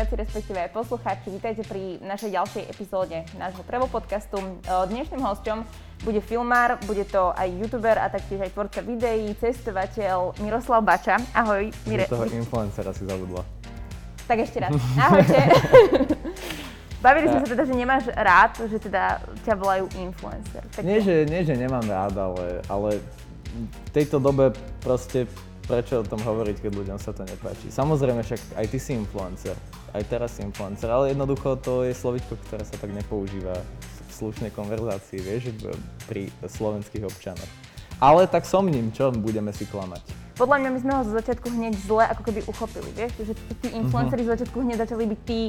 diváci, 0.00 0.16
respektíve 0.16 0.56
aj 0.64 0.72
poslucháči, 0.72 1.28
vítajte 1.28 1.60
pri 1.68 2.00
našej 2.00 2.32
ďalšej 2.32 2.64
epizóde 2.72 3.20
nášho 3.36 3.60
Prevo 3.68 3.84
podcastu. 3.84 4.40
Dnešným 4.64 5.20
hostom 5.20 5.68
bude 6.08 6.24
filmár, 6.24 6.80
bude 6.88 7.04
to 7.04 7.36
aj 7.36 7.44
youtuber 7.52 8.00
a 8.00 8.08
taktiež 8.08 8.40
aj 8.40 8.48
tvorca 8.56 8.80
videí, 8.80 9.28
cestovateľ 9.36 10.40
Miroslav 10.40 10.80
Bača. 10.88 11.20
Ahoj, 11.36 11.68
Mire. 11.84 12.08
toho 12.08 12.24
influencera 12.32 12.96
si 12.96 13.04
zabudla. 13.04 13.44
Tak 14.24 14.40
ešte 14.40 14.64
raz. 14.64 14.72
Ahojte. 15.04 15.36
Bavili 17.04 17.28
sme 17.28 17.44
sa 17.44 17.48
teda, 17.52 17.64
že 17.68 17.74
nemáš 17.76 18.04
rád, 18.16 18.56
že 18.72 18.80
teda 18.80 19.20
ťa 19.44 19.52
volajú 19.52 19.84
influencer. 20.00 20.64
Tak 20.64 20.80
nie, 20.80 21.04
že, 21.04 21.28
nie, 21.28 21.44
že 21.44 21.60
nemám 21.60 21.84
rád, 21.84 22.16
ale, 22.16 22.64
ale 22.72 23.04
v 23.52 23.88
tejto 23.92 24.16
dobe 24.16 24.56
proste 24.80 25.28
prečo 25.70 26.02
o 26.02 26.04
tom 26.08 26.18
hovoriť, 26.18 26.66
keď 26.66 26.72
ľuďom 26.72 26.98
sa 26.98 27.14
to 27.14 27.22
nepáči. 27.22 27.70
Samozrejme, 27.70 28.26
však 28.26 28.58
aj 28.58 28.66
ty 28.66 28.78
si 28.82 28.98
influencer, 28.98 29.54
aj 29.94 30.02
teraz 30.06 30.38
influencer, 30.38 30.90
ale 30.90 31.10
jednoducho 31.10 31.58
to 31.58 31.82
je 31.82 31.94
slovičko, 31.94 32.38
ktoré 32.46 32.62
sa 32.62 32.78
tak 32.78 32.94
nepoužíva 32.94 33.58
v 33.58 34.10
slušnej 34.10 34.50
konverzácii, 34.54 35.18
vieš, 35.18 35.54
pri 36.06 36.30
slovenských 36.46 37.06
občanoch. 37.06 37.50
Ale 38.00 38.24
tak 38.24 38.48
som 38.48 38.64
ním, 38.64 38.88
čo 38.94 39.12
budeme 39.12 39.52
si 39.52 39.68
klamať. 39.68 40.00
Podľa 40.40 40.56
mňa 40.56 40.70
my 40.72 40.78
sme 40.80 40.92
ho 40.96 41.02
zo 41.04 41.12
začiatku 41.20 41.52
hneď 41.52 41.74
zle 41.84 42.04
ako 42.08 42.22
keby 42.24 42.40
uchopili, 42.48 42.88
vieš, 42.96 43.12
že 43.28 43.34
tí 43.60 43.76
influenceri 43.76 44.24
mm-hmm. 44.24 44.32
z 44.32 44.32
začiatku 44.40 44.56
hneď 44.56 44.76
začali 44.88 45.04
byť 45.04 45.20
tí 45.28 45.40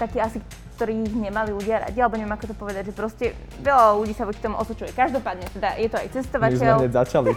takí 0.00 0.16
asi, 0.16 0.40
ktorých 0.80 1.12
nemali 1.12 1.52
ľudia 1.52 1.84
radi, 1.84 2.00
alebo 2.00 2.16
neviem 2.16 2.32
ako 2.32 2.48
to 2.48 2.56
povedať, 2.56 2.88
že 2.88 2.94
proste 2.96 3.36
veľa 3.60 4.00
ľudí 4.00 4.16
sa 4.16 4.24
voči 4.24 4.40
tomu 4.40 4.56
osočuje. 4.56 4.96
Každopádne, 4.96 5.44
teda 5.52 5.76
je 5.76 5.88
to 5.92 5.96
aj 6.00 6.08
cestovateľ. 6.16 6.76
My 6.80 6.88
sme 6.88 6.96
začali. 6.96 7.30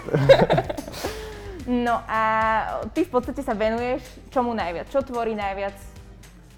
no 1.84 2.00
a 2.08 2.22
ty 2.96 3.04
v 3.04 3.12
podstate 3.12 3.44
sa 3.44 3.52
venuješ 3.52 4.08
čomu 4.32 4.56
najviac? 4.56 4.88
Čo 4.88 5.04
tvorí 5.04 5.36
najviac 5.36 5.76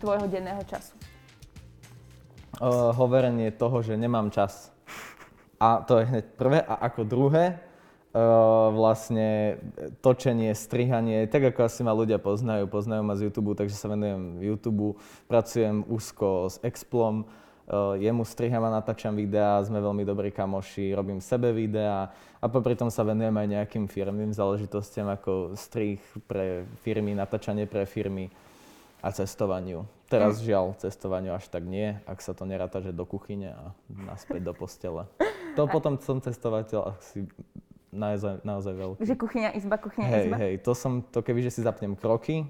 tvojho 0.06 0.30
denného 0.30 0.62
času? 0.70 0.94
Uh, 2.62 2.94
hovorenie 2.94 3.50
toho, 3.50 3.82
že 3.82 3.98
nemám 3.98 4.30
čas. 4.30 4.70
A 5.58 5.82
to 5.82 5.98
je 5.98 6.06
hneď 6.06 6.26
prvé. 6.38 6.62
A 6.62 6.86
ako 6.86 7.02
druhé, 7.02 7.58
Uh, 8.16 8.72
vlastne 8.72 9.60
točenie, 10.00 10.56
strihanie, 10.56 11.28
tak 11.28 11.52
ako 11.52 11.68
asi 11.68 11.84
ma 11.84 11.92
ľudia 11.92 12.16
poznajú, 12.16 12.64
poznajú 12.64 13.04
ma 13.04 13.12
z 13.20 13.28
YouTube, 13.28 13.60
takže 13.60 13.76
sa 13.76 13.92
venujem 13.92 14.40
YouTube, 14.40 14.96
pracujem 15.28 15.84
úzko 15.84 16.48
s 16.48 16.56
Explom, 16.64 17.28
uh, 17.28 18.00
jemu 18.00 18.24
striham 18.24 18.64
a 18.64 18.72
natáčam 18.72 19.12
videá, 19.20 19.60
sme 19.68 19.84
veľmi 19.84 20.08
dobrí 20.08 20.32
kamoši, 20.32 20.96
robím 20.96 21.20
sebe 21.20 21.52
videá 21.52 22.08
a 22.40 22.48
popri 22.48 22.80
tom 22.80 22.88
sa 22.88 23.04
venujem 23.04 23.36
aj 23.36 23.48
nejakým 23.52 23.84
firmným 23.92 24.32
záležitostiam 24.32 25.12
ako 25.12 25.60
strih 25.60 26.00
pre 26.24 26.64
firmy, 26.88 27.12
natáčanie 27.12 27.68
pre 27.68 27.84
firmy 27.84 28.32
a 29.04 29.12
cestovaniu. 29.12 29.84
Teraz 30.06 30.38
mm. 30.38 30.44
žiaľ 30.46 30.66
cestovaniu 30.78 31.34
až 31.34 31.50
tak 31.50 31.66
nie, 31.66 31.98
ak 32.06 32.22
sa 32.22 32.38
to 32.38 32.46
neráta, 32.46 32.78
že 32.78 32.94
do 32.94 33.10
kuchyne 33.10 33.58
a 33.58 33.64
naspäť 33.90 34.46
do 34.46 34.54
postele. 34.54 35.10
To 35.58 35.66
potom 35.66 35.98
som 35.98 36.22
cestovateľ 36.22 36.94
asi 36.94 37.26
naozaj, 37.90 38.44
naozaj 38.46 38.74
veľký. 38.76 39.02
Že 39.02 39.16
kuchyňa, 39.18 39.50
izba, 39.58 39.76
kuchyňa, 39.82 40.08
hej, 40.12 40.26
izba? 40.30 40.38
Hej, 40.38 40.54
to 40.62 40.72
som, 40.78 41.02
to 41.02 41.24
keby, 41.26 41.42
že 41.42 41.58
si 41.58 41.62
zapnem 41.66 41.98
kroky, 41.98 42.46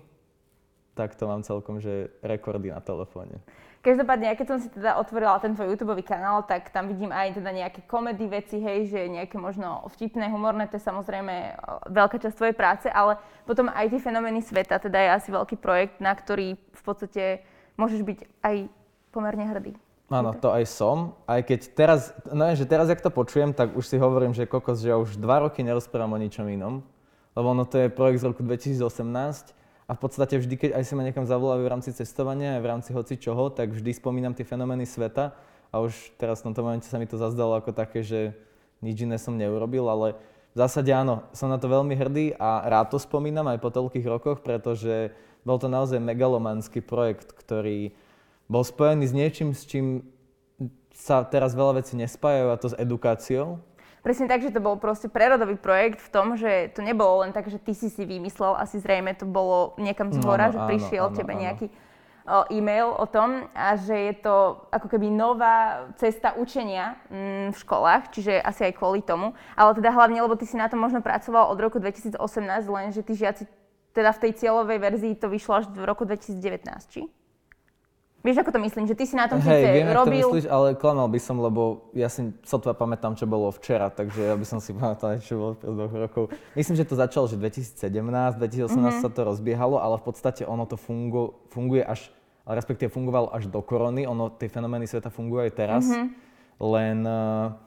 tak 0.97 1.15
to 1.15 1.27
mám 1.29 1.45
celkom, 1.45 1.79
že 1.79 2.11
rekordy 2.19 2.73
na 2.73 2.81
telefóne. 2.83 3.39
Každopádne, 3.85 4.33
keď 4.33 4.47
som 4.49 4.57
si 4.57 4.65
teda 4.73 4.97
otvorila 4.97 5.37
ten 5.37 5.53
tvoj 5.53 5.77
YouTube 5.77 6.01
kanál, 6.01 6.41
tak 6.41 6.73
tam 6.73 6.89
vidím 6.89 7.13
aj 7.13 7.37
teda 7.37 7.53
nejaké 7.53 7.85
komedy 7.85 8.25
veci, 8.25 8.57
hej, 8.57 8.89
že 8.89 9.05
nejaké 9.05 9.37
možno 9.37 9.85
vtipné, 9.93 10.33
humorné, 10.33 10.65
to 10.65 10.81
je 10.81 10.89
samozrejme 10.89 11.53
veľká 11.93 12.17
časť 12.17 12.33
tvojej 12.33 12.57
práce, 12.57 12.89
ale 12.89 13.21
potom 13.45 13.69
aj 13.69 13.93
tie 13.93 14.01
fenomény 14.01 14.41
sveta, 14.41 14.81
teda 14.81 14.97
je 14.97 15.09
asi 15.21 15.29
veľký 15.29 15.61
projekt, 15.61 16.01
na 16.01 16.17
ktorý 16.17 16.57
v 16.57 16.81
podstate 16.81 17.45
môžeš 17.77 18.01
byť 18.01 18.19
aj 18.41 18.55
pomerne 19.13 19.45
hrdý. 19.53 19.77
Áno, 20.09 20.33
to 20.33 20.49
aj 20.49 20.65
som. 20.65 21.13
Aj 21.29 21.45
keď 21.45 21.69
teraz, 21.77 22.09
no 22.29 22.41
že 22.57 22.65
teraz, 22.65 22.89
jak 22.89 23.05
to 23.05 23.13
počujem, 23.13 23.53
tak 23.53 23.77
už 23.77 23.85
si 23.85 24.01
hovorím, 24.01 24.33
že 24.33 24.49
kokos, 24.49 24.81
že 24.81 24.93
ja 24.93 24.97
už 24.97 25.21
dva 25.21 25.45
roky 25.45 25.61
nerozprávam 25.61 26.17
o 26.17 26.21
ničom 26.21 26.49
inom. 26.49 26.81
Lebo 27.37 27.53
ono 27.53 27.69
to 27.69 27.85
je 27.85 27.93
projekt 27.93 28.25
z 28.25 28.33
roku 28.33 28.41
2018 28.41 29.64
a 29.85 29.91
v 29.93 29.99
podstate 30.01 30.41
vždy, 30.41 30.55
keď 30.57 30.71
aj 30.81 30.83
si 30.89 30.93
ma 30.97 31.05
niekam 31.05 31.29
zavolajú 31.29 31.61
v 31.61 31.71
rámci 31.71 31.93
cestovania, 31.93 32.57
v 32.57 32.69
rámci 32.73 32.89
hoci 32.89 33.21
čoho, 33.21 33.53
tak 33.53 33.69
vždy 33.69 33.93
spomínam 33.93 34.33
tie 34.33 34.41
fenomény 34.41 34.89
sveta 34.89 35.37
a 35.69 35.75
už 35.77 35.93
teraz 36.17 36.41
v 36.41 36.49
tomto 36.49 36.65
momente 36.65 36.89
sa 36.89 36.97
mi 36.97 37.05
to 37.05 37.21
zazdalo 37.21 37.61
ako 37.61 37.69
také, 37.69 38.01
že 38.01 38.33
nič 38.81 39.05
iné 39.05 39.21
som 39.21 39.37
neurobil, 39.37 39.85
ale 39.85 40.17
v 40.55 40.57
zásade 40.57 40.89
áno, 40.89 41.21
som 41.35 41.51
na 41.51 41.61
to 41.61 41.69
veľmi 41.69 41.93
hrdý 41.93 42.33
a 42.39 42.65
rád 42.65 42.95
to 42.95 42.97
spomínam 42.97 43.45
aj 43.51 43.61
po 43.61 43.69
toľkých 43.69 44.07
rokoch, 44.07 44.39
pretože 44.41 45.13
bol 45.45 45.61
to 45.61 45.69
naozaj 45.69 46.01
megalomanský 46.01 46.81
projekt, 46.81 47.35
ktorý 47.35 47.93
bol 48.49 48.65
spojený 48.65 49.05
s 49.05 49.13
niečím, 49.13 49.49
s 49.53 49.69
čím 49.69 50.01
sa 50.95 51.21
teraz 51.27 51.53
veľa 51.53 51.83
vecí 51.83 51.93
nespájajú 51.99 52.47
a 52.49 52.57
to 52.57 52.71
s 52.71 52.79
edukáciou. 52.79 53.59
Presne 54.05 54.29
tak, 54.29 54.45
že 54.45 54.53
to 54.53 54.61
bol 54.61 54.77
proste 54.77 55.09
prerodový 55.09 55.57
projekt 55.57 55.97
v 55.97 56.13
tom, 56.13 56.37
že 56.37 56.69
to 56.77 56.85
nebolo 56.85 57.25
len 57.25 57.33
tak, 57.33 57.49
že 57.49 57.57
ty 57.57 57.73
si 57.73 57.89
si 57.89 58.05
vymyslel, 58.05 58.53
asi 58.53 58.77
zrejme 58.77 59.17
to 59.17 59.25
bolo 59.25 59.73
niekam 59.81 60.13
z 60.13 60.21
hora, 60.21 60.45
no, 60.45 60.49
no, 60.49 60.53
že 60.53 60.59
prišiel 60.69 61.09
áno, 61.09 61.17
tebe 61.17 61.33
áno. 61.33 61.41
nejaký 61.41 61.67
e-mail 62.53 62.89
o 62.89 63.05
tom 63.05 63.49
a 63.53 63.77
že 63.77 63.93
je 63.93 64.13
to 64.21 64.61
ako 64.73 64.93
keby 64.93 65.13
nová 65.13 65.89
cesta 65.97 66.33
učenia 66.37 66.97
mm, 67.09 67.53
v 67.53 67.57
školách, 67.57 68.13
čiže 68.13 68.41
asi 68.41 68.69
aj 68.69 68.77
kvôli 68.77 69.01
tomu. 69.01 69.37
Ale 69.57 69.77
teda 69.77 69.93
hlavne, 69.93 70.21
lebo 70.21 70.37
ty 70.37 70.49
si 70.49 70.57
na 70.57 70.65
tom 70.65 70.81
možno 70.81 71.05
pracoval 71.05 71.53
od 71.53 71.57
roku 71.61 71.77
2018, 71.77 72.17
len 72.65 72.93
že 72.93 73.05
tí 73.05 73.13
žiaci 73.13 73.49
teda 73.93 74.13
v 74.13 74.21
tej 74.21 74.31
cieľovej 74.41 74.79
verzii 74.81 75.13
to 75.17 75.33
vyšlo 75.33 75.53
až 75.61 75.65
v 75.69 75.81
roku 75.85 76.05
2019, 76.05 76.93
či? 76.93 77.05
Vieš, 78.25 78.41
ako 78.41 78.57
to 78.57 78.59
myslím, 78.65 78.85
že 78.89 78.97
ty 78.97 79.05
si 79.05 79.13
na 79.13 79.29
tom 79.29 79.37
síce 79.37 79.69
viem, 79.69 79.85
robil... 79.93 80.25
Hej, 80.25 80.33
myslíš, 80.33 80.45
ale 80.49 80.73
klamal 80.73 81.05
by 81.05 81.19
som, 81.21 81.37
lebo 81.37 81.93
ja 81.93 82.09
si 82.09 82.33
sotva 82.41 82.73
pamätám, 82.73 83.13
čo 83.13 83.29
bolo 83.29 83.53
včera, 83.53 83.93
takže 83.93 84.17
ja 84.17 84.33
by 84.33 84.45
som 84.49 84.57
si 84.57 84.73
pamätal, 84.81 85.21
čo 85.21 85.37
bolo 85.37 85.53
pred 85.53 85.69
dvoch 85.69 85.93
rokov. 85.93 86.23
Myslím, 86.57 86.81
že 86.81 86.89
to 86.89 86.97
začalo, 86.97 87.29
že 87.29 87.37
2017, 87.37 87.85
2018 87.85 88.41
mm-hmm. 88.41 89.05
sa 89.05 89.09
to 89.13 89.21
rozbiehalo, 89.21 89.77
ale 89.77 90.01
v 90.01 90.03
podstate 90.09 90.41
ono 90.41 90.65
to 90.65 90.73
fungu, 90.73 91.37
funguje 91.53 91.85
až, 91.85 92.09
respektíve 92.49 92.89
fungovalo 92.89 93.29
až 93.29 93.45
do 93.45 93.61
korony, 93.61 94.09
ono, 94.09 94.33
tie 94.33 94.49
fenomény 94.49 94.89
sveta 94.89 95.13
fungujú 95.13 95.45
aj 95.45 95.53
teraz, 95.53 95.85
mm-hmm. 95.85 96.07
len... 96.65 96.97
Uh, 97.05 97.64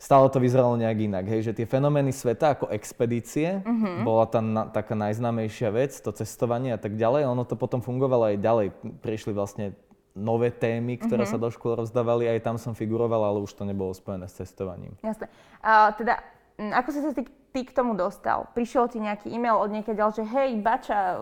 stále 0.00 0.32
to 0.32 0.40
vyzeralo 0.40 0.80
nejak 0.80 0.98
inak, 1.12 1.24
hej, 1.28 1.52
že 1.52 1.52
tie 1.52 1.68
fenomény 1.68 2.08
sveta 2.08 2.56
ako 2.56 2.72
expedície, 2.72 3.60
uh-huh. 3.60 4.00
bola 4.00 4.24
tá 4.24 4.40
na, 4.40 4.64
taká 4.64 4.96
najznámejšia 4.96 5.68
vec, 5.68 5.92
to 6.00 6.08
cestovanie 6.16 6.72
a 6.72 6.80
tak 6.80 6.96
ďalej, 6.96 7.28
ono 7.28 7.44
to 7.44 7.52
potom 7.52 7.84
fungovalo 7.84 8.32
aj 8.32 8.40
ďalej, 8.40 8.66
prišli 9.04 9.36
vlastne 9.36 9.76
nové 10.16 10.48
témy, 10.48 10.96
ktoré 10.96 11.28
uh-huh. 11.28 11.36
sa 11.36 11.44
do 11.44 11.52
škôl 11.52 11.76
rozdávali, 11.76 12.32
aj 12.32 12.40
tam 12.40 12.56
som 12.56 12.72
figuroval, 12.72 13.28
ale 13.28 13.44
už 13.44 13.52
to 13.52 13.68
nebolo 13.68 13.92
spojené 13.92 14.24
s 14.24 14.40
cestovaním. 14.40 14.96
Jasné. 15.04 15.28
A 15.60 15.92
teda, 15.92 16.24
ako 16.56 16.88
si 16.96 16.98
sa 17.04 17.12
ty, 17.12 17.28
ty 17.52 17.60
k 17.68 17.76
tomu 17.76 17.92
dostal? 17.92 18.48
Prišiel 18.56 18.88
ti 18.88 19.04
nejaký 19.04 19.28
e-mail 19.28 19.60
od 19.60 19.68
niekiaľ, 19.68 20.16
že 20.16 20.24
hej, 20.24 20.56
Bača, 20.64 21.20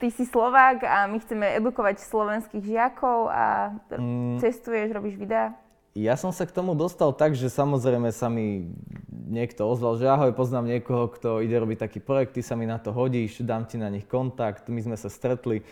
ty 0.00 0.08
si 0.08 0.24
Slovák 0.24 0.80
a 0.80 1.04
my 1.12 1.20
chceme 1.20 1.44
edukovať 1.60 2.00
slovenských 2.00 2.64
žiakov 2.64 3.28
a 3.28 3.76
mm. 3.92 4.40
cestuješ, 4.40 4.96
robíš 4.96 5.20
videá? 5.20 5.52
Ja 5.96 6.12
som 6.20 6.28
sa 6.28 6.44
k 6.44 6.52
tomu 6.52 6.76
dostal 6.76 7.08
tak, 7.16 7.32
že 7.32 7.48
samozrejme 7.48 8.12
sa 8.12 8.28
mi 8.28 8.68
niekto 9.08 9.64
ozval, 9.64 9.96
že 9.96 10.04
ahoj, 10.04 10.36
poznám 10.36 10.76
niekoho, 10.76 11.08
kto 11.08 11.40
ide 11.40 11.56
robiť 11.56 11.88
taký 11.88 12.04
projekt, 12.04 12.36
ty 12.36 12.44
sa 12.44 12.52
mi 12.52 12.68
na 12.68 12.76
to 12.76 12.92
hodíš, 12.92 13.40
dám 13.40 13.64
ti 13.64 13.80
na 13.80 13.88
nich 13.88 14.04
kontakt, 14.04 14.68
my 14.68 14.76
sme 14.84 15.00
sa 15.00 15.08
stretli 15.08 15.64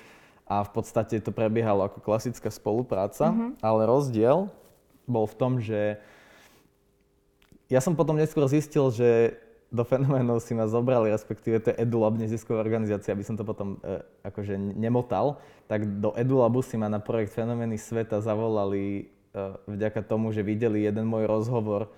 a 0.48 0.64
v 0.64 0.70
podstate 0.72 1.20
to 1.20 1.28
prebiehalo 1.28 1.84
ako 1.84 2.00
klasická 2.00 2.48
spolupráca, 2.48 3.36
mm-hmm. 3.36 3.60
ale 3.60 3.84
rozdiel 3.84 4.48
bol 5.04 5.28
v 5.28 5.36
tom, 5.36 5.60
že 5.60 6.00
ja 7.68 7.84
som 7.84 7.92
potom 7.92 8.16
neskôr 8.16 8.48
zistil, 8.48 8.88
že 8.96 9.36
do 9.68 9.84
fenoménov 9.84 10.40
si 10.40 10.56
ma 10.56 10.64
zobrali, 10.64 11.12
respektíve 11.12 11.60
to 11.60 11.68
je 11.74 11.84
EduLab, 11.84 12.16
nezisková 12.16 12.64
organizácia, 12.64 13.12
aby 13.12 13.26
som 13.26 13.36
to 13.36 13.44
potom 13.44 13.76
e, 13.84 14.00
akože 14.24 14.56
nemotal, 14.56 15.36
tak 15.68 15.84
do 16.00 16.16
EduLabu 16.16 16.64
si 16.64 16.80
ma 16.80 16.88
na 16.88 17.02
projekt 17.02 17.34
Fenomény 17.34 17.76
sveta 17.76 18.22
zavolali 18.22 19.10
vďaka 19.66 20.00
tomu, 20.06 20.30
že 20.30 20.46
videli 20.46 20.86
jeden 20.86 21.10
môj 21.10 21.26
rozhovor, 21.26 21.90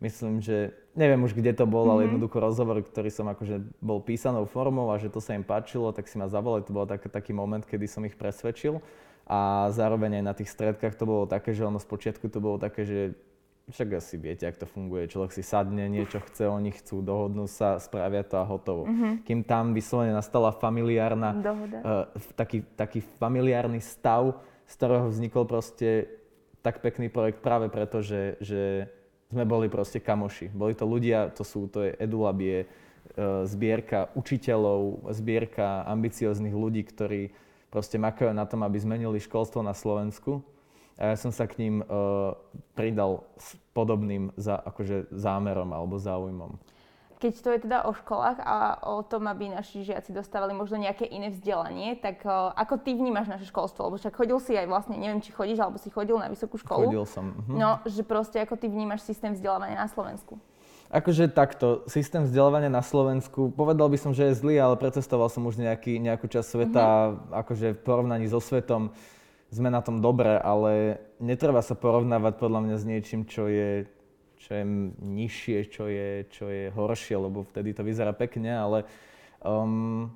myslím, 0.00 0.38
že 0.44 0.76
neviem 0.94 1.20
už 1.24 1.34
kde 1.34 1.52
to 1.56 1.64
bol, 1.64 1.84
mm-hmm. 1.84 1.92
ale 1.92 2.00
mhm. 2.00 2.06
jednoducho 2.12 2.38
rozhovor, 2.38 2.76
ktorý 2.80 3.10
som 3.10 3.26
akože 3.28 3.56
bol 3.82 3.98
písanou 4.00 4.44
formou 4.46 4.92
a 4.92 5.00
že 5.00 5.10
to 5.10 5.20
sa 5.20 5.34
im 5.34 5.44
páčilo, 5.44 5.92
tak 5.92 6.06
si 6.06 6.16
ma 6.16 6.30
zavolali. 6.30 6.64
To 6.68 6.72
bol 6.76 6.86
tak, 6.88 7.08
taký 7.08 7.32
moment, 7.34 7.64
kedy 7.64 7.86
som 7.88 8.04
ich 8.04 8.16
presvedčil. 8.16 8.80
A 9.26 9.66
zároveň 9.74 10.22
aj 10.22 10.24
na 10.24 10.34
tých 10.38 10.54
stredkách 10.54 10.94
to 10.94 11.02
bolo 11.02 11.26
také, 11.26 11.50
že 11.50 11.66
ono 11.66 11.82
z 11.82 11.86
počiatku 11.90 12.30
to 12.30 12.38
bolo 12.38 12.62
také, 12.62 12.86
že 12.86 13.18
však 13.66 13.98
asi 13.98 14.14
viete, 14.22 14.46
ako 14.46 14.62
to 14.62 14.68
funguje. 14.70 15.10
Človek 15.10 15.34
si 15.34 15.42
sadne, 15.42 15.90
niečo 15.90 16.22
chce, 16.22 16.46
oni 16.46 16.70
chcú, 16.70 17.02
dohodnú 17.02 17.50
sa, 17.50 17.82
spravia 17.82 18.22
to 18.22 18.38
a 18.38 18.46
hotovo. 18.46 18.86
Mm-hmm. 18.86 19.12
Kým 19.26 19.40
tam 19.42 19.74
vyslovene 19.74 20.14
nastala 20.14 20.54
familiárna, 20.54 21.34
uh, 21.34 22.06
taký, 22.38 22.62
taký 22.78 23.02
familiárny 23.18 23.82
stav, 23.82 24.38
z 24.70 24.72
ktorého 24.78 25.10
vznikol 25.10 25.50
proste 25.50 26.06
tak 26.66 26.82
pekný 26.82 27.06
projekt 27.06 27.38
práve 27.38 27.70
preto, 27.70 28.02
že, 28.02 28.34
že 28.42 28.90
sme 29.30 29.46
boli 29.46 29.70
proste 29.70 30.02
kamoši. 30.02 30.50
Boli 30.50 30.74
to 30.74 30.82
ľudia, 30.82 31.30
to 31.30 31.46
sú, 31.46 31.70
to 31.70 31.86
je 31.86 31.94
EduLab, 32.02 32.42
e, 32.42 32.66
zbierka 33.46 34.10
učiteľov, 34.18 35.06
zbierka 35.14 35.86
ambicióznych 35.86 36.50
ľudí, 36.50 36.82
ktorí 36.82 37.30
proste 37.70 38.02
makajú 38.02 38.34
na 38.34 38.42
tom, 38.50 38.66
aby 38.66 38.82
zmenili 38.82 39.22
školstvo 39.22 39.62
na 39.62 39.78
Slovensku. 39.78 40.42
A 40.98 41.12
ja 41.12 41.16
som 41.20 41.28
sa 41.28 41.44
k 41.44 41.60
ním 41.60 41.84
uh, 41.84 42.32
pridal 42.72 43.20
s 43.36 43.52
podobným 43.76 44.32
za, 44.40 44.56
akože 44.56 45.12
zámerom 45.12 45.68
alebo 45.76 46.00
záujmom. 46.00 46.56
Keď 47.16 47.32
to 47.40 47.48
je 47.48 47.58
teda 47.64 47.88
o 47.88 47.96
školách 47.96 48.44
a 48.44 48.76
o 48.92 49.00
tom, 49.00 49.24
aby 49.24 49.48
naši 49.48 49.88
žiaci 49.88 50.12
dostávali 50.12 50.52
možno 50.52 50.76
nejaké 50.76 51.08
iné 51.08 51.32
vzdelanie, 51.32 51.96
tak 51.96 52.20
uh, 52.28 52.52
ako 52.52 52.76
ty 52.76 52.92
vnímaš 52.92 53.32
naše 53.32 53.48
školstvo? 53.48 53.88
Lebo 53.88 53.96
však 53.96 54.12
chodil 54.12 54.36
si 54.36 54.52
aj 54.52 54.68
vlastne, 54.68 55.00
neviem, 55.00 55.24
či 55.24 55.32
chodíš, 55.32 55.64
alebo 55.64 55.80
si 55.80 55.88
chodil 55.88 56.20
na 56.20 56.28
vysokú 56.28 56.60
školu. 56.60 56.92
Chodil 56.92 57.08
som. 57.08 57.32
Uh-huh. 57.32 57.56
No, 57.56 57.80
že 57.88 58.04
proste 58.04 58.36
ako 58.44 58.60
ty 58.60 58.68
vnímaš 58.68 59.08
systém 59.08 59.32
vzdelávania 59.32 59.80
na 59.80 59.88
Slovensku? 59.88 60.36
Akože 60.92 61.32
takto, 61.32 61.88
systém 61.88 62.20
vzdelávania 62.20 62.68
na 62.68 62.84
Slovensku, 62.84 63.48
povedal 63.48 63.88
by 63.88 63.96
som, 63.96 64.12
že 64.12 64.30
je 64.30 64.38
zlý, 64.38 64.60
ale 64.60 64.76
precestoval 64.76 65.32
som 65.32 65.40
už 65.48 65.56
nejaký, 65.56 65.96
nejakú 65.96 66.28
časť 66.28 66.46
sveta, 66.46 66.84
uh-huh. 66.84 67.42
akože 67.42 67.74
v 67.74 67.80
porovnaní 67.80 68.28
so 68.28 68.44
svetom 68.44 68.92
sme 69.48 69.72
na 69.72 69.80
tom 69.80 70.04
dobre, 70.04 70.36
ale 70.36 71.00
netreba 71.16 71.64
sa 71.64 71.72
porovnávať 71.72 72.36
podľa 72.36 72.60
mňa 72.60 72.76
s 72.76 72.84
niečím, 72.84 73.24
čo 73.24 73.48
je 73.48 73.88
čo 74.46 74.54
je 74.54 74.64
nižšie, 75.02 75.58
čo 75.66 75.90
je, 75.90 76.22
čo 76.30 76.46
je 76.46 76.70
horšie, 76.70 77.18
lebo 77.18 77.42
vtedy 77.42 77.74
to 77.74 77.82
vyzerá 77.82 78.14
pekne, 78.14 78.54
ale 78.54 78.86
um, 79.42 80.06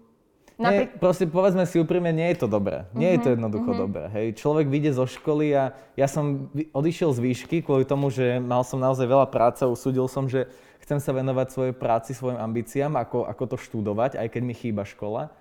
nie, 0.60 0.92
proste 1.00 1.24
povedzme 1.24 1.64
si 1.64 1.80
úprimne, 1.80 2.12
nie 2.12 2.28
je 2.36 2.44
to 2.44 2.48
dobré. 2.52 2.84
Nie 2.92 3.10
uh-huh, 3.10 3.16
je 3.16 3.20
to 3.24 3.28
mhm, 3.32 3.34
jednoducho 3.40 3.70
uh-huh. 3.72 3.84
dobré. 3.88 4.04
Hej. 4.12 4.26
Človek 4.36 4.66
vyjde 4.68 4.92
zo 4.92 5.08
školy 5.08 5.56
a 5.56 5.72
ja 5.96 6.04
som 6.04 6.52
odišiel 6.52 7.16
z 7.16 7.20
výšky 7.24 7.56
kvôli 7.64 7.88
tomu, 7.88 8.12
že 8.12 8.36
mal 8.36 8.60
som 8.60 8.76
naozaj 8.76 9.08
veľa 9.08 9.26
práce 9.32 9.64
a 9.64 9.72
usúdil 9.72 10.04
som, 10.04 10.28
že 10.28 10.52
chcem 10.84 11.00
sa 11.00 11.16
venovať 11.16 11.46
svojej 11.48 11.74
práci, 11.74 12.12
svojim 12.12 12.36
ambíciám, 12.36 12.92
ako, 13.00 13.24
ako 13.24 13.44
to 13.48 13.56
študovať, 13.56 14.20
aj 14.20 14.28
keď 14.28 14.42
mi 14.44 14.52
chýba 14.52 14.84
škola. 14.84 15.32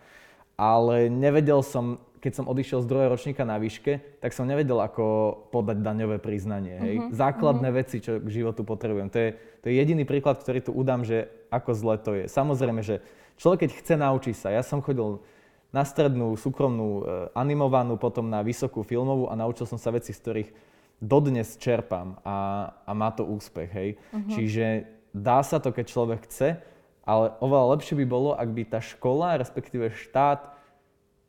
Ale 0.55 1.11
nevedel 1.11 1.67
som, 1.67 1.99
keď 2.19 2.33
som 2.35 2.45
odišiel 2.51 2.83
z 2.83 2.89
druhého 2.91 3.11
ročníka 3.11 3.47
na 3.47 3.55
výške, 3.55 4.19
tak 4.19 4.35
som 4.35 4.43
nevedel, 4.43 4.75
ako 4.79 5.35
podať 5.55 5.79
daňové 5.79 6.19
priznanie. 6.19 6.75
Hej. 6.75 6.95
Uh-huh. 6.99 7.11
Základné 7.15 7.71
uh-huh. 7.71 7.79
veci, 7.79 8.03
čo 8.03 8.19
k 8.19 8.27
životu 8.27 8.67
potrebujem. 8.67 9.07
To 9.11 9.17
je, 9.17 9.29
to 9.63 9.65
je 9.71 9.73
jediný 9.79 10.03
príklad, 10.03 10.37
ktorý 10.37 10.59
tu 10.59 10.71
udám, 10.75 11.07
že 11.07 11.31
ako 11.47 11.71
zle 11.71 11.95
to 11.97 12.11
je. 12.19 12.25
Samozrejme, 12.27 12.83
že 12.83 12.99
človek, 13.39 13.65
keď 13.65 13.71
chce 13.79 13.95
naučiť 13.95 14.35
sa, 14.35 14.47
ja 14.51 14.61
som 14.61 14.83
chodil 14.83 15.23
na 15.71 15.87
strednú, 15.87 16.35
súkromnú, 16.35 16.89
e, 16.99 17.01
animovanú, 17.37 17.95
potom 17.95 18.27
na 18.27 18.43
vysokú 18.43 18.83
filmovú 18.83 19.31
a 19.31 19.39
naučil 19.39 19.69
som 19.69 19.79
sa 19.79 19.93
veci, 19.95 20.11
z 20.11 20.19
ktorých 20.19 20.49
dodnes 20.99 21.55
čerpám 21.55 22.19
a, 22.27 22.69
a 22.83 22.91
má 22.91 23.15
to 23.15 23.23
úspech. 23.23 23.69
Hej. 23.71 23.89
Uh-huh. 23.95 24.29
Čiže 24.35 24.65
dá 25.15 25.39
sa 25.39 25.63
to, 25.63 25.71
keď 25.71 25.85
človek 25.87 26.27
chce, 26.27 26.59
ale 27.07 27.33
oveľa 27.41 27.79
lepšie 27.79 27.95
by 27.95 28.05
bolo, 28.05 28.35
ak 28.35 28.49
by 28.51 28.63
tá 28.67 28.83
škola, 28.83 29.39
respektíve 29.39 29.89
štát, 29.89 30.58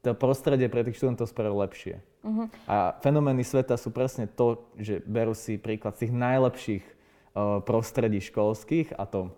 to 0.01 0.17
prostredie 0.17 0.69
pre 0.73 0.81
tých 0.81 0.97
študentov 0.97 1.29
spravil 1.29 1.61
lepšie. 1.61 2.01
Uh-huh. 2.25 2.49
A 2.65 2.97
fenomény 3.05 3.45
sveta 3.45 3.77
sú 3.77 3.93
presne 3.93 4.25
to, 4.25 4.65
že 4.81 5.05
berú 5.05 5.37
si 5.37 5.61
príklad 5.61 5.97
z 5.97 6.09
tých 6.09 6.13
najlepších 6.17 6.85
uh, 6.85 7.61
prostredí 7.61 8.21
školských 8.25 8.97
a 8.97 9.05
to 9.05 9.33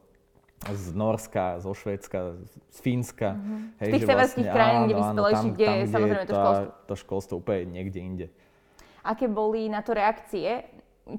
z 0.63 0.95
Norska, 0.95 1.59
zo 1.59 1.75
Švédska, 1.75 2.39
z 2.71 2.79
Fínska. 2.79 3.35
Uh-huh. 3.35 3.75
Hej, 3.83 3.91
v 3.91 3.95
tých 3.99 4.07
severských 4.07 4.47
vlastne, 4.47 4.55
krajín, 4.55 4.81
kde 4.87 4.95
vyspelejší, 4.95 5.49
kde 5.51 5.67
je 5.67 5.85
samozrejme 5.91 6.27
to 6.27 6.35
školstvo. 6.35 6.71
to 6.87 6.95
školstvo 6.95 7.35
úplne 7.43 7.63
niekde 7.75 7.99
inde. 7.99 8.27
Aké 9.03 9.27
boli 9.27 9.67
na 9.67 9.83
to 9.83 9.99
reakcie, 9.99 10.63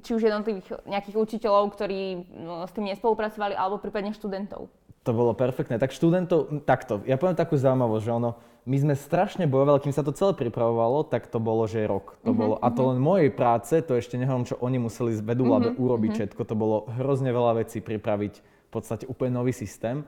či 0.00 0.10
už 0.16 0.24
jednotlivých 0.24 0.88
nejakých 0.88 1.16
učiteľov, 1.20 1.76
ktorí 1.76 2.24
no, 2.32 2.64
s 2.64 2.72
tým 2.72 2.88
nespolupracovali, 2.88 3.52
alebo 3.52 3.76
prípadne 3.76 4.16
študentov? 4.16 4.72
To 5.04 5.12
bolo 5.12 5.36
perfektné. 5.36 5.76
Tak 5.76 5.92
študentov, 5.92 6.64
takto, 6.64 7.04
ja 7.04 7.20
poviem 7.20 7.36
takú 7.36 7.60
zaujímavosť, 7.60 8.04
že 8.08 8.12
ono, 8.16 8.30
my 8.64 8.76
sme 8.80 8.94
strašne 8.96 9.44
bojovali, 9.44 9.84
kým 9.84 9.92
sa 9.92 10.00
to 10.00 10.16
celé 10.16 10.32
pripravovalo, 10.32 11.04
tak 11.04 11.28
to 11.28 11.36
bolo, 11.36 11.68
že 11.68 11.84
rok. 11.84 12.16
To 12.24 12.32
uh-huh, 12.32 12.36
bolo, 12.36 12.54
a 12.56 12.72
to 12.72 12.80
mhm. 12.80 12.88
len 12.96 12.98
mojej 13.00 13.30
práce, 13.30 13.74
to 13.84 13.92
ešte 13.96 14.16
nehovorím, 14.16 14.48
čo 14.48 14.56
oni 14.56 14.78
museli 14.80 15.12
z 15.12 15.20
vedu 15.20 15.44
uh-huh, 15.44 15.76
urobiť 15.76 16.10
uh-huh. 16.10 16.18
všetko. 16.24 16.42
To 16.48 16.54
bolo 16.56 16.76
hrozne 16.96 17.28
veľa 17.28 17.60
vecí 17.60 17.84
pripraviť, 17.84 18.34
v 18.40 18.70
podstate 18.72 19.04
úplne 19.04 19.36
nový 19.36 19.52
systém. 19.52 20.02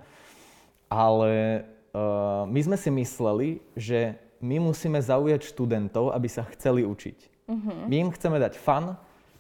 Ale 0.89 1.63
uh, 1.93 2.49
my 2.49 2.61
sme 2.65 2.77
si 2.81 2.89
mysleli, 2.89 3.61
že 3.77 4.17
my 4.41 4.57
musíme 4.63 4.99
zaujať 5.05 5.53
študentov, 5.53 6.17
aby 6.17 6.29
sa 6.31 6.49
chceli 6.57 6.81
učiť. 6.89 7.19
Uh-huh. 7.53 7.87
My 7.87 8.09
im 8.09 8.11
chceme 8.11 8.41
dať 8.41 8.57
fun, 8.57 8.97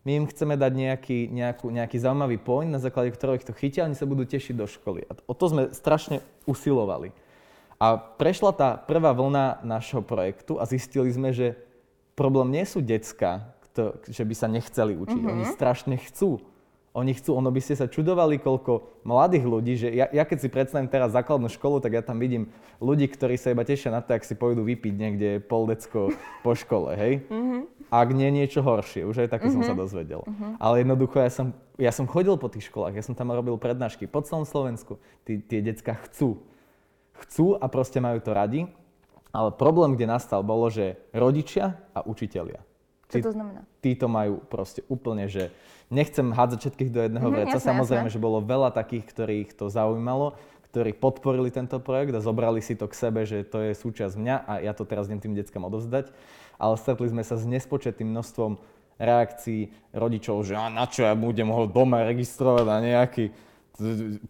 my 0.06 0.22
im 0.22 0.26
chceme 0.30 0.54
dať 0.54 0.72
nejaký, 0.76 1.18
nejakú, 1.32 1.66
nejaký 1.72 1.98
zaujímavý 1.98 2.38
point, 2.38 2.70
na 2.70 2.78
základe 2.78 3.10
ktorého 3.10 3.40
ich 3.40 3.48
to 3.48 3.56
chytia 3.56 3.88
oni 3.88 3.98
sa 3.98 4.06
budú 4.06 4.22
tešiť 4.22 4.54
do 4.54 4.68
školy. 4.70 5.02
A 5.08 5.18
o 5.26 5.34
to 5.34 5.50
sme 5.50 5.62
strašne 5.74 6.22
usilovali. 6.46 7.10
A 7.76 8.00
prešla 8.00 8.52
tá 8.56 8.68
prvá 8.80 9.12
vlna 9.12 9.60
našho 9.60 10.00
projektu 10.00 10.56
a 10.56 10.64
zistili 10.64 11.12
sme, 11.12 11.32
že 11.32 11.56
problém 12.16 12.52
nie 12.52 12.64
sú 12.64 12.80
decka, 12.80 13.52
že 14.08 14.24
by 14.24 14.34
sa 14.34 14.48
nechceli 14.48 14.96
učiť. 14.96 15.20
Mm-hmm. 15.20 15.34
Oni 15.36 15.44
strašne 15.52 15.96
chcú. 16.00 16.40
Oni 16.96 17.12
chcú, 17.12 17.36
ono 17.36 17.52
by 17.52 17.60
ste 17.60 17.76
sa 17.76 17.92
čudovali, 17.92 18.40
koľko 18.40 19.04
mladých 19.04 19.44
ľudí, 19.44 19.76
že 19.76 19.92
ja, 19.92 20.08
ja 20.08 20.24
keď 20.24 20.38
si 20.40 20.48
predstavím 20.48 20.88
teraz 20.88 21.12
základnú 21.12 21.52
školu, 21.52 21.84
tak 21.84 21.92
ja 21.92 22.00
tam 22.00 22.16
vidím 22.16 22.48
ľudí, 22.80 23.04
ktorí 23.12 23.36
sa 23.36 23.52
iba 23.52 23.68
tešia 23.68 23.92
na 23.92 24.00
to, 24.00 24.16
ak 24.16 24.24
si 24.24 24.32
pôjdu 24.32 24.64
vypiť 24.64 24.94
niekde 24.96 25.28
pol 25.44 25.68
decko 25.68 26.16
po 26.40 26.56
škole, 26.56 26.96
hej? 26.96 27.20
Mm-hmm 27.28 27.76
ak 27.90 28.08
nie 28.10 28.30
niečo 28.34 28.66
horšie. 28.66 29.06
Už 29.06 29.26
aj 29.26 29.28
také 29.30 29.46
uh-huh. 29.48 29.62
som 29.62 29.66
sa 29.66 29.74
mhm. 29.74 29.80
dozvedel. 29.80 30.22
Uh-huh. 30.26 30.58
Ale 30.58 30.82
jednoducho 30.82 31.22
ja 31.22 31.30
som, 31.30 31.54
ja 31.78 31.92
som 31.94 32.10
chodil 32.10 32.34
po 32.34 32.50
tých 32.50 32.66
školách, 32.66 32.98
ja 32.98 33.04
som 33.04 33.14
tam 33.14 33.30
robil 33.30 33.54
prednášky 33.58 34.10
po 34.10 34.22
celom 34.26 34.42
Slovensku. 34.42 34.98
Tí, 35.22 35.38
tie 35.38 35.62
decka 35.62 35.94
chcú. 36.08 36.42
Chcú 37.24 37.56
a 37.56 37.66
proste 37.70 38.02
majú 38.02 38.20
to 38.20 38.36
radi. 38.36 38.68
Ale 39.32 39.52
problém, 39.52 39.94
kde 39.96 40.08
nastal, 40.08 40.40
bolo, 40.40 40.72
že 40.72 40.96
rodičia 41.12 41.76
a 41.92 42.00
učitelia. 42.04 42.64
Čo 43.12 43.30
to 43.30 43.36
znamená? 43.36 43.62
Títo 43.84 44.08
majú 44.08 44.40
proste 44.48 44.82
úplne, 44.88 45.28
že 45.28 45.52
nechcem 45.92 46.32
hádzať 46.32 46.58
všetkých 46.58 46.90
do 46.90 47.00
jedného 47.04 47.22
mm-hmm, 47.22 47.44
vreca. 47.46 47.58
Jasné, 47.60 47.68
Samozrejme, 47.70 48.08
jasné. 48.08 48.16
že 48.16 48.24
bolo 48.24 48.38
veľa 48.42 48.72
takých, 48.72 49.04
ktorých 49.12 49.48
to 49.54 49.68
zaujímalo, 49.68 50.34
ktorí 50.72 50.96
podporili 50.96 51.52
tento 51.52 51.78
projekt 51.78 52.16
a 52.16 52.24
zobrali 52.24 52.64
si 52.64 52.74
to 52.74 52.88
k 52.90 52.96
sebe, 52.96 53.28
že 53.28 53.44
to 53.46 53.60
je 53.62 53.72
súčasť 53.76 54.14
mňa 54.16 54.36
a 54.48 54.52
ja 54.64 54.72
to 54.74 54.88
teraz 54.88 55.06
idem 55.06 55.22
tým 55.22 55.36
deckám 55.36 55.68
odovzdať 55.68 56.10
ale 56.58 56.74
stretli 56.80 57.08
sme 57.12 57.24
sa 57.24 57.36
s 57.36 57.44
nespočetným 57.44 58.12
množstvom 58.12 58.58
reakcií 58.96 59.92
rodičov, 59.92 60.48
že 60.48 60.56
a 60.56 60.72
na 60.72 60.88
čo 60.88 61.04
ja 61.04 61.12
budem 61.12 61.52
ho 61.52 61.68
doma 61.68 62.00
registrovať 62.08 62.64
na 62.64 62.78
nejaký 62.80 63.28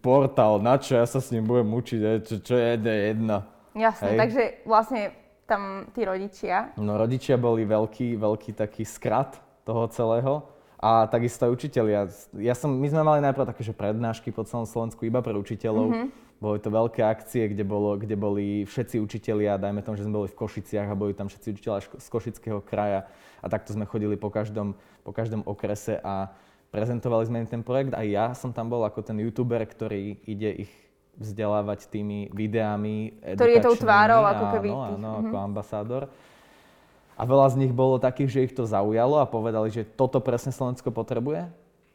portál, 0.02 0.58
na 0.58 0.76
čo 0.76 0.98
ja 0.98 1.06
sa 1.06 1.22
s 1.22 1.30
ním 1.30 1.46
budem 1.46 1.70
učiť, 1.70 2.00
čo, 2.26 2.34
čo 2.42 2.54
je 2.58 2.78
jedna. 2.82 3.46
Jasne, 3.76 4.16
Hej. 4.16 4.18
takže 4.18 4.42
vlastne 4.64 5.00
tam 5.46 5.86
tí 5.94 6.02
rodičia. 6.02 6.74
No 6.80 6.98
rodičia 6.98 7.38
boli 7.38 7.62
veľký, 7.62 8.18
veľký 8.18 8.56
taký 8.56 8.82
skrat 8.82 9.38
toho 9.62 9.86
celého 9.92 10.42
a 10.80 11.06
takisto 11.06 11.46
aj 11.46 11.54
učiteľia. 11.54 12.00
Ja 12.40 12.54
som, 12.58 12.74
my 12.74 12.88
sme 12.90 13.02
mali 13.06 13.20
najprv 13.22 13.48
také, 13.54 13.62
že 13.62 13.76
prednášky 13.76 14.34
po 14.34 14.42
celom 14.42 14.66
Slovensku 14.66 15.06
iba 15.06 15.22
pre 15.22 15.34
učiteľov. 15.34 15.88
Mm-hmm 15.92 16.26
boli 16.36 16.60
to 16.60 16.68
veľké 16.68 17.00
akcie, 17.00 17.48
kde, 17.48 17.64
bolo, 17.64 17.96
kde 17.96 18.12
boli 18.12 18.68
všetci 18.68 19.00
učitelia, 19.00 19.56
dajme 19.56 19.80
tomu, 19.80 19.96
že 19.96 20.04
sme 20.04 20.20
boli 20.20 20.28
v 20.28 20.36
Košiciach 20.36 20.92
a 20.92 20.98
boli 20.98 21.16
tam 21.16 21.32
všetci 21.32 21.48
učiteľia 21.56 21.80
z 21.96 22.08
Košického 22.12 22.60
kraja 22.60 23.08
a 23.40 23.46
takto 23.48 23.72
sme 23.72 23.88
chodili 23.88 24.20
po 24.20 24.28
každom, 24.28 24.76
po 25.00 25.16
každom 25.16 25.40
okrese 25.48 25.96
a 26.04 26.36
prezentovali 26.76 27.24
sme 27.24 27.40
im 27.40 27.48
ten 27.48 27.64
projekt. 27.64 27.96
Aj 27.96 28.04
ja 28.04 28.36
som 28.36 28.52
tam 28.52 28.68
bol 28.68 28.84
ako 28.84 29.00
ten 29.00 29.16
youtuber, 29.16 29.64
ktorý 29.64 30.20
ide 30.28 30.68
ich 30.68 30.72
vzdelávať 31.16 31.88
tými 31.88 32.28
videami 32.28 33.16
Ktorý 33.24 33.56
je 33.56 33.64
tou 33.64 33.76
tvárou 33.80 34.20
ako 34.20 34.44
keby. 34.52 34.68
Áno, 34.68 34.84
áno, 34.84 34.92
mm-hmm. 34.92 35.24
ako 35.32 35.36
ambasádor. 35.40 36.02
A 37.16 37.24
veľa 37.24 37.56
z 37.56 37.64
nich 37.64 37.72
bolo 37.72 37.96
takých, 37.96 38.28
že 38.28 38.44
ich 38.44 38.52
to 38.52 38.68
zaujalo 38.68 39.16
a 39.16 39.24
povedali, 39.24 39.72
že 39.72 39.88
toto 39.88 40.20
presne 40.20 40.52
Slovensko 40.52 40.92
potrebuje. 40.92 41.48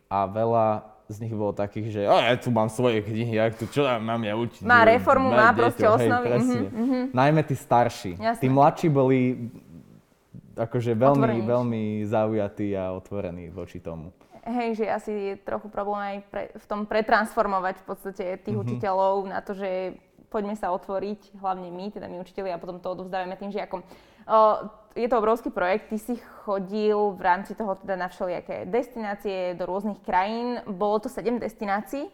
A 0.09 0.25
veľa 0.25 0.89
z 1.05 1.17
nich 1.21 1.35
bolo 1.37 1.53
takých, 1.53 1.87
že 1.93 2.01
ja 2.09 2.33
tu 2.41 2.49
mám 2.49 2.73
svoje 2.73 3.05
knihy, 3.05 3.37
jak 3.37 3.53
tu, 3.61 3.69
čo 3.69 3.85
mám 3.85 4.25
ja 4.25 4.33
učiť? 4.33 4.65
Má 4.65 4.81
reformu, 4.81 5.29
má, 5.29 5.53
má 5.53 5.53
proste 5.53 5.85
osnovy. 5.85 6.25
Hej, 6.25 6.31
presne. 6.33 6.59
Mm-hmm. 6.73 7.03
Najmä 7.13 7.41
tí 7.45 7.53
starší. 7.53 8.11
Jasne. 8.17 8.41
Tí 8.41 8.47
mladší 8.49 8.87
boli 8.89 9.19
akože 10.57 10.97
veľmi, 10.97 11.37
veľmi 11.45 11.83
zaujatí 12.09 12.73
a 12.73 12.95
otvorení 12.97 13.53
voči 13.53 13.77
tomu. 13.77 14.09
Hej, 14.41 14.81
že 14.81 14.85
asi 14.89 15.11
je 15.11 15.35
trochu 15.37 15.69
problém 15.69 16.01
aj 16.01 16.17
pre, 16.33 16.43
v 16.57 16.65
tom 16.65 16.89
pretransformovať 16.89 17.75
v 17.77 17.85
podstate 17.85 18.25
tých 18.41 18.57
mm-hmm. 18.57 18.65
učiteľov 18.65 19.29
na 19.29 19.39
to, 19.45 19.53
že 19.53 20.01
poďme 20.33 20.57
sa 20.57 20.73
otvoriť, 20.73 21.37
hlavne 21.37 21.69
my, 21.69 21.93
teda 21.93 22.09
my 22.09 22.17
učiteľi, 22.23 22.49
a 22.49 22.57
potom 22.57 22.81
to 22.81 22.89
odovzdávame 22.89 23.37
tým 23.37 23.53
žiakom. 23.53 23.85
O, 24.25 24.39
je 24.97 25.05
to 25.05 25.19
obrovský 25.21 25.53
projekt, 25.53 25.93
ty 25.93 26.01
si 26.01 26.15
chodil 26.41 26.97
v 27.13 27.21
rámci 27.21 27.53
toho 27.53 27.77
teda 27.77 27.99
na 27.99 28.07
všelijaké 28.09 28.65
destinácie 28.65 29.53
do 29.53 29.69
rôznych 29.69 30.01
krajín. 30.01 30.63
Bolo 30.65 31.05
to 31.05 31.07
7 31.11 31.37
destinácií, 31.37 32.09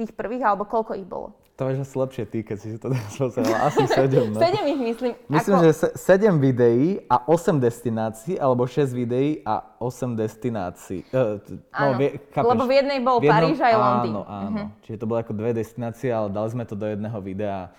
tých 0.00 0.16
prvých, 0.16 0.48
alebo 0.48 0.64
koľko 0.64 0.96
ich 0.96 1.04
bolo? 1.04 1.36
To 1.56 1.64
máš 1.64 1.88
asi 1.88 1.96
lepšie 1.96 2.24
ty, 2.28 2.38
keď 2.44 2.56
si 2.60 2.76
to 2.76 2.88
teraz 2.92 3.16
pozrela. 3.16 3.56
Asi 3.64 3.88
7. 3.88 4.36
No. 4.36 4.40
7 4.44 4.60
ich 4.68 4.80
myslím. 4.92 5.12
Myslím, 5.32 5.54
ako... 5.56 5.64
že 5.64 5.72
7 5.96 6.36
videí 6.36 7.00
a 7.08 7.16
8 7.24 7.56
destinácií, 7.56 8.36
alebo 8.36 8.68
6 8.68 8.92
videí 8.92 9.40
a 9.40 9.64
8 9.80 10.20
destinácií. 10.20 11.08
Uh, 11.16 11.40
no, 11.72 11.96
vie, 11.96 12.20
lebo 12.36 12.64
v 12.68 12.72
jednej 12.76 13.00
bol 13.00 13.24
v 13.24 13.32
jednom, 13.32 13.40
Paríž 13.40 13.58
aj 13.64 13.72
Londýn. 13.72 14.14
Áno, 14.20 14.22
áno. 14.28 14.48
Uh-huh. 14.52 14.68
Čiže 14.84 14.96
to 15.00 15.08
bolo 15.08 15.18
ako 15.24 15.32
dve 15.32 15.50
destinácie, 15.56 16.12
ale 16.12 16.28
dali 16.28 16.48
sme 16.52 16.64
to 16.68 16.76
do 16.76 16.86
jedného 16.92 17.18
videa 17.24 17.72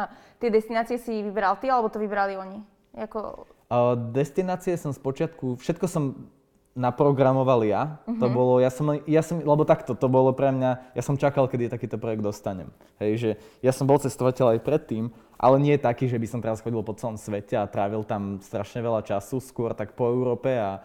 A 0.00 0.08
tie 0.40 0.48
destinácie 0.48 0.96
si 0.96 1.20
vyberal 1.20 1.60
ty, 1.60 1.68
alebo 1.68 1.92
to 1.92 2.00
vybrali 2.00 2.40
oni? 2.40 2.64
Jako... 2.96 3.44
Uh, 3.68 3.94
destinácie 4.16 4.80
som 4.80 4.96
spočiatku, 4.96 5.60
všetko 5.60 5.86
som 5.86 6.32
naprogramoval 6.80 7.60
ja. 7.68 8.00
Uh-huh. 8.08 8.16
To 8.16 8.26
mhm. 8.26 8.34
bolo, 8.34 8.54
ja 8.56 8.72
som, 8.72 8.96
ja 9.04 9.20
som, 9.20 9.44
lebo 9.44 9.68
takto, 9.68 9.92
to 9.92 10.08
bolo 10.08 10.32
pre 10.32 10.48
mňa, 10.48 10.96
ja 10.96 11.02
som 11.04 11.20
čakal, 11.20 11.44
kedy 11.44 11.68
takýto 11.68 12.00
projekt 12.00 12.24
dostanem. 12.24 12.72
Hej, 12.96 13.12
že 13.20 13.30
ja 13.60 13.76
som 13.76 13.84
bol 13.84 14.00
cestovateľ 14.00 14.56
aj 14.56 14.60
predtým, 14.64 15.12
ale 15.36 15.56
nie 15.60 15.76
taký, 15.76 16.08
že 16.08 16.16
by 16.16 16.26
som 16.26 16.40
teraz 16.40 16.64
chodil 16.64 16.80
po 16.80 16.96
celom 16.96 17.20
svete 17.20 17.60
a 17.60 17.68
trávil 17.68 18.00
tam 18.08 18.40
strašne 18.40 18.80
veľa 18.80 19.04
času, 19.04 19.44
skôr 19.44 19.76
tak 19.76 19.92
po 19.92 20.08
Európe 20.08 20.56
a 20.56 20.80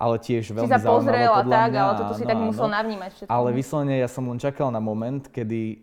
ale 0.00 0.16
tiež 0.16 0.56
veľmi 0.56 0.64
si 0.64 0.72
sa 0.72 0.80
pozrel 0.80 1.28
a 1.28 1.44
tak, 1.44 1.76
mňa, 1.76 1.80
ale 1.84 1.94
toto 2.00 2.14
si 2.16 2.24
no, 2.24 2.30
tak 2.32 2.40
musel 2.40 2.66
no, 2.68 2.72
navnímať 2.72 3.10
všetko. 3.20 3.28
Ale 3.28 3.48
vyslovene 3.52 4.00
ja 4.00 4.08
som 4.08 4.24
len 4.24 4.40
čakal 4.40 4.72
na 4.72 4.80
moment, 4.80 5.28
kedy 5.28 5.76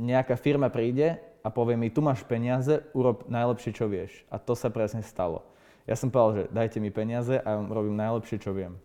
nejaká 0.00 0.40
firma 0.40 0.72
príde 0.72 1.20
a 1.44 1.52
povie 1.52 1.76
mi, 1.76 1.92
tu 1.92 2.00
máš 2.00 2.24
peniaze, 2.24 2.80
urob 2.96 3.28
najlepšie, 3.28 3.76
čo 3.76 3.84
vieš. 3.84 4.24
A 4.32 4.40
to 4.40 4.56
sa 4.56 4.72
presne 4.72 5.04
stalo. 5.04 5.44
Ja 5.84 5.96
som 6.00 6.08
povedal, 6.08 6.32
že 6.32 6.42
dajte 6.48 6.78
mi 6.80 6.88
peniaze 6.88 7.36
a 7.36 7.60
robím 7.60 7.96
najlepšie, 8.00 8.40
čo 8.40 8.56
viem. 8.56 8.80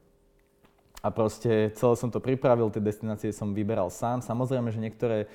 A 1.00 1.08
proste 1.16 1.72
celé 1.80 1.96
som 1.96 2.12
to 2.12 2.20
pripravil, 2.20 2.68
tie 2.68 2.84
destinácie 2.84 3.32
som 3.32 3.56
vyberal 3.56 3.88
sám. 3.88 4.20
Samozrejme, 4.20 4.68
že 4.68 4.84
niektoré, 4.84 5.32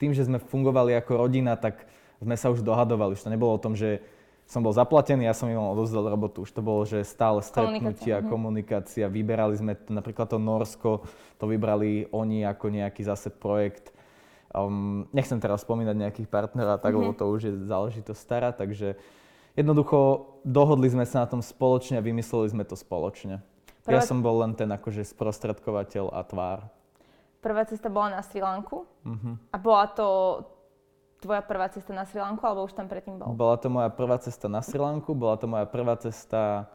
tým, 0.00 0.16
že 0.16 0.24
sme 0.24 0.40
fungovali 0.40 0.96
ako 0.96 1.28
rodina, 1.28 1.52
tak 1.52 1.84
sme 2.16 2.32
sa 2.32 2.48
už 2.48 2.64
dohadovali. 2.64 3.12
Už 3.12 3.20
to 3.20 3.28
nebolo 3.28 3.52
o 3.52 3.60
tom, 3.60 3.76
že 3.76 4.00
som 4.48 4.64
bol 4.64 4.72
zaplatený, 4.72 5.28
ja 5.28 5.36
som 5.36 5.52
im 5.52 5.60
odozdal 5.60 6.08
robotu. 6.08 6.48
Už 6.48 6.52
to 6.52 6.64
bolo, 6.64 6.88
že 6.88 7.04
stále 7.04 7.44
stretnutia, 7.44 7.80
komunikácia, 7.80 8.16
mhm. 8.20 8.28
komunikácia. 8.32 9.04
Vyberali 9.12 9.54
sme 9.56 9.72
to, 9.76 9.92
napríklad 9.92 10.32
to 10.32 10.40
Norsko, 10.40 11.04
to 11.36 11.44
vybrali 11.44 12.08
oni 12.08 12.48
ako 12.48 12.72
nejaký 12.72 13.04
zase 13.04 13.28
projekt. 13.28 13.92
Um, 14.52 15.08
nechcem 15.16 15.40
teraz 15.40 15.64
spomínať 15.64 15.96
nejakých 15.96 16.28
partnerov 16.28 16.84
tak, 16.84 16.92
mm-hmm. 16.92 17.08
lebo 17.08 17.16
to 17.16 17.24
už 17.24 17.40
je 17.48 17.52
záležitosť 17.64 18.20
stará, 18.20 18.52
takže 18.52 19.00
jednoducho 19.56 20.32
dohodli 20.42 20.90
sme 20.90 21.06
sa 21.06 21.24
na 21.24 21.28
tom 21.28 21.42
spoločne 21.44 21.98
a 21.98 22.04
vymysleli 22.04 22.50
sme 22.50 22.64
to 22.66 22.74
spoločne. 22.74 23.40
Prvá... 23.82 23.98
Ja 23.98 24.00
som 24.02 24.22
bol 24.22 24.42
len 24.42 24.54
ten 24.54 24.70
akože 24.70 25.02
sprostredkovateľ 25.02 26.14
a 26.14 26.22
tvár. 26.22 26.58
Prvá 27.42 27.66
cesta 27.66 27.90
bola 27.90 28.14
na 28.14 28.22
Sri 28.22 28.38
Lanku 28.38 28.86
uh-huh. 28.86 29.34
a 29.50 29.56
bola 29.58 29.90
to 29.90 30.06
tvoja 31.18 31.42
prvá 31.42 31.70
cesta 31.70 31.90
na 31.90 32.06
Sri 32.06 32.22
Lanku, 32.22 32.42
alebo 32.46 32.66
už 32.66 32.74
tam 32.74 32.86
predtým 32.86 33.18
bol? 33.18 33.34
Bola 33.34 33.58
to 33.58 33.66
moja 33.70 33.90
prvá 33.90 34.18
cesta 34.18 34.46
na 34.46 34.62
Sri 34.62 34.78
Lanku, 34.78 35.14
bola 35.14 35.38
to 35.38 35.46
moja 35.50 35.66
prvá 35.66 35.98
cesta 35.98 36.70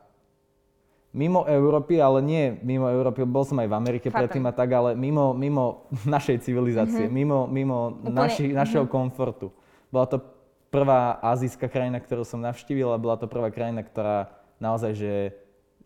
mimo 1.15 1.47
Európy, 1.47 2.03
ale 2.03 2.19
nie 2.23 2.43
mimo 2.63 2.87
Európy, 2.91 3.23
bol 3.23 3.47
som 3.47 3.59
aj 3.63 3.67
v 3.71 3.75
Amerike 3.75 4.07
Chápem. 4.11 4.27
predtým 4.27 4.45
a 4.47 4.51
tak, 4.51 4.69
ale 4.75 4.95
mimo, 4.95 5.31
mimo 5.31 5.87
našej 6.15 6.43
civilizácie, 6.43 7.07
uh-huh. 7.07 7.15
mimo, 7.15 7.47
mimo 7.47 7.99
naši, 8.03 8.51
našeho 8.51 8.87
uh-huh. 8.87 8.95
komfortu. 8.95 9.51
Bola 9.87 10.07
to 10.07 10.19
prvá 10.69 11.19
azijská 11.23 11.71
krajina, 11.71 11.99
ktorú 11.99 12.27
som 12.27 12.43
navštívil 12.43 12.91
a 12.91 13.01
bola 13.01 13.15
to 13.15 13.29
prvá 13.29 13.51
krajina, 13.51 13.83
ktorá 13.83 14.31
naozaj, 14.59 14.91
že 14.97 15.13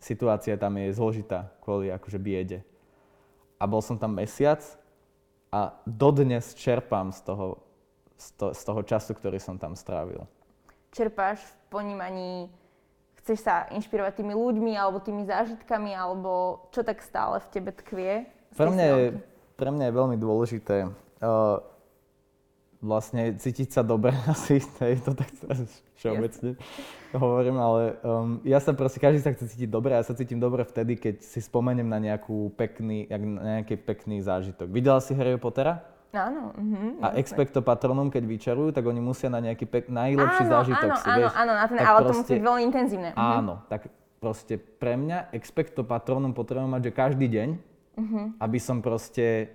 situácia 0.02 0.58
tam 0.58 0.74
je 0.78 0.90
zložitá 0.90 1.54
kvôli 1.62 1.88
akože 1.94 2.18
biede. 2.18 2.66
A 3.62 3.64
bol 3.70 3.78
som 3.78 3.94
tam 3.94 4.18
mesiac 4.18 4.58
a 5.54 5.78
dodnes 5.86 6.58
čerpám 6.58 7.14
z 7.14 7.20
toho, 7.22 7.46
z, 8.18 8.28
to, 8.34 8.46
z 8.50 8.62
toho 8.66 8.80
času, 8.82 9.12
ktorý 9.14 9.38
som 9.38 9.54
tam 9.60 9.78
strávil. 9.78 10.26
Čerpáš 10.90 11.38
v 11.40 11.54
ponímaní, 11.70 12.32
chceš 13.22 13.46
sa 13.46 13.70
inšpirovať 13.70 14.18
tými 14.18 14.34
ľuďmi 14.34 14.74
alebo 14.74 14.98
tými 14.98 15.22
zážitkami, 15.24 15.94
alebo 15.94 16.66
čo 16.74 16.82
tak 16.82 17.00
stále 17.00 17.38
v 17.38 17.46
tebe 17.54 17.70
tkvie? 17.70 18.26
Pre 18.52 18.68
mňa, 18.68 18.84
je, 18.84 19.06
pre 19.54 19.70
mňa 19.70 19.84
je 19.88 19.94
veľmi 19.94 20.16
dôležité 20.18 20.76
uh, 20.90 21.62
vlastne 22.82 23.38
cítiť 23.38 23.70
sa 23.70 23.86
dobre 23.86 24.10
asi, 24.34 24.58
je 24.60 25.00
to 25.00 25.14
tak 25.14 25.30
všeobecne 25.94 26.58
yes. 26.58 27.14
hovorím, 27.14 27.56
ale 27.62 27.96
um, 28.02 28.42
ja 28.42 28.58
sa 28.58 28.74
proste, 28.74 28.98
každý 28.98 29.22
sa 29.22 29.30
chce 29.30 29.54
cítiť 29.54 29.70
dobre 29.70 29.94
a 29.94 30.02
ja 30.02 30.04
sa 30.04 30.18
cítim 30.18 30.42
dobre 30.42 30.66
vtedy, 30.66 30.98
keď 30.98 31.22
si 31.22 31.38
spomeniem 31.38 31.86
na, 31.86 32.02
nejakú 32.02 32.50
pekný, 32.58 33.06
na 33.08 33.62
nejaký 33.62 33.78
pekný 33.78 34.18
zážitok. 34.20 34.66
Videla 34.66 34.98
si 34.98 35.14
Harry 35.14 35.38
Pottera? 35.38 35.86
Áno. 36.12 36.52
Uh-huh, 36.52 37.00
a 37.00 37.16
expecto 37.16 37.64
patronum, 37.64 38.12
keď 38.12 38.28
vyčarujú, 38.28 38.76
tak 38.76 38.84
oni 38.84 39.00
musia 39.00 39.32
na 39.32 39.40
nejaký 39.40 39.64
pek, 39.64 39.88
najlepší 39.88 40.44
áno, 40.44 40.52
zážitok 40.52 40.90
áno, 40.92 41.00
si, 41.00 41.08
áno, 41.08 41.16
vieš. 41.16 41.32
Áno, 41.32 41.52
na 41.56 41.64
ten, 41.64 41.76
ale 41.80 41.98
proste, 42.04 42.04
to 42.04 42.18
musí 42.20 42.32
byť 42.36 42.44
veľmi 42.44 42.62
intenzívne. 42.68 43.10
Uh-huh. 43.16 43.36
Áno, 43.40 43.54
tak 43.72 43.80
proste 44.20 44.54
pre 44.60 45.00
mňa 45.00 45.32
expecto 45.32 45.80
patronum 45.88 46.36
potrebujem 46.36 46.68
mať, 46.68 46.82
že 46.84 46.92
každý 46.92 47.26
deň, 47.32 47.48
uh-huh. 47.96 48.24
aby 48.44 48.58
som 48.60 48.84
proste 48.84 49.48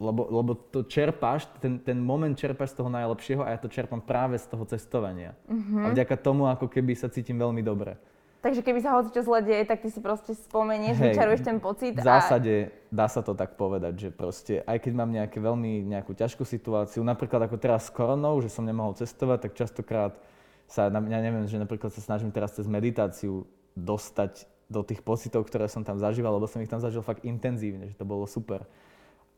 lebo, 0.00 0.28
lebo 0.30 0.52
to 0.54 0.84
čerpáš, 0.86 1.48
ten, 1.58 1.80
ten 1.82 1.98
moment 1.98 2.32
čerpáš 2.36 2.76
z 2.76 2.84
toho 2.84 2.90
najlepšieho 2.92 3.42
a 3.44 3.52
ja 3.52 3.58
to 3.58 3.68
čerpám 3.68 4.00
práve 4.00 4.38
z 4.38 4.46
toho 4.46 4.64
cestovania. 4.64 5.34
Uh-huh. 5.48 5.84
A 5.84 5.92
vďaka 5.92 6.14
tomu 6.20 6.48
ako 6.48 6.68
keby 6.68 6.96
sa 6.96 7.10
cítim 7.10 7.40
veľmi 7.40 7.60
dobre. 7.60 7.98
Takže 8.42 8.66
keby 8.66 8.82
sa 8.82 8.98
hoci 8.98 9.14
čo 9.14 9.22
zle 9.22 9.38
deje, 9.46 9.62
tak 9.70 9.86
ty 9.86 9.88
si 9.88 10.02
proste 10.02 10.34
spomenieš, 10.34 10.98
hey, 10.98 11.14
vyčaruješ 11.14 11.46
ten 11.46 11.62
pocit. 11.62 11.94
V 11.94 12.02
zásade 12.02 12.54
a... 12.66 12.70
dá 12.90 13.06
sa 13.06 13.22
to 13.22 13.38
tak 13.38 13.54
povedať, 13.54 13.94
že 13.94 14.08
proste 14.10 14.66
aj 14.66 14.82
keď 14.82 14.92
mám 14.98 15.14
nejaké 15.14 15.38
veľmi 15.38 15.86
nejakú 15.86 16.10
ťažkú 16.10 16.42
situáciu, 16.42 17.06
napríklad 17.06 17.46
ako 17.46 17.54
teraz 17.54 17.86
s 17.86 17.94
koronou, 17.94 18.42
že 18.42 18.50
som 18.50 18.66
nemohol 18.66 18.98
cestovať, 18.98 19.46
tak 19.46 19.52
častokrát 19.54 20.18
sa, 20.66 20.90
ja 20.90 21.20
neviem, 21.22 21.46
že 21.46 21.54
napríklad 21.54 21.94
sa 21.94 22.02
snažím 22.02 22.34
teraz 22.34 22.58
cez 22.58 22.66
meditáciu 22.66 23.46
dostať 23.78 24.50
do 24.72 24.80
tých 24.82 25.04
pocitov, 25.04 25.46
ktoré 25.46 25.68
som 25.68 25.86
tam 25.86 26.00
zažíval, 26.00 26.34
lebo 26.34 26.48
som 26.48 26.58
ich 26.64 26.72
tam 26.72 26.80
zažil 26.80 27.04
fakt 27.04 27.22
intenzívne, 27.22 27.92
že 27.92 27.94
to 27.94 28.08
bolo 28.08 28.24
super. 28.24 28.64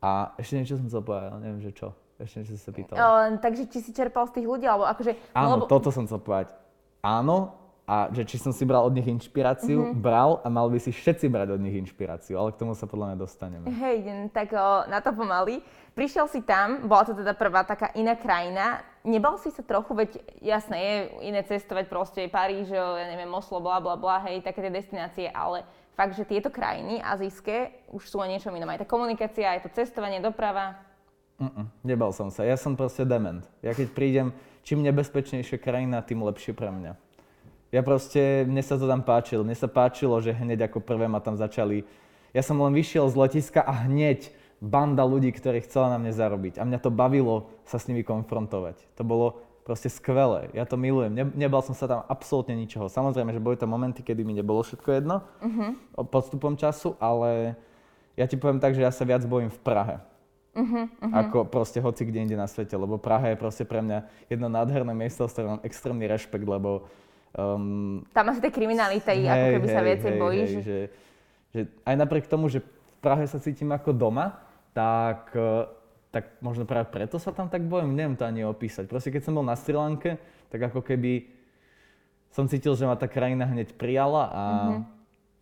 A 0.05 0.37
ešte 0.37 0.61
niečo 0.61 0.77
som 0.77 0.85
povedať, 1.01 1.33
ale 1.33 1.39
neviem, 1.41 1.61
že 1.65 1.73
čo. 1.73 1.89
Ešte 2.21 2.45
niečo 2.45 2.61
sa 2.61 2.69
pýtal. 2.69 2.95
Uh, 2.95 3.41
takže 3.41 3.65
či 3.73 3.81
si 3.81 3.89
čerpal 3.89 4.29
z 4.29 4.37
tých 4.37 4.45
ľudí, 4.45 4.69
alebo 4.69 4.85
akože... 4.85 5.33
Áno, 5.33 5.57
lebo... 5.57 5.65
toto 5.65 5.89
som 5.89 6.05
chcel 6.05 6.21
povedať. 6.21 6.53
Áno, 7.01 7.57
a 7.85 8.09
že 8.09 8.25
či 8.25 8.41
som 8.41 8.49
si 8.49 8.65
bral 8.65 8.81
od 8.81 8.93
nich 8.97 9.05
inšpiráciu, 9.05 9.77
mm-hmm. 9.77 10.01
bral 10.01 10.41
a 10.41 10.47
mal 10.49 10.69
by 10.73 10.81
si 10.81 10.89
všetci 10.89 11.29
brať 11.29 11.53
od 11.53 11.61
nich 11.61 11.77
inšpiráciu, 11.77 12.33
ale 12.37 12.53
k 12.53 12.61
tomu 12.61 12.73
sa 12.73 12.89
podľa 12.89 13.13
mňa 13.13 13.17
dostaneme. 13.17 13.65
Hej, 13.69 14.29
tak 14.33 14.57
o, 14.57 14.89
na 14.89 15.01
to 15.05 15.13
pomaly. 15.13 15.61
Prišiel 15.93 16.25
si 16.25 16.41
tam, 16.41 16.89
bola 16.89 17.05
to 17.05 17.13
teda 17.13 17.37
prvá 17.37 17.61
taká 17.61 17.93
iná 17.93 18.17
krajina. 18.17 18.81
Nebal 19.05 19.37
si 19.37 19.53
sa 19.53 19.61
trochu, 19.61 19.93
veď 19.93 20.17
jasné, 20.41 20.77
je 20.81 20.95
iné 21.29 21.45
cestovať 21.45 21.85
proste 21.85 22.25
Paríž, 22.25 22.73
ja 22.73 23.05
neviem, 23.05 23.29
Oslo, 23.29 23.61
bla 23.61 23.77
bla 23.77 23.93
bla, 23.93 24.17
hej, 24.25 24.41
také 24.41 24.65
tie 24.65 24.73
destinácie, 24.73 25.29
ale 25.29 25.61
fakt, 25.95 26.13
že 26.19 26.27
tieto 26.27 26.51
krajiny 26.51 26.99
azijské 26.99 27.87
už 27.89 28.03
sú 28.05 28.19
len 28.21 28.35
niečo 28.35 28.51
iné. 28.51 28.67
Aj 28.67 28.83
tá 28.83 28.87
komunikácia, 28.87 29.55
aj 29.55 29.65
to 29.65 29.69
cestovanie, 29.71 30.19
doprava. 30.19 30.75
Mm-mm, 31.39 31.67
nebal 31.83 32.15
som 32.15 32.31
sa. 32.31 32.47
Ja 32.47 32.55
som 32.55 32.79
proste 32.79 33.03
dement. 33.03 33.43
Ja 33.59 33.75
keď 33.75 33.87
prídem, 33.91 34.27
čím 34.63 34.83
nebezpečnejšia 34.83 35.59
krajina, 35.59 36.03
tým 36.03 36.23
lepšie 36.23 36.55
pre 36.55 36.71
mňa. 36.71 36.95
Ja 37.75 37.81
proste, 37.83 38.47
mne 38.47 38.63
sa 38.63 38.79
to 38.79 38.87
tam 38.87 39.03
páčilo. 39.03 39.43
Mne 39.43 39.55
sa 39.55 39.67
páčilo, 39.67 40.15
že 40.23 40.35
hneď 40.35 40.71
ako 40.71 40.79
prvé 40.83 41.11
ma 41.11 41.19
tam 41.19 41.35
začali... 41.35 41.83
Ja 42.35 42.43
som 42.43 42.59
len 42.59 42.75
vyšiel 42.75 43.07
z 43.07 43.15
letiska 43.15 43.63
a 43.63 43.87
hneď 43.87 44.31
banda 44.59 45.03
ľudí, 45.07 45.31
ktorí 45.31 45.63
chcela 45.63 45.91
na 45.91 45.99
mne 45.99 46.11
zarobiť. 46.11 46.59
A 46.59 46.67
mňa 46.67 46.79
to 46.83 46.91
bavilo 46.91 47.51
sa 47.67 47.79
s 47.79 47.87
nimi 47.87 48.03
konfrontovať. 48.03 48.79
To 48.99 49.03
bolo 49.07 49.44
proste 49.65 49.89
skvelé. 49.89 50.53
Ja 50.53 50.61
to 50.63 50.77
milujem. 50.77 51.09
Ne, 51.09 51.25
nebal 51.33 51.65
som 51.65 51.73
sa 51.73 51.89
tam 51.89 52.05
absolútne 52.05 52.53
ničoho. 52.53 52.85
Samozrejme, 52.85 53.33
že 53.33 53.41
boli 53.41 53.57
to 53.57 53.65
momenty, 53.65 54.05
kedy 54.05 54.21
mi 54.21 54.37
nebolo 54.37 54.61
všetko 54.61 54.89
jedno 54.93 55.25
uh-huh. 55.41 56.05
podstupom 56.05 56.53
času, 56.53 56.93
ale 57.01 57.57
ja 58.13 58.29
ti 58.29 58.37
poviem 58.37 58.61
tak, 58.61 58.77
že 58.77 58.85
ja 58.85 58.93
sa 58.93 59.01
viac 59.03 59.25
bojím 59.25 59.49
v 59.49 59.59
Prahe. 59.65 59.97
Uh-huh, 60.55 60.85
uh-huh. 60.87 61.11
Ako 61.17 61.49
proste 61.49 61.81
hoci 61.81 62.05
kde 62.05 62.29
inde 62.29 62.37
na 62.37 62.45
svete, 62.45 62.77
lebo 62.77 63.01
Praha 63.01 63.33
je 63.33 63.41
proste 63.41 63.65
pre 63.65 63.81
mňa 63.81 64.29
jedno 64.29 64.47
nádherné 64.53 64.93
miesto, 64.93 65.25
z 65.25 65.33
ktorého 65.33 65.51
mám 65.57 65.65
extrémny 65.65 66.05
rešpekt, 66.05 66.45
lebo... 66.45 66.85
Um, 67.35 68.05
tam 68.15 68.31
asi 68.31 68.39
tej 68.39 68.53
kriminality, 68.55 69.03
hej, 69.03 69.27
ako 69.27 69.47
keby 69.59 69.67
hej, 69.67 69.75
sa 69.75 69.81
viacej 69.83 70.11
hej, 70.13 70.19
bojíš. 70.21 70.51
Hej, 70.55 70.63
že, 70.63 70.77
že 71.51 71.61
aj 71.83 71.95
napriek 71.99 72.29
tomu, 72.31 72.47
že 72.47 72.63
v 72.63 72.97
Prahe 73.03 73.25
sa 73.27 73.41
cítim 73.41 73.67
ako 73.73 73.91
doma, 73.91 74.39
tak 74.71 75.35
tak 76.15 76.39
možno 76.39 76.63
práve 76.63 76.87
preto 76.87 77.19
sa 77.19 77.35
tam 77.35 77.51
tak 77.51 77.67
bojím, 77.67 77.91
neviem 77.91 78.15
to 78.15 78.23
ani 78.23 78.47
opísať. 78.47 78.87
Proste 78.87 79.11
keď 79.11 79.27
som 79.27 79.35
bol 79.35 79.43
na 79.43 79.59
Sri 79.59 79.75
Lanke, 79.75 80.15
tak 80.47 80.71
ako 80.71 80.79
keby 80.79 81.27
som 82.31 82.47
cítil, 82.47 82.71
že 82.79 82.87
ma 82.87 82.95
tá 82.95 83.11
krajina 83.11 83.43
hneď 83.43 83.75
prijala 83.75 84.23
a, 84.31 84.43
mm-hmm. 84.47 84.81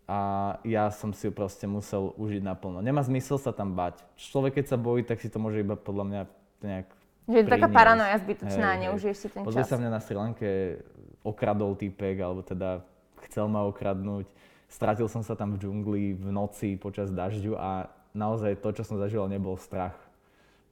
a 0.10 0.20
ja 0.65 0.89
som 0.89 1.13
si 1.13 1.30
ju 1.30 1.32
proste 1.34 1.70
musel 1.70 2.18
užiť 2.18 2.42
naplno. 2.42 2.82
Nemá 2.82 3.06
zmysel 3.06 3.38
sa 3.38 3.53
tam 3.53 3.77
bať. 3.77 4.01
Človek 4.18 4.58
keď 4.58 4.65
sa 4.74 4.77
bojí, 4.82 5.06
tak 5.06 5.22
si 5.22 5.30
to 5.30 5.38
môže 5.38 5.62
iba 5.62 5.77
podľa 5.77 6.06
mňa 6.10 6.22
nejak 6.65 6.88
Že 7.30 7.38
je 7.38 7.46
to 7.46 7.53
taká 7.53 7.70
paranoja 7.70 8.18
zbytočná, 8.18 8.70
hey, 8.74 8.82
neužiješ 8.89 9.18
si 9.22 9.27
ten 9.30 9.46
Pozri 9.46 9.62
čas. 9.62 9.70
sa 9.70 9.77
mňa 9.77 9.89
na 9.94 10.01
Sri 10.01 10.18
Lanke, 10.18 10.82
okradol 11.22 11.77
týpek, 11.77 12.18
alebo 12.18 12.42
teda 12.42 12.82
chcel 13.30 13.46
ma 13.46 13.62
okradnúť. 13.70 14.25
Stratil 14.74 15.06
som 15.06 15.22
sa 15.22 15.38
tam 15.38 15.53
v 15.53 15.62
džungli 15.62 16.18
v 16.18 16.30
noci 16.34 16.82
počas 16.82 17.13
dažďu 17.13 17.53
a 17.62 17.94
naozaj 18.18 18.58
to, 18.58 18.74
čo 18.74 18.82
som 18.82 18.98
zažil, 18.98 19.22
nebol 19.30 19.53
strach 19.53 19.94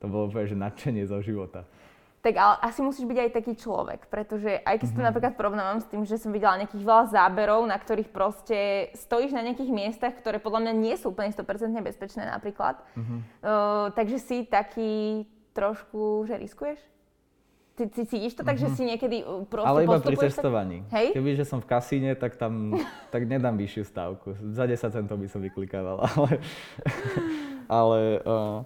to 0.01 0.09
bolo 0.09 0.33
úplne, 0.33 0.49
že 0.49 0.57
nadšenie 0.57 1.05
zo 1.05 1.21
života. 1.21 1.63
Tak 2.21 2.37
ale 2.37 2.55
asi 2.61 2.85
musíš 2.85 3.09
byť 3.09 3.17
aj 3.17 3.31
taký 3.33 3.53
človek, 3.57 4.05
pretože 4.05 4.61
aj 4.61 4.77
keď 4.77 4.87
mm-hmm. 4.93 5.01
to 5.01 5.09
napríklad 5.09 5.33
porovnávam 5.33 5.81
s 5.81 5.89
tým, 5.89 6.05
že 6.05 6.21
som 6.21 6.29
videla 6.29 6.53
nejakých 6.61 6.85
veľa 6.85 7.05
záberov, 7.09 7.65
na 7.65 7.73
ktorých 7.73 8.13
proste 8.13 8.93
stojíš 8.93 9.33
na 9.33 9.41
nejakých 9.41 9.73
miestach, 9.73 10.13
ktoré 10.21 10.37
podľa 10.37 10.69
mňa 10.69 10.73
nie 10.77 10.93
sú 11.01 11.09
úplne 11.09 11.33
100% 11.33 11.73
bezpečné 11.81 12.29
napríklad. 12.29 12.77
Mm-hmm. 12.93 13.19
Uh, 13.41 13.89
takže 13.97 14.21
si 14.21 14.45
taký 14.45 15.25
trošku, 15.57 16.29
že 16.29 16.37
riskuješ? 16.37 16.77
Ty 17.73 17.89
Ty, 17.89 18.05
cítiš 18.05 18.37
to 18.37 18.45
tak, 18.45 18.61
mm-hmm. 18.61 18.69
že 18.69 18.77
si 18.77 18.83
niekedy 18.85 19.17
uh, 19.25 19.41
proste 19.49 19.69
Ale 19.73 19.89
iba 19.89 19.97
pri 19.97 20.17
cestovaní. 20.21 20.85
Tak... 20.85 20.93
Hej? 20.93 21.07
Kebyže 21.17 21.45
som 21.49 21.57
v 21.57 21.67
kasíne, 21.73 22.13
tak 22.13 22.37
tam 22.37 22.77
tak 23.09 23.25
nedám 23.25 23.57
vyššiu 23.57 23.83
stávku. 23.89 24.37
Za 24.53 24.69
10 24.69 24.77
centov 24.93 25.17
by 25.17 25.25
som 25.25 25.41
vyklikával, 25.41 25.97
ale... 26.13 26.37
ale 27.65 28.21
uh, 28.29 28.61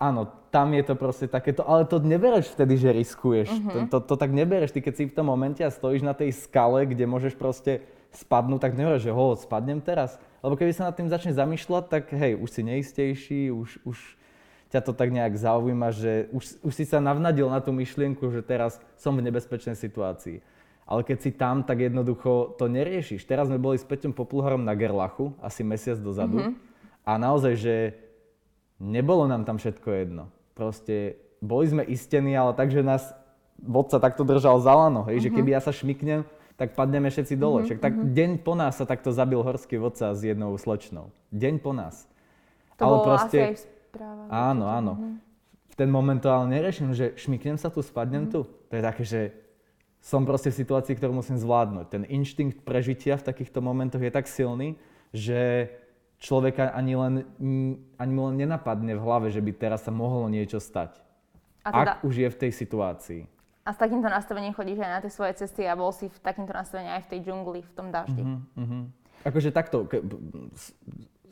áno, 0.00 0.30
tam 0.48 0.72
je 0.72 0.82
to 0.86 0.94
proste 0.96 1.26
takéto, 1.28 1.60
ale 1.66 1.84
to 1.84 2.00
nebereš 2.00 2.56
vtedy, 2.56 2.80
že 2.80 2.96
riskuješ. 2.96 3.48
Mm-hmm. 3.52 3.88
To, 3.92 4.00
to, 4.00 4.14
to 4.14 4.14
tak 4.16 4.32
nebereš. 4.32 4.72
Ty 4.72 4.80
keď 4.80 4.94
si 4.96 5.04
v 5.10 5.16
tom 5.16 5.28
momente 5.28 5.60
a 5.60 5.70
stojíš 5.72 6.02
na 6.06 6.16
tej 6.16 6.32
skale, 6.32 6.88
kde 6.88 7.04
môžeš 7.04 7.36
proste 7.36 7.84
spadnúť, 8.14 8.62
tak 8.62 8.78
nehovoríš, 8.78 9.10
že 9.10 9.12
ho, 9.12 9.26
spadnem 9.36 9.82
teraz. 9.82 10.16
Lebo 10.40 10.54
keby 10.54 10.72
sa 10.72 10.88
nad 10.88 10.96
tým 10.96 11.10
začne 11.10 11.34
zamýšľať, 11.34 11.84
tak 11.90 12.04
hej, 12.14 12.38
už 12.38 12.48
si 12.48 12.62
neistejší, 12.62 13.40
už, 13.50 13.82
už 13.84 13.98
ťa 14.70 14.80
to 14.84 14.92
tak 14.94 15.10
nejak 15.10 15.34
zaujíma, 15.36 15.88
že 15.90 16.30
už, 16.30 16.62
už 16.62 16.72
si 16.72 16.84
sa 16.86 17.02
navnadil 17.02 17.50
na 17.50 17.60
tú 17.60 17.74
myšlienku, 17.74 18.22
že 18.30 18.40
teraz 18.40 18.78
som 18.96 19.14
v 19.14 19.24
nebezpečnej 19.26 19.76
situácii. 19.76 20.40
Ale 20.84 21.00
keď 21.00 21.18
si 21.24 21.30
tam, 21.32 21.64
tak 21.64 21.80
jednoducho 21.80 22.60
to 22.60 22.68
neriešiš. 22.68 23.24
Teraz 23.24 23.48
sme 23.48 23.56
boli 23.56 23.80
s 23.80 23.88
Peťom 23.88 24.12
Populharom 24.12 24.60
na 24.68 24.76
Gerlachu, 24.76 25.32
asi 25.40 25.64
mesiac 25.64 25.96
dozadu. 25.96 26.44
Mm-hmm. 26.44 26.54
A 27.08 27.12
naozaj, 27.16 27.54
že 27.56 27.74
nebolo 28.78 29.26
nám 29.30 29.44
tam 29.44 29.58
všetko 29.58 29.88
jedno. 29.90 30.24
Proste 30.54 31.18
boli 31.42 31.68
sme 31.68 31.82
istení, 31.84 32.34
ale 32.34 32.54
tak, 32.54 32.70
že 32.70 32.80
nás 32.80 33.12
vodca 33.60 34.00
takto 34.00 34.26
držal 34.26 34.58
za 34.62 34.72
lano, 34.74 35.06
hej, 35.06 35.20
mm-hmm. 35.20 35.24
že 35.30 35.36
keby 35.36 35.50
ja 35.54 35.60
sa 35.62 35.70
šmiknem, 35.70 36.26
tak 36.54 36.78
padneme 36.78 37.10
všetci 37.10 37.34
dole. 37.34 37.62
Mm-hmm. 37.62 37.66
Však 37.66 37.78
tak 37.82 37.94
mm-hmm. 37.94 38.14
deň 38.14 38.30
po 38.42 38.52
nás 38.54 38.78
sa 38.78 38.86
takto 38.86 39.10
zabil 39.10 39.42
horský 39.42 39.78
vodca 39.78 40.14
s 40.14 40.22
jednou 40.22 40.54
slečnou. 40.54 41.10
Deň 41.34 41.58
po 41.58 41.74
nás. 41.74 42.06
To 42.78 42.82
ale 42.86 42.90
bolo 42.90 43.02
proste... 43.06 43.38
asi 43.38 43.50
aj 43.50 43.56
správa. 43.90 44.22
Áno, 44.30 44.64
áno. 44.70 44.92
Mm-hmm. 44.94 45.14
V 45.70 45.74
ten 45.74 45.90
moment 45.90 46.20
to 46.22 46.30
ale 46.30 46.46
neriešim, 46.54 46.94
že 46.94 47.18
šmiknem 47.18 47.58
sa 47.58 47.70
tu, 47.70 47.82
spadnem 47.82 48.30
mm-hmm. 48.30 48.34
tu. 48.34 48.46
To 48.46 48.72
je 48.78 48.82
také, 48.82 49.02
že 49.02 49.20
som 50.04 50.28
proste 50.28 50.52
v 50.52 50.60
situácii, 50.60 50.94
ktorú 51.00 51.16
musím 51.16 51.40
zvládnuť. 51.40 51.86
Ten 51.88 52.02
inštinkt 52.04 52.62
prežitia 52.62 53.16
v 53.16 53.26
takýchto 53.26 53.64
momentoch 53.64 54.04
je 54.04 54.12
tak 54.12 54.28
silný, 54.28 54.76
že 55.16 55.72
človeka 56.24 56.72
ani 56.72 56.96
len, 56.96 57.14
ani 58.00 58.12
len 58.16 58.34
nenapadne 58.40 58.96
v 58.96 59.04
hlave, 59.04 59.28
že 59.28 59.44
by 59.44 59.52
teraz 59.52 59.84
sa 59.84 59.92
mohlo 59.92 60.24
niečo 60.32 60.56
stať. 60.56 60.96
A 61.60 61.68
teda, 61.68 62.00
ak 62.00 62.08
už 62.08 62.14
je 62.24 62.28
v 62.32 62.36
tej 62.40 62.52
situácii. 62.56 63.22
A 63.64 63.72
s 63.72 63.78
takýmto 63.80 64.08
nastavením 64.08 64.56
chodíš 64.56 64.80
aj 64.80 64.92
na 64.92 65.00
tie 65.04 65.12
svoje 65.12 65.32
cesty 65.36 65.68
a 65.68 65.76
bol 65.76 65.92
si 65.92 66.08
v 66.08 66.18
takýmto 66.20 66.52
nastavení 66.52 66.88
aj 66.88 67.08
v 67.08 67.10
tej 67.16 67.20
džungli, 67.28 67.60
v 67.64 67.72
tom 67.72 67.88
daždi. 67.88 68.20
Uh-huh, 68.20 68.60
uh-huh. 68.60 68.84
Akože 69.24 69.48
takto, 69.52 69.88
ke, 69.88 70.04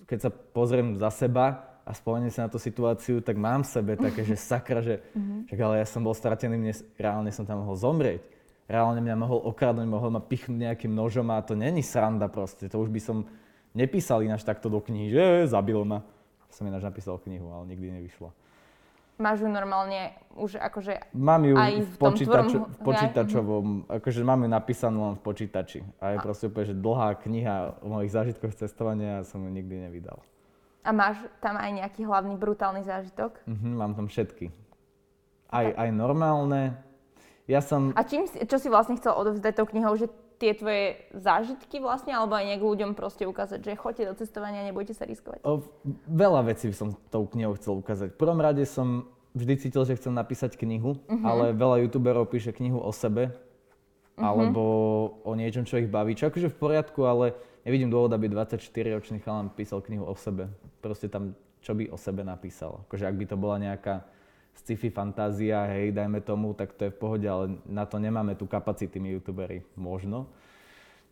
keď 0.09 0.19
sa 0.29 0.31
pozriem 0.33 0.97
za 0.97 1.13
seba 1.13 1.77
a 1.85 1.93
spomeniem 1.93 2.33
sa 2.33 2.49
na 2.49 2.53
tú 2.53 2.57
situáciu, 2.57 3.21
tak 3.21 3.37
mám 3.37 3.65
v 3.65 3.69
sebe 3.69 3.93
také, 4.01 4.25
že 4.25 4.37
sakra, 4.53 4.81
že 4.81 5.05
uh-huh. 5.13 5.49
však 5.49 5.61
ale 5.61 5.75
ja 5.85 5.87
som 5.89 6.01
bol 6.01 6.17
stratený, 6.17 6.57
mne, 6.57 6.73
reálne 6.97 7.29
som 7.33 7.45
tam 7.45 7.65
mohol 7.65 7.77
zomrieť. 7.77 8.25
Reálne 8.65 9.05
mňa 9.05 9.17
mohol 9.21 9.45
okradnúť, 9.53 9.85
mohol 9.85 10.17
ma 10.17 10.23
pichnúť 10.25 10.57
nejakým 10.57 10.93
nožom 10.97 11.29
a 11.29 11.45
to 11.45 11.53
není 11.53 11.85
sranda 11.85 12.33
proste. 12.33 12.73
To 12.73 12.81
už 12.81 12.89
by 12.89 13.01
som 13.05 13.29
nepísal 13.73 14.25
ináč 14.25 14.45
takto 14.45 14.69
do 14.69 14.81
knihy, 14.81 15.13
že 15.13 15.25
zabil 15.49 15.81
ma. 15.85 16.05
Som 16.53 16.69
ináč 16.69 16.85
napísal 16.85 17.17
knihu, 17.21 17.49
ale 17.49 17.65
nikdy 17.73 18.01
nevyšla. 18.01 18.31
Máš 19.21 19.45
ju 19.45 19.49
normálne 19.49 20.17
už 20.35 20.57
akože 20.57 21.13
Mám 21.13 21.45
ju 21.45 21.55
aj 21.55 21.73
v, 21.85 21.95
počítačo, 22.01 22.59
v 22.65 22.79
počítačovom, 22.81 23.67
akože 23.87 24.21
mám 24.25 24.41
ju 24.45 24.49
napísanú 24.49 24.99
len 25.13 25.15
v 25.21 25.23
počítači. 25.23 25.81
A 26.01 26.17
je 26.17 26.19
a. 26.19 26.23
proste 26.25 26.49
úplne, 26.49 26.73
že 26.73 26.77
dlhá 26.77 27.21
kniha 27.21 27.85
o 27.85 27.93
mojich 27.93 28.13
zážitkoch 28.13 28.57
cestovania 28.57 29.21
a 29.21 29.27
som 29.29 29.45
ju 29.45 29.51
nikdy 29.53 29.89
nevydal. 29.89 30.19
A 30.83 30.91
máš 30.91 31.21
tam 31.39 31.55
aj 31.61 31.71
nejaký 31.71 32.03
hlavný 32.03 32.35
brutálny 32.35 32.83
zážitok? 32.83 33.39
Mhm, 33.47 33.69
mám 33.79 33.93
tam 33.95 34.11
všetky. 34.11 34.51
Aj, 35.53 35.69
aj 35.71 35.89
normálne. 35.93 36.81
Ja 37.47 37.61
som... 37.61 37.93
A 37.95 38.03
čím, 38.09 38.25
čo 38.27 38.57
si 38.57 38.73
vlastne 38.73 38.97
chcel 38.97 39.13
odovzdať 39.13 39.53
tou 39.61 39.69
knihou, 39.69 39.95
že 39.95 40.09
tie 40.43 40.59
tvoje 40.59 40.99
zážitky 41.15 41.79
vlastne, 41.79 42.11
alebo 42.11 42.35
aj 42.35 42.51
nejak 42.51 42.63
ľuďom 42.67 42.91
proste 42.99 43.23
ukázať, 43.31 43.63
že 43.63 43.79
choďte 43.79 44.11
do 44.11 44.15
cestovania, 44.19 44.67
nebojte 44.67 44.91
sa 44.91 45.07
riskovať? 45.07 45.47
O, 45.47 45.63
veľa 46.11 46.51
vecí 46.51 46.75
som 46.75 46.99
tou 47.15 47.31
knihou 47.31 47.55
chcel 47.55 47.79
ukázať. 47.79 48.11
V 48.11 48.19
prvom 48.19 48.43
rade 48.43 48.67
som 48.67 49.07
vždy 49.39 49.55
cítil, 49.63 49.87
že 49.87 49.95
chcem 49.95 50.11
napísať 50.11 50.59
knihu, 50.59 50.99
uh-huh. 50.99 51.23
ale 51.23 51.45
veľa 51.55 51.87
youtuberov 51.87 52.27
píše 52.27 52.51
knihu 52.51 52.83
o 52.83 52.91
sebe, 52.91 53.31
uh-huh. 53.31 54.19
alebo 54.19 54.63
o 55.23 55.33
niečom, 55.39 55.63
čo 55.63 55.79
ich 55.79 55.87
baví, 55.87 56.19
čo 56.19 56.27
akože 56.27 56.51
v 56.51 56.59
poriadku, 56.59 57.07
ale 57.07 57.39
nevidím 57.63 57.95
dôvod, 57.95 58.11
aby 58.11 58.27
24-ročný 58.27 59.23
chalán 59.23 59.55
písal 59.55 59.79
knihu 59.87 60.03
o 60.03 60.19
sebe. 60.19 60.51
Proste 60.83 61.07
tam, 61.07 61.39
čo 61.63 61.79
by 61.79 61.87
o 61.95 61.97
sebe 61.97 62.27
napísal. 62.27 62.83
Akože 62.91 63.07
ak 63.07 63.15
by 63.15 63.25
to 63.31 63.37
bola 63.39 63.63
nejaká 63.63 64.03
sci-fi 64.55 64.93
fantázia, 64.93 65.65
hej, 65.73 65.91
dajme 65.97 66.21
tomu, 66.21 66.53
tak 66.53 66.77
to 66.77 66.87
je 66.87 66.95
v 66.95 67.01
pohode, 67.01 67.27
ale 67.27 67.59
na 67.65 67.89
to 67.89 67.97
nemáme 67.99 68.37
tu 68.37 68.45
kapacity 68.45 69.01
my 69.01 69.19
youtuberi. 69.19 69.65
Možno. 69.75 70.29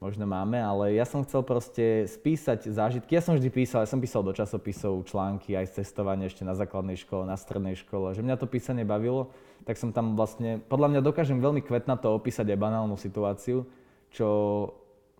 Možno 0.00 0.24
máme, 0.24 0.56
ale 0.56 0.96
ja 0.96 1.04
som 1.04 1.20
chcel 1.20 1.44
proste 1.44 2.08
spísať 2.08 2.72
zážitky. 2.72 3.12
Ja 3.12 3.20
som 3.20 3.36
vždy 3.36 3.52
písal, 3.52 3.84
ja 3.84 3.90
som 3.92 4.00
písal 4.00 4.24
do 4.24 4.32
časopisov 4.32 5.04
články 5.04 5.52
aj 5.52 5.68
z 5.68 5.84
cestovania 5.84 6.24
ešte 6.24 6.40
na 6.40 6.56
základnej 6.56 6.96
škole, 6.96 7.28
na 7.28 7.36
strednej 7.36 7.76
škole. 7.76 8.16
Že 8.16 8.24
mňa 8.24 8.40
to 8.40 8.48
písanie 8.48 8.88
bavilo, 8.88 9.28
tak 9.68 9.76
som 9.76 9.92
tam 9.92 10.16
vlastne, 10.16 10.56
podľa 10.72 10.96
mňa 10.96 11.00
dokážem 11.04 11.36
veľmi 11.36 11.60
kvetnato 11.60 12.16
opísať 12.16 12.48
aj 12.48 12.62
banálnu 12.64 12.96
situáciu, 12.96 13.68
čo 14.08 14.28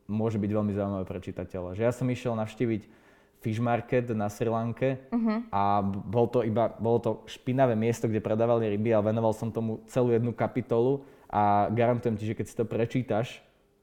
môže 0.08 0.40
byť 0.40 0.48
veľmi 0.48 0.72
zaujímavé 0.72 1.04
pre 1.04 1.20
čitateľa. 1.20 1.76
Že 1.76 1.82
ja 1.84 1.92
som 1.92 2.08
išiel 2.08 2.32
navštíviť 2.40 2.99
fish 3.40 3.58
market 3.58 4.12
na 4.12 4.28
Sri 4.28 4.52
Lanke 4.52 5.00
uh-huh. 5.08 5.48
a 5.48 5.80
bol 5.84 6.28
to 6.28 6.44
iba, 6.44 6.76
bolo 6.76 6.98
to 7.00 7.10
špinavé 7.24 7.72
miesto, 7.72 8.04
kde 8.04 8.20
predávali 8.20 8.68
ryby 8.68 8.92
a 8.92 9.00
venoval 9.00 9.32
som 9.32 9.48
tomu 9.48 9.80
celú 9.88 10.12
jednu 10.12 10.36
kapitolu 10.36 11.02
a 11.32 11.72
garantujem 11.72 12.20
ti, 12.20 12.28
že 12.28 12.36
keď 12.36 12.46
si 12.46 12.54
to 12.54 12.64
prečítaš, 12.68 13.40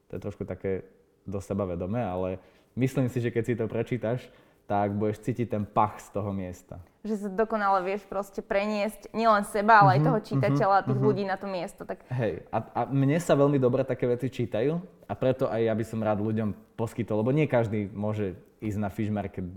to 0.08 0.16
je 0.16 0.24
trošku 0.24 0.46
také 0.46 0.86
do 1.26 1.42
seba 1.42 1.66
vedomé, 1.66 2.06
ale 2.06 2.38
myslím 2.78 3.10
si, 3.10 3.20
že 3.20 3.34
keď 3.34 3.44
si 3.44 3.54
to 3.58 3.66
prečítaš, 3.66 4.30
tak 4.68 4.92
budeš 5.00 5.24
cítiť 5.24 5.48
ten 5.48 5.64
pach 5.64 5.96
z 6.04 6.12
toho 6.12 6.36
miesta. 6.36 6.84
Že 7.08 7.16
sa 7.16 7.30
dokonale 7.32 7.88
vieš 7.88 8.04
proste 8.04 8.44
preniesť 8.44 9.16
nielen 9.16 9.48
seba, 9.48 9.80
ale 9.80 9.80
uh-huh, 9.80 9.94
aj 9.96 10.00
mhm, 10.00 10.08
toho 10.12 10.20
čitateľa, 10.28 10.78
uh-huh, 10.84 10.88
tých 10.92 11.00
uh-huh. 11.00 11.08
ľudí 11.08 11.24
na 11.24 11.40
to 11.40 11.48
miesto. 11.48 11.82
Tak... 11.88 12.04
Hej, 12.12 12.44
a, 12.52 12.58
a 12.76 12.82
mne 12.92 13.16
sa 13.24 13.40
veľmi 13.40 13.56
dobre 13.58 13.88
také 13.88 14.12
veci 14.12 14.28
čítajú 14.28 14.76
a 15.08 15.14
preto 15.16 15.48
aj 15.48 15.72
ja 15.72 15.74
by 15.74 15.86
som 15.88 16.04
rád 16.04 16.20
ľuďom 16.20 16.52
poskytol, 16.76 17.24
lebo 17.24 17.32
nie 17.32 17.48
každý 17.48 17.88
môže 17.96 18.36
ísť 18.60 18.78
na 18.78 18.92
fish 18.92 19.10
market 19.10 19.48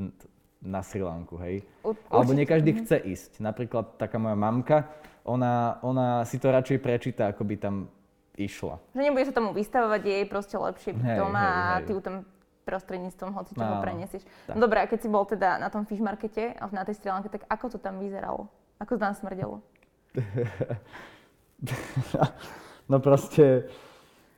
na 0.62 0.84
Sri 0.84 1.02
Lanku, 1.02 1.40
hej. 1.42 1.64
U, 1.82 1.96
Alebo 2.12 2.36
nie 2.36 2.44
každý 2.44 2.76
mm-hmm. 2.76 2.86
chce 2.86 2.96
ísť. 3.02 3.30
Napríklad 3.40 3.96
taká 3.96 4.20
moja 4.20 4.36
mamka, 4.36 4.92
ona, 5.24 5.80
ona 5.80 6.22
si 6.28 6.36
to 6.36 6.52
radšej 6.52 6.78
prečíta, 6.78 7.32
ako 7.32 7.42
by 7.48 7.56
tam 7.56 7.74
išla. 8.36 8.76
Že 8.92 9.02
nebude 9.04 9.24
sa 9.26 9.34
tomu 9.34 9.50
vystavovať, 9.56 10.00
je 10.04 10.14
jej 10.22 10.26
proste 10.28 10.56
lepšie 10.56 10.90
byť 10.96 11.08
doma 11.16 11.40
hej, 11.40 11.56
a 11.56 11.62
ty 11.84 11.90
ju 11.96 12.00
tam 12.00 12.16
prostredníctvom 12.70 13.34
hoci 13.34 13.58
čoho 13.58 13.78
no, 13.78 13.82
prenesieš. 13.82 14.22
No 14.54 14.62
dobre, 14.62 14.78
a 14.78 14.86
keď 14.86 14.98
si 15.02 15.08
bol 15.10 15.26
teda 15.26 15.58
na 15.58 15.66
tom 15.66 15.82
fish 15.82 15.98
markete, 15.98 16.54
na 16.70 16.86
tej 16.86 17.02
Sri 17.02 17.10
Lanke, 17.10 17.26
tak 17.26 17.42
ako 17.50 17.74
to 17.74 17.78
tam 17.82 17.98
vyzeralo? 17.98 18.46
Ako 18.78 18.94
to 18.94 19.02
tam 19.02 19.14
smrdelo? 19.18 19.58
no 22.90 22.96
proste, 23.02 23.66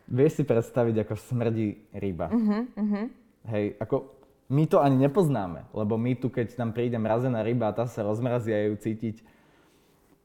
vieš 0.08 0.40
si 0.40 0.44
predstaviť, 0.48 1.04
ako 1.04 1.14
smrdí 1.20 1.92
ryba. 1.92 2.32
Uh-huh, 2.32 2.64
uh-huh. 2.72 3.04
Hej, 3.52 3.76
ako 3.76 4.16
my 4.52 4.64
to 4.68 4.80
ani 4.80 4.96
nepoznáme, 5.00 5.68
lebo 5.72 6.00
my 6.00 6.16
tu, 6.16 6.32
keď 6.32 6.56
tam 6.56 6.72
príde 6.76 6.96
mrazená 6.96 7.44
ryba 7.44 7.72
a 7.72 7.76
tá 7.76 7.84
sa 7.88 8.04
rozmrazí 8.04 8.52
a 8.52 8.68
ju 8.68 8.76
cítiť, 8.76 9.24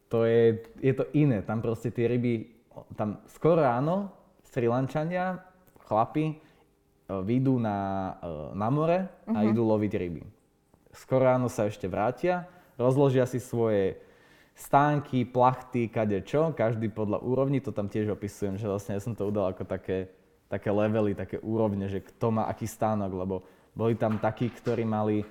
to 0.08 0.24
je, 0.24 0.64
je 0.80 0.94
to 0.96 1.04
iné. 1.16 1.44
Tam 1.44 1.60
proste 1.60 1.92
tie 1.92 2.08
ryby, 2.08 2.48
tam 2.96 3.24
skoro 3.32 3.64
ráno 3.64 4.12
Sri 4.48 4.68
Lančania, 4.68 5.44
chlapi, 5.88 6.40
e, 7.08 7.24
vyjdú 7.24 7.56
na, 7.58 7.78
e, 8.20 8.28
na 8.54 8.68
more 8.68 9.08
a 9.26 9.32
uh-huh. 9.32 9.50
idú 9.50 9.64
loviť 9.64 9.92
ryby. 9.96 10.24
Skoro 10.92 11.26
ráno 11.26 11.48
sa 11.48 11.66
ešte 11.66 11.88
vrátia, 11.88 12.46
rozložia 12.76 13.26
si 13.26 13.40
svoje 13.42 13.98
stánky, 14.58 15.24
plachty, 15.24 15.88
kade 15.88 16.26
čo, 16.26 16.52
každý 16.52 16.90
podľa 16.90 17.22
úrovni, 17.22 17.62
to 17.62 17.70
tam 17.70 17.88
tiež 17.88 18.18
opisujem, 18.18 18.58
že 18.58 18.66
vlastne 18.66 18.98
ja 18.98 19.02
som 19.06 19.14
to 19.14 19.30
udal 19.30 19.54
ako 19.54 19.70
také, 19.70 20.10
také 20.50 20.74
levely, 20.74 21.14
také 21.14 21.38
úrovne, 21.38 21.86
že 21.86 22.02
kto 22.02 22.34
má 22.34 22.50
aký 22.50 22.66
stánok, 22.66 23.12
lebo 23.14 23.36
boli 23.78 23.94
tam 23.94 24.18
takí, 24.18 24.50
ktorí 24.50 24.82
mali 24.82 25.22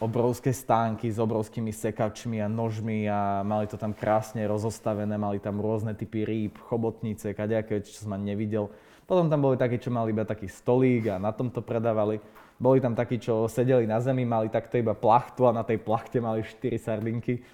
obrovské 0.00 0.52
stánky 0.52 1.08
s 1.12 1.20
obrovskými 1.20 1.72
sekačmi 1.72 2.40
a 2.40 2.48
nožmi 2.48 3.08
a 3.08 3.40
mali 3.40 3.68
to 3.68 3.80
tam 3.80 3.96
krásne 3.96 4.44
rozostavené, 4.44 5.16
mali 5.16 5.40
tam 5.40 5.60
rôzne 5.60 5.96
typy 5.96 6.24
rýb, 6.24 6.60
chobotnice, 6.68 7.32
kadejaké, 7.32 7.80
čo 7.80 8.04
som 8.04 8.16
ani 8.16 8.36
nevidel. 8.36 8.68
Potom 9.04 9.28
tam 9.28 9.40
boli 9.44 9.60
takí, 9.60 9.76
čo 9.76 9.92
mali 9.92 10.16
iba 10.16 10.24
taký 10.24 10.48
stolík 10.48 11.12
a 11.12 11.20
na 11.20 11.30
tom 11.30 11.52
to 11.52 11.60
predávali. 11.60 12.20
Boli 12.56 12.80
tam 12.80 12.96
takí, 12.96 13.20
čo 13.20 13.50
sedeli 13.50 13.84
na 13.84 14.00
zemi, 14.00 14.24
mali 14.24 14.48
takto 14.48 14.80
iba 14.80 14.96
plachtu 14.96 15.44
a 15.44 15.52
na 15.52 15.66
tej 15.66 15.82
plachte 15.82 16.22
mali 16.22 16.40
4 16.40 16.78
sardinky 16.80 17.44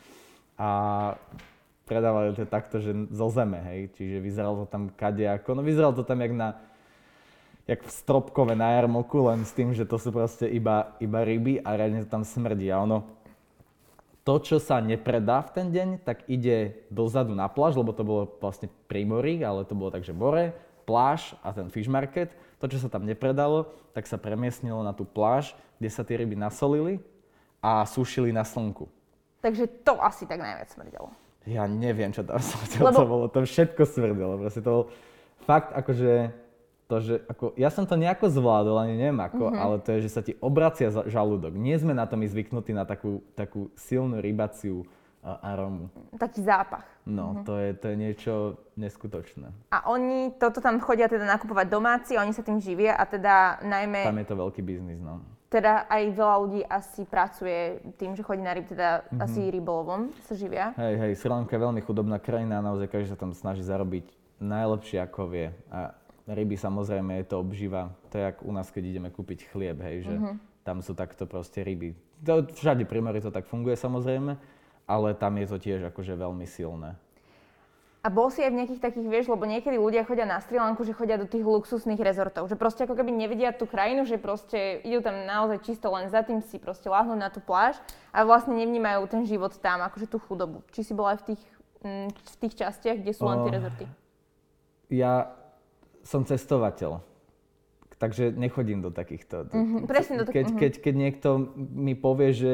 a 0.60 0.68
predávali 1.88 2.36
to 2.38 2.46
takto, 2.46 2.78
že 2.78 2.94
zo 3.10 3.28
zeme, 3.34 3.58
hej. 3.66 3.90
Čiže 3.98 4.16
vyzeralo 4.22 4.62
to 4.62 4.66
tam 4.70 4.94
kadejako. 4.94 5.58
No 5.58 5.66
vyzeralo 5.66 5.96
to 5.96 6.06
tam 6.06 6.22
jak 6.22 6.34
na 6.36 6.48
jak 7.70 7.86
v 7.86 7.90
stropkové 7.90 8.58
na 8.58 8.74
jarmoku, 8.74 9.30
len 9.30 9.46
s 9.46 9.54
tým, 9.54 9.70
že 9.70 9.86
to 9.86 9.94
sú 9.94 10.10
proste 10.10 10.50
iba, 10.50 10.98
iba 10.98 11.22
ryby 11.22 11.62
a 11.62 11.78
reálne 11.78 12.02
to 12.02 12.10
tam 12.10 12.26
smrdí. 12.26 12.66
A 12.66 12.82
ono, 12.82 13.06
to, 14.26 14.42
čo 14.42 14.58
sa 14.58 14.82
nepredá 14.82 15.38
v 15.46 15.50
ten 15.54 15.66
deň, 15.70 15.88
tak 16.02 16.26
ide 16.26 16.82
dozadu 16.90 17.30
na 17.30 17.46
pláž, 17.46 17.78
lebo 17.78 17.94
to 17.94 18.02
bolo 18.02 18.26
vlastne 18.42 18.66
pri 18.90 19.06
mori, 19.06 19.38
ale 19.46 19.62
to 19.62 19.78
bolo 19.78 19.94
tak, 19.94 20.02
že 20.02 20.10
more, 20.10 20.50
pláž 20.90 21.38
a 21.46 21.54
ten 21.54 21.70
fish 21.70 21.86
market. 21.86 22.34
To, 22.58 22.66
čo 22.66 22.82
sa 22.82 22.90
tam 22.90 23.06
nepredalo, 23.06 23.70
tak 23.94 24.10
sa 24.10 24.18
premiesnilo 24.18 24.82
na 24.82 24.90
tú 24.90 25.06
pláž, 25.06 25.54
kde 25.78 25.88
sa 25.94 26.02
tie 26.02 26.18
ryby 26.18 26.34
nasolili 26.34 26.98
a 27.62 27.86
sušili 27.86 28.34
na 28.34 28.42
slnku. 28.42 28.90
Takže 29.38 29.86
to 29.86 29.94
asi 30.02 30.26
tak 30.26 30.42
najviac 30.42 30.68
smrdelo. 30.74 31.14
Ja 31.46 31.70
neviem, 31.70 32.10
čo 32.10 32.26
tam 32.26 32.42
smrdelo. 32.50 32.90
Lebo... 32.90 32.98
To 32.98 33.06
bolo, 33.06 33.24
to 33.30 33.46
všetko 33.46 33.82
smrdelo. 33.86 34.34
Proste 34.42 34.60
to 34.60 34.70
bol 34.74 34.84
fakt 35.46 35.70
akože 35.70 36.34
to, 36.90 36.96
že 36.98 37.14
ako, 37.30 37.54
ja 37.54 37.70
som 37.70 37.86
to 37.86 37.94
nejako 37.94 38.26
zvládol, 38.26 38.82
ani 38.82 38.98
neviem 38.98 39.22
ako, 39.22 39.54
mm-hmm. 39.54 39.62
ale 39.62 39.76
to 39.78 39.94
je, 39.94 40.10
že 40.10 40.10
sa 40.10 40.26
ti 40.26 40.34
obracia 40.42 40.90
žalúdok. 40.90 41.54
Nie 41.54 41.78
sme 41.78 41.94
na 41.94 42.02
to 42.02 42.18
my 42.18 42.26
zvyknutí 42.26 42.74
na 42.74 42.82
takú, 42.82 43.22
takú 43.38 43.70
silnú 43.78 44.18
rybaciu 44.18 44.82
arómu. 45.22 45.92
Taký 46.16 46.40
zápach. 46.40 46.88
No, 47.04 47.32
mm-hmm. 47.32 47.44
to, 47.44 47.52
je, 47.60 47.68
to 47.76 47.86
je 47.92 47.96
niečo 47.96 48.32
neskutočné. 48.80 49.52
A 49.72 49.88
oni 49.92 50.32
toto 50.40 50.64
tam 50.64 50.80
chodia 50.80 51.12
teda 51.12 51.28
nakupovať 51.28 51.66
domáci, 51.68 52.16
oni 52.16 52.32
sa 52.32 52.40
tým 52.40 52.56
živia 52.56 52.96
a 52.96 53.04
teda 53.04 53.60
najmä... 53.60 54.04
Tam 54.04 54.20
je 54.20 54.28
to 54.28 54.36
veľký 54.36 54.60
biznis, 54.64 55.00
no. 55.00 55.20
Teda 55.50 55.84
aj 55.90 56.14
veľa 56.14 56.36
ľudí 56.46 56.62
asi 56.62 57.02
pracuje 57.04 57.82
tým, 57.98 58.14
že 58.14 58.22
chodí 58.22 58.38
na 58.40 58.54
ryb, 58.54 58.70
teda 58.70 59.02
mm-hmm. 59.02 59.20
asi 59.20 59.40
rybolovom 59.50 60.14
sa 60.24 60.38
živia. 60.38 60.72
Hej, 60.78 60.94
hej, 60.96 61.12
Sri 61.18 61.28
Lanka 61.28 61.58
je 61.58 61.64
veľmi 61.66 61.82
chudobná 61.82 62.22
krajina 62.22 62.62
a 62.62 62.66
naozaj 62.70 62.86
každý 62.86 63.10
sa 63.12 63.18
tam 63.18 63.34
snaží 63.34 63.66
zarobiť 63.66 64.08
najlepšie 64.40 65.02
ako 65.04 65.26
vie. 65.26 65.50
A 65.68 65.92
ryby 66.30 66.54
samozrejme 66.54 67.18
je 67.20 67.26
to 67.26 67.42
obživa. 67.42 67.90
To 68.14 68.22
je 68.22 68.24
ako 68.30 68.40
u 68.46 68.52
nás, 68.54 68.70
keď 68.70 68.82
ideme 68.94 69.10
kúpiť 69.10 69.50
chlieb, 69.50 69.82
hej, 69.82 70.06
že 70.06 70.14
uh-huh. 70.16 70.38
tam 70.62 70.80
sú 70.86 70.94
takto 70.94 71.26
proste 71.26 71.66
ryby. 71.66 71.98
To, 72.22 72.46
všade 72.46 72.86
pri 72.86 73.02
mori 73.02 73.18
to 73.18 73.34
tak 73.34 73.50
funguje 73.50 73.74
samozrejme, 73.74 74.38
ale 74.90 75.14
tam 75.14 75.38
je 75.38 75.46
to 75.46 75.56
tiež 75.62 75.86
akože 75.94 76.18
veľmi 76.18 76.50
silné. 76.50 76.98
A 78.00 78.08
bol 78.08 78.32
si 78.32 78.40
aj 78.40 78.48
v 78.48 78.64
nejakých 78.64 78.80
takých, 78.80 79.08
vieš, 79.12 79.26
lebo 79.28 79.44
niekedy 79.44 79.76
ľudia 79.76 80.08
chodia 80.08 80.24
na 80.24 80.40
Sri 80.40 80.56
Lanku, 80.56 80.88
že 80.88 80.96
chodia 80.96 81.20
do 81.20 81.28
tých 81.28 81.44
luxusných 81.44 82.00
rezortov, 82.00 82.48
že 82.48 82.56
proste 82.56 82.88
ako 82.88 82.96
keby 82.96 83.12
nevedia 83.12 83.52
tú 83.52 83.68
krajinu, 83.68 84.08
že 84.08 84.16
proste 84.16 84.80
idú 84.88 85.04
tam 85.04 85.28
naozaj 85.28 85.60
čisto 85.68 85.92
len 85.92 86.08
za 86.08 86.24
tým 86.24 86.40
si 86.40 86.56
proste 86.56 86.88
láhnuť 86.88 87.18
na 87.20 87.28
tú 87.28 87.44
pláž 87.44 87.76
a 88.08 88.24
vlastne 88.24 88.56
nevnímajú 88.56 89.04
ten 89.04 89.28
život 89.28 89.52
tam, 89.60 89.84
akože 89.84 90.08
tú 90.08 90.16
chudobu. 90.16 90.64
Či 90.72 90.80
si 90.90 90.92
bola 90.96 91.12
aj 91.12 91.18
v 91.20 91.24
tých, 91.36 91.42
mm, 91.84 92.08
v 92.08 92.36
tých 92.40 92.54
častiach, 92.56 92.96
kde 93.04 93.12
sú 93.12 93.28
len 93.28 93.44
tie 93.44 93.52
rezorty? 93.52 93.84
Ja 94.88 95.36
som 96.00 96.24
cestovateľ. 96.24 97.04
Takže 98.00 98.32
nechodím 98.32 98.80
do 98.80 98.88
takýchto. 98.88 99.52
Mm-hmm, 99.52 99.84
presne 99.84 100.14
do 100.16 100.24
takýchto. 100.24 100.32
Keď, 100.32 100.44
mm-hmm. 100.48 100.62
keď, 100.64 100.72
keď 100.80 100.94
niekto 100.96 101.28
mi 101.76 101.92
povie, 101.92 102.32
že 102.32 102.52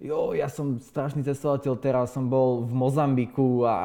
jo, 0.00 0.32
ja 0.32 0.48
som 0.48 0.80
strašný 0.80 1.22
cestovateľ, 1.22 1.76
teraz 1.76 2.16
som 2.16 2.26
bol 2.26 2.64
v 2.64 2.72
Mozambiku 2.72 3.68
a 3.68 3.76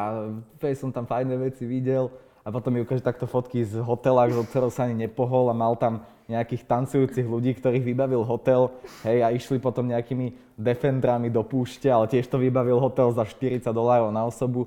fej, 0.58 0.80
som 0.80 0.90
tam 0.90 1.06
fajné 1.06 1.36
veci 1.38 1.68
videl 1.68 2.10
a 2.42 2.50
potom 2.50 2.74
mi 2.74 2.82
ukáže 2.82 3.04
takto 3.04 3.28
fotky 3.28 3.68
z 3.68 3.84
hotela, 3.84 4.32
do 4.32 4.48
ktorého 4.48 4.72
sa 4.72 4.88
ani 4.88 5.06
nepohol 5.06 5.52
a 5.52 5.56
mal 5.56 5.76
tam 5.76 6.08
nejakých 6.26 6.66
tancujúcich 6.66 7.28
ľudí, 7.30 7.54
ktorých 7.54 7.86
vybavil 7.86 8.26
hotel, 8.26 8.74
hej, 9.06 9.22
a 9.22 9.30
išli 9.30 9.62
potom 9.62 9.86
nejakými 9.86 10.58
defendrami 10.58 11.30
do 11.30 11.46
púšte, 11.46 11.86
ale 11.86 12.10
tiež 12.10 12.26
to 12.26 12.42
vybavil 12.42 12.82
hotel 12.82 13.14
za 13.14 13.22
40 13.22 13.62
dolárov 13.70 14.10
na 14.10 14.26
osobu 14.26 14.66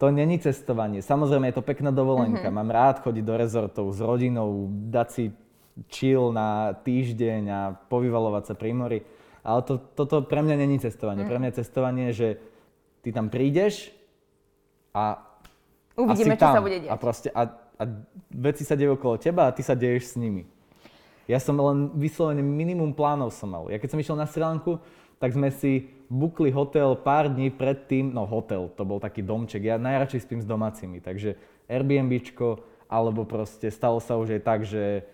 to 0.00 0.08
není 0.08 0.40
cestovanie. 0.40 1.04
Samozrejme 1.04 1.52
je 1.52 1.60
to 1.60 1.68
pekná 1.68 1.92
dovolenka. 1.92 2.48
Mm-hmm. 2.48 2.56
Mám 2.56 2.70
rád 2.72 2.96
chodiť 3.04 3.20
do 3.20 3.34
rezortov 3.36 3.92
s 3.92 4.00
rodinou, 4.00 4.72
dať 4.88 5.08
si 5.12 5.24
chill 5.92 6.32
na 6.32 6.72
týždeň 6.72 7.42
a 7.52 7.60
povyvalovať 7.92 8.42
sa 8.48 8.54
pri 8.56 8.72
mori. 8.72 8.98
Ale 9.40 9.60
to, 9.64 9.80
toto 9.96 10.20
pre 10.24 10.44
mňa 10.44 10.56
není 10.60 10.76
cestovanie. 10.80 11.24
Mm. 11.24 11.28
Pre 11.28 11.38
mňa 11.40 11.48
je 11.50 11.58
cestovanie, 11.64 12.06
že 12.12 12.28
ty 13.00 13.12
tam 13.12 13.32
prídeš 13.32 13.92
a 14.92 15.24
Uvidíme, 15.96 16.36
čo 16.36 16.48
tam. 16.48 16.54
sa 16.56 16.64
bude 16.64 16.78
diať. 16.80 16.92
A, 16.92 16.96
proste, 16.96 17.28
a, 17.32 17.42
a 17.80 17.82
veci 18.32 18.62
sa 18.64 18.76
dejú 18.76 18.96
okolo 18.96 19.16
teba 19.20 19.48
a 19.48 19.54
ty 19.54 19.64
sa 19.64 19.76
deješ 19.76 20.12
s 20.12 20.20
nimi. 20.20 20.44
Ja 21.30 21.38
som 21.38 21.54
len 21.56 21.94
vyslovene 21.94 22.42
minimum 22.42 22.90
plánov 22.90 23.30
som 23.30 23.52
mal. 23.54 23.70
Ja 23.70 23.78
keď 23.78 23.94
som 23.94 24.00
išiel 24.02 24.18
na 24.18 24.26
Sri 24.26 24.42
Lanku, 24.42 24.82
tak 25.20 25.36
sme 25.36 25.52
si 25.52 25.92
bukli 26.10 26.50
hotel 26.50 26.96
pár 26.96 27.30
dní 27.30 27.52
predtým, 27.52 28.10
no 28.10 28.24
hotel, 28.24 28.72
to 28.72 28.82
bol 28.88 28.98
taký 28.98 29.22
domček, 29.22 29.62
ja 29.62 29.76
najradšej 29.76 30.26
spím 30.26 30.40
s 30.42 30.48
domácimi, 30.48 30.98
takže 30.98 31.36
Airbnbčko, 31.70 32.64
alebo 32.90 33.22
proste 33.28 33.70
stalo 33.70 34.02
sa 34.02 34.18
už 34.18 34.40
aj 34.40 34.42
tak, 34.42 34.60
že 34.66 35.06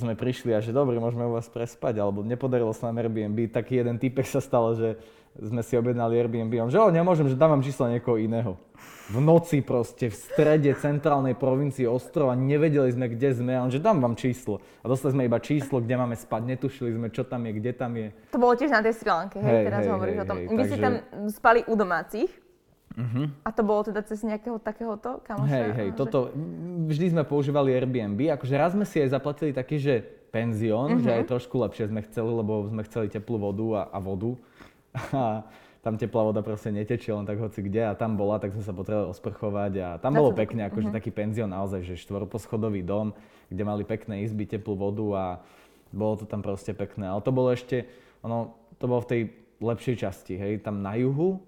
sme 0.00 0.16
prišli 0.16 0.56
a 0.56 0.64
že 0.64 0.72
dobre, 0.72 0.96
môžeme 0.96 1.28
u 1.28 1.36
vás 1.36 1.46
prespať, 1.52 2.00
alebo 2.00 2.24
nepodarilo 2.24 2.72
sa 2.72 2.88
nám 2.88 3.04
Airbnb, 3.04 3.52
taký 3.52 3.84
jeden 3.84 4.00
typek 4.00 4.24
sa 4.24 4.40
stalo, 4.40 4.72
že 4.72 4.96
sme 5.36 5.62
si 5.62 5.76
objednali 5.76 6.16
Airbnb, 6.16 6.52
on, 6.58 6.72
že 6.72 6.80
o, 6.80 6.88
nemôžem, 6.88 7.28
že 7.28 7.38
dám 7.38 7.54
vám 7.54 7.62
číslo 7.62 7.86
niekoho 7.86 8.18
iného. 8.18 8.58
V 9.10 9.18
noci 9.18 9.58
proste, 9.58 10.06
v 10.06 10.16
strede 10.16 10.70
centrálnej 10.78 11.34
provincii 11.34 11.82
ostrova, 11.86 12.38
nevedeli 12.38 12.94
sme, 12.94 13.10
kde 13.10 13.34
sme, 13.34 13.52
a 13.58 13.66
on, 13.66 13.70
že 13.70 13.82
dám 13.82 13.98
vám 13.98 14.14
číslo. 14.14 14.62
A 14.82 14.86
dostali 14.86 15.18
sme 15.18 15.26
iba 15.26 15.42
číslo, 15.42 15.82
kde 15.82 15.98
máme 15.98 16.14
spať, 16.14 16.46
netušili 16.46 16.94
sme, 16.94 17.10
čo 17.10 17.26
tam 17.26 17.42
je, 17.46 17.52
kde 17.58 17.72
tam 17.74 17.90
je. 17.98 18.14
To 18.30 18.38
bolo 18.38 18.54
tiež 18.54 18.70
na 18.70 18.82
tej 18.82 18.94
Sri 18.94 19.10
Lanke, 19.10 19.42
hej, 19.42 19.50
hej 19.50 19.64
teraz 19.66 19.82
hej, 19.82 19.90
hovoríš 19.90 20.16
hej, 20.16 20.22
o 20.22 20.26
tom. 20.26 20.36
Hej, 20.38 20.46
Vy 20.46 20.56
takže... 20.56 20.70
si 20.70 20.76
tam 20.78 20.94
spali 21.26 21.60
u 21.66 21.74
domácich, 21.74 22.30
Uh-huh. 22.98 23.30
A 23.46 23.54
to 23.54 23.62
bolo 23.62 23.86
teda 23.86 24.02
cez 24.02 24.26
nejakého 24.26 24.58
takéhoto 24.58 25.22
kamoša? 25.22 25.46
Hej, 25.46 25.68
hej, 25.78 25.88
že... 25.94 25.96
toto, 25.96 26.34
vždy 26.90 27.06
sme 27.14 27.22
používali 27.22 27.70
Airbnb, 27.70 28.18
akože 28.34 28.54
raz 28.58 28.74
sme 28.74 28.82
si 28.82 28.98
aj 28.98 29.14
zaplatili 29.14 29.54
taký, 29.54 29.78
že 29.78 30.02
penzión, 30.34 30.98
uh-huh. 30.98 31.04
že 31.06 31.10
aj 31.22 31.24
trošku 31.30 31.54
lepšie 31.54 31.86
sme 31.86 32.02
chceli, 32.06 32.30
lebo 32.34 32.66
sme 32.66 32.82
chceli 32.86 33.06
teplú 33.06 33.38
vodu 33.38 33.66
a, 33.78 33.82
a 33.94 33.98
vodu 34.02 34.34
a 35.14 35.46
tam 35.80 35.96
teplá 35.96 36.28
voda 36.28 36.44
proste 36.44 36.68
netečie 36.68 37.08
len 37.14 37.24
tak 37.24 37.40
hoci 37.40 37.64
kde 37.64 37.88
a 37.88 37.96
tam 37.96 38.18
bola, 38.18 38.36
tak 38.36 38.52
sme 38.52 38.60
sa 38.60 38.76
potrebovali 38.76 39.16
osprchovať 39.16 39.72
a 39.80 39.88
tam 39.96 40.12
bolo 40.12 40.34
pekne, 40.34 40.68
akože 40.68 40.92
uh-huh. 40.92 40.98
taký 40.98 41.10
penzión 41.14 41.50
naozaj, 41.54 41.86
že 41.86 41.94
štvorposchodový 42.04 42.84
dom, 42.84 43.16
kde 43.48 43.62
mali 43.64 43.82
pekné 43.86 44.26
izby, 44.26 44.44
teplú 44.44 44.76
vodu 44.76 45.06
a 45.14 45.24
bolo 45.90 46.20
to 46.20 46.24
tam 46.26 46.42
proste 46.42 46.76
pekné. 46.76 47.06
Ale 47.10 47.22
to 47.24 47.32
bolo 47.32 47.50
ešte, 47.50 47.86
ono, 48.22 48.54
to 48.78 48.84
bolo 48.86 49.02
v 49.02 49.10
tej 49.10 49.20
lepšej 49.60 49.96
časti, 50.04 50.34
hej, 50.36 50.62
tam 50.62 50.80
na 50.84 50.96
juhu, 50.96 51.40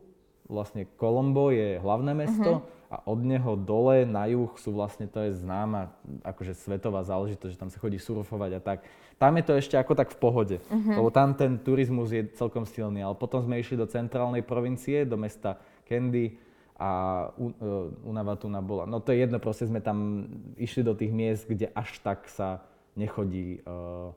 vlastne 0.52 0.84
Kolombo 1.00 1.48
je 1.48 1.80
hlavné 1.80 2.12
mesto, 2.12 2.60
uh-huh 2.60 2.80
a 2.92 3.00
od 3.08 3.24
neho 3.24 3.56
dole 3.56 4.04
na 4.04 4.28
juh 4.28 4.52
sú 4.60 4.76
vlastne, 4.76 5.08
to 5.08 5.24
je 5.24 5.40
známa 5.40 5.96
akože 6.20 6.52
svetová 6.52 7.00
záležitosť, 7.00 7.52
že 7.56 7.60
tam 7.64 7.72
sa 7.72 7.80
chodí 7.80 7.96
surfovať 7.96 8.50
a 8.52 8.60
tak. 8.60 8.78
Tam 9.16 9.32
je 9.40 9.44
to 9.48 9.52
ešte 9.56 9.80
ako 9.80 9.96
tak 9.96 10.12
v 10.12 10.20
pohode, 10.20 10.56
uh-huh. 10.60 11.00
lebo 11.00 11.08
tam 11.08 11.32
ten 11.32 11.56
turizmus 11.56 12.12
je 12.12 12.28
celkom 12.36 12.68
silný, 12.68 13.00
ale 13.00 13.16
potom 13.16 13.40
sme 13.40 13.56
išli 13.56 13.80
do 13.80 13.88
centrálnej 13.88 14.44
provincie, 14.44 15.08
do 15.08 15.16
mesta 15.16 15.56
Candy 15.88 16.36
a 16.76 16.90
uh, 17.32 18.04
Unavatuna 18.04 18.60
bola. 18.60 18.84
No 18.84 19.00
to 19.00 19.16
je 19.16 19.24
jedno, 19.24 19.40
proste 19.40 19.64
sme 19.64 19.80
tam 19.80 20.28
išli 20.60 20.84
do 20.84 20.92
tých 20.92 21.16
miest, 21.16 21.48
kde 21.48 21.72
až 21.72 21.96
tak 22.04 22.28
sa 22.28 22.60
nechodí 22.92 23.64
uh, 23.64 24.12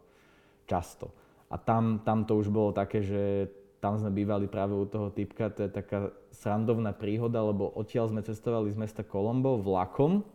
často. 0.67 1.15
A 1.47 1.55
tam, 1.55 2.03
tam 2.03 2.27
to 2.27 2.35
už 2.35 2.51
bolo 2.51 2.75
také, 2.75 2.99
že 2.99 3.47
tam 3.79 3.99
sme 3.99 4.11
bývali 4.11 4.49
práve 4.49 4.73
u 4.73 4.85
toho 4.87 5.11
typka, 5.13 5.51
to 5.53 5.67
je 5.67 5.71
taká 5.71 6.09
srandovná 6.33 6.95
príhoda, 6.95 7.43
lebo 7.43 7.69
odtiaľ 7.69 8.09
sme 8.09 8.25
cestovali 8.25 8.71
z 8.73 8.77
mesta 8.79 9.01
Kolombo 9.05 9.61
vlakom 9.61 10.25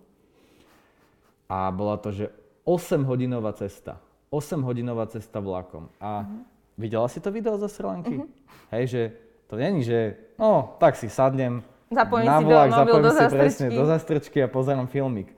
a 1.51 1.69
bola 1.75 1.99
to, 1.99 2.15
že 2.15 2.31
8-hodinová 2.63 3.51
cesta. 3.59 3.99
8-hodinová 4.31 5.11
cesta 5.11 5.43
vlakom. 5.43 5.91
A 5.99 6.23
uh-huh. 6.23 6.47
videla 6.79 7.11
si 7.11 7.19
to 7.19 7.35
video 7.35 7.59
zo 7.59 7.67
Sri 7.67 7.83
Lanky? 7.83 8.23
Uh-huh. 8.23 8.31
Hej, 8.71 8.85
že 8.87 9.03
to 9.51 9.59
není, 9.59 9.83
že 9.83 10.15
no, 10.39 10.79
tak 10.79 10.95
si 10.95 11.11
sadnem 11.11 11.67
zapojím 11.91 12.31
na 12.31 12.39
vlak, 12.39 12.71
si 12.71 12.71
do, 12.71 12.79
zapojím 12.79 13.11
si 13.11 13.27
presne 13.35 13.67
do 13.75 13.85
zastrčky 13.91 14.39
a 14.47 14.49
pozerám 14.49 14.87
filmik. 14.87 15.35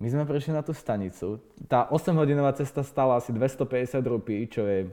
My 0.00 0.08
sme 0.08 0.24
prišli 0.24 0.56
na 0.56 0.64
tú 0.64 0.72
stanicu. 0.72 1.38
Tá 1.68 1.86
8-hodinová 1.92 2.56
cesta 2.56 2.80
stála 2.80 3.20
asi 3.20 3.30
250 3.30 4.00
rupí, 4.08 4.48
čo 4.48 4.64
je 4.64 4.88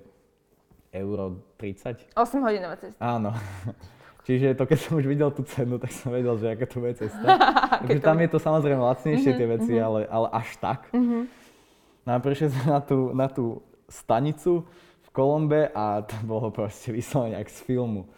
euro 0.91 1.39
30. 1.57 2.11
8 2.15 2.43
hodinová 2.43 2.75
cesta. 2.75 2.99
Áno. 2.99 3.31
Čiže 4.27 4.53
to, 4.53 4.69
keď 4.69 4.77
som 4.77 5.01
už 5.01 5.05
videl 5.09 5.33
tú 5.33 5.41
cenu, 5.41 5.81
tak 5.81 5.89
som 5.89 6.13
vedel, 6.13 6.37
že 6.37 6.53
aká 6.53 6.69
to 6.69 6.77
bude 6.77 6.93
cesta. 6.93 7.25
Takže 7.81 7.99
tam 8.05 8.17
je 8.21 8.29
to 8.29 8.37
samozrejme 8.37 8.77
lacnejšie 8.77 9.31
tie 9.33 9.47
mhm, 9.49 9.53
veci, 9.57 9.73
mm-hmm. 9.73 9.87
ale, 9.87 9.99
ale 10.05 10.27
až 10.29 10.49
tak. 10.61 10.79
Mm-hmm. 10.93 11.23
No 12.05 12.09
a 12.13 12.17
prišli 12.21 12.47
sme 12.53 12.63
na 12.69 12.79
tú, 12.81 12.99
na 13.13 13.27
tú 13.29 13.45
stanicu 13.89 14.65
v 15.05 15.09
Kolombe 15.09 15.73
a 15.73 16.05
to 16.05 16.15
bolo 16.23 16.53
proste 16.53 16.93
vyslovene 16.93 17.37
jak 17.37 17.49
z 17.49 17.59
filmu. 17.65 18.09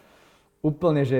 Úplne, 0.64 1.02
že 1.04 1.18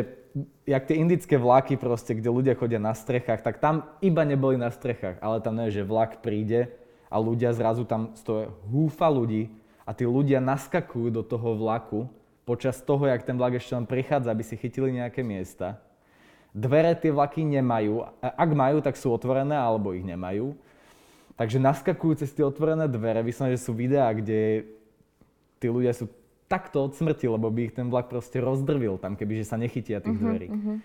jak 0.64 0.84
tie 0.88 0.96
indické 0.96 1.36
vlaky 1.36 1.76
proste, 1.76 2.16
kde 2.16 2.32
ľudia 2.32 2.54
chodia 2.56 2.80
na 2.80 2.96
strechách, 2.96 3.44
tak 3.44 3.60
tam 3.60 3.86
iba 4.00 4.24
neboli 4.24 4.56
na 4.56 4.72
strechách, 4.72 5.20
ale 5.20 5.40
tam 5.40 5.54
nie, 5.56 5.70
že 5.70 5.86
vlak 5.86 6.24
príde 6.24 6.72
a 7.12 7.16
ľudia 7.20 7.52
zrazu 7.52 7.84
tam 7.84 8.16
stojí 8.16 8.50
húfa 8.66 9.06
ľudí, 9.06 9.52
a 9.84 9.90
tí 9.92 10.08
ľudia 10.08 10.40
naskakujú 10.40 11.12
do 11.12 11.22
toho 11.24 11.56
vlaku 11.56 12.08
počas 12.44 12.80
toho, 12.80 13.08
jak 13.08 13.24
ten 13.24 13.36
vlak 13.36 13.56
ešte 13.56 13.72
len 13.76 13.88
prichádza, 13.88 14.32
aby 14.32 14.44
si 14.44 14.56
chytili 14.56 14.92
nejaké 14.92 15.24
miesta. 15.24 15.80
Dvere 16.52 16.92
tie 16.96 17.12
vlaky 17.12 17.44
nemajú. 17.44 18.04
Ak 18.20 18.50
majú, 18.52 18.80
tak 18.84 18.96
sú 18.96 19.10
otvorené, 19.12 19.56
alebo 19.56 19.96
ich 19.96 20.06
nemajú. 20.06 20.54
Takže 21.34 21.58
naskakujú 21.58 22.22
cez 22.22 22.30
tie 22.30 22.46
otvorené 22.46 22.86
dvere. 22.86 23.26
Vyslovene, 23.26 23.58
že 23.58 23.66
sú 23.66 23.74
videá, 23.74 24.06
kde 24.14 24.70
tí 25.58 25.66
ľudia 25.66 25.90
sú 25.90 26.06
takto 26.46 26.86
od 26.86 26.92
smrti, 26.94 27.26
lebo 27.26 27.50
by 27.50 27.72
ich 27.72 27.74
ten 27.74 27.90
vlak 27.90 28.06
proste 28.06 28.38
rozdrvil 28.38 29.00
tam, 29.00 29.18
keby 29.18 29.42
že 29.42 29.50
sa 29.50 29.58
nechytia 29.58 29.98
tých 29.98 30.14
uh-huh, 30.14 30.28
dverí. 30.30 30.48
Uh-huh. 30.52 30.76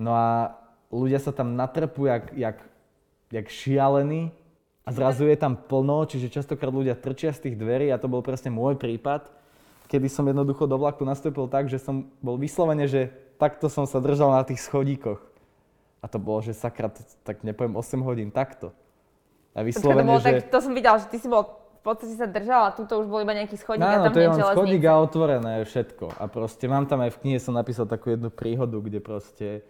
No 0.00 0.16
a 0.16 0.56
ľudia 0.88 1.20
sa 1.20 1.34
tam 1.34 1.58
natrpú 1.58 2.08
jak, 2.08 2.32
jak, 2.32 2.56
jak 3.28 3.46
šialení 3.52 4.32
a 4.82 4.88
zrazu 4.90 5.30
je 5.30 5.38
tam 5.38 5.54
plno, 5.54 6.02
čiže 6.10 6.42
častokrát 6.42 6.74
ľudia 6.74 6.98
trčia 6.98 7.30
z 7.30 7.48
tých 7.48 7.56
dverí 7.58 7.94
a 7.94 8.00
to 8.02 8.10
bol 8.10 8.18
presne 8.18 8.50
môj 8.50 8.74
prípad, 8.74 9.30
kedy 9.86 10.10
som 10.10 10.26
jednoducho 10.26 10.66
do 10.66 10.74
vlaku 10.74 11.06
nastúpil 11.06 11.46
tak, 11.46 11.70
že 11.70 11.78
som 11.78 12.10
bol 12.18 12.34
vyslovene, 12.34 12.90
že 12.90 13.14
takto 13.38 13.70
som 13.70 13.86
sa 13.86 14.02
držal 14.02 14.34
na 14.34 14.42
tých 14.42 14.58
schodíkoch. 14.64 15.22
A 16.02 16.10
to 16.10 16.18
bolo, 16.18 16.42
že 16.42 16.50
sakra, 16.58 16.90
tak 17.22 17.46
nepoviem 17.46 17.78
8 17.78 18.02
hodín 18.02 18.34
takto. 18.34 18.74
A 19.54 19.62
vyslovene, 19.62 20.02
to, 20.02 20.10
bolo, 20.10 20.18
že... 20.18 20.26
tak, 20.26 20.50
to 20.50 20.58
som 20.58 20.72
videl, 20.74 20.94
že 20.98 21.06
ty 21.06 21.22
si 21.22 21.30
bol 21.30 21.62
v 21.82 21.90
podstate 21.90 22.14
sa 22.14 22.30
držal 22.30 22.62
a 22.62 22.70
tuto 22.70 23.02
už 23.02 23.10
bol 23.10 23.26
iba 23.26 23.34
nejaký 23.34 23.58
schodík 23.58 23.82
no, 23.82 23.90
a 23.90 24.06
tam 24.06 24.14
to 24.14 24.22
je 24.22 24.30
len 24.30 24.38
schodík 24.54 24.82
a 24.86 24.94
otvorené 25.02 25.52
všetko. 25.66 26.14
A 26.14 26.30
proste 26.30 26.70
mám 26.70 26.86
tam 26.86 27.02
aj 27.02 27.10
v 27.10 27.18
knihe, 27.26 27.38
som 27.42 27.58
napísal 27.58 27.90
takú 27.90 28.14
jednu 28.14 28.30
príhodu, 28.30 28.78
kde 28.78 29.02
proste 29.02 29.66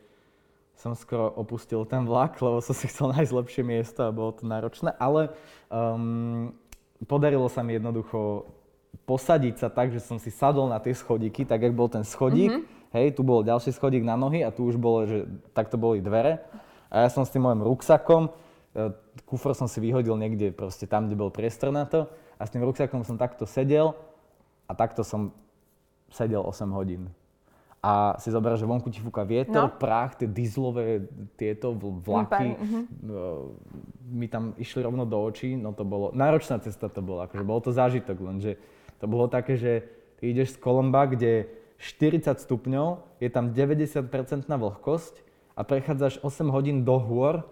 som 0.76 0.96
skoro 0.98 1.30
opustil 1.38 1.86
ten 1.86 2.02
vlak, 2.08 2.40
lebo 2.42 2.58
som 2.58 2.74
si 2.74 2.90
chcel 2.90 3.14
nájsť 3.14 3.32
lepšie 3.32 3.62
miesto 3.62 4.02
a 4.02 4.14
bolo 4.14 4.34
to 4.34 4.48
náročné. 4.48 4.96
Ale 4.98 5.30
um, 5.70 6.50
podarilo 7.06 7.46
sa 7.46 7.62
mi 7.62 7.76
jednoducho 7.76 8.48
posadiť 9.08 9.54
sa 9.56 9.68
tak, 9.72 9.90
že 9.90 10.04
som 10.04 10.20
si 10.20 10.28
sadol 10.28 10.68
na 10.68 10.78
tie 10.78 10.92
schodíky, 10.92 11.48
tak 11.48 11.64
jak 11.64 11.74
bol 11.74 11.88
ten 11.88 12.04
schodík, 12.04 12.52
mm-hmm. 12.52 12.92
hej, 12.92 13.06
tu 13.16 13.24
bol 13.24 13.40
ďalší 13.40 13.72
schodík 13.72 14.04
na 14.04 14.14
nohy 14.14 14.44
a 14.44 14.52
tu 14.52 14.68
už 14.68 14.76
bolo, 14.76 15.08
že 15.08 15.24
takto 15.56 15.80
boli 15.80 16.04
dvere. 16.04 16.44
A 16.92 17.06
ja 17.06 17.08
som 17.08 17.24
s 17.24 17.32
tým 17.32 17.48
mojim 17.48 17.64
ruksakom, 17.64 18.28
e, 18.76 18.92
kufr 19.24 19.56
som 19.56 19.64
si 19.64 19.80
vyhodil 19.80 20.12
niekde 20.20 20.52
proste 20.52 20.84
tam, 20.84 21.08
kde 21.08 21.16
bol 21.16 21.32
priestor 21.32 21.72
na 21.72 21.88
to 21.88 22.04
a 22.36 22.42
s 22.44 22.52
tým 22.52 22.62
ruksakom 22.62 23.00
som 23.00 23.16
takto 23.16 23.48
sedel 23.48 23.96
a 24.68 24.76
takto 24.76 25.00
som 25.00 25.32
sedel 26.12 26.44
8 26.44 26.68
hodín. 26.68 27.08
A 27.82 28.14
si 28.22 28.30
zober, 28.30 28.54
že 28.54 28.62
vonku 28.62 28.94
ti 28.94 29.02
fúka 29.02 29.26
vietor, 29.26 29.66
no. 29.66 29.74
prach, 29.74 30.14
tie 30.14 30.30
dieselové 30.30 31.02
tieto 31.34 31.74
vlaky 31.74 32.54
uh-huh. 32.54 32.82
mi 34.06 34.30
tam 34.30 34.54
išli 34.54 34.86
rovno 34.86 35.02
do 35.02 35.18
očí, 35.18 35.58
no 35.58 35.74
to 35.74 35.82
bolo, 35.82 36.14
náročná 36.14 36.62
cesta 36.62 36.86
to 36.86 37.02
bola, 37.02 37.26
akože 37.26 37.42
bol 37.42 37.58
to 37.58 37.74
zážitok, 37.74 38.22
lenže 38.22 38.54
to 39.02 39.10
bolo 39.10 39.26
také, 39.26 39.58
že 39.58 39.82
ty 40.22 40.30
ideš 40.30 40.54
z 40.54 40.62
Kolomba, 40.62 41.10
kde 41.10 41.50
40 41.82 42.38
stupňov, 42.38 43.18
je 43.18 43.26
tam 43.34 43.50
90% 43.50 44.06
vlhkosť 44.46 45.14
a 45.58 45.66
prechádzaš 45.66 46.22
8 46.22 46.54
hodín 46.54 46.86
do 46.86 47.02
hôr, 47.02 47.42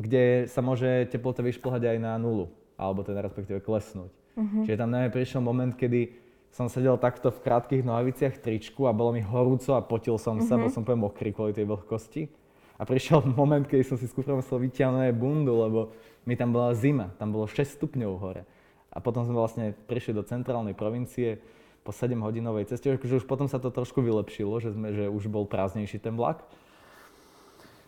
kde 0.00 0.48
sa 0.48 0.64
môže 0.64 1.12
teplota 1.12 1.44
vyšplhať 1.44 1.92
aj 1.92 1.98
na 2.00 2.16
nulu, 2.16 2.48
alebo 2.80 3.04
teda 3.04 3.20
respektíve 3.20 3.60
klesnúť. 3.60 4.08
Uh-huh. 4.08 4.64
Čiže 4.64 4.80
tam 4.80 4.96
najmä 4.96 5.12
prišiel 5.12 5.44
moment, 5.44 5.76
kedy 5.76 6.23
som 6.54 6.70
sedel 6.70 6.94
takto 7.02 7.34
v 7.34 7.42
krátkých 7.42 7.82
nohaviciach 7.82 8.38
tričku 8.38 8.86
a 8.86 8.94
bolo 8.94 9.10
mi 9.10 9.18
horúco 9.26 9.74
a 9.74 9.82
potil 9.82 10.14
som 10.22 10.38
sa, 10.38 10.54
uh-huh. 10.54 10.62
bol 10.62 10.70
som 10.70 10.86
poviem 10.86 11.02
mokrý 11.02 11.34
kvôli 11.34 11.50
tej 11.50 11.66
vlhkosti. 11.66 12.30
A 12.78 12.86
prišiel 12.86 13.26
moment, 13.38 13.66
kedy 13.66 13.82
som 13.82 13.98
si 13.98 14.06
skúšal 14.06 14.38
musel 14.38 14.62
vyťahnuť 14.62 15.10
bundu, 15.18 15.50
lebo 15.50 15.80
mi 16.22 16.38
tam 16.38 16.54
bola 16.54 16.70
zima, 16.78 17.10
tam 17.18 17.34
bolo 17.34 17.50
6 17.50 17.58
stupňov 17.58 18.12
hore. 18.22 18.46
A 18.94 19.02
potom 19.02 19.26
sme 19.26 19.34
vlastne 19.34 19.74
prišli 19.90 20.14
do 20.14 20.22
centrálnej 20.22 20.78
provincie 20.78 21.42
po 21.82 21.90
7-hodinovej 21.90 22.70
ceste, 22.70 22.86
že 22.86 23.18
už 23.18 23.26
potom 23.26 23.50
sa 23.50 23.58
to 23.58 23.74
trošku 23.74 23.98
vylepšilo, 23.98 24.54
že, 24.62 24.70
sme, 24.72 24.94
že 24.94 25.04
už 25.10 25.26
bol 25.26 25.50
prázdnejší 25.50 25.98
ten 25.98 26.14
vlak. 26.14 26.46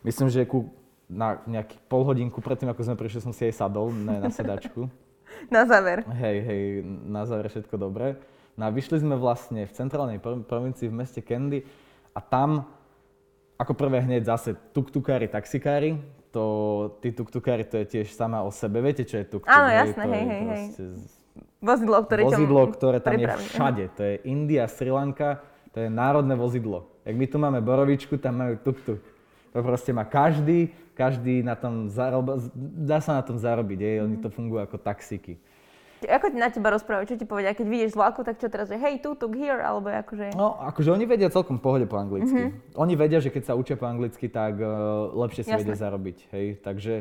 Myslím, 0.02 0.26
že 0.26 0.42
ku, 0.42 0.74
na 1.06 1.38
nejaký 1.46 1.78
pol 1.86 2.02
hodinku 2.02 2.42
predtým, 2.42 2.66
ako 2.74 2.82
sme 2.82 2.98
prišli, 2.98 3.22
som 3.22 3.30
si 3.30 3.46
aj 3.46 3.62
sadol 3.62 3.94
na, 3.94 4.26
na 4.26 4.30
sedačku. 4.34 4.90
na 5.54 5.62
záver. 5.64 6.02
Hej, 6.18 6.36
hej, 6.42 6.62
na 7.06 7.22
záver 7.24 7.46
všetko 7.46 7.78
dobré. 7.78 8.18
No 8.56 8.66
a 8.66 8.70
vyšli 8.72 9.04
sme 9.04 9.20
vlastne 9.20 9.68
v 9.68 9.72
centrálnej 9.72 10.18
provincii 10.20 10.88
v 10.88 10.96
meste 10.96 11.20
Candy 11.20 11.60
a 12.16 12.20
tam 12.24 12.64
ako 13.56 13.72
prvé 13.72 14.04
hneď 14.04 14.28
zase 14.28 14.56
tuk-tukári, 14.72 15.28
taxikári, 15.28 15.96
to, 16.28 16.44
tí 17.00 17.16
tuktukári, 17.16 17.64
to 17.64 17.80
je 17.80 17.86
tiež 18.00 18.12
sama 18.12 18.44
o 18.44 18.52
sebe. 18.52 18.84
Viete, 18.84 19.08
čo 19.08 19.16
je 19.16 19.24
tuk 19.24 19.48
Áno, 19.48 19.72
jasné, 19.72 20.04
hej, 20.04 20.24
hej, 20.28 20.42
hej. 20.44 20.64
Vozidlo, 21.64 21.96
ktoré, 22.04 22.20
vozidlo, 22.28 22.62
ktoré 22.76 22.98
tam 23.00 23.16
pripraví. 23.16 23.40
je 23.40 23.48
všade. 23.48 23.84
To 23.96 24.02
je 24.04 24.14
India, 24.28 24.68
Sri 24.68 24.92
Lanka, 24.92 25.40
to 25.72 25.80
je 25.80 25.88
národné 25.88 26.36
vozidlo. 26.36 26.92
Jak 27.08 27.16
my 27.16 27.26
tu 27.28 27.36
máme 27.40 27.64
borovičku, 27.64 28.20
tam 28.20 28.44
majú 28.44 28.60
tuk-tuk. 28.60 29.00
To 29.56 29.64
proste 29.64 29.96
má 29.96 30.04
každý, 30.04 30.68
každý 30.92 31.40
na 31.40 31.56
tom 31.56 31.88
zarob... 31.88 32.44
dá 32.84 33.00
sa 33.00 33.16
na 33.16 33.24
tom 33.24 33.40
zarobiť, 33.40 33.78
je, 33.80 33.92
oni 34.04 34.16
to 34.20 34.28
fungujú 34.28 34.60
ako 34.60 34.76
taxíky. 34.76 35.40
Ako 36.04 36.28
na 36.36 36.52
teba 36.52 36.68
rozprávajú, 36.76 37.08
čo 37.08 37.16
ti 37.16 37.24
povedia, 37.24 37.56
keď 37.56 37.66
vidíš 37.72 37.96
z 37.96 37.98
vlaku, 37.98 38.20
tak 38.20 38.36
čo 38.36 38.52
teraz, 38.52 38.68
že 38.68 38.76
hej, 38.76 39.00
tu, 39.00 39.16
tu, 39.16 39.32
here, 39.32 39.64
alebo 39.64 39.88
akože... 39.88 40.36
No, 40.36 40.60
akože 40.60 40.92
oni 40.92 41.08
vedia 41.08 41.32
celkom 41.32 41.56
pohode 41.56 41.88
po 41.88 41.96
anglicky. 41.96 42.52
Mm-hmm. 42.52 42.76
Oni 42.76 42.94
vedia, 43.00 43.16
že 43.16 43.32
keď 43.32 43.42
sa 43.48 43.54
učia 43.56 43.80
po 43.80 43.88
anglicky, 43.88 44.28
tak 44.28 44.60
uh, 44.60 45.08
lepšie 45.16 45.48
si 45.48 45.52
Jasne. 45.56 45.64
vedia 45.64 45.76
zarobiť, 45.80 46.18
hej. 46.36 46.46
Takže 46.60 46.94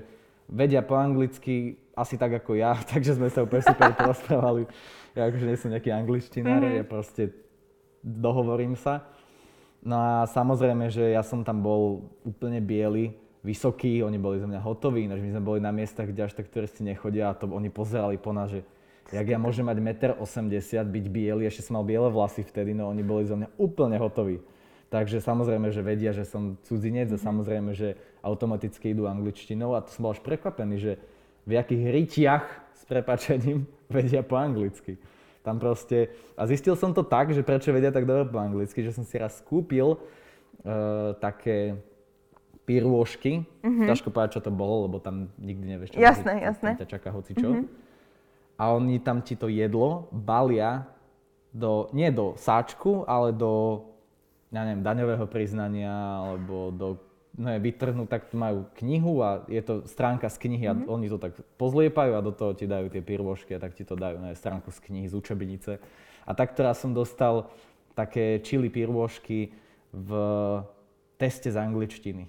vedia 0.47 0.79
po 0.79 0.95
anglicky 0.95 1.75
asi 1.91 2.15
tak 2.15 2.39
ako 2.39 2.55
ja, 2.55 2.79
takže 2.91 3.19
sme 3.19 3.27
sa 3.27 3.43
úplne 3.43 3.67
super 3.67 3.91
porozprávali. 3.99 4.63
Ja 5.11 5.27
akože 5.27 5.43
nie 5.43 5.59
som 5.59 5.75
nejaký 5.75 5.91
angličtinár, 5.91 6.63
mm-hmm. 6.63 6.79
ja 6.79 6.85
proste 6.87 7.35
dohovorím 7.99 8.79
sa. 8.79 9.03
No 9.83 9.99
a 9.99 10.13
samozrejme, 10.25 10.87
že 10.87 11.13
ja 11.13 11.21
som 11.21 11.43
tam 11.43 11.61
bol 11.61 12.09
úplne 12.25 12.63
biely, 12.63 13.13
vysoký, 13.45 14.01
oni 14.01 14.17
boli 14.17 14.41
za 14.41 14.49
mňa 14.49 14.57
hotoví, 14.65 15.05
ináč 15.05 15.21
my 15.21 15.37
sme 15.37 15.43
boli 15.45 15.59
na 15.61 15.69
miestach, 15.69 16.09
kde 16.09 16.25
až 16.25 16.33
tak 16.33 16.49
turisti 16.49 16.81
nechodia 16.81 17.29
a 17.29 17.37
to 17.37 17.45
oni 17.45 17.69
pozerali 17.69 18.17
po 18.17 18.33
nás, 18.33 18.49
že 18.49 18.65
jak 19.13 19.27
ja 19.27 19.37
môžem 19.37 19.65
mať 19.65 19.77
1,80 20.17 20.17
m, 20.17 20.85
byť 20.89 21.05
biely, 21.13 21.43
ešte 21.45 21.69
som 21.69 21.77
mal 21.77 21.85
biele 21.85 22.09
vlasy 22.09 22.41
vtedy, 22.41 22.73
no 22.73 22.89
oni 22.89 23.05
boli 23.05 23.29
zo 23.29 23.37
mňa 23.37 23.53
úplne 23.61 24.01
hotoví. 24.01 24.41
Takže 24.89 25.21
samozrejme, 25.21 25.69
že 25.73 25.81
vedia, 25.81 26.13
že 26.13 26.25
som 26.25 26.57
cudzinec 26.65 27.09
a 27.13 27.19
mhm. 27.19 27.25
samozrejme, 27.25 27.71
že 27.75 27.99
automaticky 28.25 28.93
idú 28.93 29.05
angličtinou 29.05 29.77
a 29.77 29.83
to 29.85 29.93
som 29.93 30.09
bol 30.09 30.13
až 30.13 30.21
prekvapený, 30.25 30.75
že 30.81 30.91
v 31.45 31.51
jakých 31.61 31.83
rytiach 31.93 32.45
s 32.73 32.81
prepačením 32.89 33.69
vedia 33.93 34.25
po 34.25 34.39
anglicky. 34.39 34.97
Tam 35.45 35.61
proste, 35.61 36.09
a 36.33 36.49
zistil 36.49 36.73
som 36.73 36.89
to 36.89 37.05
tak, 37.05 37.29
že 37.29 37.45
prečo 37.45 37.69
vedia 37.69 37.93
tak 37.93 38.09
dobre 38.09 38.25
po 38.25 38.41
anglicky, 38.41 38.81
že 38.81 38.89
som 38.89 39.05
si 39.05 39.13
raz 39.21 39.45
kúpil 39.45 39.93
uh, 39.93 41.13
také 41.21 41.77
pirôžky, 42.65 43.45
mm-hmm. 43.61 43.85
ťažko 43.85 44.09
povedať, 44.09 44.41
čo 44.41 44.41
to 44.41 44.49
bolo, 44.49 44.89
lebo 44.89 44.97
tam 44.97 45.29
nikdy 45.37 45.77
nevieš, 45.77 45.93
čo 45.93 46.01
jasné, 46.01 46.41
jasné. 46.41 46.73
Ťa 46.81 46.97
čaká 46.97 47.13
hocičo. 47.13 47.45
Mm-hmm 47.45 47.84
a 48.55 48.71
oni 48.71 48.99
tam 49.03 49.19
ti 49.19 49.35
to 49.35 49.51
jedlo 49.51 50.07
balia 50.11 50.87
do, 51.55 51.87
nie 51.95 52.11
do 52.11 52.35
sáčku, 52.35 53.07
ale 53.07 53.31
do, 53.31 53.83
ja 54.51 54.67
neviem, 54.67 54.83
daňového 54.83 55.27
priznania, 55.27 55.91
alebo 55.91 56.71
do, 56.71 56.87
no 57.39 57.47
je 57.51 57.59
vytrhnú, 57.59 58.07
tak 58.07 58.31
majú 58.35 58.67
knihu 58.79 59.23
a 59.23 59.43
je 59.47 59.63
to 59.63 59.87
stránka 59.87 60.27
z 60.27 60.37
knihy 60.47 60.65
a 60.67 60.75
mm-hmm. 60.75 60.91
oni 60.91 61.07
to 61.07 61.19
tak 61.19 61.35
pozliepajú 61.55 62.11
a 62.15 62.23
do 62.23 62.35
toho 62.35 62.51
ti 62.51 62.67
dajú 62.67 62.91
tie 62.91 63.03
pirôžky 63.03 63.55
a 63.55 63.59
tak 63.63 63.75
ti 63.75 63.87
to 63.87 63.95
dajú, 63.95 64.19
je 64.19 64.35
stránku 64.35 64.71
z 64.71 64.79
knihy, 64.83 65.07
z 65.07 65.15
učebnice. 65.15 65.71
A 66.27 66.31
tak 66.35 66.55
teraz 66.55 66.83
som 66.83 66.91
dostal 66.91 67.47
také 67.95 68.43
čili 68.43 68.67
pirôžky 68.67 69.55
v 69.95 70.11
teste 71.15 71.47
z 71.47 71.55
angličtiny. 71.55 72.27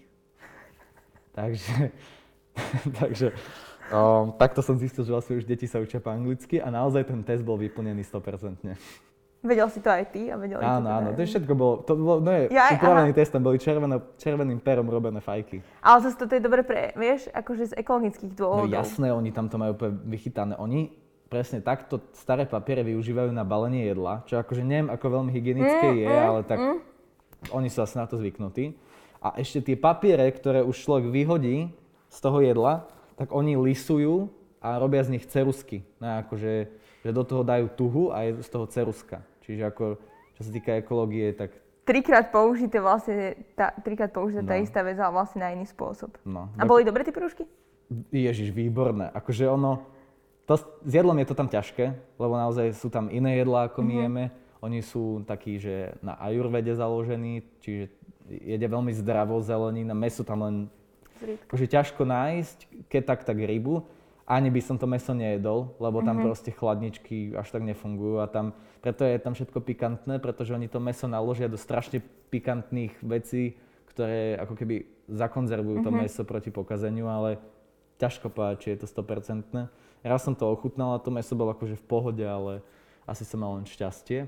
takže, 1.39 1.91
takže 3.03 3.35
Um, 3.87 4.35
takto 4.35 4.67
som 4.67 4.75
zistil, 4.75 5.07
že 5.07 5.15
vlastne 5.15 5.39
už 5.39 5.47
deti 5.47 5.71
sa 5.71 5.79
učia 5.79 6.03
po 6.03 6.11
anglicky 6.11 6.59
a 6.59 6.75
naozaj 6.75 7.07
ten 7.07 7.23
test 7.23 7.47
bol 7.47 7.55
vyplnený 7.55 8.03
100%. 8.03 8.75
Vedel 9.47 9.69
si 9.71 9.79
to 9.79 9.87
aj 9.87 10.11
ty 10.11 10.27
a 10.27 10.35
vedel 10.35 10.59
Áno, 10.59 10.91
áno, 10.91 11.15
to 11.15 11.23
všetko 11.23 11.53
bolo, 11.55 11.75
to 11.87 11.95
bolo, 11.95 12.19
no 12.19 12.35
je, 12.35 12.51
ja, 12.51 12.75
upravený 12.75 13.15
test, 13.15 13.31
tam 13.31 13.47
boli 13.47 13.63
červené, 13.63 14.03
červeným 14.19 14.59
perom 14.59 14.91
robené 14.91 15.23
fajky. 15.23 15.63
Ale 15.87 16.03
zase 16.03 16.19
toto 16.19 16.35
je 16.35 16.43
dobre 16.43 16.67
pre, 16.67 16.91
vieš, 16.99 17.31
akože 17.31 17.71
z 17.71 17.73
ekologických 17.79 18.35
no 18.35 18.39
dôvodov. 18.43 18.75
No 18.75 18.81
jasné, 18.83 19.15
oni 19.15 19.31
tam 19.31 19.47
to 19.47 19.55
majú 19.55 19.79
úplne 19.79 20.03
vychytané. 20.11 20.59
Oni 20.59 20.91
presne 21.31 21.63
takto 21.63 22.03
staré 22.11 22.43
papiere 22.43 22.83
využívajú 22.83 23.31
na 23.31 23.47
balenie 23.47 23.87
jedla, 23.87 24.27
čo 24.27 24.39
akože 24.43 24.67
neviem, 24.67 24.91
ako 24.91 25.07
veľmi 25.21 25.31
hygienické 25.31 25.87
mm, 25.95 25.99
je, 26.03 26.11
mm, 26.11 26.27
ale 26.27 26.41
tak 26.43 26.59
mm. 26.59 26.79
oni 27.55 27.69
sú 27.71 27.87
asi 27.87 27.95
na 28.03 28.11
to 28.11 28.19
zvyknutí. 28.19 28.75
A 29.23 29.39
ešte 29.39 29.63
tie 29.63 29.77
papiere, 29.79 30.27
ktoré 30.35 30.67
už 30.67 30.75
človek 30.75 31.07
vyhodí 31.11 31.71
z 32.11 32.19
toho 32.19 32.43
jedla, 32.43 32.87
tak 33.17 33.33
oni 33.33 33.57
lisujú 33.57 34.29
a 34.61 34.77
robia 34.77 35.03
z 35.03 35.17
nich 35.17 35.25
cerusky. 35.27 35.83
No, 35.99 36.21
akože, 36.23 36.53
že 37.03 37.11
do 37.11 37.25
toho 37.25 37.43
dajú 37.43 37.67
tuhu 37.73 38.05
a 38.13 38.29
je 38.29 38.45
z 38.45 38.49
toho 38.53 38.67
ceruska. 38.69 39.25
Čiže 39.45 39.63
ako, 39.73 39.85
čo 40.37 40.41
sa 40.45 40.51
týka 40.53 40.77
ekológie, 40.77 41.33
tak... 41.33 41.57
Trikrát 41.87 42.35
použité 42.35 42.83
vlastne, 42.83 43.39
tá, 43.55 43.71
trikrát 43.79 44.11
použité 44.11 44.43
no. 44.43 44.51
tá 44.51 44.59
istá 44.59 44.83
vec, 44.83 44.99
ale 44.99 45.15
vlastne 45.15 45.39
na 45.39 45.55
iný 45.55 45.71
spôsob. 45.71 46.19
No. 46.27 46.51
A 46.59 46.67
boli 46.67 46.83
dobré 46.83 47.07
tie 47.07 47.15
pirúšky? 47.15 47.47
Ježiš, 48.11 48.51
výborné. 48.51 49.07
Akože 49.15 49.47
ono, 49.47 49.87
to, 50.51 50.59
s 50.59 50.93
jedlom 50.93 51.15
je 51.23 51.27
to 51.31 51.39
tam 51.39 51.47
ťažké, 51.47 51.95
lebo 52.19 52.35
naozaj 52.35 52.75
sú 52.75 52.91
tam 52.91 53.07
iné 53.07 53.39
jedlá, 53.39 53.71
ako 53.71 53.87
my 53.87 53.87
mm-hmm. 53.87 54.03
jeme. 54.03 54.25
Oni 54.67 54.81
sú 54.83 55.23
takí, 55.23 55.63
že 55.63 55.95
na 56.03 56.19
ajurvede 56.19 56.75
založení, 56.75 57.47
čiže 57.63 57.95
jedia 58.27 58.67
veľmi 58.67 58.91
zdravo 58.91 59.39
zelenina, 59.39 59.95
meso 59.95 60.27
tam 60.27 60.43
len 60.43 60.57
akože 61.23 61.67
ťažko 61.67 62.03
nájsť, 62.05 62.59
keď 62.89 63.03
tak, 63.05 63.21
tak 63.25 63.37
rybu. 63.39 63.85
ani 64.27 64.51
by 64.51 64.61
som 64.61 64.77
to 64.77 64.91
meso 64.91 65.15
nejedol, 65.15 65.79
lebo 65.79 66.03
tam 66.03 66.19
mm-hmm. 66.19 66.27
proste 66.27 66.51
chladničky 66.51 67.39
až 67.39 67.47
tak 67.55 67.63
nefungujú 67.63 68.19
a 68.19 68.27
tam, 68.27 68.59
preto 68.83 69.07
je 69.07 69.23
tam 69.23 69.39
všetko 69.39 69.63
pikantné, 69.63 70.19
pretože 70.19 70.51
oni 70.51 70.67
to 70.67 70.83
meso 70.83 71.07
naložia 71.07 71.47
do 71.47 71.55
strašne 71.55 72.03
pikantných 72.35 72.99
vecí, 73.07 73.55
ktoré 73.95 74.35
ako 74.43 74.59
keby 74.59 74.85
zakonzervujú 75.07 75.81
mm-hmm. 75.81 75.89
to 75.89 75.95
mhm. 75.95 76.01
meso 76.03 76.23
proti 76.27 76.51
pokazeniu, 76.51 77.07
ale 77.07 77.39
ťažko 78.03 78.29
povedať, 78.29 78.57
či 78.61 78.69
je 78.75 78.79
to 78.85 78.87
100%. 78.91 79.71
Raz 80.07 80.23
som 80.23 80.35
to 80.37 80.47
ochutnal 80.47 80.95
a 80.95 81.03
to 81.03 81.11
meso 81.11 81.35
bolo 81.35 81.55
akože 81.57 81.79
v 81.79 81.85
pohode, 81.89 82.23
ale 82.23 82.63
asi 83.07 83.23
som 83.25 83.41
mal 83.43 83.57
len 83.59 83.67
šťastie. 83.67 84.27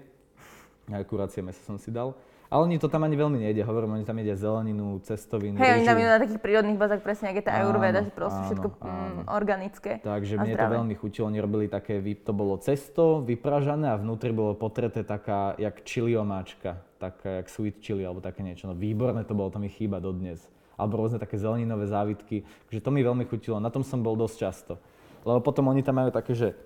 Aj 0.89 1.05
kurácie 1.05 1.45
meso 1.45 1.61
som 1.67 1.77
si 1.77 1.93
dal. 1.93 2.17
Ale 2.49 2.65
oni 2.65 2.81
to 2.81 2.89
tam 2.89 3.05
ani 3.05 3.13
veľmi 3.13 3.45
nejedia, 3.45 3.69
hovorím, 3.69 4.01
oni 4.01 4.09
tam 4.09 4.17
jedia 4.25 4.33
zeleninu, 4.33 5.05
cestovinu, 5.05 5.61
Hej, 5.61 5.81
oni 5.81 5.85
tam 5.85 6.01
idú 6.01 6.09
na 6.09 6.17
takých 6.17 6.41
prírodných 6.41 6.81
bazách, 6.81 7.05
presne, 7.05 7.29
jak 7.29 7.45
je 7.45 7.45
tá 7.45 7.61
Ayurveda, 7.61 8.01
že 8.01 8.09
proste 8.09 8.41
áno, 8.41 8.49
všetko 8.49 8.67
mm, 8.73 8.89
áno. 8.89 9.21
organické 9.37 9.93
Takže 10.01 10.35
mne 10.41 10.57
zdravé. 10.57 10.65
to 10.65 10.77
veľmi 10.81 10.95
chutilo, 10.97 11.25
oni 11.29 11.39
robili 11.45 11.67
také, 11.69 12.01
to 12.25 12.33
bolo 12.33 12.57
cesto 12.57 13.21
vypražané 13.21 13.93
a 13.93 14.01
vnútri 14.01 14.33
bolo 14.33 14.57
potreté 14.57 15.05
taká, 15.05 15.61
jak 15.61 15.85
chili 15.85 16.17
omáčka, 16.17 16.81
taká, 16.97 17.45
jak 17.45 17.53
sweet 17.53 17.85
chili, 17.85 18.09
alebo 18.09 18.25
také 18.25 18.41
niečo. 18.41 18.65
No 18.65 18.73
výborné 18.73 19.29
to 19.29 19.37
bolo, 19.37 19.53
to 19.53 19.61
mi 19.61 19.69
chýba 19.69 20.01
dodnes. 20.01 20.41
Alebo 20.81 21.05
rôzne 21.05 21.21
také 21.21 21.37
zeleninové 21.37 21.85
závitky, 21.85 22.49
takže 22.73 22.81
to 22.81 22.89
mi 22.89 23.05
veľmi 23.05 23.29
chutilo, 23.29 23.61
na 23.61 23.69
tom 23.69 23.85
som 23.85 24.01
bol 24.01 24.17
dosť 24.17 24.37
často. 24.41 24.81
Lebo 25.21 25.45
potom 25.45 25.69
oni 25.69 25.85
tam 25.85 26.01
majú 26.01 26.09
také, 26.09 26.33
že 26.33 26.57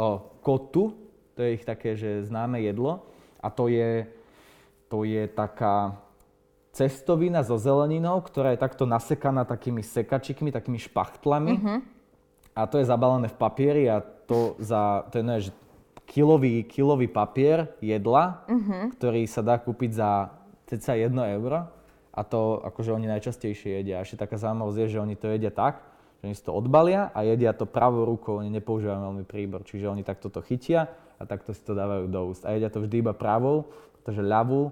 o, 0.00 0.16
kotu, 0.40 0.96
to 1.36 1.44
je 1.44 1.60
ich 1.60 1.64
také, 1.68 1.92
že 1.92 2.24
známe 2.24 2.62
jedlo 2.64 3.04
a 3.44 3.52
to 3.52 3.68
je 3.68 4.08
to 4.94 5.02
je 5.02 5.26
taká 5.26 5.98
cestovina 6.70 7.42
so 7.42 7.58
zeleninou, 7.58 8.22
ktorá 8.22 8.54
je 8.54 8.62
takto 8.62 8.86
nasekaná 8.86 9.42
takými 9.42 9.82
sekačikmi, 9.82 10.54
takými 10.54 10.78
špachtlami. 10.78 11.58
Mm-hmm. 11.58 11.78
A 12.54 12.70
to 12.70 12.78
je 12.78 12.86
zabalené 12.86 13.26
v 13.26 13.34
papieri 13.34 13.90
a 13.90 13.98
to 13.98 14.54
za, 14.62 15.02
to 15.10 15.18
je, 15.18 15.24
ne, 15.26 15.36
že 15.42 15.50
kilový, 16.06 16.62
kilový 16.62 17.10
papier 17.10 17.74
jedla, 17.82 18.46
mm-hmm. 18.46 18.94
ktorý 18.94 19.26
sa 19.26 19.42
dá 19.42 19.58
kúpiť 19.58 19.90
za 19.98 20.30
ceca 20.70 20.94
1 20.94 21.10
euro. 21.10 21.66
A 22.14 22.20
to 22.22 22.62
akože 22.62 22.94
oni 22.94 23.10
najčastejšie 23.10 23.82
jedia. 23.82 23.98
A 23.98 24.06
ešte 24.06 24.22
taká 24.22 24.38
zaujímavosť 24.38 24.78
je, 24.78 24.92
že 24.94 25.02
oni 25.02 25.18
to 25.18 25.26
jedia 25.34 25.50
tak, 25.50 25.82
že 26.22 26.30
oni 26.30 26.38
si 26.38 26.46
to 26.46 26.54
odbalia 26.54 27.10
a 27.10 27.26
jedia 27.26 27.50
to 27.50 27.66
pravou 27.66 28.06
rukou, 28.06 28.38
oni 28.38 28.54
nepoužívajú 28.62 29.02
veľmi 29.02 29.26
príbor. 29.26 29.66
Čiže 29.66 29.90
oni 29.90 30.06
takto 30.06 30.30
to 30.30 30.38
chytia 30.38 30.86
a 31.18 31.26
takto 31.26 31.50
si 31.50 31.58
to 31.66 31.74
dávajú 31.74 32.06
do 32.06 32.20
úst. 32.30 32.46
A 32.46 32.54
jedia 32.54 32.70
to 32.70 32.78
vždy 32.78 33.02
iba 33.02 33.10
pravou, 33.10 33.66
pretože 34.04 34.20
ľavú 34.20 34.68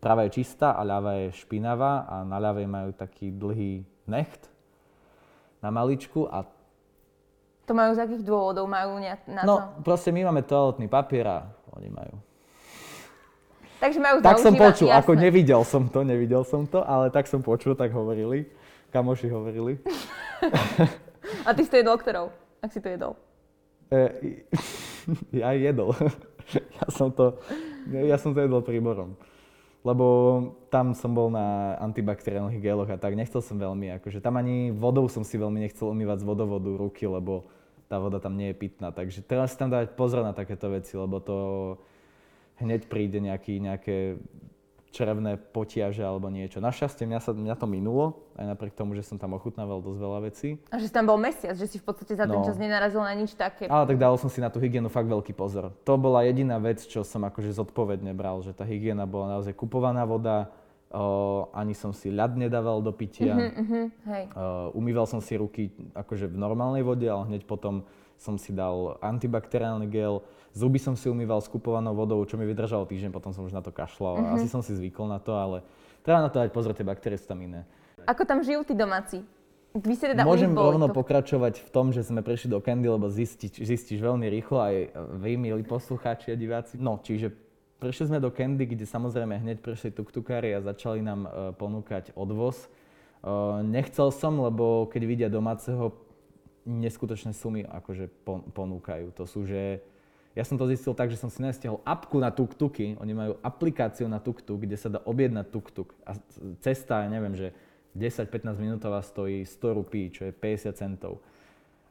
Práva 0.00 0.24
je 0.24 0.40
čistá 0.40 0.72
a 0.76 0.84
ľava 0.84 1.24
je 1.24 1.36
špinavá 1.36 2.08
a 2.08 2.24
na 2.24 2.40
ľavej 2.40 2.64
majú 2.64 2.90
taký 2.96 3.32
dlhý 3.32 3.84
necht 4.08 4.48
na 5.60 5.68
maličku 5.68 6.24
a 6.28 6.48
to 7.68 7.76
majú 7.76 7.94
z 7.94 8.02
akých 8.02 8.26
dôvodov? 8.26 8.66
Majú 8.66 8.98
na 9.30 9.46
no, 9.46 9.54
to? 9.54 9.62
No, 9.62 9.84
proste 9.86 10.10
my 10.10 10.26
máme 10.26 10.42
toaletný 10.42 10.90
papier 10.90 11.22
a 11.22 11.46
oni 11.78 11.86
majú. 11.86 12.18
Takže 13.78 13.98
majú 14.02 14.16
Tak 14.26 14.42
som 14.42 14.58
počul, 14.58 14.90
jasné. 14.90 14.98
ako 14.98 15.12
nevidel 15.14 15.62
som 15.62 15.86
to, 15.86 16.02
nevidel 16.02 16.42
som 16.42 16.66
to, 16.66 16.82
ale 16.82 17.14
tak 17.14 17.30
som 17.30 17.38
počul, 17.38 17.78
tak 17.78 17.94
hovorili. 17.94 18.50
Kamoši 18.90 19.30
hovorili. 19.30 19.78
a 21.46 21.54
ty 21.54 21.62
si 21.62 21.70
to 21.70 21.78
jedol 21.78 21.94
ktorou? 21.94 22.26
Ak 22.58 22.74
si 22.74 22.82
to 22.82 22.90
jedol? 22.90 23.14
E, 23.86 24.34
ja 25.46 25.54
jedol. 25.54 25.94
ja 26.74 26.86
som 26.90 27.14
to, 27.14 27.38
ja 27.90 28.16
som 28.16 28.30
to 28.30 28.40
jedol 28.40 28.62
príborom 28.62 29.18
lebo 29.80 30.06
tam 30.68 30.92
som 30.92 31.16
bol 31.16 31.32
na 31.32 31.76
antibakteriálnych 31.80 32.60
geloch 32.60 32.92
a 32.92 33.00
tak, 33.00 33.16
nechcel 33.16 33.40
som 33.40 33.56
veľmi, 33.56 33.96
akože 33.96 34.20
tam 34.20 34.36
ani 34.36 34.76
vodou 34.76 35.08
som 35.08 35.24
si 35.24 35.40
veľmi 35.40 35.56
nechcel 35.56 35.88
umývať 35.88 36.20
z 36.20 36.28
vodovodu 36.28 36.70
ruky, 36.76 37.08
lebo 37.08 37.48
tá 37.88 37.96
voda 37.96 38.20
tam 38.20 38.36
nie 38.36 38.52
je 38.52 38.60
pitná. 38.60 38.92
Takže 38.92 39.24
teraz 39.24 39.56
si 39.56 39.58
tam 39.58 39.72
dávať 39.72 39.96
pozor 39.96 40.20
na 40.20 40.36
takéto 40.36 40.68
veci, 40.68 40.94
lebo 41.00 41.16
to 41.18 41.36
hneď 42.60 42.92
príde 42.92 43.24
nejaký, 43.24 43.56
nejaké 43.56 44.20
črevné 44.90 45.38
potiaže 45.38 46.02
alebo 46.02 46.26
niečo. 46.26 46.58
Našťastie 46.58 47.06
mňa, 47.06 47.20
sa, 47.22 47.30
mňa 47.30 47.54
to 47.54 47.66
minulo, 47.70 48.26
aj 48.34 48.46
napriek 48.50 48.74
tomu, 48.74 48.98
že 48.98 49.06
som 49.06 49.16
tam 49.16 49.38
ochutnával 49.38 49.78
dosť 49.78 49.98
veľa 50.02 50.18
vecí. 50.26 50.58
A 50.74 50.82
že 50.82 50.90
si 50.90 50.94
tam 50.94 51.06
bol 51.06 51.18
mesiac, 51.18 51.54
že 51.54 51.70
si 51.70 51.78
v 51.78 51.86
podstate 51.86 52.18
za 52.18 52.26
no. 52.26 52.38
ten 52.38 52.50
čas 52.50 52.58
nenarazil 52.58 53.02
na 53.02 53.14
nič 53.14 53.38
také. 53.38 53.70
Ale 53.70 53.86
tak 53.86 53.98
dal 54.02 54.18
som 54.18 54.26
si 54.26 54.42
na 54.42 54.50
tú 54.50 54.58
hygienu 54.58 54.90
fakt 54.90 55.06
veľký 55.06 55.30
pozor. 55.32 55.70
To 55.86 55.94
bola 55.94 56.26
jediná 56.26 56.58
vec, 56.58 56.82
čo 56.82 57.06
som 57.06 57.22
akože 57.22 57.54
zodpovedne 57.54 58.10
bral, 58.12 58.42
že 58.42 58.50
tá 58.50 58.66
hygiena 58.66 59.06
bola 59.06 59.38
naozaj 59.38 59.54
kupovaná 59.54 60.02
voda, 60.02 60.50
o, 60.90 61.46
ani 61.54 61.72
som 61.78 61.94
si 61.94 62.10
ľad 62.10 62.34
nedával 62.34 62.82
do 62.82 62.90
pitia. 62.90 63.38
Uh-huh, 63.38 63.62
uh-huh, 63.62 63.84
hej. 64.10 64.24
O, 64.34 64.74
umýval 64.74 65.06
som 65.06 65.22
si 65.22 65.38
ruky 65.38 65.70
akože 65.94 66.26
v 66.26 66.36
normálnej 66.36 66.82
vode, 66.82 67.06
ale 67.06 67.30
hneď 67.30 67.46
potom 67.46 67.86
som 68.20 68.36
si 68.36 68.52
dal 68.52 69.00
antibakteriálny 69.00 69.88
gel, 69.88 70.20
zuby 70.54 70.78
som 70.82 70.98
si 70.98 71.06
umýval 71.06 71.42
skupovanou 71.42 71.94
vodou, 71.94 72.18
čo 72.26 72.34
mi 72.34 72.46
vydržalo 72.46 72.86
týždeň, 72.86 73.10
potom 73.14 73.30
som 73.30 73.46
už 73.46 73.54
na 73.54 73.62
to 73.62 73.70
kašľal. 73.70 74.18
Mm-hmm. 74.18 74.34
Asi 74.38 74.46
som 74.50 74.60
si 74.62 74.74
zvykol 74.74 75.06
na 75.06 75.22
to, 75.22 75.34
ale 75.34 75.62
treba 76.02 76.24
na 76.24 76.30
to 76.30 76.42
dať 76.42 76.50
pozor, 76.50 76.74
tie 76.74 76.86
baktérie 76.86 77.18
sú 77.18 77.30
tam 77.30 77.38
iné. 77.42 77.62
Ako 78.08 78.24
tam 78.24 78.40
žijú 78.40 78.64
tí 78.64 78.74
domáci? 78.74 79.22
Vy 79.70 79.94
ste 79.94 80.10
teda 80.10 80.26
Môžem 80.26 80.50
rovno 80.50 80.90
to... 80.90 80.98
pokračovať 80.98 81.62
v 81.62 81.70
tom, 81.70 81.94
že 81.94 82.02
sme 82.02 82.26
prešli 82.26 82.50
do 82.50 82.58
Candy, 82.58 82.90
lebo 82.90 83.06
zistiť, 83.06 83.62
zistíš 83.62 84.02
veľmi 84.02 84.26
rýchlo, 84.26 84.58
aj 84.58 84.74
vy, 85.22 85.38
milí 85.38 85.62
poslucháči 85.62 86.34
a 86.34 86.36
diváci. 86.36 86.74
No, 86.74 86.98
čiže 86.98 87.30
prešli 87.78 88.10
sme 88.10 88.18
do 88.18 88.34
Candy, 88.34 88.66
kde 88.66 88.82
samozrejme 88.82 89.38
hneď 89.38 89.62
prešli 89.62 89.94
tuktukári 89.94 90.50
a 90.58 90.58
začali 90.58 91.06
nám 91.06 91.20
uh, 91.22 91.30
ponúkať 91.54 92.10
odvoz. 92.18 92.66
Uh, 93.22 93.62
nechcel 93.62 94.10
som, 94.10 94.42
lebo 94.42 94.90
keď 94.90 95.02
vidia 95.06 95.28
domáceho, 95.30 95.94
neskutočné 96.66 97.30
sumy 97.30 97.62
akože 97.62 98.10
ponúkajú. 98.50 99.14
To 99.16 99.24
sú, 99.24 99.46
že 99.46 99.86
ja 100.38 100.46
som 100.46 100.54
to 100.54 100.70
zistil 100.70 100.94
tak, 100.94 101.10
že 101.10 101.18
som 101.18 101.26
si 101.26 101.42
nestiahol 101.42 101.82
apku 101.82 102.22
na 102.22 102.30
tuk-tuky. 102.30 102.94
Oni 103.02 103.10
majú 103.10 103.34
aplikáciu 103.42 104.06
na 104.06 104.22
tuk-tuk, 104.22 104.62
kde 104.62 104.78
sa 104.78 104.86
dá 104.86 105.02
objednať 105.02 105.46
tuk-tuk. 105.50 105.90
A 106.06 106.14
cesta, 106.62 107.02
ja 107.02 107.08
neviem, 107.10 107.34
že 107.34 107.50
10-15 107.98 108.54
minútová 108.62 109.02
stojí 109.02 109.42
100 109.42 109.74
rupí, 109.74 110.14
čo 110.14 110.30
je 110.30 110.32
50 110.32 110.70
centov. 110.78 111.18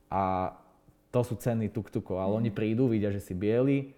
A 0.07 0.55
to 1.11 1.19
sú 1.27 1.35
ceny 1.35 1.67
tuk-tukov. 1.67 2.15
Ale 2.15 2.31
oni 2.39 2.49
prídu, 2.49 2.87
vidia, 2.87 3.11
že 3.11 3.19
si 3.19 3.35
bieli. 3.35 3.91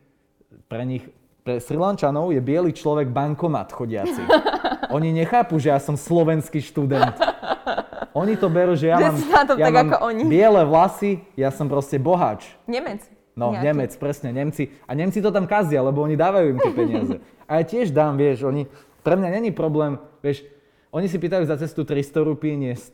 Pre 0.65 0.83
nich, 0.89 1.05
pre 1.45 1.61
Srilančanov 1.61 2.33
je 2.33 2.41
biely 2.41 2.73
človek 2.73 3.13
bankomat 3.13 3.69
chodiaci. 3.69 4.25
Oni 4.95 5.15
nechápu, 5.15 5.55
že 5.55 5.71
ja 5.71 5.79
som 5.79 5.95
slovenský 5.95 6.59
študent. 6.59 7.15
Oni 8.11 8.35
to 8.35 8.51
berú, 8.51 8.75
že 8.75 8.91
ja 8.91 8.99
že 8.99 9.07
mám, 9.07 9.15
ja 9.55 9.69
mám 9.71 9.87
biele 10.27 10.67
vlasy, 10.67 11.23
ja 11.39 11.47
som 11.47 11.71
proste 11.71 11.95
boháč. 11.95 12.43
Nemec. 12.67 13.20
No, 13.31 13.55
nejaký. 13.55 13.63
Nemec, 13.63 13.91
presne, 13.95 14.29
Nemci. 14.35 14.69
A 14.87 14.91
Nemci 14.91 15.23
to 15.23 15.31
tam 15.31 15.47
kazia, 15.47 15.79
lebo 15.79 16.03
oni 16.03 16.19
dávajú 16.19 16.45
im 16.51 16.59
tie 16.59 16.73
peniaze. 16.75 17.15
A 17.47 17.59
ja 17.59 17.63
tiež 17.63 17.95
dám, 17.95 18.19
vieš, 18.19 18.43
oni, 18.43 18.67
pre 19.03 19.15
mňa 19.15 19.29
není 19.39 19.51
problém, 19.55 19.95
vieš, 20.19 20.43
oni 20.91 21.07
si 21.07 21.15
pýtajú 21.15 21.47
za 21.47 21.55
cestu 21.55 21.87
300 21.87 22.27
rupí, 22.27 22.51
nie 22.51 22.75
100. 22.75 22.91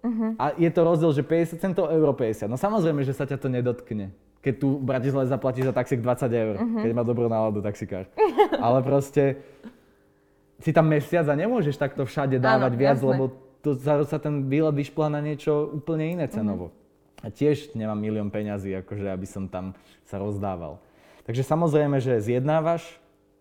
Uh-huh. 0.00 0.32
A 0.38 0.54
je 0.56 0.70
to 0.70 0.80
rozdiel, 0.86 1.12
že 1.12 1.22
50 1.26 1.60
centov, 1.60 1.90
euro 1.92 2.14
50. 2.14 2.48
No 2.48 2.56
samozrejme, 2.56 3.04
že 3.04 3.12
sa 3.12 3.26
ťa 3.26 3.36
to 3.36 3.48
nedotkne. 3.52 4.14
Keď 4.40 4.54
tu 4.56 4.80
v 4.80 4.84
Bratislave 4.86 5.28
zaplatíš 5.28 5.68
za 5.68 5.74
taxík 5.76 6.00
20 6.00 6.30
eur, 6.32 6.54
uh-huh. 6.56 6.80
keď 6.80 6.90
má 6.96 7.02
dobrú 7.04 7.28
náladu 7.28 7.60
taxikár. 7.60 8.08
Ale 8.64 8.80
proste 8.80 9.42
si 10.62 10.72
tam 10.72 10.88
mesiac 10.88 11.28
a 11.28 11.34
nemôžeš 11.36 11.76
takto 11.76 12.08
všade 12.08 12.40
dávať 12.40 12.72
Áno, 12.72 12.80
viac, 12.80 12.98
jasné. 13.00 13.08
lebo 13.12 13.24
to, 13.60 13.76
sa 14.08 14.16
ten 14.16 14.48
výlet 14.48 14.72
vyšplá 14.72 15.12
na 15.12 15.20
niečo 15.20 15.68
úplne 15.68 16.16
iné 16.16 16.26
cenovo. 16.32 16.72
Uh-huh. 16.72 16.79
A 17.20 17.28
tiež 17.28 17.76
nemám 17.76 18.00
milión 18.00 18.32
peňazí, 18.32 18.72
akože 18.80 19.12
aby 19.12 19.26
som 19.28 19.44
tam 19.46 19.76
sa 20.08 20.16
rozdával. 20.16 20.80
Takže 21.28 21.44
samozrejme, 21.44 22.00
že 22.00 22.16
zjednávaš, 22.20 23.00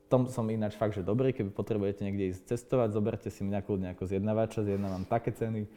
tom 0.09 0.25
som 0.27 0.43
ináč 0.49 0.73
fakt, 0.75 0.97
že 0.97 1.05
dobrý, 1.05 1.31
keby 1.31 1.53
potrebujete 1.53 2.01
niekde 2.01 2.33
ísť 2.33 2.57
cestovať, 2.57 2.97
zoberte 2.97 3.29
si 3.29 3.45
mňa 3.45 3.61
kľudne 3.61 3.87
ako 3.93 4.09
zjednávača, 4.09 4.65
zjednávam 4.65 5.05
také 5.05 5.29
ceny. 5.31 5.69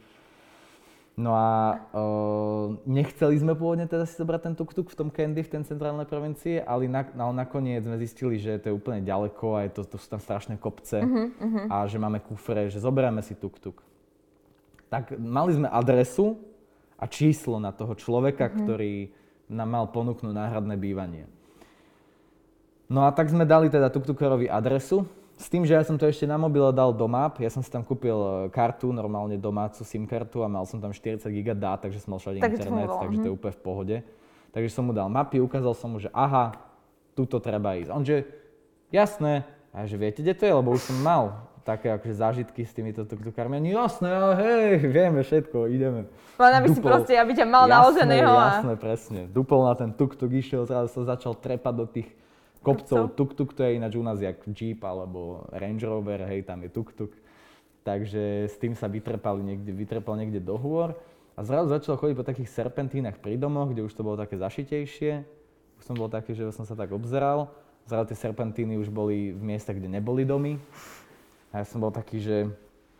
No 1.13 1.37
a 1.37 1.77
o, 1.93 2.81
nechceli 2.89 3.37
sme 3.37 3.53
pôvodne 3.53 3.85
teda 3.85 4.09
si 4.09 4.17
zobrať 4.17 4.49
ten 4.49 4.53
tuk-tuk 4.57 4.89
v 4.89 4.97
tom 4.97 5.09
Candy, 5.13 5.45
v 5.45 5.53
ten 5.53 5.61
centrálnej 5.61 6.09
provincii, 6.09 6.65
ale, 6.65 6.89
na, 6.89 7.05
ale 7.05 7.33
nakoniec 7.37 7.85
sme 7.85 8.01
zistili, 8.01 8.41
že 8.41 8.57
to 8.57 8.73
je 8.73 8.77
úplne 8.77 9.05
ďaleko 9.05 9.61
a 9.61 9.69
je 9.69 9.77
to, 9.77 9.81
to 9.85 10.01
sú 10.01 10.09
tam 10.09 10.17
strašné 10.17 10.57
kopce 10.57 11.05
uh-huh, 11.05 11.29
uh-huh. 11.37 11.65
a 11.69 11.85
že 11.85 12.01
máme 12.01 12.17
kufre, 12.17 12.73
že 12.73 12.81
zoberieme 12.81 13.21
si 13.21 13.37
tuk-tuk. 13.37 13.85
Tak 14.89 15.13
mali 15.21 15.53
sme 15.53 15.69
adresu, 15.69 16.41
a 17.03 17.05
číslo 17.11 17.59
na 17.59 17.75
toho 17.75 17.99
človeka, 17.99 18.47
mm-hmm. 18.47 18.59
ktorý 18.63 18.93
nám 19.51 19.69
mal 19.69 19.85
ponúknuť 19.91 20.31
náhradné 20.31 20.79
bývanie. 20.79 21.27
No 22.87 23.03
a 23.03 23.11
tak 23.11 23.27
sme 23.27 23.43
dali 23.43 23.67
teda 23.67 23.91
tuktukerovi 23.91 24.47
adresu, 24.47 25.03
s 25.33 25.51
tým, 25.51 25.65
že 25.67 25.75
ja 25.75 25.83
som 25.83 25.99
to 25.99 26.07
ešte 26.07 26.23
na 26.23 26.39
mobile 26.39 26.71
dal 26.71 26.93
do 26.93 27.09
map, 27.09 27.41
ja 27.41 27.49
som 27.51 27.59
si 27.59 27.67
tam 27.67 27.81
kúpil 27.81 28.15
e, 28.15 28.29
kartu, 28.53 28.93
normálne 28.93 29.35
domácu 29.35 29.81
SIM 29.81 30.05
kartu 30.05 30.45
a 30.45 30.47
mal 30.47 30.63
som 30.63 30.77
tam 30.77 30.93
40 30.93 31.25
GB 31.25 31.57
dát, 31.57 31.81
takže 31.81 31.99
som 31.99 32.15
mal 32.15 32.21
všade 32.21 32.39
tak 32.39 32.53
internet, 32.53 32.87
to 32.87 33.01
takže 33.01 33.17
to 33.19 33.27
je 33.27 33.33
mhm. 33.33 33.37
úplne 33.41 33.53
v 33.53 33.61
pohode. 33.61 33.95
Takže 34.53 34.69
som 34.69 34.85
mu 34.85 34.93
dal 34.93 35.09
mapy, 35.09 35.41
ukázal 35.41 35.73
som 35.73 35.89
mu, 35.89 35.97
že 35.97 36.13
aha, 36.13 36.53
tuto 37.17 37.41
treba 37.41 37.73
ísť. 37.75 37.89
On 37.89 38.05
že, 38.05 38.29
jasné, 38.93 39.43
a 39.73 39.89
že 39.89 39.97
viete, 39.97 40.21
kde 40.21 40.37
to 40.37 40.45
je, 40.45 40.53
lebo 40.53 40.69
už 40.69 40.85
som 40.85 40.97
mal 41.01 41.49
také 41.63 41.89
akože 41.95 42.15
zážitky 42.19 42.67
s 42.67 42.75
týmito 42.75 43.07
tuktukármi. 43.07 43.57
Oni, 43.57 43.71
jasné, 43.71 44.11
hej, 44.37 44.83
vieme 44.83 45.23
všetko, 45.23 45.71
ideme. 45.71 46.11
Len 46.35 46.53
aby 46.59 46.67
Dupol. 46.69 46.77
si 46.77 46.81
proste, 46.83 47.13
aby 47.15 47.31
ťa 47.31 47.47
mal 47.47 47.65
naloženého. 47.71 48.29
A... 48.29 48.59
Jasné, 48.59 48.73
presne. 48.75 49.19
Dupol 49.31 49.63
na 49.63 49.73
ten 49.73 49.95
tuk-tuk 49.95 50.29
išiel, 50.29 50.67
zrazu 50.67 50.91
sa 50.91 51.15
začal 51.15 51.39
trepať 51.39 51.73
do 51.73 51.85
tých 51.87 52.11
kopcov. 52.59 53.15
Tuk-tuk 53.15 53.55
to 53.55 53.63
je 53.63 53.79
ináč 53.79 53.95
u 53.95 54.03
nás 54.03 54.19
jak 54.19 54.43
Jeep 54.51 54.83
alebo 54.83 55.47
Range 55.51 55.83
Rover, 55.87 56.27
hej, 56.27 56.43
tam 56.43 56.61
je 56.67 56.69
tuk-tuk. 56.69 57.15
Takže 57.83 58.47
s 58.47 58.55
tým 58.59 58.75
sa 58.75 58.87
vytrepali 58.87 59.43
niekde, 59.43 59.71
vytrepal 59.75 60.15
niekde 60.15 60.39
do 60.39 60.55
hôr. 60.55 60.95
A 61.33 61.41
zrazu 61.41 61.73
začal 61.73 61.97
chodiť 61.97 62.15
po 62.15 62.23
takých 62.23 62.49
serpentínach 62.51 63.17
pri 63.17 63.35
domoch, 63.35 63.73
kde 63.73 63.83
už 63.83 63.91
to 63.91 64.05
bolo 64.05 64.15
také 64.15 64.37
zašitejšie. 64.39 65.25
Už 65.79 65.83
som 65.83 65.97
bol 65.97 66.07
taký, 66.07 66.37
že 66.37 66.53
som 66.53 66.63
sa 66.63 66.77
tak 66.77 66.93
obzeral. 66.93 67.51
Zrazu 67.83 68.15
tie 68.15 68.17
serpentíny 68.29 68.79
už 68.79 68.87
boli 68.87 69.35
v 69.35 69.41
miestach, 69.43 69.75
kde 69.75 69.91
neboli 69.91 70.23
domy. 70.23 70.55
A 71.53 71.61
ja 71.61 71.65
som 71.69 71.77
bol 71.77 71.93
taký, 71.93 72.17
že 72.17 72.49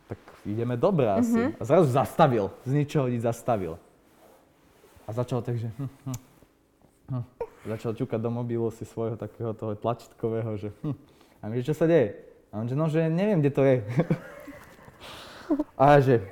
tak 0.06 0.20
ideme 0.46 0.78
dobre 0.78 1.10
asi. 1.10 1.34
Mm-hmm. 1.34 1.58
A 1.58 1.62
zrazu 1.66 1.90
zastavil. 1.90 2.54
Z 2.62 2.70
ničoho 2.70 3.10
nič 3.10 3.26
zastavil. 3.26 3.74
A 5.04 5.10
začal 5.10 5.42
tak, 5.42 5.58
že... 5.58 5.68
Hm, 5.74 5.90
hm, 5.90 6.18
hm. 7.10 7.24
Začal 7.64 7.92
ťukať 7.98 8.20
do 8.20 8.30
mobilu 8.30 8.70
si 8.70 8.86
svojho 8.86 9.18
takého 9.18 9.52
toho 9.52 9.74
tlačítkového, 9.74 10.54
že... 10.56 10.70
Hm. 10.86 10.96
A 11.42 11.50
my, 11.50 11.60
čo 11.60 11.74
sa 11.74 11.84
deje? 11.84 12.14
A 12.54 12.62
on 12.62 12.70
že, 12.70 12.78
no, 12.78 12.86
že 12.86 13.10
neviem, 13.10 13.42
kde 13.42 13.52
to 13.52 13.62
je. 13.66 13.76
a 15.76 15.98
že, 16.00 16.22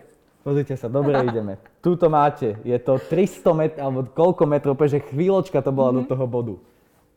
Pozrite 0.43 0.75
sa, 0.75 0.91
dobre 0.91 1.15
ideme. 1.23 1.55
Tuto 1.79 2.11
máte, 2.11 2.59
je 2.67 2.75
to 2.83 2.99
300 2.99 3.47
metrov, 3.55 3.83
alebo 3.87 4.01
koľko 4.11 4.43
metrov, 4.43 4.75
že 4.75 4.99
chvíľočka 4.99 5.63
to 5.63 5.71
bola 5.71 5.95
mm-hmm. 5.95 5.99
do 5.99 6.03
mhm. 6.03 6.11
toho 6.11 6.27
bodu. 6.27 6.55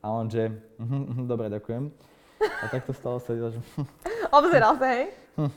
A 0.06 0.14
on 0.14 0.30
že, 0.30 0.54
uh-huh, 0.78 1.26
dobre, 1.26 1.50
ďakujem. 1.50 1.90
A 2.38 2.66
tak 2.70 2.86
to 2.86 2.94
stalo 2.94 3.18
sa, 3.18 3.34
že... 3.34 3.58
Obzeral 4.36 4.76
sa, 4.76 4.88
hej? 4.92 5.16
Hm. 5.40 5.52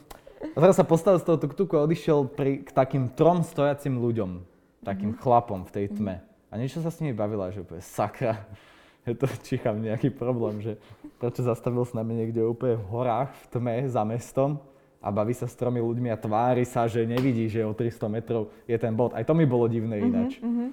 A 0.54 0.56
teraz 0.62 0.78
sa 0.78 0.86
postavil 0.86 1.18
z 1.18 1.26
toho 1.26 1.38
tuk-tuku 1.42 1.74
a 1.74 1.82
odišiel 1.82 2.30
pri, 2.30 2.62
k 2.62 2.70
takým 2.70 3.10
trom 3.10 3.42
stojacim 3.42 3.98
ľuďom, 3.98 4.38
takým 4.86 5.10
mm-hmm. 5.10 5.22
chlapom 5.26 5.66
v 5.66 5.70
tej 5.74 5.86
tme. 5.90 6.22
A 6.48 6.54
niečo 6.54 6.78
sa 6.78 6.94
s 6.94 7.02
nimi 7.02 7.10
bavila, 7.10 7.50
že 7.50 7.66
úplne 7.66 7.82
sakra, 7.82 8.46
je 9.08 9.18
to 9.18 9.26
čicham 9.42 9.82
nejaký 9.82 10.14
problém, 10.14 10.62
že 10.62 10.78
prečo 11.18 11.42
zastavil 11.42 11.82
s 11.82 11.90
nami 11.90 12.22
niekde 12.22 12.46
úplne 12.46 12.78
v 12.78 12.86
horách, 12.86 13.34
v 13.34 13.46
tme, 13.50 13.74
za 13.90 14.06
mestom 14.06 14.62
a 15.02 15.10
baví 15.10 15.34
sa 15.34 15.50
s 15.50 15.58
tromi 15.58 15.82
ľuďmi 15.82 16.10
a 16.14 16.18
tvári 16.18 16.62
sa, 16.62 16.86
že 16.86 17.02
nevidí, 17.02 17.50
že 17.50 17.66
o 17.66 17.74
300 17.74 18.06
metrov 18.06 18.50
je 18.66 18.78
ten 18.78 18.94
bod. 18.94 19.14
Aj 19.14 19.26
to 19.26 19.34
mi 19.34 19.46
bolo 19.46 19.66
divné 19.66 19.98
mhm, 19.98 20.06
ináč. 20.06 20.32
Mm-hmm. 20.38 20.68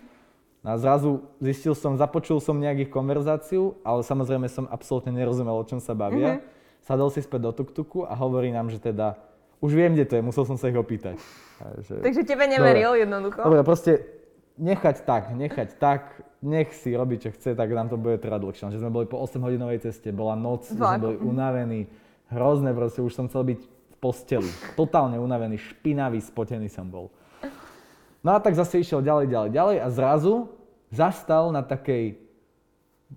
A 0.66 0.82
zrazu 0.82 1.22
zistil 1.38 1.78
som, 1.78 1.94
započul 1.94 2.42
som 2.42 2.58
nejakých 2.58 2.90
konverzáciu, 2.90 3.78
ale 3.86 4.02
samozrejme 4.02 4.50
som 4.50 4.66
absolútne 4.66 5.14
nerozumel, 5.14 5.54
o 5.54 5.66
čom 5.66 5.78
sa 5.78 5.94
bavia. 5.94 6.42
Mm-hmm. 6.42 6.55
Sadol 6.86 7.10
si 7.10 7.26
späť 7.26 7.50
do 7.50 7.52
tuktuku 7.52 8.06
a 8.06 8.14
hovorí 8.14 8.54
nám, 8.54 8.70
že 8.70 8.78
teda 8.78 9.18
už 9.58 9.74
viem, 9.74 9.98
kde 9.98 10.06
to 10.06 10.14
je, 10.16 10.22
musel 10.22 10.46
som 10.46 10.54
sa 10.54 10.70
ich 10.70 10.78
opýtať. 10.78 11.18
že... 11.82 11.98
Takže 11.98 12.22
tebe 12.22 12.46
neveril 12.46 12.94
dobre, 12.94 13.02
jednoducho? 13.02 13.40
Dobre, 13.42 13.62
proste 13.66 13.92
nechať 14.62 15.02
tak, 15.02 15.34
nechať 15.34 15.82
tak, 15.82 16.22
nech 16.46 16.70
si 16.78 16.94
robí, 16.94 17.18
čo 17.18 17.34
chce, 17.34 17.58
tak 17.58 17.74
nám 17.74 17.90
to 17.90 17.98
bude 17.98 18.22
trvať 18.22 18.38
dlhšie. 18.38 18.70
Že 18.70 18.82
sme 18.86 18.92
boli 18.94 19.06
po 19.10 19.18
8-hodinovej 19.18 19.82
ceste, 19.82 20.14
bola 20.14 20.38
noc, 20.38 20.70
sme 20.70 21.02
boli 21.02 21.18
unavení, 21.18 21.90
hrozné 22.30 22.70
proste, 22.78 23.02
už 23.02 23.18
som 23.18 23.26
chcel 23.26 23.58
byť 23.58 23.60
posteli. 23.98 24.50
Totálne 24.78 25.18
unavený, 25.18 25.58
špinavý, 25.58 26.22
spotený 26.22 26.70
som 26.70 26.86
bol. 26.86 27.10
No 28.22 28.38
a 28.38 28.38
tak 28.38 28.54
zase 28.54 28.82
išiel 28.82 29.02
ďalej, 29.02 29.34
ďalej, 29.34 29.50
ďalej 29.54 29.78
a 29.82 29.88
zrazu 29.90 30.34
zastal 30.94 31.50
na 31.50 31.66
takej, 31.66 32.18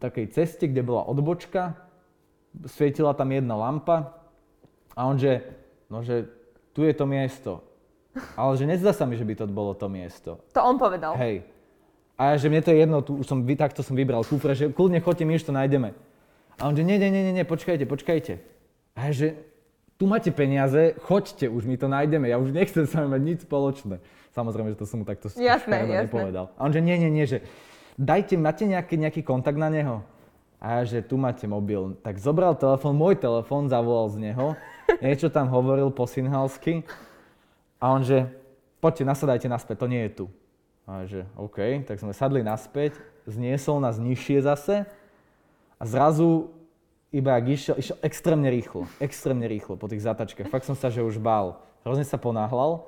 takej 0.00 0.26
ceste, 0.32 0.64
kde 0.68 0.80
bola 0.80 1.04
odbočka, 1.04 1.87
svietila 2.66 3.14
tam 3.14 3.30
jedna 3.30 3.54
lampa 3.54 4.18
a 4.96 5.06
on 5.06 5.20
že, 5.20 5.44
no 5.86 6.02
že 6.02 6.26
tu 6.74 6.82
je 6.82 6.94
to 6.94 7.06
miesto. 7.06 7.62
Ale 8.34 8.58
že 8.58 8.66
nezdá 8.66 8.90
sa 8.90 9.06
mi, 9.06 9.14
že 9.14 9.22
by 9.22 9.34
to 9.38 9.44
bolo 9.46 9.76
to 9.78 9.86
miesto. 9.86 10.42
To 10.50 10.60
on 10.64 10.74
povedal. 10.74 11.14
Hej. 11.14 11.46
A 12.18 12.34
ja, 12.34 12.42
že 12.42 12.50
mne 12.50 12.62
to 12.66 12.74
je 12.74 12.82
jedno, 12.82 12.98
tu 12.98 13.14
už 13.22 13.26
som, 13.30 13.46
takto 13.46 13.86
som 13.86 13.94
vybral 13.94 14.26
kufre, 14.26 14.50
že 14.58 14.74
kľudne 14.74 14.98
chodte, 14.98 15.22
my 15.22 15.38
už 15.38 15.46
to 15.46 15.54
nájdeme. 15.54 15.94
A 16.58 16.66
on 16.66 16.74
že 16.74 16.82
nie, 16.82 16.98
nie, 16.98 17.14
nie, 17.14 17.30
nie, 17.30 17.46
počkajte, 17.46 17.86
počkajte. 17.86 18.42
A 18.98 19.06
ja, 19.06 19.10
že 19.14 19.26
tu 19.94 20.10
máte 20.10 20.34
peniaze, 20.34 20.98
choďte, 21.06 21.46
už 21.46 21.62
my 21.70 21.78
to 21.78 21.86
nájdeme, 21.86 22.26
ja 22.26 22.42
už 22.42 22.50
nechcem 22.50 22.90
sa 22.90 23.06
mať 23.06 23.22
nič 23.22 23.38
spoločné. 23.46 24.02
Samozrejme, 24.34 24.74
že 24.74 24.78
to 24.82 24.86
som 24.86 25.02
mu 25.02 25.06
takto 25.06 25.30
jasné, 25.30 25.86
jasné. 25.86 26.10
nepovedal. 26.10 26.50
A 26.58 26.66
on 26.66 26.74
že 26.74 26.82
nie, 26.82 26.98
nie, 26.98 27.10
nie, 27.10 27.26
že 27.26 27.42
dajte, 27.94 28.34
máte 28.34 28.66
nejaký, 28.66 28.98
nejaký 28.98 29.22
kontakt 29.22 29.58
na 29.58 29.70
neho? 29.70 30.02
A 30.58 30.82
že 30.82 30.98
tu 31.06 31.14
máte 31.14 31.46
mobil. 31.46 31.94
Tak 32.02 32.18
zobral 32.18 32.58
telefón, 32.58 32.98
môj 32.98 33.14
telefón, 33.14 33.70
zavolal 33.70 34.10
z 34.10 34.18
neho, 34.18 34.58
niečo 35.04 35.30
tam 35.30 35.46
hovoril 35.50 35.94
po 35.94 36.04
synhalsky 36.04 36.82
a 37.78 37.94
on 37.94 38.02
že, 38.02 38.26
poďte, 38.82 39.06
nasadajte 39.06 39.46
naspäť, 39.46 39.76
to 39.78 39.86
nie 39.86 40.02
je 40.06 40.10
tu. 40.22 40.26
A 40.88 41.06
že 41.06 41.22
OK, 41.38 41.86
tak 41.86 42.02
sme 42.02 42.10
sadli 42.10 42.42
naspäť, 42.42 42.98
zniesol 43.28 43.78
nás 43.78 44.02
nižšie 44.02 44.42
zase 44.42 44.82
a 45.78 45.82
zrazu 45.86 46.50
iba 47.14 47.38
ak 47.38 47.44
išiel, 47.54 47.76
išiel 47.78 47.96
extrémne 48.02 48.50
rýchlo, 48.50 48.90
extrémne 48.98 49.46
rýchlo 49.46 49.78
po 49.78 49.86
tých 49.86 50.02
zatačkách. 50.04 50.50
Fakt 50.50 50.66
som 50.66 50.74
sa, 50.74 50.90
že 50.90 51.00
už 51.06 51.22
bál. 51.22 51.60
Hrozne 51.86 52.04
sa 52.04 52.18
ponáhľal 52.18 52.84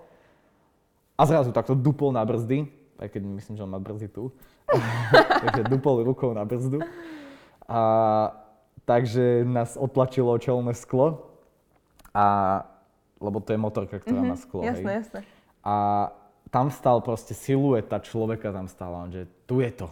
a 1.14 1.22
zrazu 1.22 1.54
takto 1.54 1.78
dupol 1.78 2.10
na 2.10 2.24
brzdy, 2.26 2.66
aj 2.98 3.08
keď 3.14 3.22
myslím, 3.30 3.54
že 3.56 3.64
on 3.64 3.72
má 3.72 3.78
brzdy 3.78 4.08
tu. 4.10 4.34
takže 5.44 5.70
dupol 5.70 6.02
rukou 6.04 6.34
na 6.34 6.44
brzdu. 6.44 6.82
A 7.70 7.80
takže 8.82 9.46
nás 9.46 9.78
otlačilo 9.78 10.34
čelné 10.42 10.74
sklo. 10.74 11.30
A, 12.10 12.66
lebo 13.22 13.38
to 13.38 13.54
je 13.54 13.58
motorka, 13.62 14.02
ktorá 14.02 14.26
mm-hmm, 14.26 14.34
má 14.34 14.42
sklo. 14.42 14.66
Jasné, 14.66 14.90
hej. 14.90 14.98
jasné. 15.06 15.20
A 15.62 15.74
tam 16.50 16.66
stal 16.74 16.98
proste 16.98 17.30
silueta 17.30 18.02
človeka, 18.02 18.50
tam 18.50 18.66
stála, 18.66 19.06
že 19.14 19.30
tu 19.46 19.62
je 19.62 19.70
to. 19.70 19.88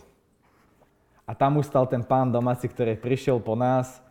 A 1.28 1.36
tam 1.36 1.60
už 1.62 1.70
stal 1.70 1.86
ten 1.86 2.02
pán 2.02 2.34
domáci, 2.34 2.66
ktorý 2.66 2.98
prišiel 2.98 3.38
po 3.38 3.54
nás 3.54 4.02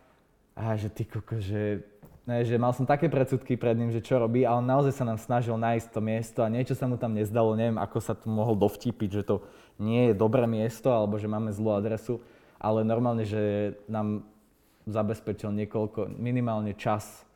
a 0.56 0.78
že 0.80 0.88
ty 0.88 1.04
koko, 1.04 1.42
že, 1.42 1.84
ne, 2.30 2.46
že 2.46 2.56
mal 2.62 2.72
som 2.72 2.86
také 2.86 3.10
predsudky 3.10 3.58
pred 3.58 3.74
ním, 3.74 3.90
že 3.90 4.06
čo 4.06 4.22
robí 4.22 4.46
a 4.46 4.54
on 4.56 4.64
naozaj 4.64 4.94
sa 4.96 5.04
nám 5.04 5.18
snažil 5.18 5.58
nájsť 5.58 5.88
to 5.92 6.00
miesto 6.00 6.40
a 6.46 6.54
niečo 6.54 6.78
sa 6.78 6.86
mu 6.86 6.96
tam 6.96 7.18
nezdalo, 7.18 7.58
neviem 7.58 7.82
ako 7.82 7.98
sa 8.00 8.14
tu 8.14 8.30
mohol 8.30 8.54
dovtípiť, 8.54 9.10
že 9.22 9.24
to 9.26 9.42
nie 9.82 10.10
je 10.10 10.14
dobré 10.14 10.46
miesto 10.46 10.94
alebo 10.94 11.18
že 11.18 11.26
máme 11.26 11.50
zlú 11.50 11.74
adresu, 11.74 12.22
ale 12.58 12.82
normálne, 12.84 13.24
že 13.24 13.74
nám 13.86 14.26
zabezpečil 14.88 15.54
niekoľko, 15.54 16.16
minimálne 16.16 16.74
čas, 16.74 17.28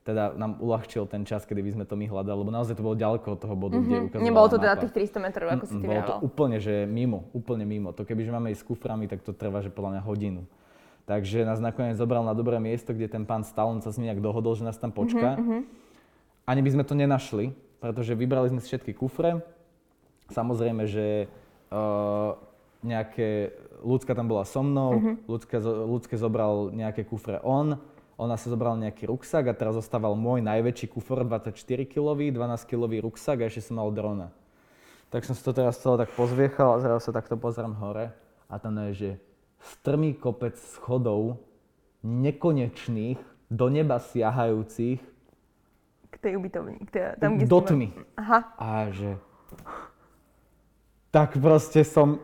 teda 0.00 0.32
nám 0.34 0.56
uľahčil 0.58 1.04
ten 1.04 1.28
čas, 1.28 1.44
kedy 1.44 1.60
by 1.60 1.70
sme 1.76 1.84
to 1.84 1.94
my 1.94 2.08
hľadali, 2.08 2.40
lebo 2.40 2.50
naozaj 2.50 2.72
to 2.72 2.82
bolo 2.82 2.96
ďaleko 2.96 3.36
od 3.36 3.40
toho 3.40 3.54
bodu, 3.54 3.76
mm-hmm. 3.76 3.86
kde 3.86 3.96
mhm. 3.96 4.04
ukazovala 4.08 4.28
Nebolo 4.32 4.48
to 4.48 4.58
teda 4.58 4.74
tých 4.80 4.92
300 5.12 5.26
metrov, 5.26 5.46
ako 5.52 5.64
si 5.68 5.74
ty 5.76 5.86
Bolo 5.86 6.02
to 6.02 6.14
úplne, 6.24 6.56
že 6.56 6.74
mimo, 6.88 7.28
úplne 7.36 7.64
mimo. 7.68 7.92
To 7.92 8.02
kebyže 8.08 8.32
máme 8.32 8.48
ísť 8.50 8.64
s 8.64 8.68
kuframi, 8.68 9.04
tak 9.06 9.20
to 9.20 9.36
trvá, 9.36 9.60
že 9.60 9.68
podľa 9.68 10.00
mňa 10.00 10.02
hodinu. 10.08 10.42
Takže 11.04 11.42
nás 11.42 11.58
nakoniec 11.58 11.98
zobral 11.98 12.22
na 12.22 12.32
dobré 12.32 12.56
miesto, 12.62 12.94
kde 12.94 13.10
ten 13.10 13.26
pán 13.26 13.42
stal, 13.42 13.74
on 13.74 13.82
sa 13.82 13.90
s 13.90 13.98
ním 13.98 14.14
nejak 14.14 14.22
dohodol, 14.22 14.54
že 14.54 14.62
nás 14.62 14.78
tam 14.78 14.94
počká. 14.94 15.36
Mm-hmm. 15.36 15.60
Ani 16.46 16.60
by 16.62 16.70
sme 16.70 16.84
to 16.86 16.94
nenašli, 16.94 17.52
pretože 17.82 18.14
vybrali 18.14 18.46
sme 18.48 18.62
si 18.62 18.70
všetky 18.70 18.94
kufre. 18.94 19.42
Samozrejme, 20.30 20.86
že 20.86 21.26
uh, 21.74 22.38
nejaké, 22.86 23.50
ľudská 23.80 24.12
tam 24.14 24.28
bola 24.28 24.44
so 24.44 24.60
mnou, 24.62 24.96
mm-hmm. 24.96 25.14
ľudské, 25.26 25.56
ľudské 25.64 26.14
zobral 26.20 26.70
nejaké 26.70 27.04
kufre 27.08 27.40
on, 27.40 27.80
ona 28.20 28.36
sa 28.36 28.52
zobral 28.52 28.76
nejaký 28.76 29.08
ruksak 29.08 29.48
a 29.48 29.56
teraz 29.56 29.80
zostával 29.80 30.12
môj 30.12 30.44
najväčší 30.44 30.92
kufor, 30.92 31.24
24 31.24 31.56
kg, 31.88 32.20
12 32.20 32.36
kg 32.68 32.92
ruksak 33.00 33.40
a 33.40 33.48
ešte 33.48 33.72
som 33.72 33.80
mal 33.80 33.88
drona. 33.88 34.28
Tak 35.08 35.24
som 35.24 35.32
si 35.32 35.40
to 35.40 35.56
teraz 35.56 35.80
celé 35.80 36.04
tak 36.04 36.12
pozviechal 36.12 36.76
a 36.76 36.82
zrazu 36.84 37.08
sa 37.08 37.16
takto 37.16 37.40
pozriem 37.40 37.72
hore 37.80 38.12
a 38.52 38.54
tam 38.60 38.76
je, 38.76 38.92
že 38.92 39.10
strmý 39.80 40.20
kopec 40.20 40.52
schodov, 40.76 41.40
nekonečných, 42.04 43.16
do 43.48 43.66
neba 43.72 43.98
siahajúcich. 43.98 45.00
K 46.12 46.16
tej 46.20 46.36
ubytovni, 46.36 46.76
k 46.86 46.90
tej, 46.92 47.02
tam, 47.18 47.40
kde 47.40 47.48
Do 47.48 47.60
tmy. 47.64 47.88
Aha. 48.20 48.38
A 48.60 48.92
že... 48.92 49.16
Tak 51.10 51.40
proste 51.40 51.82
som 51.82 52.22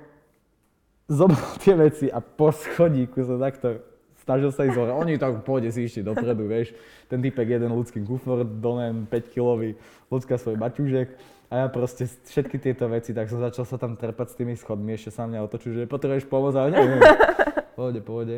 zobral 1.07 1.54
tie 1.62 1.74
veci 1.78 2.07
a 2.11 2.18
po 2.18 2.50
schodíku 2.50 3.22
som 3.22 3.38
takto 3.38 3.82
snažil 4.26 4.50
sa 4.50 4.66
ísť 4.66 4.76
hore. 4.76 4.92
Oni 4.92 5.14
tak 5.16 5.46
pôjde 5.46 5.70
si 5.70 5.86
išli 5.86 6.02
dopredu, 6.02 6.50
vieš. 6.50 6.74
Ten 7.07 7.22
typek 7.22 7.46
jeden 7.46 7.70
ľudský 7.70 8.02
kufor, 8.02 8.42
donem 8.42 9.07
5 9.07 9.32
kilový, 9.32 9.78
ľudská 10.11 10.34
svoj 10.34 10.59
baťužek 10.59 11.14
a 11.46 11.54
ja 11.62 11.66
proste 11.70 12.11
všetky 12.11 12.59
tieto 12.59 12.90
veci, 12.90 13.14
tak 13.14 13.30
som 13.30 13.38
začal 13.38 13.62
sa 13.62 13.78
tam 13.78 13.94
trepať 13.94 14.34
s 14.34 14.38
tými 14.38 14.59
schodmi, 14.59 14.98
ešte 14.98 15.14
sa 15.14 15.30
mňa 15.30 15.46
otočil, 15.46 15.78
že 15.78 15.86
potrebuješ 15.86 16.26
pomoc, 16.26 16.59
ale 16.59 16.74
neviem. 16.74 16.98
Pohode, 17.78 18.00
pohode. 18.02 18.36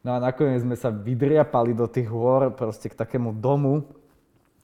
No 0.00 0.16
a 0.16 0.22
nakoniec 0.22 0.64
sme 0.64 0.72
sa 0.72 0.88
vydriapali 0.88 1.76
do 1.76 1.84
tých 1.84 2.08
hôr 2.08 2.48
proste 2.54 2.88
k 2.88 2.96
takému 2.96 3.36
domu, 3.36 3.84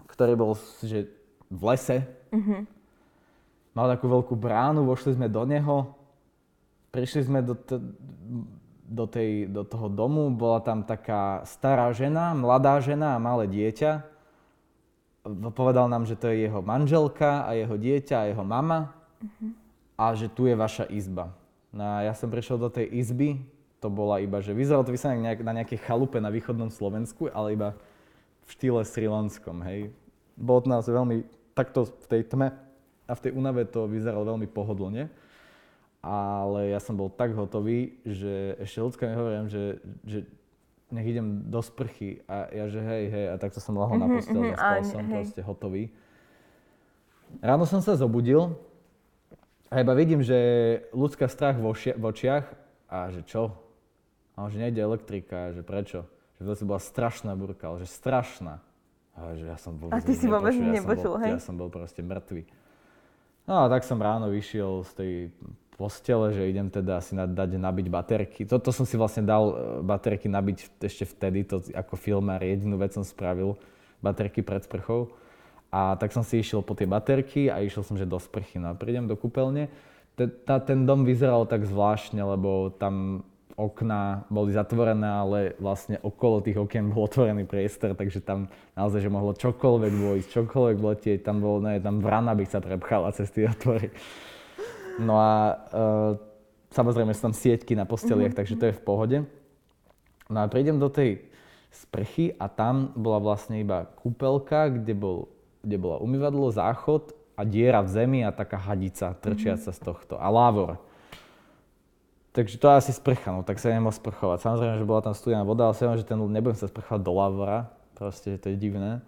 ktorý 0.09 0.39
bol 0.41 0.57
že 0.81 1.11
v 1.53 1.61
lese. 1.69 2.07
Mm-hmm. 2.33 2.61
Mal 3.77 3.87
takú 3.93 4.07
veľkú 4.09 4.33
bránu, 4.39 4.87
vošli 4.87 5.19
sme 5.19 5.29
do 5.29 5.43
neho, 5.45 5.91
prišli 6.95 7.27
sme 7.27 7.43
do, 7.43 7.59
t- 7.59 7.83
do, 8.87 9.05
tej, 9.11 9.51
do 9.51 9.67
toho 9.67 9.91
domu, 9.91 10.31
bola 10.31 10.63
tam 10.63 10.87
taká 10.87 11.43
stará 11.43 11.91
žena, 11.91 12.31
mladá 12.39 12.79
žena 12.79 13.19
a 13.19 13.23
malé 13.23 13.51
dieťa 13.51 14.15
povedal 15.51 15.89
nám, 15.89 16.05
že 16.05 16.21
to 16.21 16.29
je 16.29 16.45
jeho 16.45 16.61
manželka 16.61 17.49
a 17.49 17.57
jeho 17.57 17.77
dieťa 17.81 18.17
a 18.21 18.29
jeho 18.29 18.45
mama 18.45 18.93
uh-huh. 19.25 19.51
a 19.97 20.13
že 20.13 20.29
tu 20.29 20.45
je 20.45 20.53
vaša 20.53 20.85
izba. 20.93 21.33
No 21.73 21.81
a 21.81 22.05
ja 22.05 22.13
som 22.13 22.29
prišiel 22.29 22.61
do 22.61 22.69
tej 22.69 22.87
izby, 22.93 23.41
to 23.81 23.89
bola 23.89 24.21
iba, 24.21 24.41
že 24.45 24.53
vyzeralo 24.53 24.85
to 24.85 24.93
nejak, 24.93 25.41
na 25.41 25.53
nejakej 25.61 25.81
chalupe 25.85 26.21
na 26.21 26.29
východnom 26.29 26.69
Slovensku, 26.69 27.33
ale 27.33 27.57
iba 27.57 27.69
v 28.45 28.49
štýle 28.53 28.85
srilanskom, 28.85 29.65
hej. 29.65 29.89
Bolo 30.37 30.61
to 30.65 30.69
nás 30.69 30.85
veľmi, 30.85 31.25
takto 31.57 31.89
v 31.89 32.07
tej 32.09 32.23
tme 32.29 32.53
a 33.09 33.13
v 33.17 33.23
tej 33.25 33.33
únave 33.33 33.65
to 33.65 33.89
vyzeralo 33.89 34.37
veľmi 34.37 34.49
pohodlne. 34.53 35.09
Ale 36.05 36.69
ja 36.69 36.85
som 36.85 37.01
bol 37.01 37.09
tak 37.09 37.33
hotový, 37.33 37.97
že 38.05 38.61
ešte 38.61 38.85
ľudská 38.85 39.09
mi 39.09 39.17
hovorím, 39.17 39.49
že, 39.49 39.81
že 40.05 40.29
nech 40.93 41.09
idem 41.09 41.49
do 41.49 41.65
sprchy 41.65 42.21
a 42.29 42.53
ja 42.53 42.69
že 42.69 42.85
hej, 42.85 43.05
hej, 43.09 43.27
a 43.33 43.35
takto 43.41 43.57
som 43.57 43.73
lahol 43.73 43.97
na 43.97 44.05
mhm, 44.05 44.15
postel, 44.21 44.37
mm-hmm, 44.37 44.53
zaspal 44.53 44.83
som 44.85 45.01
hej. 45.01 45.13
proste 45.17 45.41
hotový. 45.41 45.85
Ráno 47.41 47.65
som 47.65 47.81
sa 47.81 47.97
zobudil 47.97 48.53
a 49.73 49.81
iba 49.81 49.97
vidím, 49.97 50.21
že 50.21 50.37
ľudská 50.93 51.25
strach 51.25 51.57
v, 51.57 51.73
oši- 51.73 51.97
v 51.97 52.05
očiach 52.05 52.45
a 52.93 53.09
že 53.09 53.25
čo? 53.25 53.57
A 54.37 54.45
že 54.53 54.61
nejde 54.61 54.85
elektrika, 54.85 55.57
že 55.57 55.65
prečo? 55.65 56.05
Že 56.37 56.53
to 56.53 56.69
bola 56.69 56.83
strašná 56.85 57.33
burka, 57.33 57.73
ale 57.73 57.81
že 57.81 57.89
strašná. 57.89 58.61
A 59.17 59.39
že 59.41 59.49
ja 59.49 59.57
som 59.57 59.79
vôbec 59.79 59.97
A 59.97 60.05
ty 60.05 60.13
si 60.13 60.29
vôbec 60.29 60.53
nepočul, 60.53 61.17
hej? 61.23 61.39
Ja 61.39 61.41
som 61.41 61.57
bol 61.57 61.73
proste 61.73 62.05
mŕtvý. 62.05 62.45
No 63.47 63.63
a 63.63 63.71
tak 63.71 63.87
som 63.87 64.01
ráno 64.01 64.33
vyšiel 64.33 64.83
z 64.89 64.93
tej 64.97 65.13
postele, 65.75 66.31
že 66.31 66.49
idem 66.49 66.71
teda 66.71 67.03
si 67.03 67.19
dať 67.19 67.59
nabiť 67.59 67.87
baterky. 67.91 68.41
Toto 68.47 68.71
som 68.71 68.87
si 68.87 68.95
vlastne 68.95 69.27
dal 69.27 69.45
e, 69.51 69.55
baterky 69.83 70.31
nabiť 70.31 70.79
ešte 70.81 71.05
vtedy, 71.05 71.43
to 71.43 71.61
ako 71.75 71.99
filmár 71.99 72.41
jedinú 72.41 72.79
vec 72.79 72.95
som 72.95 73.03
spravil, 73.03 73.59
baterky 73.99 74.41
pred 74.41 74.63
sprchou. 74.63 75.11
A 75.75 75.99
tak 75.99 76.15
som 76.15 76.23
si 76.23 76.39
išiel 76.39 76.63
po 76.63 76.79
tie 76.79 76.87
baterky 76.87 77.51
a 77.51 77.59
išiel 77.59 77.83
som, 77.83 77.99
že 77.99 78.07
do 78.07 78.23
sprchy. 78.23 78.63
No 78.63 78.71
a 78.71 78.79
prídem 78.79 79.11
do 79.11 79.19
kúpeľne. 79.19 79.67
Ten 80.15 80.87
dom 80.87 81.03
vyzeral 81.03 81.51
tak 81.51 81.67
zvláštne, 81.67 82.23
lebo 82.23 82.71
tam 82.71 83.27
okná 83.59 84.27
boli 84.31 84.55
zatvorené, 84.55 85.07
ale 85.07 85.39
vlastne 85.59 85.99
okolo 86.03 86.43
tých 86.43 86.59
okien 86.59 86.91
bol 86.91 87.07
otvorený 87.07 87.47
priestor, 87.47 87.95
takže 87.95 88.23
tam 88.23 88.51
naozaj, 88.75 89.03
že 89.03 89.11
mohlo 89.11 89.35
čokoľvek 89.35 89.93
vojsť, 89.95 90.29
čokoľvek 90.31 90.77
vletieť, 90.79 91.19
tam 91.23 91.39
bolo, 91.39 91.63
ne, 91.63 91.79
tam 91.79 92.03
vrana 92.03 92.35
by 92.35 92.45
sa 92.47 92.59
prepchala 92.59 93.15
cez 93.15 93.31
tie 93.31 93.47
otvory. 93.47 93.95
No 94.99 95.19
a 95.19 95.33
uh, 95.75 96.13
samozrejme 96.71 97.15
sú 97.15 97.31
tam 97.31 97.35
sieťky 97.35 97.75
na 97.79 97.87
posteliach, 97.87 98.35
mm-hmm. 98.35 98.39
takže 98.39 98.59
to 98.59 98.65
je 98.71 98.79
v 98.79 98.83
pohode. 98.83 99.19
No 100.31 100.39
a 100.43 100.51
prídem 100.51 100.79
do 100.79 100.91
tej 100.91 101.27
sprchy 101.75 102.35
a 102.39 102.47
tam 102.47 102.95
bola 102.95 103.19
vlastne 103.19 103.59
iba 103.59 103.91
kúpelka, 103.99 104.71
kde, 104.71 104.95
bol, 104.95 105.27
kde 105.61 105.77
bola 105.79 105.99
umývadlo, 105.99 106.55
záchod 106.55 107.13
a 107.35 107.43
diera 107.43 107.83
v 107.83 107.91
zemi 107.91 108.21
a 108.23 108.31
taká 108.31 108.57
hadica 108.57 109.15
trčiaca 109.19 109.75
mm-hmm. 109.75 109.83
z 109.83 109.87
tohto. 109.87 110.15
A 110.19 110.31
lávor. 110.31 110.79
Takže 112.35 112.59
to 112.59 112.67
je 112.67 112.75
asi 112.75 112.93
sprcha, 112.95 113.31
no 113.31 113.47
tak 113.47 113.63
sa 113.63 113.71
nemohol 113.71 113.95
sprchovať. 113.95 114.43
Samozrejme, 114.43 114.75
že 114.83 114.87
bola 114.87 115.03
tam 115.07 115.15
studená 115.15 115.47
voda, 115.47 115.71
ale 115.71 115.75
som 115.79 115.95
že 115.95 116.07
ten 116.07 116.19
nebudem 116.19 116.59
sa 116.59 116.67
sprchovať 116.67 117.03
do 117.03 117.13
lávora, 117.15 117.71
proste, 117.95 118.35
že 118.35 118.39
to 118.43 118.47
je 118.51 118.57
divné. 118.59 118.99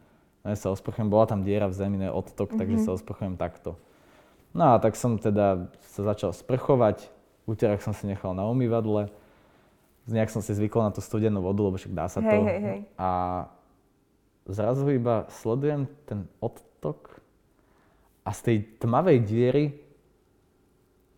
No 0.46 0.54
ja 0.54 0.56
sa 0.58 0.70
osprchujem, 0.70 1.10
bola 1.10 1.26
tam 1.26 1.42
diera 1.42 1.66
v 1.66 1.74
zemi, 1.74 1.98
ne 1.98 2.10
odtok, 2.10 2.54
mm-hmm. 2.54 2.58
takže 2.62 2.76
sa 2.86 2.94
osprchujem 2.94 3.34
takto. 3.34 3.74
No 4.56 4.72
a 4.72 4.80
tak 4.80 4.96
som 4.96 5.20
teda 5.20 5.68
sa 5.92 6.00
začal 6.00 6.32
sprchovať, 6.32 7.12
úterák 7.44 7.84
som 7.84 7.92
si 7.92 8.08
nechal 8.08 8.32
na 8.32 8.48
umývadle, 8.48 9.12
nejak 10.08 10.32
som 10.32 10.40
si 10.40 10.56
zvykol 10.56 10.80
na 10.80 10.96
tú 10.96 11.04
studenú 11.04 11.44
vodu, 11.44 11.60
lebo 11.68 11.76
však 11.76 11.92
dá 11.92 12.08
sa 12.08 12.24
to. 12.24 12.32
Hej, 12.32 12.42
hej, 12.48 12.60
hej. 12.64 12.80
A 12.96 13.10
zrazu 14.48 14.88
iba 14.96 15.28
sledujem 15.28 15.84
ten 16.08 16.24
odtok 16.40 17.20
a 18.24 18.32
z 18.32 18.40
tej 18.40 18.56
tmavej 18.80 19.18
diery 19.28 19.64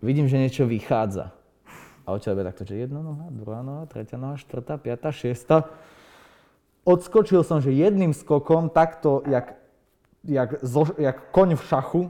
vidím, 0.02 0.26
že 0.26 0.42
niečo 0.42 0.66
vychádza. 0.66 1.30
A 2.08 2.16
odtiaľ 2.16 2.42
takto, 2.42 2.66
že 2.66 2.88
jedna 2.88 3.04
noha, 3.04 3.28
druhá 3.30 3.62
noha, 3.62 3.86
tretia 3.86 4.18
noha, 4.18 4.40
štvrtá, 4.40 4.80
piatá, 4.80 5.14
šiesta. 5.14 5.68
Odskočil 6.82 7.44
som, 7.44 7.60
že 7.60 7.70
jedným 7.70 8.16
skokom, 8.16 8.72
takto, 8.72 9.20
jak, 9.28 9.60
jak, 10.24 10.58
zo, 10.64 10.88
jak 10.96 11.28
koň 11.30 11.60
v 11.60 11.62
šachu, 11.68 12.02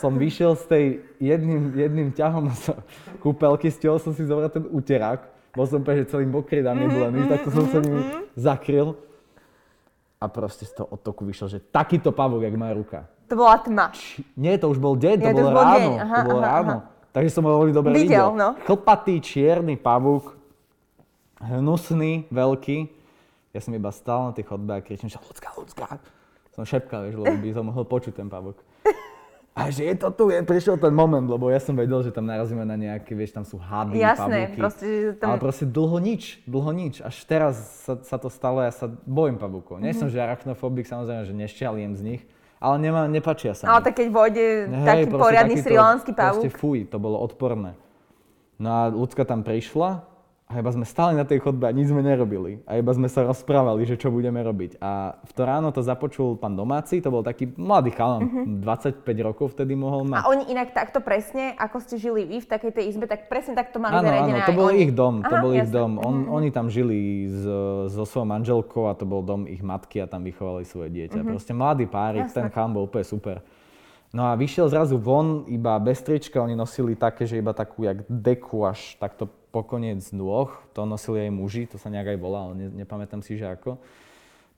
som 0.00 0.12
vyšiel 0.14 0.56
z 0.56 0.64
tej 0.68 0.84
jedným, 1.18 1.72
jedným 1.74 2.08
ťahom 2.12 2.52
z 2.52 2.76
kúpelky, 3.24 3.72
stihol 3.72 4.00
som 4.00 4.12
si 4.12 4.24
zobrať 4.24 4.50
ten 4.62 4.64
uterák. 4.68 5.20
Bol 5.56 5.64
som 5.64 5.80
úplne, 5.80 6.04
že 6.04 6.12
celý 6.12 6.28
mokrý 6.28 6.60
na 6.60 6.76
nebulený, 6.76 7.24
mm-hmm, 7.24 7.32
tak 7.32 7.40
to 7.44 7.50
som 7.50 7.64
sa 7.72 7.80
ním 7.80 7.96
mm-hmm. 7.96 8.22
zakryl. 8.36 8.88
A 10.20 10.28
proste 10.28 10.68
z 10.68 10.72
toho 10.76 10.88
odtoku 10.92 11.24
vyšiel, 11.24 11.48
že 11.48 11.58
takýto 11.60 12.12
pavúk, 12.12 12.44
jak 12.44 12.56
moja 12.56 12.72
ruka. 12.76 12.98
To 13.26 13.34
bola 13.36 13.56
tma. 13.60 13.92
Či, 13.92 14.22
nie, 14.36 14.54
to 14.60 14.68
už 14.70 14.78
bol 14.78 14.94
deň, 14.96 15.16
to, 15.18 15.28
bolo 15.32 15.50
ráno. 15.50 15.76
Deň. 15.76 15.92
Aha, 15.98 16.16
to 16.16 16.28
bolo 16.28 16.40
aha, 16.40 16.48
ráno. 16.48 16.76
Aha. 16.84 16.88
Takže 17.16 17.30
som 17.32 17.42
ho 17.48 17.52
veľmi 17.64 17.72
dobre 17.72 17.90
videl. 17.96 18.06
videl. 18.08 18.28
No. 18.36 18.48
Chlpatý, 18.68 19.14
čierny 19.24 19.80
pavúk, 19.80 20.36
hnusný, 21.40 22.28
veľký. 22.28 22.92
Ja 23.56 23.60
som 23.64 23.72
iba 23.72 23.88
stál 23.88 24.28
na 24.28 24.32
tej 24.36 24.44
chodbe 24.52 24.76
a 24.76 24.84
kričím, 24.84 25.08
že 25.08 25.16
ľudská, 25.16 25.56
ľudská. 25.56 25.96
Som 26.52 26.68
šepkal, 26.68 27.08
vieš, 27.08 27.16
lebo 27.20 27.36
by 27.40 27.50
som 27.56 27.64
mohol 27.68 27.84
počuť 27.88 28.20
ten 28.20 28.28
pavúk. 28.28 28.60
A 29.56 29.72
že 29.72 29.88
je 29.88 29.96
to 29.96 30.12
tu, 30.12 30.28
je, 30.28 30.44
prišiel 30.44 30.76
ten 30.76 30.92
moment, 30.92 31.24
lebo 31.24 31.48
ja 31.48 31.56
som 31.56 31.72
vedel, 31.72 32.04
že 32.04 32.12
tam 32.12 32.28
narazíme 32.28 32.60
na 32.68 32.76
nejaké, 32.76 33.16
vieš, 33.16 33.32
tam 33.32 33.40
sú 33.40 33.56
hady, 33.56 33.96
Jasné, 33.96 34.52
pavúky. 34.52 34.58
proste, 34.60 34.84
že 34.84 35.10
tam... 35.16 35.32
Ale 35.32 35.40
proste 35.40 35.64
dlho 35.64 35.96
nič, 35.96 36.44
dlho 36.44 36.72
nič. 36.76 37.00
Až 37.00 37.16
teraz 37.24 37.56
sa, 37.88 37.96
sa 38.04 38.20
to 38.20 38.28
stalo, 38.28 38.60
ja 38.60 38.68
sa 38.68 38.92
bojím 39.08 39.40
pavúkov. 39.40 39.80
Mm-hmm. 39.80 39.88
Nie 39.88 39.96
som, 39.96 40.12
že 40.12 40.20
arachnofobik, 40.20 40.84
samozrejme, 40.84 41.24
že 41.24 41.32
nešťaliem 41.32 41.96
z 41.96 42.02
nich, 42.04 42.22
ale 42.60 42.76
nemá, 42.84 43.08
nepačia 43.08 43.56
sa 43.56 43.64
Ale 43.64 43.80
tak 43.80 43.96
keď 43.96 44.08
vôjde 44.12 44.44
taký 44.84 45.04
poriadny 45.08 45.56
srilánsky 45.56 46.12
pavúk. 46.12 46.44
Proste 46.44 46.52
fuj, 46.52 46.78
to 46.92 47.00
bolo 47.00 47.16
odporné. 47.16 47.80
No 48.60 48.68
a 48.68 48.82
ľudská 48.92 49.24
tam 49.24 49.40
prišla 49.40 50.04
a 50.46 50.62
iba 50.62 50.70
sme 50.70 50.86
stáli 50.86 51.18
na 51.18 51.26
tej 51.26 51.42
chodbe 51.42 51.66
a 51.66 51.74
nič 51.74 51.90
sme 51.90 52.06
nerobili. 52.06 52.62
A 52.70 52.78
iba 52.78 52.94
sme 52.94 53.10
sa 53.10 53.26
rozprávali, 53.26 53.82
že 53.82 53.98
čo 53.98 54.14
budeme 54.14 54.38
robiť. 54.46 54.78
A 54.78 55.18
v 55.26 55.32
to 55.34 55.42
ráno 55.42 55.74
to 55.74 55.82
započul 55.82 56.38
pán 56.38 56.54
domáci, 56.54 57.02
to 57.02 57.10
bol 57.10 57.26
taký 57.26 57.50
mladý 57.58 57.90
chalan, 57.90 58.46
uh-huh. 58.46 58.62
25 58.62 59.02
rokov 59.26 59.58
vtedy 59.58 59.74
mohol 59.74 60.06
mať. 60.06 60.22
A 60.22 60.30
oni 60.30 60.46
inak 60.54 60.70
takto 60.70 61.02
presne, 61.02 61.58
ako 61.58 61.82
ste 61.82 61.98
žili 61.98 62.22
vy 62.30 62.38
v 62.38 62.46
takej 62.46 62.78
tej 62.78 62.84
izbe, 62.94 63.10
tak 63.10 63.26
presne 63.26 63.58
takto 63.58 63.82
mali 63.82 63.98
áno, 63.98 64.06
Áno, 64.06 64.38
to 64.46 64.54
bol 64.54 64.70
oni. 64.70 64.86
ich 64.86 64.92
dom, 64.94 65.26
to 65.26 65.34
Aha, 65.34 65.42
bol 65.42 65.50
jasne. 65.50 65.66
ich 65.66 65.70
dom. 65.74 65.92
On, 65.98 66.14
uh-huh. 66.14 66.36
Oni 66.38 66.48
tam 66.54 66.70
žili 66.70 67.26
s, 67.26 67.42
so 67.90 68.06
svojou 68.06 68.30
manželkou 68.30 68.86
a 68.86 68.94
to 68.94 69.02
bol 69.02 69.26
dom 69.26 69.50
ich 69.50 69.66
matky 69.66 69.98
a 69.98 70.06
tam 70.06 70.22
vychovali 70.22 70.62
svoje 70.62 70.94
dieťa. 70.94 71.26
Uh-huh. 71.26 71.34
Proste 71.34 71.58
mladý 71.58 71.90
párik, 71.90 72.30
jasne. 72.30 72.46
ten 72.46 72.54
chalan 72.54 72.70
bol 72.70 72.86
úplne 72.86 73.02
super. 73.02 73.42
No 74.14 74.30
a 74.30 74.38
vyšiel 74.38 74.70
zrazu 74.70 74.94
von, 74.94 75.42
iba 75.50 75.74
bez 75.82 76.06
trička, 76.06 76.38
oni 76.38 76.54
nosili 76.54 76.94
také, 76.94 77.26
že 77.26 77.42
iba 77.42 77.50
takú 77.50 77.82
jak 77.82 78.06
deku 78.06 78.62
až 78.62 78.94
takto 79.02 79.26
po 79.56 79.64
koniec 79.64 80.04
nôh, 80.12 80.52
to 80.76 80.84
nosili 80.84 81.24
aj 81.24 81.32
muži, 81.32 81.64
to 81.64 81.80
sa 81.80 81.88
nejak 81.88 82.12
aj 82.12 82.18
volá, 82.20 82.44
ale 82.44 82.54
ne, 82.60 82.84
nepamätám 82.84 83.24
si, 83.24 83.40
že 83.40 83.48
ako. 83.48 83.80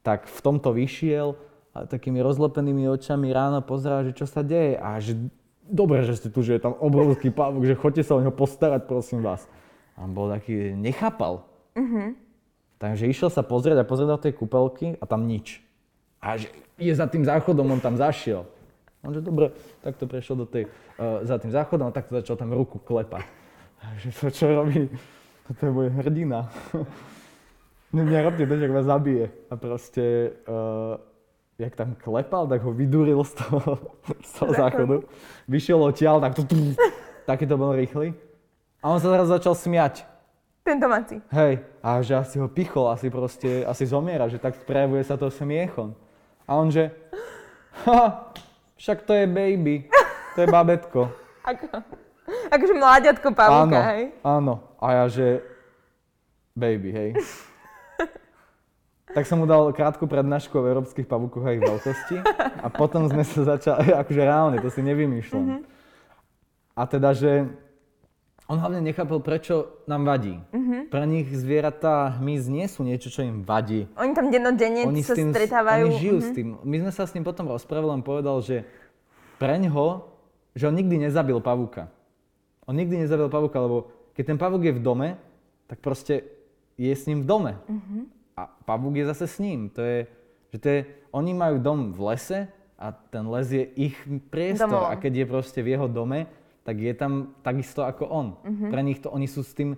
Tak 0.02 0.26
v 0.26 0.40
tomto 0.42 0.74
vyšiel 0.74 1.38
a 1.70 1.86
takými 1.86 2.18
rozlepenými 2.18 2.90
očami 2.90 3.30
ráno 3.30 3.62
pozerá, 3.62 4.02
že 4.02 4.10
čo 4.10 4.26
sa 4.26 4.42
deje 4.42 4.74
a 4.74 4.98
že 4.98 5.14
dobre, 5.62 6.02
že 6.02 6.18
ste 6.18 6.34
tu, 6.34 6.42
že 6.42 6.58
je 6.58 6.66
tam 6.66 6.74
obrovský 6.82 7.30
pavúk, 7.30 7.62
že 7.62 7.78
chodte 7.78 8.02
sa 8.02 8.18
o 8.18 8.22
neho 8.24 8.34
postarať, 8.34 8.90
prosím 8.90 9.22
vás. 9.22 9.46
A 9.94 10.02
on 10.02 10.10
bol 10.10 10.26
taký, 10.26 10.74
nechápal. 10.74 11.46
Mm-hmm. 11.78 12.08
Takže 12.82 13.06
išiel 13.06 13.30
sa 13.30 13.46
pozrieť 13.46 13.78
a 13.78 13.86
pozrieť 13.86 14.10
do 14.10 14.18
tej 14.18 14.32
kúpelky 14.34 14.98
a 14.98 15.04
tam 15.06 15.30
nič. 15.30 15.62
A 16.18 16.34
že 16.34 16.50
je 16.74 16.90
za 16.90 17.06
tým 17.06 17.22
záchodom, 17.22 17.70
on 17.70 17.78
tam 17.78 17.94
zašiel. 17.94 18.42
On 19.06 19.14
že 19.14 19.22
dobre, 19.22 19.54
tak 19.78 19.94
to 19.94 20.10
prešiel 20.10 20.42
do 20.42 20.46
tej, 20.46 20.66
uh, 20.98 21.22
za 21.22 21.38
tým 21.38 21.54
záchodom 21.54 21.86
a 21.86 21.94
takto 21.94 22.18
začal 22.18 22.34
tam 22.34 22.50
ruku 22.50 22.82
klepať. 22.82 23.37
Že 23.98 24.10
to 24.14 24.26
čo 24.30 24.46
robí, 24.54 24.86
to 25.58 25.62
je 25.66 25.72
môj 25.74 25.88
hrdina. 25.90 26.46
Nerobte 27.92 28.44
to, 28.44 28.54
že 28.60 28.68
vás 28.68 28.84
zabije. 28.84 29.32
A 29.48 29.56
proste, 29.56 30.36
uh, 30.44 31.00
jak 31.56 31.72
tam 31.72 31.96
klepal, 31.96 32.44
tak 32.46 32.60
ho 32.62 32.70
vydúril 32.70 33.24
z 33.24 33.32
toho, 33.40 33.60
z 34.28 34.30
toho 34.38 34.52
záchodu. 34.52 34.96
Vyšiel 35.48 35.80
odtiaľ, 35.80 36.20
tak 36.20 36.36
to, 36.36 36.42
taký 37.24 37.48
to 37.48 37.56
bol 37.56 37.72
rýchly. 37.72 38.12
A 38.84 38.92
on 38.92 39.00
sa 39.00 39.10
teraz 39.10 39.26
začal 39.32 39.56
smiať. 39.56 40.04
Ten 40.62 40.76
domáci. 40.76 41.24
Hej, 41.32 41.64
a 41.80 42.04
že 42.04 42.12
asi 42.12 42.36
ho 42.36 42.44
pichol, 42.44 42.92
asi 42.92 43.08
proste, 43.08 43.64
asi 43.64 43.88
zomiera, 43.88 44.28
že 44.28 44.36
tak 44.36 44.52
prejavuje 44.68 45.00
sa 45.00 45.16
to 45.16 45.32
smiechom. 45.32 45.96
A 46.44 46.60
on 46.60 46.68
že, 46.68 46.92
ha, 47.88 48.28
však 48.76 49.08
to 49.08 49.16
je 49.16 49.24
baby, 49.24 49.88
to 50.36 50.44
je 50.44 50.48
babetko. 50.52 51.08
Ako? 51.48 51.80
Akože 52.48 52.74
mláďatko 52.74 53.28
pavúka, 53.32 53.78
áno, 53.78 53.90
hej? 53.92 54.02
Áno, 54.24 54.54
a 54.80 54.86
ja 54.92 55.04
že 55.08 55.26
baby, 56.56 56.90
hej. 56.90 57.10
tak 59.16 59.24
som 59.24 59.40
mu 59.40 59.46
dal 59.46 59.70
krátku 59.72 60.04
prednášku 60.04 60.52
o 60.58 60.66
európskych 60.66 61.06
pavúkoch 61.06 61.44
a 61.46 61.54
ich 61.54 61.62
veľkosti 61.62 62.16
a 62.64 62.66
potom 62.68 63.06
sme 63.06 63.22
sa 63.22 63.56
začali, 63.56 63.94
akože 64.02 64.20
reálne, 64.20 64.56
to 64.58 64.68
si 64.72 64.82
nevymýšľam. 64.82 65.44
Mm-hmm. 65.44 65.62
A 66.78 66.82
teda, 66.86 67.10
že 67.14 67.50
on 68.48 68.56
hlavne 68.56 68.80
nechápal, 68.80 69.20
prečo 69.20 69.84
nám 69.84 70.08
vadí. 70.08 70.40
Uh-huh. 70.56 70.88
Pre 70.88 71.04
nich 71.04 71.28
zvieratá 71.36 72.16
hmyz 72.16 72.48
nie 72.48 72.64
sú 72.64 72.80
niečo, 72.80 73.12
čo 73.12 73.20
im 73.20 73.44
vadí. 73.44 73.84
Oni 74.00 74.16
tam 74.16 74.32
dennodenne 74.32 74.88
oni 74.88 75.04
sa 75.04 75.12
tým, 75.12 75.36
stretávajú. 75.36 75.84
Oni 75.84 76.00
žijú 76.00 76.16
uh-huh. 76.16 76.24
s 76.24 76.30
tým. 76.32 76.48
My 76.64 76.76
sme 76.80 76.92
sa 76.96 77.04
s 77.04 77.12
ním 77.12 77.28
potom 77.28 77.44
rozprávali, 77.44 77.92
on 77.92 78.00
povedal, 78.00 78.40
že 78.40 78.64
preňho, 79.36 80.08
že 80.56 80.64
on 80.64 80.74
nikdy 80.80 80.96
nezabil 80.96 81.36
pavúka. 81.44 81.92
On 82.68 82.76
nikdy 82.76 83.00
nezabil 83.00 83.32
pavúka, 83.32 83.56
lebo 83.56 83.88
keď 84.12 84.34
ten 84.34 84.38
pavúk 84.38 84.68
je 84.68 84.76
v 84.76 84.84
dome, 84.84 85.08
tak 85.64 85.80
proste 85.80 86.28
je 86.76 86.92
s 86.92 87.08
ním 87.08 87.24
v 87.24 87.26
dome. 87.26 87.52
Uh-huh. 87.64 88.04
A 88.36 88.46
pavúk 88.68 89.00
je 89.00 89.08
zase 89.08 89.24
s 89.24 89.36
ním. 89.40 89.72
To 89.72 89.80
je, 89.80 90.04
že 90.52 90.58
to 90.60 90.66
je, 90.68 90.80
oni 91.10 91.32
majú 91.32 91.56
dom 91.58 91.90
v 91.96 92.00
lese 92.12 92.38
a 92.78 92.92
ten 92.92 93.24
les 93.26 93.48
je 93.48 93.64
ich 93.88 93.96
priestor. 94.28 94.68
Domov. 94.68 94.92
A 94.92 95.00
keď 95.00 95.24
je 95.24 95.26
proste 95.26 95.60
v 95.64 95.74
jeho 95.74 95.88
dome, 95.88 96.28
tak 96.62 96.76
je 96.76 96.92
tam 96.92 97.32
takisto 97.40 97.82
ako 97.88 98.04
on. 98.06 98.26
Uh-huh. 98.44 98.68
Pre 98.68 98.82
nich 98.84 99.00
to, 99.00 99.08
oni 99.08 99.24
sú 99.24 99.40
s 99.40 99.56
tým 99.56 99.74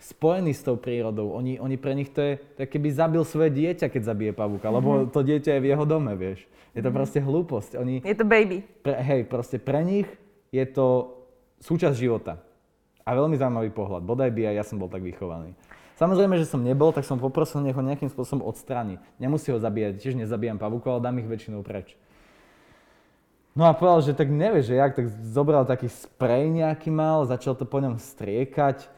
spojení 0.00 0.56
s 0.56 0.64
tou 0.64 0.80
prírodou. 0.80 1.36
Oni, 1.36 1.60
oni 1.60 1.76
pre 1.76 1.92
nich 1.92 2.08
to 2.08 2.24
je, 2.24 2.32
to 2.56 2.64
je 2.64 2.68
keby 2.70 2.88
zabil 2.88 3.20
svoje 3.26 3.52
dieťa, 3.52 3.92
keď 3.92 4.02
zabije 4.06 4.32
pavúka, 4.32 4.70
uh-huh. 4.70 4.78
lebo 4.80 4.90
mhm. 5.02 5.04
to 5.12 5.20
dieťa 5.20 5.58
je 5.58 5.60
v 5.60 5.68
jeho 5.74 5.84
dome, 5.84 6.14
vieš. 6.16 6.46
Je 6.72 6.80
to 6.80 6.88
uh-huh. 6.88 6.96
proste 6.96 7.18
hlúposť. 7.20 7.70
Oni, 7.76 8.00
je 8.00 8.16
to 8.16 8.24
baby. 8.24 8.62
Pre, 8.62 8.96
hej, 8.96 9.26
proste 9.28 9.58
pre 9.60 9.82
nich 9.84 10.08
je 10.54 10.64
to 10.64 11.19
súčasť 11.60 11.96
života. 11.96 12.40
A 13.04 13.16
veľmi 13.16 13.36
zaujímavý 13.36 13.72
pohľad. 13.72 14.04
Bodaj 14.04 14.30
by 14.32 14.52
aj 14.52 14.54
ja 14.60 14.64
som 14.64 14.76
bol 14.76 14.92
tak 14.92 15.00
vychovaný. 15.04 15.56
Samozrejme, 16.00 16.40
že 16.40 16.48
som 16.48 16.64
nebol, 16.64 16.96
tak 16.96 17.04
som 17.04 17.20
poprosil, 17.20 17.60
nech 17.60 17.76
ho 17.76 17.84
nejakým 17.84 18.08
spôsobom 18.08 18.48
odstráni. 18.48 18.96
Nemusí 19.20 19.52
ho 19.52 19.60
zabíjať, 19.60 20.00
tiež 20.00 20.14
nezabíjam 20.16 20.56
pavúkov, 20.56 20.96
ale 20.96 21.04
dám 21.04 21.20
ich 21.20 21.28
väčšinou 21.28 21.60
preč. 21.60 21.92
No 23.52 23.68
a 23.68 23.76
povedal, 23.76 24.00
že 24.08 24.16
tak 24.16 24.32
nevie, 24.32 24.64
že 24.64 24.78
jak, 24.78 24.96
tak 24.96 25.12
zobral 25.26 25.68
taký 25.68 25.92
sprej 25.92 26.48
nejaký 26.48 26.88
mal, 26.88 27.28
začal 27.28 27.52
to 27.52 27.68
po 27.68 27.82
ňom 27.82 28.00
striekať, 28.00 28.88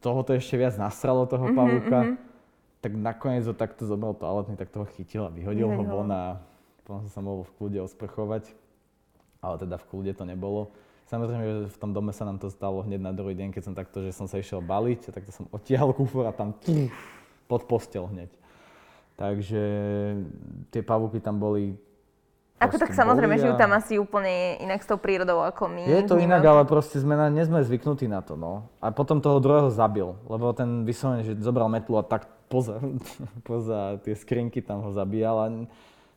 toho 0.00 0.24
to 0.24 0.32
ešte 0.32 0.56
viac 0.56 0.74
nasralo 0.80 1.28
toho 1.28 1.44
mm-hmm, 1.44 1.58
pavúka. 1.58 1.98
Mm-hmm. 2.00 2.16
Tak 2.80 2.92
nakoniec 2.96 3.44
ho 3.44 3.54
takto 3.56 3.84
zobral 3.84 4.16
toaletný, 4.16 4.56
tak 4.56 4.72
toho 4.72 4.88
chytil 4.96 5.28
a 5.28 5.32
vyhodil 5.32 5.68
ho 5.68 5.82
von 5.84 6.08
a 6.08 6.40
potom 6.84 7.08
sa 7.08 7.20
mohol 7.20 7.44
v 7.44 7.52
kľude 7.56 7.78
osprchovať. 7.84 8.52
Ale 9.44 9.60
teda 9.60 9.76
v 9.76 9.84
kľude 9.88 10.12
to 10.16 10.24
nebolo. 10.24 10.72
Samozrejme, 11.04 11.44
že 11.44 11.54
v 11.68 11.78
tom 11.80 11.92
dome 11.92 12.16
sa 12.16 12.24
nám 12.24 12.40
to 12.40 12.48
stalo 12.48 12.80
hneď 12.80 13.00
na 13.00 13.12
druhý 13.12 13.36
deň, 13.36 13.52
keď 13.52 13.62
som 13.62 13.74
takto, 13.76 14.00
že 14.00 14.16
som 14.16 14.24
sa 14.24 14.40
išiel 14.40 14.64
baliť, 14.64 15.12
takto 15.12 15.32
som 15.32 15.44
odtiahol 15.52 15.92
kufor 15.92 16.24
a 16.24 16.32
tam 16.32 16.56
pod 17.44 17.68
postel 17.68 18.08
hneď. 18.08 18.32
Takže 19.14 19.62
tie 20.72 20.82
pavúky 20.82 21.22
tam 21.22 21.38
boli 21.38 21.76
ako 22.54 22.80
tak 22.80 22.96
samozrejme, 22.96 23.36
žijú 23.36 23.54
tam 23.60 23.76
asi 23.76 24.00
úplne 24.00 24.56
inak 24.62 24.80
s 24.80 24.88
tou 24.88 24.96
prírodou 24.96 25.42
ako 25.44 25.68
my. 25.68 25.84
Je 25.84 26.06
to 26.06 26.16
inak, 26.16 26.40
ale 26.40 26.62
proste 26.64 26.96
sme 26.96 27.12
na, 27.18 27.28
nie 27.28 27.44
sme 27.44 27.60
zvyknutí 27.60 28.08
na 28.08 28.24
to, 28.24 28.38
no. 28.38 28.70
A 28.80 28.88
potom 28.88 29.20
toho 29.20 29.42
druhého 29.42 29.68
zabil, 29.68 30.16
lebo 30.30 30.54
ten 30.56 30.86
vyslovene, 30.86 31.26
že 31.26 31.36
zobral 31.44 31.68
metlu 31.68 32.00
a 32.00 32.06
tak 32.06 32.30
poza, 32.48 32.80
poza 33.48 34.00
tie 34.06 34.16
skrinky 34.16 34.64
tam 34.64 34.80
ho 34.80 34.90
zabíjal 34.94 35.36
a 35.36 35.46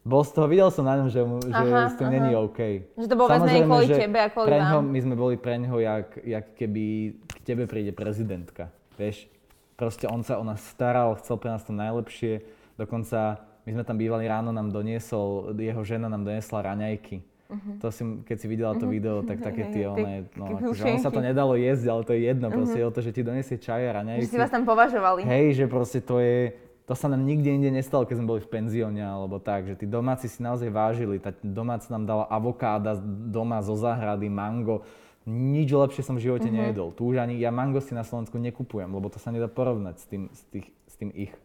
bol 0.08 0.24
z 0.24 0.32
toho, 0.32 0.48
videl 0.48 0.72
som 0.72 0.88
na 0.88 0.96
ňom, 1.04 1.12
že, 1.12 1.22
mu, 1.28 1.44
že 1.44 1.52
aha, 1.52 1.92
s 1.92 2.00
tým 2.00 2.08
aha. 2.08 2.16
není 2.16 2.32
OK. 2.40 2.60
Že 2.96 3.08
to 3.12 3.16
bolo 3.20 3.28
viac 3.28 3.44
menej 3.44 3.64
kvôli 3.68 3.88
tebe 3.92 4.18
a 4.24 4.28
kvôli 4.32 4.50
vám. 4.56 4.88
My 4.88 5.00
sme 5.04 5.16
boli 5.20 5.36
pre 5.36 5.60
neho, 5.60 5.78
jak, 5.84 6.08
jak 6.24 6.46
keby 6.56 6.84
k 7.28 7.40
tebe 7.44 7.68
príde 7.68 7.92
prezidentka, 7.92 8.72
vieš. 8.96 9.28
Proste 9.76 10.10
on 10.10 10.24
sa 10.24 10.40
o 10.40 10.44
nás 10.48 10.64
staral, 10.74 11.14
chcel 11.22 11.38
pre 11.38 11.54
nás 11.54 11.62
to 11.62 11.76
najlepšie, 11.76 12.42
dokonca 12.80 13.46
my 13.68 13.70
sme 13.76 13.84
tam 13.84 14.00
bývali, 14.00 14.26
ráno 14.26 14.56
nám 14.56 14.72
doniesol, 14.72 15.52
jeho 15.54 15.84
žena 15.84 16.08
nám 16.08 16.24
doniesla 16.24 16.66
raňajky. 16.66 17.22
Uh-huh. 17.48 17.80
To 17.80 17.88
si, 17.92 18.04
keď 18.28 18.38
si 18.40 18.48
videla 18.48 18.74
to 18.76 18.88
mhm. 18.88 18.92
video, 18.92 19.16
tak 19.24 19.40
také 19.40 19.72
tie, 19.72 19.88
one, 19.88 20.28
no, 20.36 20.60
akože 20.60 20.84
on 20.84 21.00
sa 21.00 21.12
to 21.12 21.24
nedalo 21.24 21.56
jesť, 21.56 21.86
ale 21.88 22.02
to 22.04 22.12
je 22.12 22.22
jedno, 22.28 22.48
uh-huh. 22.48 22.58
proste 22.60 22.78
je 22.80 22.86
o 22.88 22.92
to, 22.92 23.00
že 23.00 23.12
ti 23.16 23.22
doniesie 23.24 23.56
čaj 23.56 23.82
a 23.88 23.92
raňajky. 24.04 24.28
Že 24.28 24.32
si 24.36 24.40
vás 24.40 24.52
tam 24.52 24.64
považovali. 24.68 25.24
Hej, 25.24 25.64
že 25.64 25.66
proste 25.72 26.00
to 26.04 26.20
je, 26.20 26.52
to 26.88 26.96
sa 26.96 27.12
nám 27.12 27.28
nikde 27.28 27.52
inde 27.52 27.68
nestalo, 27.68 28.08
keď 28.08 28.16
sme 28.16 28.32
boli 28.32 28.40
v 28.40 28.48
penzióne 28.48 29.04
alebo 29.04 29.44
tak, 29.44 29.68
že 29.68 29.76
tí 29.76 29.84
domáci 29.84 30.32
si 30.32 30.40
naozaj 30.40 30.72
vážili. 30.72 31.20
Tá 31.20 31.36
domáca 31.44 31.84
nám 31.92 32.08
dala 32.08 32.26
avokáda 32.32 32.96
doma 33.28 33.60
zo 33.60 33.76
záhrady, 33.76 34.32
mango. 34.32 34.88
Nič 35.28 35.68
lepšie 35.68 36.08
som 36.08 36.16
v 36.16 36.32
živote 36.32 36.48
uh-huh. 36.48 36.72
nejedol. 36.72 36.96
Tu 36.96 37.04
už 37.04 37.20
ani 37.20 37.36
ja 37.44 37.52
mango 37.52 37.84
si 37.84 37.92
na 37.92 38.08
Slovensku 38.08 38.40
nekupujem, 38.40 38.88
lebo 38.88 39.12
to 39.12 39.20
sa 39.20 39.36
nedá 39.36 39.52
porovnať 39.52 40.00
s 40.00 40.06
tým, 40.08 40.24
s, 40.32 40.42
tých, 40.48 40.72
s 40.88 40.96
tým 40.96 41.12
ich. 41.12 41.36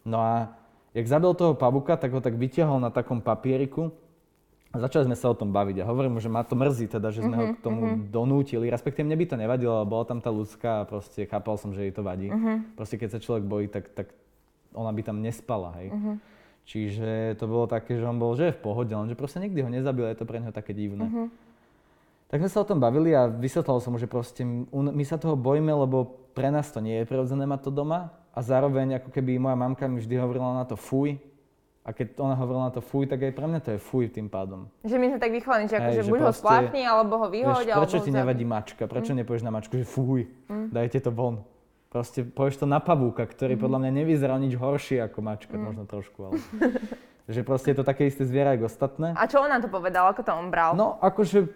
No 0.00 0.24
a 0.24 0.56
jak 0.96 1.04
zabil 1.04 1.36
toho 1.36 1.52
pavuka, 1.52 2.00
tak 2.00 2.16
ho 2.16 2.24
tak 2.24 2.40
vytiahol 2.40 2.80
na 2.80 2.88
takom 2.88 3.20
papieriku 3.20 3.92
a 4.72 4.80
začali 4.80 5.12
sme 5.12 5.16
sa 5.20 5.28
o 5.28 5.36
tom 5.36 5.52
baviť. 5.52 5.84
A 5.84 5.88
hovorím 5.92 6.16
mu, 6.16 6.20
že 6.24 6.32
ma 6.32 6.40
to 6.40 6.56
mrzí 6.56 6.88
teda, 6.88 7.12
že 7.12 7.20
sme 7.20 7.36
uh-huh, 7.36 7.52
ho 7.52 7.52
mhm, 7.52 7.56
k 7.60 7.60
tomu 7.60 7.80
uh-huh. 7.84 8.08
donútili. 8.08 8.72
Respektíve 8.72 9.04
mne 9.04 9.20
by 9.20 9.26
to 9.28 9.36
nevadilo, 9.36 9.76
ale 9.76 9.92
bola 9.92 10.08
tam 10.08 10.24
tá 10.24 10.32
ľudská 10.32 10.80
a 10.80 10.88
proste 10.88 11.28
chápal 11.28 11.60
som, 11.60 11.76
že 11.76 11.84
jej 11.84 11.92
to 11.92 12.00
vadí. 12.00 12.32
Uh-huh. 12.32 12.64
Proste 12.80 12.96
keď 12.96 13.08
sa 13.12 13.20
človek 13.20 13.44
bojí, 13.44 13.68
tak, 13.68 13.92
tak 13.92 14.16
ona 14.74 14.90
by 14.94 15.02
tam 15.02 15.22
nespala, 15.22 15.74
hej. 15.80 15.88
Uh-huh. 15.90 16.16
Čiže 16.66 17.34
to 17.40 17.50
bolo 17.50 17.66
také, 17.66 17.98
že 17.98 18.06
on 18.06 18.20
bol, 18.20 18.38
že 18.38 18.50
je 18.50 18.56
v 18.56 18.62
pohode, 18.62 18.92
lenže 18.94 19.18
proste 19.18 19.42
nikdy 19.42 19.66
ho 19.66 19.70
nezabil, 19.70 20.06
je 20.06 20.18
to 20.22 20.28
pre 20.28 20.38
neho 20.38 20.54
také 20.54 20.70
divné. 20.70 21.06
Uh-huh. 21.06 21.26
Tak 22.30 22.46
sme 22.46 22.50
sa 22.50 22.62
o 22.62 22.68
tom 22.68 22.78
bavili 22.78 23.10
a 23.10 23.26
vysvetlal 23.26 23.82
som 23.82 23.90
mu, 23.90 23.98
že 23.98 24.06
proste 24.06 24.46
my 24.70 25.02
sa 25.02 25.18
toho 25.18 25.34
bojíme, 25.34 25.74
lebo 25.74 26.30
pre 26.30 26.54
nás 26.54 26.70
to 26.70 26.78
nie 26.78 27.02
je 27.02 27.08
prirodzené 27.10 27.42
mať 27.42 27.66
to 27.66 27.70
doma 27.74 28.14
a 28.30 28.38
zároveň 28.38 29.02
ako 29.02 29.10
keby 29.10 29.34
moja 29.42 29.58
mamka 29.58 29.90
mi 29.90 29.98
vždy 29.98 30.14
hovorila 30.14 30.54
na 30.54 30.62
to 30.62 30.78
fuj. 30.78 31.18
A 31.80 31.96
keď 31.96 32.20
ona 32.20 32.36
hovorila 32.36 32.68
na 32.68 32.74
to 32.76 32.84
fuj, 32.84 33.08
tak 33.08 33.24
aj 33.24 33.32
pre 33.32 33.46
mňa 33.48 33.60
to 33.64 33.70
je 33.74 33.80
fuj 33.80 34.12
tým 34.12 34.28
pádom. 34.28 34.68
Že 34.84 35.00
my 35.00 35.06
sme 35.10 35.18
tak 35.18 35.32
vychovaní, 35.32 35.64
že, 35.64 35.80
akože 35.80 36.02
buď 36.12 36.20
ho 36.22 36.32
spláchni, 36.36 36.82
alebo 36.84 37.14
ho 37.24 37.26
vyhoď, 37.32 37.66
vieš, 37.72 37.78
prečo 37.82 37.98
ti 38.04 38.12
nevadí 38.12 38.44
mačka? 38.44 38.84
Prečo 38.84 39.16
mm. 39.16 39.18
nepovieš 39.24 39.42
na 39.42 39.50
mačku, 39.50 39.80
že 39.80 39.88
fuj, 39.88 40.28
mm. 40.52 40.76
dajte 40.76 41.00
to 41.00 41.10
von? 41.10 41.40
Proste 41.90 42.22
povieš 42.22 42.62
to 42.62 42.66
na 42.70 42.78
pavúka, 42.78 43.26
ktorý 43.26 43.58
mm. 43.58 43.62
podľa 43.66 43.78
mňa 43.82 43.90
nevyzeral 43.98 44.38
nič 44.38 44.54
horšie 44.54 45.02
ako 45.10 45.18
mačka, 45.26 45.58
mm. 45.58 45.62
možno 45.62 45.84
trošku, 45.90 46.18
ale... 46.22 46.38
že 47.34 47.42
proste 47.46 47.74
je 47.74 47.82
to 47.82 47.84
také 47.86 48.06
isté 48.06 48.22
zviera 48.26 48.54
ako 48.54 48.66
ostatné. 48.66 49.14
A 49.14 49.26
čo 49.26 49.42
on 49.42 49.50
na 49.50 49.62
to 49.62 49.70
povedal, 49.70 50.10
ako 50.10 50.22
to 50.22 50.32
on 50.34 50.50
bral? 50.50 50.74
No, 50.74 50.98
akože 51.02 51.46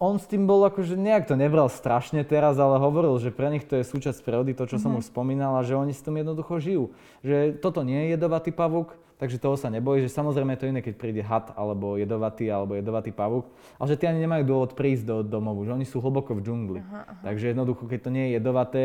on 0.00 0.16
s 0.16 0.24
tým 0.24 0.48
bol 0.48 0.64
akože 0.64 0.96
nejak 0.96 1.28
to 1.28 1.36
nebral 1.36 1.68
strašne 1.68 2.24
teraz, 2.24 2.56
ale 2.56 2.80
hovoril, 2.80 3.20
že 3.20 3.28
pre 3.28 3.52
nich 3.52 3.68
to 3.68 3.76
je 3.76 3.84
súčasť 3.84 4.24
prírody, 4.24 4.56
to, 4.56 4.64
čo 4.64 4.80
mm-hmm. 4.80 4.82
som 4.82 4.92
mhm. 4.96 4.98
už 5.04 5.04
spomínal, 5.12 5.52
a 5.60 5.62
že 5.62 5.76
oni 5.76 5.92
s 5.92 6.00
tým 6.00 6.24
jednoducho 6.24 6.56
žijú. 6.56 6.84
Že 7.20 7.60
toto 7.60 7.84
nie 7.84 8.08
je 8.08 8.16
jedovatý 8.16 8.48
pavúk, 8.48 8.96
takže 9.20 9.36
toho 9.36 9.60
sa 9.60 9.68
nebojí, 9.68 10.00
že 10.00 10.08
samozrejme 10.08 10.56
je 10.56 10.60
to 10.64 10.70
iné, 10.72 10.80
keď 10.80 10.94
príde 10.96 11.20
had, 11.20 11.52
alebo 11.52 12.00
jedovatý, 12.00 12.48
alebo 12.48 12.80
jedovatý 12.80 13.12
pavúk, 13.12 13.52
ale 13.76 13.86
že 13.92 14.00
tí 14.00 14.08
ani 14.08 14.24
nemajú 14.24 14.42
dôvod 14.48 14.72
prísť 14.72 15.04
do 15.04 15.16
domovu, 15.20 15.68
že 15.68 15.76
oni 15.76 15.84
sú 15.84 16.00
hlboko 16.00 16.32
v 16.32 16.48
džungli. 16.48 16.80
Aha, 16.80 17.04
aha. 17.04 17.14
Takže 17.28 17.52
jednoducho, 17.52 17.84
keď 17.84 18.00
to 18.00 18.10
nie 18.10 18.24
je 18.32 18.40
jedovaté, 18.40 18.82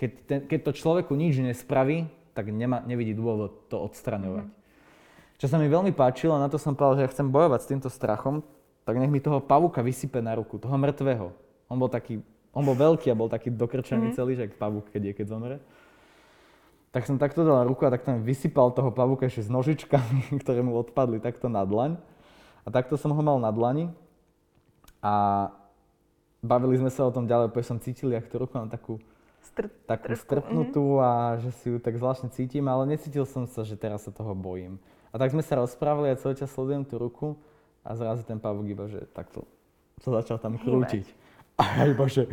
keď, 0.00 0.10
ten, 0.24 0.38
keď 0.48 0.72
to 0.72 0.72
človeku 0.72 1.12
nič 1.12 1.36
nespraví, 1.36 2.08
tak 2.32 2.48
nema, 2.48 2.80
nevidí 2.88 3.12
dôvod 3.12 3.68
to 3.68 3.76
odstraňovať. 3.76 4.48
Mm-hmm. 4.48 4.64
Čo 5.36 5.46
sa 5.52 5.60
mi 5.60 5.68
veľmi 5.68 5.92
páčilo, 5.92 6.40
na 6.40 6.48
to 6.48 6.56
som 6.56 6.72
povedal, 6.72 6.96
že 6.96 7.04
ja 7.04 7.12
chcem 7.12 7.28
bojovať 7.28 7.60
s 7.60 7.68
týmto 7.68 7.88
strachom, 7.92 8.40
tak 8.86 9.02
nech 9.02 9.10
mi 9.10 9.18
toho 9.18 9.42
pavúka 9.42 9.82
vysype 9.82 10.22
na 10.22 10.38
ruku, 10.38 10.62
toho 10.62 10.78
mŕtvého. 10.78 11.34
On 11.66 11.74
bol 11.74 11.90
taký, 11.90 12.22
on 12.54 12.62
bol 12.62 12.78
veľký 12.78 13.10
a 13.10 13.18
bol 13.18 13.26
taký 13.26 13.50
dokrčený 13.50 14.14
mm-hmm. 14.14 14.16
celý, 14.16 14.38
že 14.38 14.46
pavúk, 14.54 14.94
keď 14.94 15.10
je, 15.10 15.12
keď 15.18 15.26
zomre. 15.26 15.58
Tak 16.94 17.02
som 17.02 17.18
takto 17.18 17.42
dal 17.42 17.66
ruku 17.66 17.82
a 17.82 17.90
tak 17.90 18.06
tam 18.06 18.22
vysypal 18.22 18.70
toho 18.70 18.94
pavúka 18.94 19.26
ešte 19.26 19.42
s 19.42 19.50
nožičkami, 19.50 20.30
ktoré 20.46 20.62
mu 20.62 20.78
odpadli 20.78 21.18
takto 21.18 21.50
na 21.50 21.66
dlaň. 21.66 21.98
A 22.62 22.70
takto 22.70 22.94
som 22.94 23.10
ho 23.10 23.22
mal 23.26 23.42
na 23.42 23.50
dlani. 23.50 23.90
A 25.02 25.50
bavili 26.38 26.78
sme 26.78 26.88
sa 26.94 27.10
o 27.10 27.10
tom 27.10 27.26
ďalej, 27.26 27.50
potom 27.50 27.74
som 27.74 27.78
cítil, 27.82 28.14
jak 28.14 28.30
tú 28.30 28.38
ruku 28.38 28.54
mám 28.54 28.70
takú, 28.70 29.02
Str- 29.42 29.70
takú 29.82 30.14
strpnutú 30.14 31.02
mm-hmm. 31.02 31.06
a 31.06 31.10
že 31.42 31.50
si 31.58 31.74
ju 31.74 31.82
tak 31.82 31.98
zvláštne 31.98 32.30
cítim, 32.30 32.70
ale 32.70 32.86
necítil 32.86 33.26
som 33.26 33.50
sa, 33.50 33.66
že 33.66 33.74
teraz 33.74 34.06
sa 34.06 34.14
toho 34.14 34.30
bojím. 34.30 34.78
A 35.10 35.18
tak 35.18 35.34
sme 35.34 35.42
sa 35.42 35.58
rozprávali 35.58 36.14
a 36.14 36.18
celý 36.18 36.38
čas 36.38 36.54
sledujem 36.54 36.86
tú 36.86 37.02
ruku 37.02 37.34
a 37.86 37.94
zrazu 37.94 38.26
ten 38.26 38.42
pavúk 38.42 38.66
iba, 38.66 38.90
že 38.90 39.06
takto 39.14 39.46
sa 40.02 40.18
začal 40.20 40.42
tam 40.42 40.58
krútiť. 40.58 41.06
A 41.62 41.88
iba, 41.88 42.04
že... 42.04 42.28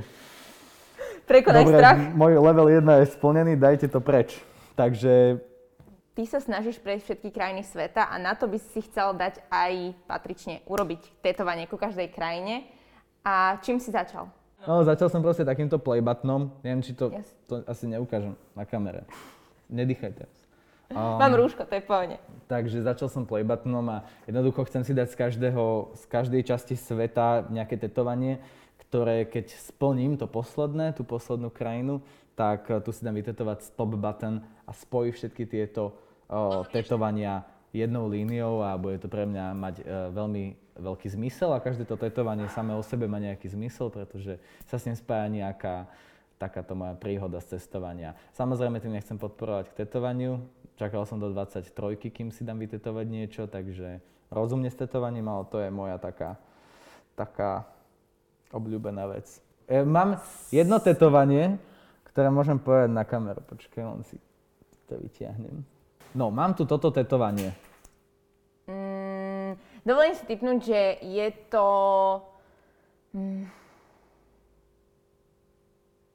Prekonaj 1.24 1.64
Dobre, 1.64 1.80
strach. 1.80 2.00
môj 2.12 2.36
level 2.36 2.68
1 2.68 2.84
je 2.84 3.06
splnený, 3.16 3.56
dajte 3.56 3.88
to 3.88 4.04
preč. 4.04 4.36
Takže... 4.76 5.40
Ty 6.12 6.24
sa 6.28 6.44
snažíš 6.44 6.84
prejsť 6.84 7.04
všetky 7.08 7.30
krajiny 7.32 7.64
sveta 7.64 8.12
a 8.12 8.20
na 8.20 8.36
to 8.36 8.52
by 8.52 8.60
si 8.60 8.84
chcel 8.84 9.16
dať 9.16 9.40
aj 9.48 9.96
patrične 10.04 10.60
urobiť 10.68 11.24
tetovanie 11.24 11.66
ku 11.72 11.80
každej 11.80 12.12
krajine. 12.12 12.68
A 13.24 13.56
čím 13.64 13.80
si 13.80 13.96
začal? 13.96 14.28
No, 14.68 14.84
začal 14.84 15.08
som 15.08 15.24
proste 15.24 15.48
takýmto 15.48 15.80
playbutnom. 15.80 16.52
Neviem, 16.60 16.84
či 16.84 16.92
to, 16.92 17.16
yes. 17.16 17.32
to 17.48 17.64
asi 17.64 17.88
neukážem 17.88 18.36
na 18.52 18.68
kamere. 18.68 19.08
Nedýchaj 19.72 20.12
teraz. 20.20 20.43
Um, 20.92 21.20
Mám 21.20 21.40
rúško, 21.40 21.64
to 21.64 21.80
je 21.80 21.84
pohode. 21.84 22.18
Takže 22.52 22.84
začal 22.84 23.08
som 23.08 23.24
playbuttonom 23.24 23.86
a 23.90 23.98
jednoducho 24.28 24.68
chcem 24.68 24.84
si 24.84 24.92
dať 24.92 25.08
z, 25.10 25.16
každého, 25.16 25.64
z 25.96 26.04
každej 26.12 26.42
časti 26.44 26.76
sveta 26.76 27.48
nejaké 27.48 27.80
tetovanie, 27.80 28.44
ktoré 28.84 29.26
keď 29.26 29.56
splním 29.58 30.20
to 30.20 30.28
posledné, 30.28 30.94
tú 30.94 31.08
poslednú 31.08 31.50
krajinu, 31.50 32.04
tak 32.38 32.70
eh, 32.70 32.78
tu 32.84 32.92
si 32.92 33.02
dám 33.02 33.16
vytetovať 33.18 33.74
stop 33.74 33.96
button 33.96 34.44
a 34.68 34.72
spojí 34.72 35.12
všetky 35.12 35.44
tieto 35.50 35.98
o, 36.32 36.64
tetovania 36.72 37.44
jednou 37.74 38.06
líniou 38.08 38.62
a 38.62 38.78
bude 38.78 39.02
to 39.02 39.10
pre 39.10 39.26
mňa 39.26 39.46
mať 39.58 39.76
e, 39.82 39.84
veľmi 40.14 40.44
veľký 40.78 41.10
zmysel 41.10 41.52
a 41.58 41.60
každé 41.60 41.90
to 41.90 41.98
tetovanie 41.98 42.46
samé 42.54 42.78
o 42.78 42.86
sebe 42.86 43.10
má 43.10 43.18
nejaký 43.18 43.50
zmysel, 43.50 43.90
pretože 43.90 44.38
sa 44.70 44.78
s 44.78 44.86
ním 44.86 44.94
spája 44.94 45.26
nejaká 45.28 45.90
takáto 46.38 46.78
moja 46.78 46.94
príhoda 46.94 47.42
z 47.42 47.58
cestovania. 47.58 48.14
Samozrejme 48.38 48.78
tým 48.78 48.94
nechcem 48.94 49.18
podporovať 49.18 49.74
k 49.74 49.86
tetovaniu. 49.86 50.38
Čakal 50.74 51.06
som 51.06 51.22
do 51.22 51.30
23, 51.30 51.70
kým 52.10 52.34
si 52.34 52.42
dám 52.42 52.58
vytetovať 52.58 53.06
niečo, 53.06 53.46
takže 53.46 54.02
rozumne 54.34 54.74
s 54.74 54.78
tetovaním, 54.78 55.30
ale 55.30 55.46
to 55.46 55.62
je 55.62 55.70
moja 55.70 56.02
taká, 56.02 56.42
taká 57.14 57.70
obľúbená 58.50 59.06
vec. 59.06 59.30
E, 59.70 59.86
mám 59.86 60.18
jedno 60.50 60.82
tetovanie, 60.82 61.62
ktoré 62.10 62.34
môžem 62.34 62.58
povedať 62.58 62.90
na 62.90 63.06
kameru. 63.06 63.42
Počkaj, 63.46 63.82
len 63.86 64.02
si 64.06 64.18
to 64.90 64.98
vyťahnem. 64.98 65.66
No, 66.14 66.30
mám 66.30 66.54
tu 66.54 66.66
toto 66.66 66.94
tetovanie. 66.94 67.54
Mm, 68.70 69.58
dovolím 69.82 70.14
si 70.18 70.24
typnúť, 70.26 70.60
že 70.62 70.82
je 71.02 71.28
to... 71.50 71.66
Mm, 73.14 73.50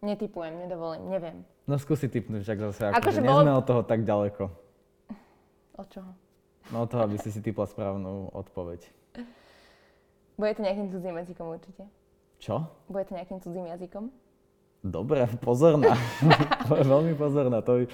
netypujem, 0.02 0.54
nedovolím, 0.54 1.10
neviem. 1.10 1.38
No 1.68 1.76
skúsi 1.76 2.08
typnúť, 2.08 2.48
však 2.48 2.58
zase 2.72 2.82
ako, 2.88 2.96
akože 2.96 3.20
bolo... 3.20 3.40
sme 3.44 3.52
od 3.52 3.64
toho 3.68 3.82
tak 3.84 4.00
ďaleko. 4.08 4.48
Od 5.76 5.88
čoho? 5.92 6.10
No 6.72 6.84
od 6.84 6.88
toho, 6.88 7.04
aby 7.04 7.20
si 7.20 7.28
si 7.28 7.44
typla 7.44 7.68
správnu 7.68 8.32
odpoveď. 8.32 8.88
Bude 10.40 10.52
to 10.56 10.64
nejakým 10.64 10.88
cudzím 10.88 11.20
jazykom 11.20 11.46
určite. 11.52 11.84
Čo? 12.40 12.72
Bude 12.88 13.04
to 13.04 13.12
nejakým 13.20 13.38
cudzím 13.44 13.68
jazykom? 13.68 14.08
Dobre, 14.80 15.28
pozorná. 15.44 15.92
Veľmi 16.88 17.12
pozorná. 17.12 17.60
To, 17.60 17.84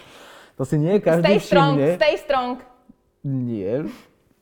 to 0.55 0.63
si 0.63 0.79
nie 0.79 1.03
každý 1.03 1.35
stay 1.35 1.39
strong, 1.43 1.75
všimne. 1.75 1.99
Stay 1.99 2.15
strong. 2.23 2.55
Nie. 3.27 3.91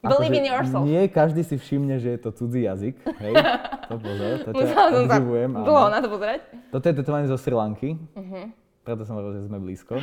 Believe 0.03 0.35
in 0.35 0.45
yourself. 0.51 0.83
Nie 0.83 1.07
každý 1.07 1.47
si 1.47 1.55
všimne, 1.55 2.03
že 2.03 2.19
je 2.19 2.19
to 2.19 2.35
cudzí 2.35 2.67
jazyk. 2.67 2.99
Hej, 3.23 3.33
to 3.89 3.95
pozor, 4.03 4.33
to 4.43 4.51
ťa 4.51 4.75
obdivujem. 5.07 5.51
Dlho 5.63 5.89
na 5.89 5.99
to 6.03 6.09
pozerať. 6.11 6.41
Toto 6.75 6.85
je 6.91 6.95
tetovanie 6.99 7.27
zo 7.31 7.39
Sri 7.39 7.55
Lanky, 7.55 7.95
uh-huh. 7.95 8.51
Preto 8.83 9.07
som 9.07 9.19
hovoril, 9.19 9.39
že 9.39 9.47
sme 9.47 9.59
blízko. 9.63 10.03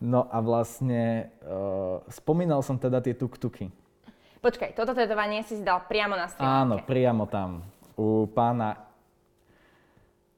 No 0.00 0.24
a 0.32 0.40
vlastne 0.40 1.28
uh, 1.44 2.00
spomínal 2.08 2.64
som 2.64 2.80
teda 2.80 3.04
tie 3.04 3.12
tuk-tuky. 3.12 3.68
Počkaj, 4.40 4.72
toto 4.72 4.96
tetovanie 4.96 5.44
si 5.44 5.60
dal 5.60 5.84
priamo 5.84 6.16
na 6.16 6.24
Sri 6.24 6.40
Áno, 6.40 6.80
priamo 6.80 7.28
tam. 7.28 7.60
U 8.00 8.24
pána 8.24 8.80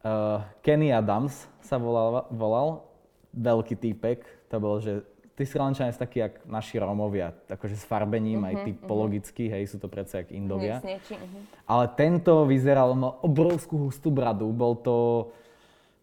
uh, 0.02 0.42
Kenny 0.66 0.90
Adams 0.90 1.46
sa 1.62 1.78
volal, 1.78 2.26
volal, 2.34 2.82
veľký 3.30 3.78
týpek. 3.78 4.26
To 4.50 4.58
bol, 4.58 4.82
že 4.82 5.06
tí 5.38 5.46
Srilančania 5.46 5.94
sú 5.94 6.02
takí, 6.02 6.18
jak 6.18 6.42
naši 6.42 6.82
Rómovia, 6.82 7.30
akože 7.46 7.78
s 7.78 7.86
farbením, 7.86 8.42
uh-huh, 8.42 8.50
aj 8.50 8.54
mhm, 8.58 8.64
typologicky, 8.66 9.44
uh-huh. 9.46 9.54
hej, 9.62 9.70
sú 9.70 9.78
to 9.78 9.86
predsa 9.86 10.26
jak 10.26 10.34
Indovia. 10.34 10.82
uh-huh. 10.82 11.42
Ale 11.70 11.84
tento 11.94 12.42
vyzeral, 12.44 12.98
mal 12.98 13.22
obrovskú 13.22 13.88
hustú 13.88 14.10
bradu, 14.10 14.50
bol 14.50 14.74
to 14.74 15.30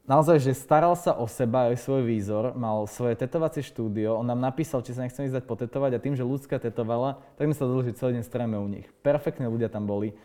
naozaj, 0.10 0.41
že 0.41 0.57
staral 0.57 0.97
sa 0.97 1.14
o 1.14 1.30
seba 1.30 1.70
aj 1.70 1.86
svoj 1.86 2.01
výzor, 2.01 2.57
mal 2.57 2.89
svoje 2.89 3.14
tetovacie 3.14 3.62
štúdio, 3.62 4.18
on 4.18 4.26
nám 4.26 4.41
napísal, 4.41 4.82
či 4.82 4.97
sa 4.97 5.05
nechcem 5.05 5.30
ísť 5.30 5.45
potetovať 5.45 5.95
a 5.95 6.01
tým, 6.01 6.18
že 6.18 6.26
ľudská 6.26 6.57
tetovala, 6.57 7.22
tak 7.38 7.45
my 7.45 7.53
sa 7.53 7.70
dlhšie 7.70 7.93
celý 7.93 8.18
deň 8.18 8.26
strajme 8.26 8.57
u 8.57 8.66
nich. 8.66 8.89
Perfektní 9.05 9.45
ľudia 9.45 9.70
tam 9.70 9.86
boli. 9.86 10.18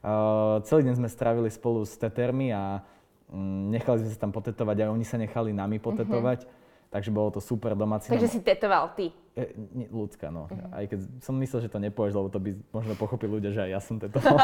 Uh, 0.00 0.64
celý 0.64 0.88
deň 0.88 1.04
sme 1.04 1.08
strávili 1.12 1.52
spolu 1.52 1.84
s 1.84 2.00
tetermi 2.00 2.56
a 2.56 2.80
um, 3.28 3.68
nechali 3.68 4.00
sme 4.00 4.10
sa 4.16 4.18
tam 4.24 4.32
potetovať 4.32 4.76
a 4.88 4.94
oni 4.94 5.04
sa 5.04 5.20
nechali 5.20 5.52
nami 5.52 5.76
potetovať. 5.84 6.48
Uh-huh. 6.48 6.64
Takže 6.86 7.10
bolo 7.10 7.34
to 7.34 7.42
super 7.42 7.74
domáci. 7.74 8.08
Takže 8.08 8.30
si 8.30 8.40
tetoval 8.40 8.94
ty? 8.94 9.10
E, 9.34 9.52
nie, 9.74 9.90
ľudská, 9.90 10.30
no. 10.30 10.46
Uh-huh. 10.46 10.70
Aj 10.70 10.86
keď 10.86 11.02
som 11.20 11.34
myslel, 11.36 11.66
že 11.66 11.68
to 11.68 11.82
nepovieš, 11.82 12.14
lebo 12.14 12.30
to 12.30 12.38
by 12.38 12.54
možno 12.70 12.94
pochopili 12.94 13.36
ľudia, 13.36 13.50
že 13.52 13.60
aj 13.66 13.70
ja 13.74 13.80
som 13.82 13.98
tetoval. 13.98 14.38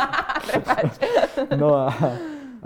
no 1.63 1.69
a 1.79 1.87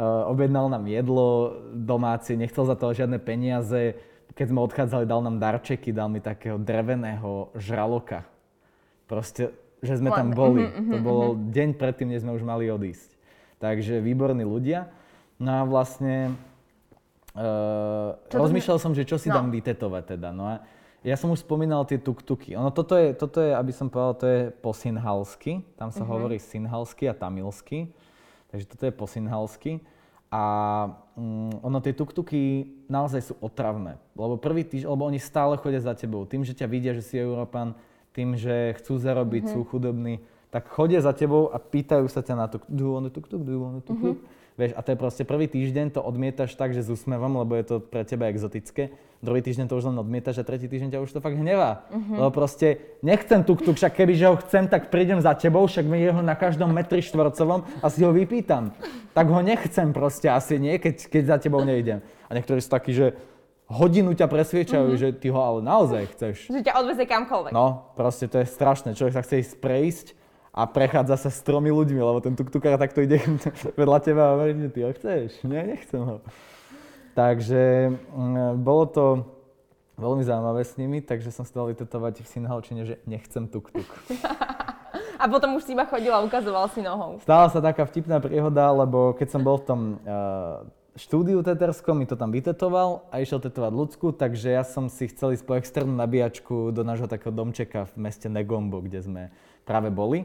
objednal 0.05 0.69
nám 0.69 0.85
jedlo 0.87 1.57
domáci, 1.73 2.37
nechcel 2.37 2.69
za 2.69 2.77
to 2.77 2.93
žiadne 2.93 3.17
peniaze. 3.17 3.97
Keď 4.37 4.47
sme 4.53 4.61
odchádzali, 4.61 5.09
dal 5.09 5.25
nám 5.25 5.41
darčeky, 5.41 5.97
dal 5.97 6.13
mi 6.13 6.21
takého 6.21 6.61
dreveného 6.61 7.49
žraloka. 7.57 8.29
Proste, 9.09 9.57
že 9.81 9.97
sme 9.97 10.13
tam 10.13 10.37
boli. 10.37 10.69
Uh-huh, 10.69 10.93
to 10.93 10.97
bol 11.01 11.21
uh-huh. 11.33 11.41
deň 11.49 11.81
predtým, 11.81 12.13
než 12.13 12.23
sme 12.23 12.37
už 12.37 12.45
mali 12.45 12.69
odísť. 12.69 13.17
Takže 13.59 14.05
výborní 14.05 14.45
ľudia. 14.45 14.93
No 15.41 15.51
a 15.53 15.61
vlastne 15.65 16.37
Uh, 17.37 18.17
rozmýšľal 18.33 18.81
som, 18.81 18.97
že 18.97 19.05
čo 19.05 19.21
si 19.21 19.29
no. 19.29 19.37
dám 19.37 19.53
vytetovať 19.53 20.17
teda. 20.17 20.33
No 20.33 20.49
a 20.49 20.65
ja 21.05 21.21
som 21.21 21.29
už 21.29 21.45
spomínal 21.45 21.85
tie 21.85 22.01
tuk-tuky. 22.01 22.57
Ono, 22.57 22.73
toto, 22.73 22.97
je, 22.97 23.13
toto 23.13 23.45
je, 23.45 23.53
aby 23.53 23.77
som 23.77 23.93
povedal, 23.93 24.15
to 24.17 24.25
je 24.25 24.41
po 24.57 24.73
sinhalsky. 24.73 25.61
Tam 25.77 25.93
sa 25.93 26.01
uh-huh. 26.01 26.17
hovorí 26.17 26.41
sinhalsky 26.41 27.05
a 27.05 27.13
tamilsky. 27.13 27.93
Takže 28.57 28.73
toto 28.73 28.89
je 28.89 28.95
po 28.97 29.05
sinhalsky. 29.05 29.85
A 30.33 30.43
um, 31.13 31.53
ono, 31.61 31.77
tie 31.85 31.93
tuk-tuky 31.93 32.73
naozaj 32.89 33.21
sú 33.29 33.35
otravné. 33.45 34.01
Lebo 34.17 34.41
prvý 34.41 34.65
týždeň, 34.65 34.89
lebo 34.89 35.05
oni 35.05 35.21
stále 35.21 35.61
chodia 35.61 35.85
za 35.85 35.93
tebou. 35.93 36.25
Tým, 36.25 36.41
že 36.41 36.57
ťa 36.57 36.65
vidia, 36.65 36.97
že 36.97 37.05
si 37.05 37.21
Európan, 37.21 37.77
tým, 38.17 38.33
že 38.33 38.73
chcú 38.81 38.97
zarobiť, 38.97 39.45
uh-huh. 39.45 39.61
sú 39.61 39.69
chudobní, 39.69 40.25
tak 40.49 40.73
chodia 40.73 41.05
za 41.05 41.13
tebou 41.13 41.53
a 41.53 41.61
pýtajú 41.61 42.09
sa 42.09 42.25
ťa 42.25 42.33
na 42.33 42.49
tuk, 42.49 42.65
do 42.65 42.81
you 42.81 42.93
want 42.97 43.07
a 43.07 43.13
tuk-tuk, 43.13 43.45
do 43.45 43.53
you 43.53 43.61
want 43.61 43.77
a 43.77 43.83
tuk-tuk? 43.85 44.17
Uh-huh. 44.25 44.36
Vieš, 44.57 44.73
a 44.73 44.81
to 44.81 44.97
je 44.97 44.99
proste 44.99 45.23
prvý 45.29 45.53
týždeň 45.53 45.93
to 45.93 46.01
odmietaš 46.01 46.57
tak, 46.57 46.73
že 46.73 46.81
s 46.81 46.89
úsmevom, 46.89 47.45
lebo 47.45 47.53
je 47.61 47.65
to 47.69 47.77
pre 47.77 48.09
teba 48.09 48.33
exotické. 48.33 48.89
Druhý 49.21 49.45
týždeň 49.45 49.69
to 49.69 49.77
už 49.77 49.93
len 49.93 50.01
odmietaš 50.01 50.41
a 50.41 50.49
tretí 50.49 50.65
týždeň 50.65 50.97
ťa 50.97 51.05
už 51.05 51.13
to 51.13 51.21
fakt 51.21 51.37
hnevá. 51.37 51.85
Uh-huh. 51.93 52.25
Lebo 52.25 52.33
proste 52.33 52.97
nechcem 53.05 53.45
tuk 53.45 53.61
tuk, 53.61 53.77
však 53.77 53.93
keby 53.93 54.17
že 54.17 54.33
ho 54.33 54.37
chcem, 54.41 54.65
tak 54.65 54.89
prídem 54.89 55.21
za 55.21 55.37
tebou, 55.37 55.69
však 55.69 55.85
mi 55.85 56.01
je 56.01 56.09
ho 56.09 56.25
na 56.25 56.33
každom 56.33 56.73
metri 56.73 57.05
štvorcovom 57.05 57.69
a 57.85 57.87
si 57.93 58.01
ho 58.01 58.17
vypýtam. 58.17 58.73
Tak 59.13 59.29
ho 59.29 59.41
nechcem 59.45 59.93
proste 59.93 60.33
asi 60.33 60.57
nie, 60.57 60.81
keď, 60.81 61.05
keď 61.05 61.23
za 61.29 61.37
tebou 61.37 61.61
nejdem. 61.61 62.01
A 62.25 62.33
niektorí 62.33 62.57
sú 62.65 62.73
takí, 62.73 62.97
že 62.97 63.13
hodinu 63.69 64.17
ťa 64.17 64.25
presviečajú, 64.25 64.89
uh-huh. 64.89 65.01
že 65.01 65.09
ty 65.13 65.29
ho 65.29 65.41
ale 65.41 65.61
naozaj 65.61 66.17
chceš. 66.17 66.49
Že 66.49 66.65
ťa 66.65 66.81
odveze 66.81 67.05
kamkoľvek. 67.05 67.53
No, 67.53 67.93
proste 67.93 68.25
to 68.25 68.41
je 68.41 68.49
strašné. 68.49 68.97
Človek 68.97 69.21
sa 69.21 69.25
chce 69.25 69.45
ísť 69.45 69.55
prejsť 69.61 70.07
a 70.57 70.65
prechádza 70.65 71.21
sa 71.21 71.29
s 71.29 71.45
tromi 71.45 71.69
ľuďmi, 71.69 72.01
lebo 72.01 72.25
ten 72.25 72.33
tuktukár 72.33 72.81
takto 72.81 73.05
ide 73.05 73.21
vedľa 73.81 73.99
teba 74.01 74.23
a 74.25 74.33
hovorí, 74.41 74.57
že 74.57 74.73
ty 74.73 74.81
ho 74.89 74.91
chceš. 74.97 75.45
Nie, 75.45 75.69
nechcem 75.69 76.01
ho. 76.01 76.25
Takže 77.13 77.93
mm, 77.93 78.65
bolo 78.65 78.85
to 78.89 79.05
veľmi 80.01 80.25
zaujímavé 80.25 80.65
s 80.65 80.81
nimi, 80.81 81.05
takže 81.05 81.29
som 81.29 81.45
si 81.45 81.53
dal 81.53 81.69
vytetovať 81.69 82.25
v 82.25 82.29
Sinhalčine, 82.29 82.83
že 82.89 82.97
nechcem 83.05 83.45
tuk-tuk. 83.49 83.85
a 85.21 85.25
potom 85.29 85.61
už 85.61 85.69
si 85.69 85.77
iba 85.77 85.85
chodil 85.85 86.13
a 86.13 86.25
ukazoval 86.25 86.73
si 86.73 86.81
nohou. 86.81 87.21
Stala 87.21 87.53
sa 87.53 87.61
taká 87.61 87.85
vtipná 87.85 88.17
príhoda, 88.21 88.73
lebo 88.73 89.13
keď 89.13 89.29
som 89.37 89.45
bol 89.45 89.61
v 89.61 89.65
tom 89.69 89.81
uh, 90.05 90.65
štúdiu 90.97 91.45
teterskom, 91.45 92.01
mi 92.01 92.09
to 92.09 92.17
tam 92.17 92.33
vytetoval 92.33 93.09
a 93.13 93.21
išiel 93.21 93.41
tetovať 93.41 93.73
ľudsku, 93.73 94.17
takže 94.17 94.57
ja 94.57 94.65
som 94.65 94.89
si 94.89 95.09
chcel 95.13 95.37
ísť 95.37 95.45
po 95.45 95.57
externú 95.57 95.93
nabíjačku 95.93 96.73
do 96.73 96.81
nášho 96.81 97.09
takého 97.09 97.33
domčeka 97.33 97.89
v 97.93 98.09
meste 98.09 98.33
Negombo, 98.33 98.81
kde 98.81 99.05
sme 99.05 99.23
práve 99.69 99.93
boli. 99.93 100.25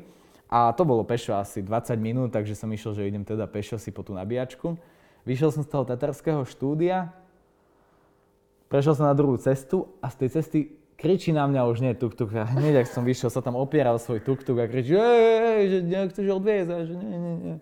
A 0.51 0.75
to 0.75 0.83
bolo 0.83 1.07
pešo 1.07 1.39
asi 1.39 1.63
20 1.63 1.95
minút, 1.95 2.35
takže 2.35 2.59
som 2.59 2.67
išiel, 2.67 2.91
že 2.91 3.07
idem 3.07 3.23
teda 3.23 3.47
pešo 3.47 3.79
si 3.79 3.87
po 3.87 4.03
tú 4.03 4.11
nabíjačku. 4.11 4.75
Vyšiel 5.23 5.55
som 5.55 5.63
z 5.63 5.71
toho 5.71 5.87
tatarského 5.87 6.43
štúdia, 6.43 7.15
prešiel 8.67 8.99
som 8.99 9.07
na 9.07 9.15
druhú 9.15 9.39
cestu 9.39 9.87
a 10.03 10.11
z 10.11 10.15
tej 10.19 10.29
cesty 10.35 10.59
kričí 10.99 11.31
na 11.31 11.47
mňa 11.47 11.61
už 11.71 11.77
nie 11.79 11.95
tuk-tuk. 11.95 12.35
A 12.35 12.43
hneď, 12.43 12.83
ak 12.83 12.91
som 12.91 13.07
vyšiel, 13.07 13.31
sa 13.31 13.39
tam 13.39 13.55
opieral 13.55 13.95
svoj 13.95 14.19
tuk-tuk 14.27 14.59
a 14.59 14.67
kričí, 14.67 14.91
že 14.91 15.79
nechceš 15.87 16.27
odviezť, 16.27 16.69
a 16.69 16.77
že 16.83 16.93
nie, 16.99 17.15
nie, 17.15 17.35
nie. 17.39 17.55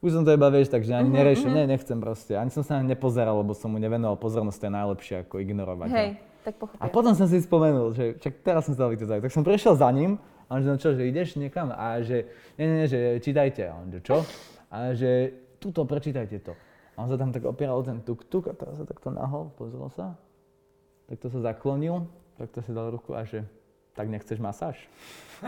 Už 0.00 0.16
som 0.16 0.24
to 0.24 0.32
iba, 0.32 0.48
vieš, 0.48 0.72
takže 0.72 0.96
ani 0.96 1.12
uh-huh, 1.12 1.18
neriešil, 1.20 1.52
uh-huh. 1.52 1.60
nie, 1.60 1.76
nechcem 1.76 2.00
proste. 2.00 2.32
Ani 2.32 2.48
som 2.48 2.64
sa 2.64 2.80
nepozeral, 2.80 3.36
lebo 3.36 3.52
som 3.52 3.68
mu 3.68 3.76
nevenoval 3.76 4.16
pozornosť, 4.16 4.56
to 4.56 4.64
je 4.64 4.72
najlepšie 4.72 5.14
ako 5.28 5.44
ignorovať. 5.44 5.88
Hej, 5.92 6.08
no. 6.16 6.40
tak 6.40 6.54
pochopil. 6.56 6.80
A 6.80 6.88
potom 6.88 7.12
som 7.12 7.28
si 7.28 7.36
spomenul, 7.36 7.92
že 7.92 8.16
čak 8.16 8.40
teraz 8.40 8.64
som 8.64 8.72
sa 8.72 8.88
Tak 8.88 9.28
som 9.28 9.44
prešiel 9.44 9.76
za 9.76 9.92
ním 9.92 10.16
a 10.50 10.58
on 10.58 10.66
že 10.66 10.70
no 10.74 10.82
čo, 10.82 10.98
že 10.98 11.06
ideš 11.06 11.38
niekam? 11.38 11.70
A 11.70 12.02
že 12.02 12.26
nie, 12.58 12.66
nie, 12.66 12.76
nie, 12.82 12.88
že 12.90 13.22
čítajte. 13.22 13.70
A 13.70 13.78
on 13.78 13.94
že 13.94 14.02
čo? 14.02 14.26
A 14.66 14.90
že 14.98 15.30
tuto, 15.62 15.86
prečítajte 15.86 16.42
to. 16.42 16.58
A 16.98 17.06
on 17.06 17.08
sa 17.08 17.14
tam 17.14 17.30
tak 17.30 17.46
opieral 17.46 17.78
o 17.78 17.86
ten 17.86 18.02
tuk-tuk 18.02 18.50
a 18.50 18.52
teraz 18.58 18.82
sa 18.82 18.84
takto 18.84 19.14
nahol, 19.14 19.54
pozrel 19.54 19.86
sa. 19.94 20.18
Takto 21.06 21.30
sa 21.30 21.54
zaklonil, 21.54 22.02
takto 22.34 22.66
si 22.66 22.74
dal 22.74 22.90
ruku 22.90 23.14
a 23.14 23.22
že 23.22 23.46
tak 23.94 24.10
nechceš 24.10 24.42
masáž? 24.42 24.74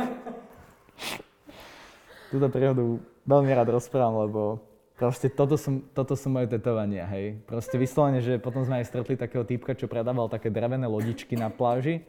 Túto 2.30 2.46
príhodu 2.46 3.03
veľmi 3.26 3.50
rád 3.59 3.74
rozprávam, 3.74 4.22
lebo 4.22 4.62
proste 4.94 5.26
toto 5.26 5.59
sú, 5.59 5.82
toto 5.90 6.14
sú 6.14 6.30
moje 6.30 6.46
tetovania, 6.46 7.11
hej. 7.11 7.42
Proste 7.42 7.74
vyslovene, 7.74 8.22
že 8.22 8.38
potom 8.38 8.62
sme 8.62 8.78
aj 8.78 8.86
stretli 8.86 9.18
takého 9.18 9.42
týpka, 9.42 9.74
čo 9.74 9.90
predával 9.90 10.30
také 10.30 10.46
drevené 10.46 10.86
lodičky 10.86 11.34
na 11.34 11.50
pláži 11.50 12.07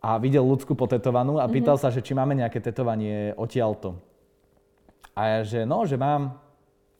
a 0.00 0.16
videl 0.16 0.40
ľudskú 0.40 0.72
potetovanú 0.72 1.36
a 1.36 1.44
pýtal 1.44 1.76
mm-hmm. 1.76 1.92
sa, 1.92 1.94
že 1.94 2.00
či 2.00 2.16
máme 2.16 2.32
nejaké 2.32 2.58
tetovanie 2.64 3.36
odtiaľto. 3.36 4.00
A 5.12 5.20
ja, 5.28 5.38
že 5.44 5.60
no, 5.68 5.84
že 5.84 6.00
mám. 6.00 6.40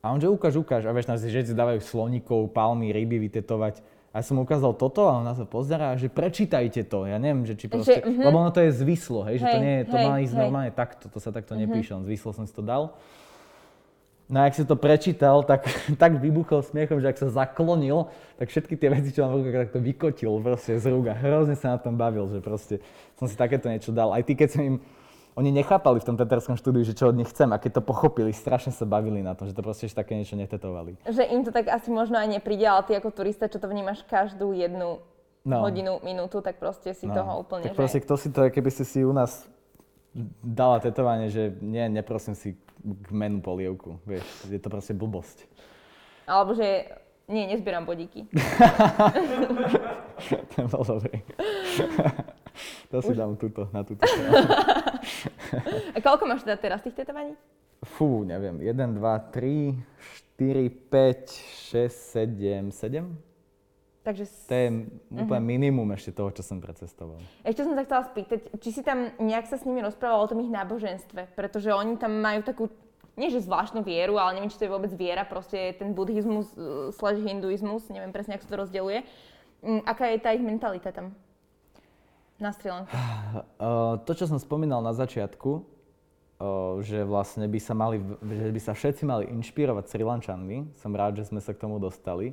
A 0.05 0.13
on, 0.13 0.21
že 0.21 0.29
ukáž, 0.29 0.57
ukáž. 0.61 0.85
A 0.85 0.93
vieš, 0.93 1.09
nás 1.09 1.25
si 1.25 1.57
dávajú 1.57 1.81
sloníkov, 1.81 2.53
palmy, 2.53 2.93
ryby 2.93 3.21
vytetovať. 3.29 3.81
A 4.11 4.21
ja 4.21 4.23
som 4.27 4.37
mu 4.37 4.43
ukázal 4.43 4.75
toto 4.75 5.07
a 5.07 5.23
on 5.23 5.25
na 5.25 5.39
to 5.39 5.47
pozerá, 5.47 5.95
že 5.95 6.11
prečítajte 6.11 6.83
to. 6.91 7.07
Ja 7.07 7.23
neviem, 7.23 7.47
že 7.47 7.55
či 7.55 7.71
proste, 7.71 8.03
že, 8.03 8.11
uh-huh. 8.11 8.27
lebo 8.27 8.43
ono 8.43 8.51
to 8.51 8.59
je 8.59 8.75
zvyslo, 8.75 9.23
hej, 9.31 9.39
hej 9.39 9.41
že 9.41 9.45
to 9.47 9.59
nie 9.63 9.75
je, 9.79 9.85
to 9.87 9.97
hej, 9.97 10.07
má 10.11 10.15
ísť 10.19 10.35
hej. 10.35 10.41
normálne 10.43 10.73
takto, 10.75 11.07
to 11.07 11.23
sa 11.23 11.31
takto 11.31 11.55
uh-huh. 11.55 11.63
nepíše, 11.63 11.95
on 11.95 12.03
zvyslo 12.03 12.35
som 12.35 12.43
si 12.43 12.51
to 12.51 12.59
dal. 12.59 12.99
No 14.31 14.39
a 14.39 14.47
ak 14.47 14.55
si 14.55 14.63
to 14.63 14.79
prečítal, 14.79 15.43
tak, 15.43 15.67
tak 16.03 16.23
vybuchol 16.23 16.63
smiechom, 16.63 17.03
že 17.03 17.11
ak 17.11 17.19
sa 17.19 17.29
zaklonil, 17.35 18.07
tak 18.39 18.47
všetky 18.47 18.79
tie 18.79 18.89
veci, 18.95 19.11
čo 19.11 19.27
mám 19.27 19.35
v 19.35 19.51
rukách, 19.51 19.63
tak 19.67 19.73
to 19.75 19.81
vykotil 19.83 20.39
proste 20.39 20.79
z 20.79 20.87
rúk 20.87 21.11
a 21.11 21.19
hrozne 21.19 21.59
sa 21.59 21.75
na 21.75 21.79
tom 21.83 21.99
bavil, 21.99 22.31
že 22.31 22.39
proste 22.39 22.79
som 23.19 23.27
si 23.27 23.35
takéto 23.35 23.67
niečo 23.67 23.91
dal. 23.91 24.15
Aj 24.15 24.23
ty, 24.23 24.39
keď 24.39 24.49
som 24.55 24.63
im 24.63 24.77
oni 25.39 25.55
nechápali 25.55 26.03
v 26.03 26.07
tom 26.11 26.17
teterskom 26.19 26.59
štúdiu, 26.59 26.83
že 26.83 26.93
čo 26.93 27.09
od 27.09 27.17
nich 27.17 27.31
chcem 27.31 27.47
a 27.55 27.57
keď 27.57 27.81
to 27.81 27.83
pochopili, 27.87 28.35
strašne 28.35 28.75
sa 28.75 28.83
bavili 28.83 29.23
na 29.23 29.39
tom, 29.39 29.47
že 29.47 29.55
to 29.55 29.63
proste 29.63 29.87
ešte 29.87 30.03
také 30.03 30.19
niečo 30.19 30.35
netetovali. 30.35 30.99
Že 31.07 31.23
im 31.31 31.47
to 31.47 31.55
tak 31.55 31.71
asi 31.71 31.89
možno 31.89 32.19
aj 32.19 32.29
nepríde, 32.29 32.67
ale 32.67 32.83
ty 32.85 32.99
ako 32.99 33.15
turista, 33.15 33.47
čo 33.47 33.63
to 33.63 33.71
vnímaš 33.71 34.03
každú 34.11 34.51
jednu 34.53 34.99
no. 35.47 35.59
hodinu, 35.63 36.03
minútu, 36.03 36.43
tak 36.43 36.59
proste 36.59 36.93
si 36.93 37.07
no. 37.07 37.15
toho 37.15 37.47
úplne, 37.47 37.71
Tak 37.71 37.79
proste, 37.79 38.03
že... 38.03 38.05
kto 38.05 38.15
si 38.19 38.29
to, 38.35 38.41
keby 38.51 38.71
si 38.75 38.85
si 38.85 39.01
u 39.07 39.15
nás 39.15 39.47
dala 40.43 40.83
tetovanie, 40.83 41.31
že 41.31 41.55
nie, 41.63 41.87
neprosím 41.87 42.35
si 42.35 42.59
k 42.81 43.09
menu 43.13 43.45
polievku, 43.45 44.01
vieš, 44.09 44.25
je 44.49 44.59
to 44.61 44.69
proste 44.73 44.97
blbosť. 44.97 45.45
Alebo 46.25 46.57
že 46.57 46.89
nie, 47.31 47.47
nezbieram 47.47 47.87
bodíky. 47.87 48.27
to 50.57 50.67
bol 50.67 50.83
dobrý. 50.83 51.23
to 52.91 52.97
si 52.99 53.13
Už... 53.15 53.17
dám 53.17 53.39
túto, 53.39 53.71
na 53.71 53.87
túto. 53.87 54.03
A 55.95 55.99
koľko 56.03 56.27
máš 56.27 56.43
teda 56.43 56.59
teraz 56.59 56.83
tých 56.83 56.99
tetovaní? 56.99 57.39
Fú, 57.87 58.27
neviem. 58.27 58.59
1, 58.61 58.99
2, 58.99 59.31
3, 59.31 59.79
4, 60.37 60.69
5, 60.91 61.31
6, 61.71 62.19
7, 62.19 62.75
7? 62.75 63.30
Takže... 64.01 64.25
To 64.49 64.57
je 64.57 64.69
úplne 65.13 65.45
uh-huh. 65.45 65.53
minimum 65.61 65.93
ešte 65.93 66.17
toho, 66.17 66.33
čo 66.33 66.41
som 66.41 66.57
precestoval. 66.57 67.21
Ešte 67.45 67.69
som 67.69 67.77
sa 67.77 67.85
chcela 67.85 68.03
spýtať, 68.09 68.39
či 68.57 68.71
si 68.73 68.81
tam 68.81 69.13
nejak 69.21 69.45
sa 69.45 69.61
s 69.61 69.69
nimi 69.69 69.85
rozprával 69.85 70.25
o 70.25 70.31
tom 70.31 70.41
ich 70.41 70.49
náboženstve, 70.49 71.37
pretože 71.37 71.69
oni 71.69 72.01
tam 72.01 72.17
majú 72.17 72.41
takú 72.41 72.73
nie 73.21 73.29
že 73.29 73.45
zvláštnu 73.45 73.85
vieru, 73.85 74.17
ale 74.17 74.41
neviem, 74.41 74.49
či 74.49 74.57
to 74.57 74.65
je 74.65 74.73
vôbec 74.73 74.89
viera, 74.97 75.29
proste 75.29 75.77
ten 75.77 75.93
buddhizmus 75.93 76.49
uh, 76.57 76.89
slash 76.97 77.21
hinduizmus, 77.21 77.93
neviem 77.93 78.09
presne, 78.09 78.41
ako 78.41 78.49
sa 78.49 78.53
to 78.57 78.63
rozdeľuje. 78.65 78.99
Um, 79.61 79.85
aká 79.85 80.09
je 80.09 80.19
tá 80.25 80.33
ich 80.33 80.41
mentalita 80.41 80.89
tam? 80.89 81.13
Na 82.41 82.57
Sri 82.57 82.73
Lanku? 82.73 82.89
Uh, 82.89 84.01
to, 84.09 84.17
čo 84.17 84.25
som 84.25 84.41
spomínal 84.41 84.81
na 84.81 84.97
začiatku, 84.97 85.51
uh, 85.61 86.81
že 86.81 87.05
vlastne 87.05 87.45
by 87.45 87.61
sa, 87.61 87.77
mali, 87.77 88.01
že 88.25 88.49
by 88.49 88.61
sa 88.65 88.73
všetci 88.73 89.03
mali 89.05 89.29
inšpirovať 89.29 89.85
Sri 89.93 90.01
Lančanmi, 90.01 90.73
som 90.81 90.97
rád, 90.97 91.21
že 91.21 91.29
sme 91.29 91.45
sa 91.45 91.53
k 91.53 91.61
tomu 91.61 91.77
dostali, 91.77 92.33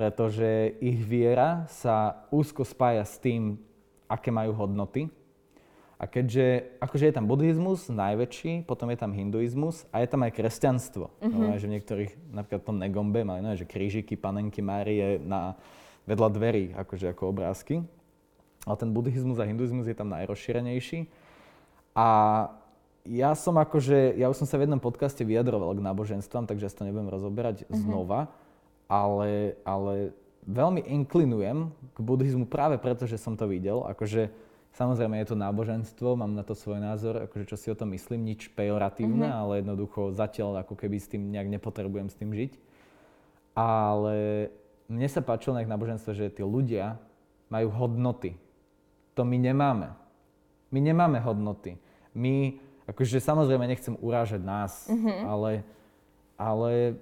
pretože 0.00 0.80
ich 0.80 0.96
viera 0.96 1.68
sa 1.68 2.24
úzko 2.32 2.64
spája 2.64 3.04
s 3.04 3.20
tým, 3.20 3.60
aké 4.08 4.32
majú 4.32 4.56
hodnoty, 4.56 5.12
a 6.00 6.08
keďže 6.08 6.80
akože 6.80 7.12
je 7.12 7.14
tam 7.20 7.28
buddhizmus 7.28 7.92
najväčší, 7.92 8.64
potom 8.64 8.88
je 8.88 8.96
tam 8.96 9.12
hinduizmus 9.12 9.84
a 9.92 10.00
je 10.00 10.08
tam 10.08 10.24
aj 10.24 10.32
kresťanstvo. 10.32 11.12
Mm-hmm. 11.20 11.36
No, 11.44 11.60
že 11.60 11.68
v 11.68 11.72
niektorých, 11.76 12.12
napríklad 12.32 12.60
v 12.64 12.68
tom 12.72 12.80
Negombe 12.80 13.20
majú 13.20 13.44
no, 13.44 13.52
že 13.52 13.68
krížiky 13.68 14.16
panenky 14.16 14.64
Márie 14.64 15.20
na 15.20 15.60
vedľa 16.08 16.28
dverí, 16.32 16.64
akože 16.72 17.12
ako 17.12 17.36
obrázky. 17.36 17.84
Ale 18.64 18.76
ten 18.80 18.96
buddhizmus 18.96 19.36
a 19.36 19.44
hinduizmus 19.44 19.92
je 19.92 19.96
tam 20.00 20.08
najrozšírenejší. 20.08 21.04
A 21.92 22.08
ja 23.04 23.36
som 23.36 23.60
akože, 23.60 24.16
ja 24.16 24.32
už 24.32 24.40
som 24.40 24.48
sa 24.48 24.56
v 24.56 24.64
jednom 24.64 24.80
podcaste 24.80 25.20
vyjadroval 25.20 25.76
k 25.76 25.84
náboženstvám, 25.84 26.48
takže 26.48 26.64
ja 26.64 26.72
to 26.72 26.88
nebudem 26.88 27.12
rozoberať 27.12 27.68
mm-hmm. 27.68 27.76
znova, 27.76 28.32
ale, 28.90 29.54
ale 29.62 30.10
veľmi 30.50 30.82
inklinujem 30.82 31.70
k 31.94 31.98
buddhizmu 32.02 32.50
práve 32.50 32.74
preto, 32.82 33.06
že 33.06 33.22
som 33.22 33.38
to 33.38 33.46
videl. 33.46 33.86
Akože 33.86 34.34
Samozrejme 34.70 35.18
je 35.18 35.34
to 35.34 35.36
náboženstvo, 35.36 36.14
mám 36.14 36.30
na 36.30 36.46
to 36.46 36.54
svoj 36.54 36.78
názor, 36.78 37.26
akože 37.26 37.50
čo 37.50 37.56
si 37.58 37.66
o 37.74 37.78
tom 37.78 37.90
myslím, 37.90 38.22
nič 38.22 38.54
pejoratívne, 38.54 39.26
mm-hmm. 39.26 39.42
ale 39.42 39.52
jednoducho 39.58 40.14
zatiaľ 40.14 40.62
ako 40.62 40.78
keby 40.78 40.96
s 41.02 41.10
tým 41.10 41.34
nejak 41.34 41.50
nepotrebujem 41.50 42.06
s 42.06 42.14
tým 42.14 42.30
žiť. 42.30 42.52
Ale 43.58 44.46
mne 44.86 45.08
sa 45.10 45.26
páčilo 45.26 45.58
na 45.58 45.66
ich 45.66 45.70
náboženstvo, 45.70 46.14
že 46.14 46.30
tí 46.30 46.46
ľudia 46.46 47.02
majú 47.50 47.66
hodnoty. 47.74 48.38
To 49.18 49.26
my 49.26 49.42
nemáme. 49.42 49.90
My 50.70 50.78
nemáme 50.78 51.18
hodnoty. 51.18 51.74
My, 52.14 52.62
akože 52.86 53.18
samozrejme 53.18 53.66
nechcem 53.66 53.98
urážať 53.98 54.38
nás, 54.38 54.86
mm-hmm. 54.86 55.18
ale, 55.26 55.50
ale 56.38 56.94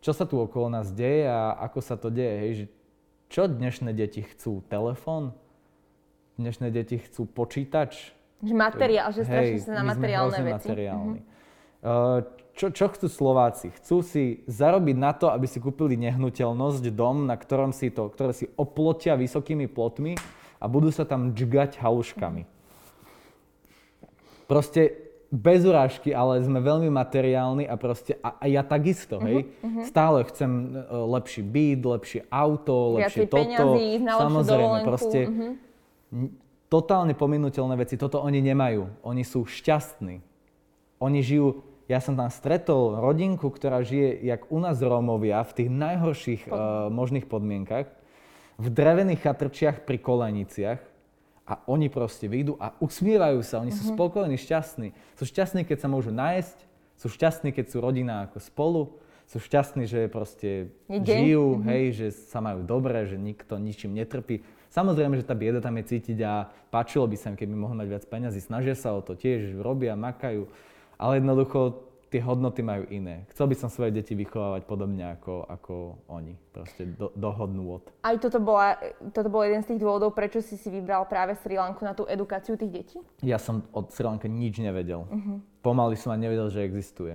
čo 0.00 0.12
sa 0.12 0.24
tu 0.28 0.40
okolo 0.40 0.68
nás 0.68 0.92
deje 0.92 1.28
a 1.28 1.56
ako 1.66 1.78
sa 1.80 1.96
to 1.96 2.12
deje, 2.12 2.34
hej, 2.40 2.52
že 2.54 2.66
čo 3.30 3.42
dnešné 3.46 3.94
deti 3.94 4.26
chcú? 4.26 4.60
Telefón? 4.66 5.32
dnešné 6.40 6.72
deti 6.72 6.96
chcú 6.96 7.28
počítač. 7.28 8.16
Že 8.40 8.54
materiál, 8.56 9.08
že 9.12 9.28
strašne 9.28 9.60
sa 9.60 9.72
na 9.76 9.84
materiálne 9.84 10.40
veci. 10.40 10.68
materiálni. 10.72 11.20
Mm-hmm. 11.20 12.38
Čo, 12.56 12.66
čo 12.72 12.86
chcú 12.92 13.06
Slováci? 13.08 13.72
Chcú 13.76 14.04
si 14.04 14.44
zarobiť 14.48 14.96
na 14.96 15.12
to, 15.16 15.32
aby 15.32 15.44
si 15.48 15.60
kúpili 15.60 15.96
nehnuteľnosť, 16.00 16.84
dom, 16.92 17.28
na 17.28 17.36
ktorom 17.36 17.72
si 17.72 17.92
to, 17.92 18.08
ktoré 18.08 18.32
si 18.36 18.48
oplotia 18.56 19.16
vysokými 19.16 19.68
plotmi 19.68 20.16
a 20.60 20.64
budú 20.68 20.92
sa 20.92 21.08
tam 21.08 21.32
džgať 21.32 21.80
haluškami. 21.80 22.44
Proste 24.44 25.09
bez 25.30 25.62
urážky, 25.62 26.10
ale 26.10 26.42
sme 26.42 26.58
veľmi 26.58 26.90
materiálni 26.90 27.64
a 27.70 27.78
proste, 27.78 28.18
a, 28.18 28.34
a 28.42 28.44
ja 28.50 28.66
takisto, 28.66 29.22
hej, 29.22 29.46
uh-huh, 29.46 29.62
uh-huh. 29.62 29.84
stále 29.86 30.26
chcem 30.26 30.50
uh, 30.74 31.06
lepší 31.06 31.46
byt, 31.46 31.80
lepšie 31.86 32.20
auto, 32.28 32.98
lepšie 32.98 33.30
toto, 33.30 33.38
peňazí, 33.38 33.88
samozrejme, 34.04 34.78
proste, 34.82 35.20
uh-huh 35.26 35.52
totálne 36.70 37.18
pominuteľné 37.18 37.74
veci, 37.74 37.98
toto 37.98 38.22
oni 38.22 38.38
nemajú. 38.38 39.02
Oni 39.02 39.26
sú 39.26 39.44
šťastní. 39.44 40.22
Oni 41.02 41.20
žijú, 41.20 41.66
ja 41.90 41.98
som 41.98 42.14
tam 42.14 42.30
stretol 42.30 43.02
rodinku, 43.02 43.50
ktorá 43.50 43.82
žije, 43.82 44.22
jak 44.22 44.46
u 44.54 44.62
nás 44.62 44.78
Rómovia, 44.78 45.42
v 45.42 45.52
tých 45.58 45.70
najhorších 45.74 46.42
Pod... 46.46 46.54
uh, 46.54 46.62
možných 46.94 47.26
podmienkach, 47.26 47.90
v 48.60 48.66
drevených 48.70 49.26
chatrčiach 49.26 49.82
pri 49.82 49.98
koleniciach 49.98 50.80
a 51.48 51.58
oni 51.66 51.90
proste 51.90 52.30
vyjdú 52.30 52.54
a 52.60 52.74
usmievajú 52.78 53.42
sa, 53.42 53.58
oni 53.58 53.74
mm-hmm. 53.74 53.86
sú 53.86 53.92
mhm. 53.92 53.96
spokojní, 53.96 54.36
šťastní. 54.38 54.88
Sú 55.18 55.24
šťastní, 55.26 55.66
keď 55.66 55.78
sa 55.82 55.88
môžu 55.90 56.14
nájsť, 56.14 56.58
sú 57.00 57.06
šťastní, 57.08 57.50
keď 57.56 57.66
sú 57.72 57.76
rodina 57.80 58.28
ako 58.28 58.38
spolu, 58.38 58.82
sú 59.30 59.38
šťastní, 59.38 59.86
že 59.86 60.10
proste 60.10 60.74
žijú, 60.90 61.58
mm-hmm. 61.58 61.68
hej, 61.70 61.84
že 61.94 62.06
sa 62.10 62.42
majú 62.42 62.66
dobre, 62.66 63.06
že 63.06 63.14
nikto 63.14 63.56
ničím 63.62 63.94
netrpí. 63.94 64.42
Samozrejme, 64.70 65.18
že 65.18 65.26
tá 65.26 65.34
bieda 65.34 65.58
tam 65.62 65.78
je 65.82 65.86
cítiť 65.96 66.18
a 66.22 66.46
páčilo 66.70 67.06
by 67.06 67.16
sa 67.18 67.34
im, 67.34 67.38
keby 67.38 67.54
mohli 67.54 67.78
mať 67.82 67.88
viac 67.90 68.04
peniazy. 68.06 68.38
Snažia 68.38 68.78
sa 68.78 68.94
o 68.94 69.02
to 69.02 69.18
tiež, 69.18 69.58
robia, 69.58 69.98
makajú, 69.98 70.46
ale 70.98 71.18
jednoducho 71.18 71.89
tie 72.10 72.18
hodnoty 72.18 72.60
majú 72.60 72.90
iné. 72.90 73.22
Chcel 73.30 73.46
by 73.46 73.56
som 73.56 73.70
svoje 73.70 73.94
deti 73.94 74.18
vychovávať 74.18 74.66
podobne 74.66 75.14
ako, 75.14 75.46
ako 75.46 75.74
oni, 76.10 76.34
proste 76.50 76.90
do, 76.98 77.14
do 77.14 77.30
hodnôt. 77.30 77.86
Aj 78.02 78.18
toto, 78.18 78.42
bola, 78.42 78.74
toto 79.14 79.30
bol 79.30 79.46
jeden 79.46 79.62
z 79.62 79.72
tých 79.74 79.80
dôvodov, 79.80 80.10
prečo 80.12 80.42
si 80.42 80.58
si 80.58 80.68
vybral 80.68 81.06
práve 81.06 81.38
Sri 81.38 81.54
Lanku 81.54 81.86
na 81.86 81.94
tú 81.94 82.04
edukáciu 82.10 82.58
tých 82.58 82.72
detí? 82.74 82.98
Ja 83.22 83.38
som 83.38 83.62
od 83.70 83.94
Sri 83.94 84.02
Lanky 84.02 84.26
nič 84.26 84.58
nevedel. 84.58 85.06
Uh-huh. 85.06 85.38
Pomaly 85.62 85.94
som 85.94 86.10
ani 86.10 86.26
nevedel, 86.26 86.50
že 86.50 86.66
existuje. 86.66 87.14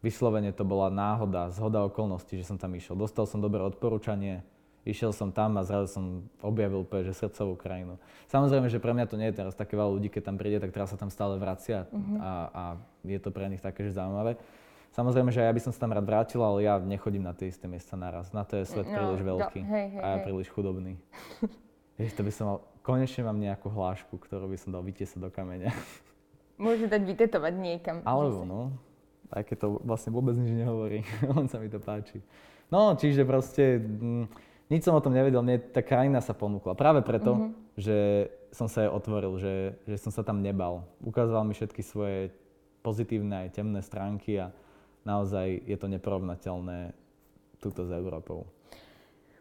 Vyslovene 0.00 0.54
to 0.54 0.64
bola 0.64 0.88
náhoda, 0.88 1.52
zhoda 1.52 1.84
okolností, 1.84 2.40
že 2.40 2.48
som 2.48 2.56
tam 2.56 2.72
išiel. 2.72 2.96
Dostal 2.96 3.28
som 3.28 3.42
dobré 3.42 3.60
odporúčanie, 3.60 4.46
Išiel 4.80 5.12
som 5.12 5.28
tam 5.28 5.60
a 5.60 5.62
zrazu 5.62 5.92
som 5.92 6.04
objavil 6.40 6.88
úplne, 6.88 7.04
že 7.04 7.12
srdcovú 7.12 7.52
krajinu. 7.52 8.00
Samozrejme, 8.32 8.72
že 8.72 8.80
pre 8.80 8.96
mňa 8.96 9.06
to 9.12 9.20
nie 9.20 9.28
je 9.28 9.36
teraz 9.36 9.52
také 9.52 9.76
veľa 9.76 9.92
ľudí, 9.92 10.08
keď 10.08 10.32
tam 10.32 10.36
príde, 10.40 10.56
tak 10.56 10.72
teraz 10.72 10.88
sa 10.88 10.96
tam 10.96 11.12
stále 11.12 11.36
vracia 11.36 11.84
uh-huh. 11.92 12.16
a, 12.16 12.32
a 12.48 12.62
je 13.04 13.20
to 13.20 13.28
pre 13.28 13.44
nich 13.52 13.60
také, 13.60 13.84
že 13.84 14.00
zaujímavé. 14.00 14.40
Samozrejme, 14.90 15.30
že 15.30 15.44
ja 15.44 15.52
by 15.52 15.60
som 15.62 15.70
sa 15.70 15.86
tam 15.86 15.94
rád 15.94 16.02
vrátil, 16.02 16.42
ale 16.42 16.66
ja 16.66 16.74
nechodím 16.80 17.22
na 17.22 17.30
tie 17.30 17.46
isté 17.46 17.70
miesta 17.70 17.94
naraz. 17.94 18.34
Na 18.34 18.42
to 18.42 18.58
je 18.58 18.66
svet 18.66 18.88
no, 18.88 18.96
príliš 18.96 19.22
veľký 19.22 19.60
hej, 19.62 19.86
hej, 19.94 20.00
a 20.02 20.06
ja 20.06 20.16
hej. 20.18 20.24
príliš 20.26 20.48
chudobný. 20.50 20.98
Ježiš, 22.00 22.16
to 22.16 22.22
by 22.26 22.32
som 22.32 22.44
mal, 22.48 22.58
konečne 22.82 23.22
mám 23.22 23.38
nejakú 23.38 23.68
hlášku, 23.70 24.16
ktorú 24.16 24.50
by 24.50 24.58
som 24.58 24.72
dal 24.72 24.82
vytiesať 24.82 25.20
do 25.20 25.30
kameňa. 25.30 25.70
Môžete 26.64 26.96
dať 26.96 27.02
vytetovať 27.04 27.54
niekam. 27.54 27.96
Alebo, 28.02 28.42
no. 28.42 28.60
Aj 29.30 29.46
keď 29.46 29.56
to 29.62 29.68
vlastne 29.84 30.10
vôbec 30.10 30.34
nič 30.34 30.50
nehovorí. 30.56 31.06
On 31.38 31.46
sa 31.46 31.62
mi 31.62 31.68
to 31.68 31.78
páči. 31.78 32.24
No, 32.72 32.96
čiže 32.96 33.22
proste... 33.22 33.78
Mm, 33.78 34.26
nič 34.70 34.86
som 34.86 34.94
o 34.94 35.02
tom 35.02 35.12
nevedel, 35.12 35.42
mne 35.42 35.58
tá 35.74 35.82
krajina 35.82 36.22
sa 36.22 36.32
ponúkla. 36.32 36.78
Práve 36.78 37.02
preto, 37.02 37.36
mm-hmm. 37.36 37.52
že 37.74 37.96
som 38.54 38.70
sa 38.70 38.86
jej 38.86 38.90
otvoril, 38.90 39.34
že, 39.36 39.74
že 39.86 39.96
som 39.98 40.14
sa 40.14 40.22
tam 40.22 40.38
nebal. 40.38 40.86
Ukázal 41.02 41.42
mi 41.42 41.54
všetky 41.54 41.82
svoje 41.82 42.30
pozitívne 42.80 43.46
aj 43.46 43.58
temné 43.58 43.82
stránky 43.82 44.38
a 44.38 44.54
naozaj 45.02 45.66
je 45.66 45.76
to 45.76 45.86
neporovnateľné 45.90 46.94
túto 47.60 47.84
s 47.84 47.90
Európou. 47.92 48.48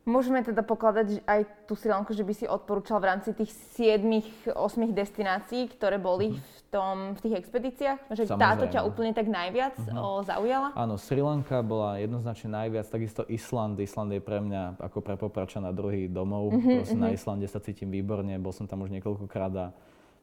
Môžeme 0.07 0.41
teda 0.41 0.63
pokladať 0.63 1.21
aj 1.27 1.67
tú 1.67 1.75
Sri 1.75 1.91
Lanku, 1.91 2.15
že 2.15 2.23
by 2.23 2.33
si 2.33 2.45
odporúčal 2.47 2.97
v 3.03 3.13
rámci 3.13 3.29
tých 3.35 3.51
7-8 3.77 4.55
destinácií, 4.89 5.69
ktoré 5.75 5.99
boli 5.99 6.33
mm-hmm. 6.33 6.39
v, 6.39 6.59
tom, 6.71 6.95
v 7.13 7.19
tých 7.19 7.35
expedíciách? 7.45 7.99
Že 8.09 8.23
Samozrejme. 8.33 8.41
táto 8.41 8.65
ťa 8.71 8.81
úplne 8.87 9.11
tak 9.13 9.27
najviac 9.29 9.75
mm-hmm. 9.77 9.99
o, 9.99 10.23
zaujala? 10.25 10.73
Áno, 10.73 10.95
Sri 10.97 11.21
Lanka 11.21 11.61
bola 11.61 11.99
jednoznačne 12.01 12.49
najviac, 12.57 12.87
takisto 12.89 13.21
Island. 13.29 13.77
Island 13.77 14.09
je 14.15 14.21
pre 14.23 14.39
mňa 14.39 14.81
ako 14.81 14.97
pre 15.03 15.15
na 15.61 15.71
druhý 15.75 16.09
domov. 16.09 16.55
Mm-hmm, 16.55 16.75
Proste 16.81 16.95
mm-hmm. 16.97 17.05
na 17.05 17.13
Islande 17.13 17.47
sa 17.51 17.59
cítim 17.61 17.91
výborne, 17.91 18.33
bol 18.41 18.55
som 18.55 18.65
tam 18.65 18.81
už 18.81 18.89
niekoľkokrát 18.95 19.53
a 19.59 19.75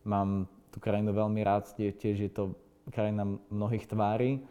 mám 0.03 0.51
tú 0.75 0.83
krajinu 0.83 1.15
veľmi 1.15 1.41
rád, 1.47 1.71
tiež 1.79 2.17
je 2.27 2.31
to 2.33 2.59
krajina 2.91 3.23
mnohých 3.53 3.87
tvári. 3.87 4.43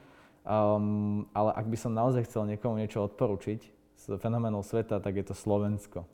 Um, 0.45 1.25
ale 1.33 1.57
ak 1.57 1.65
by 1.65 1.77
som 1.77 1.91
naozaj 1.97 2.29
chcel 2.29 2.45
niekomu 2.45 2.77
niečo 2.77 3.01
odporučiť, 3.09 3.74
z 4.05 4.21
fenoménov 4.21 4.61
sveta, 4.61 5.01
tak 5.01 5.17
je 5.17 5.25
to 5.25 5.33
Slovensko. 5.33 6.05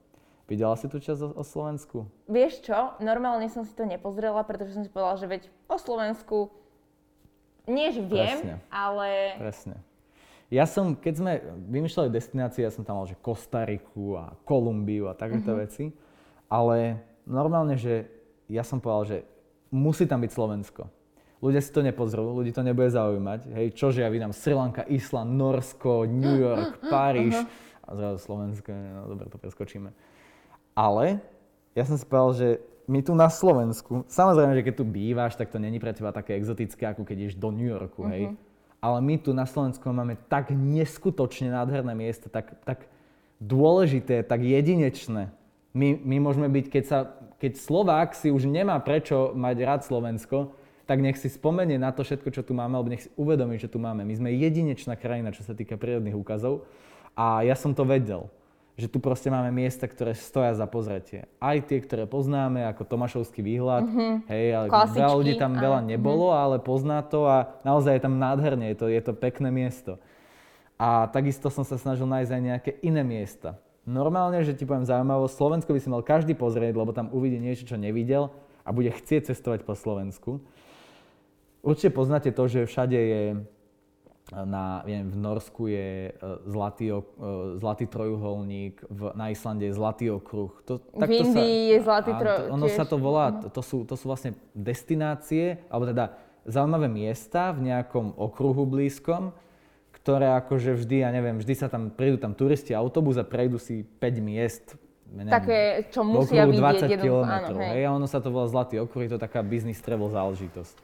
Videla 0.47 0.75
si 0.79 0.87
tu 0.87 0.99
čas 0.99 1.19
o, 1.19 1.31
o 1.31 1.43
Slovensku? 1.43 2.07
Vieš 2.27 2.63
čo, 2.63 2.95
normálne 3.03 3.47
som 3.51 3.67
si 3.67 3.71
to 3.75 3.83
nepozrela, 3.83 4.43
pretože 4.47 4.75
som 4.75 4.83
si 4.83 4.91
povedala, 4.91 5.19
že 5.19 5.27
veď 5.27 5.41
o 5.67 5.75
Slovensku 5.75 6.51
nie, 7.67 7.91
že 7.93 8.01
viem, 8.03 8.39
Presne. 8.41 8.55
ale... 8.67 9.07
Presne. 9.37 9.75
Ja 10.51 10.67
som, 10.67 10.99
keď 10.99 11.13
sme 11.15 11.31
vymýšľali 11.71 12.11
destinácie, 12.11 12.67
ja 12.67 12.73
som 12.73 12.83
tam 12.83 12.99
mal, 12.99 13.07
že 13.07 13.15
Kostariku 13.15 14.19
a 14.19 14.35
Kolumbiu 14.43 15.07
a 15.07 15.15
takéto 15.15 15.55
mm-hmm. 15.55 15.63
veci, 15.63 15.85
ale 16.51 16.99
normálne, 17.23 17.79
že 17.79 18.11
ja 18.51 18.67
som 18.67 18.83
povedal, 18.83 19.03
že 19.07 19.17
musí 19.71 20.03
tam 20.03 20.19
byť 20.19 20.31
Slovensko. 20.35 20.83
Ľudia 21.39 21.63
si 21.63 21.71
to 21.71 21.79
nepozrú, 21.79 22.27
ľudí 22.35 22.51
to 22.51 22.59
nebude 22.59 22.91
zaujímať. 22.91 23.55
Hej, 23.55 23.67
čože 23.79 24.03
ja 24.03 24.11
vydám 24.11 24.35
Sri 24.35 24.51
Lanka, 24.51 24.83
Island, 24.91 25.31
Norsko, 25.39 26.03
New 26.11 26.37
York, 26.43 26.83
Paríž. 26.91 27.39
Uh-huh 27.39 27.70
a 27.91 27.93
zrazu 27.99 28.17
Slovensko, 28.23 28.71
no 28.71 29.11
dobre, 29.11 29.27
to 29.27 29.35
preskočíme. 29.35 29.91
Ale 30.71 31.19
ja 31.75 31.83
som 31.83 31.99
si 31.99 32.07
povedal, 32.07 32.31
že 32.33 32.47
my 32.87 32.99
tu 33.03 33.11
na 33.15 33.27
Slovensku, 33.27 34.07
samozrejme, 34.07 34.55
že 34.55 34.65
keď 34.65 34.73
tu 34.79 34.85
bývaš, 34.87 35.35
tak 35.35 35.51
to 35.51 35.59
není 35.59 35.79
pre 35.79 35.91
teba 35.91 36.15
také 36.15 36.39
exotické, 36.39 36.87
ako 36.87 37.03
keď 37.03 37.15
ideš 37.27 37.35
do 37.39 37.51
New 37.51 37.67
Yorku, 37.67 38.07
hej. 38.07 38.31
Uh-huh. 38.31 38.39
Ale 38.81 38.97
my 38.99 39.15
tu 39.21 39.31
na 39.31 39.45
Slovensku 39.45 39.85
máme 39.93 40.17
tak 40.25 40.49
neskutočne 40.49 41.53
nádherné 41.53 41.93
miesta, 41.93 42.33
tak, 42.33 42.57
tak 42.65 42.89
dôležité, 43.37 44.25
tak 44.25 44.41
jedinečné. 44.41 45.29
My, 45.71 45.87
my 45.95 46.17
môžeme 46.19 46.49
byť, 46.49 46.65
keď, 46.67 46.83
sa, 46.83 46.99
keď 47.37 47.61
Slovák 47.61 48.17
si 48.17 48.33
už 48.33 48.49
nemá 48.49 48.75
prečo 48.81 49.31
mať 49.37 49.55
rád 49.61 49.81
Slovensko, 49.85 50.57
tak 50.89 50.99
nech 50.99 51.15
si 51.15 51.31
spomenie 51.31 51.79
na 51.79 51.95
to 51.95 52.03
všetko, 52.03 52.35
čo 52.35 52.43
tu 52.43 52.51
máme, 52.51 52.75
alebo 52.75 52.91
nech 52.91 53.07
si 53.07 53.11
uvedomí, 53.15 53.55
že 53.55 53.71
tu 53.71 53.79
máme. 53.79 54.03
My 54.03 54.11
sme 54.17 54.35
jedinečná 54.35 54.99
krajina, 54.99 55.31
čo 55.31 55.45
sa 55.47 55.55
týka 55.55 55.79
prírodných 55.79 56.17
úkazov. 56.17 56.67
A 57.15 57.43
ja 57.43 57.55
som 57.57 57.75
to 57.75 57.83
vedel, 57.83 58.31
že 58.79 58.89
tu 58.89 58.97
proste 58.97 59.29
máme 59.29 59.51
miesta, 59.53 59.85
ktoré 59.85 60.15
stoja 60.17 60.55
za 60.57 60.65
pozretie. 60.65 61.27
Aj 61.37 61.59
tie, 61.59 61.77
ktoré 61.83 62.09
poznáme, 62.09 62.65
ako 62.65 62.87
Tomášovský 62.87 63.43
výhľad, 63.45 63.85
mm-hmm. 63.85 64.13
hej, 64.31 64.45
ale 64.57 64.65
Klasičky, 64.71 64.99
veľa 65.03 65.15
ľudí 65.19 65.33
tam 65.37 65.53
veľa 65.59 65.79
mhm. 65.83 65.87
nebolo, 65.91 66.27
mm-hmm. 66.31 66.43
ale 66.43 66.55
pozná 66.63 66.99
to 67.05 67.27
a 67.27 67.51
naozaj 67.61 67.99
je 67.99 68.03
tam 68.03 68.15
nádherne, 68.17 68.65
je 68.73 68.77
to, 68.79 68.85
je 68.89 69.01
to 69.03 69.13
pekné 69.13 69.53
miesto. 69.53 70.01
A 70.81 71.05
takisto 71.13 71.53
som 71.53 71.61
sa 71.61 71.77
snažil 71.77 72.09
nájsť 72.09 72.31
aj 72.33 72.41
nejaké 72.41 72.71
iné 72.81 73.05
miesta. 73.05 73.53
Normálne, 73.85 74.41
že 74.41 74.57
ti 74.57 74.65
poviem 74.65 74.85
zaujímavo, 74.85 75.29
Slovensko 75.29 75.73
by 75.73 75.79
si 75.81 75.89
mal 75.89 76.01
každý 76.01 76.33
pozrieť, 76.33 76.73
lebo 76.73 76.89
tam 76.89 77.13
uvidí 77.13 77.37
niečo, 77.37 77.69
čo 77.69 77.77
nevidel 77.77 78.33
a 78.65 78.69
bude 78.73 78.89
chcieť 78.89 79.29
cestovať 79.29 79.61
po 79.61 79.77
Slovensku. 79.77 80.41
Určite 81.61 81.93
poznáte 81.93 82.29
to, 82.33 82.49
že 82.49 82.65
všade 82.65 82.97
je 82.97 83.21
na, 84.31 84.79
viem, 84.87 85.11
v 85.11 85.17
Norsku 85.19 85.67
je 85.67 86.09
e, 86.09 86.11
zlatý, 86.47 86.87
e, 86.87 87.03
zlatý 87.59 87.85
trojuholník, 87.85 88.79
v, 88.87 89.11
na 89.11 89.27
Islande 89.27 89.67
je 89.67 89.75
zlatý 89.75 90.07
okruh. 90.07 90.55
To, 90.71 90.79
v 90.95 91.11
Indii 91.11 91.75
je 91.75 91.79
zlatý 91.83 92.15
trojuholník. 92.15 92.55
Ono 92.55 92.67
tiež. 92.71 92.77
sa 92.79 92.85
to 92.87 92.95
volá, 92.95 93.35
to, 93.51 93.59
sú, 93.59 93.83
to 93.83 93.99
sú 93.99 94.07
vlastne 94.07 94.31
destinácie, 94.55 95.59
alebo 95.67 95.91
teda 95.91 96.15
zaujímavé 96.47 96.87
miesta 96.87 97.51
v 97.51 97.75
nejakom 97.75 98.15
okruhu 98.15 98.63
blízkom, 98.63 99.35
ktoré 99.91 100.31
akože 100.39 100.79
vždy, 100.79 101.03
ja 101.03 101.11
neviem, 101.11 101.35
vždy 101.35 101.53
sa 101.53 101.67
tam, 101.67 101.91
prídu 101.91 102.15
tam 102.15 102.31
turisti 102.31 102.71
autobus 102.71 103.19
a 103.19 103.27
prejdú 103.27 103.59
si 103.59 103.83
5 103.83 103.99
miest 104.23 104.79
neviem, 105.11 105.33
Také, 105.35 105.59
čo 105.91 106.07
musia 106.07 106.47
vidieť. 106.47 106.87
20 106.87 107.03
km. 107.03 107.31
Hej. 107.59 107.69
hej. 107.75 107.81
A 107.83 107.89
ono 107.91 108.07
sa 108.07 108.23
to 108.23 108.31
volá 108.31 108.47
Zlatý 108.47 108.79
okruh, 108.79 109.05
je 109.05 109.11
to 109.13 109.19
taká 109.19 109.43
business 109.43 109.83
travel 109.83 110.07
záležitosť. 110.07 110.75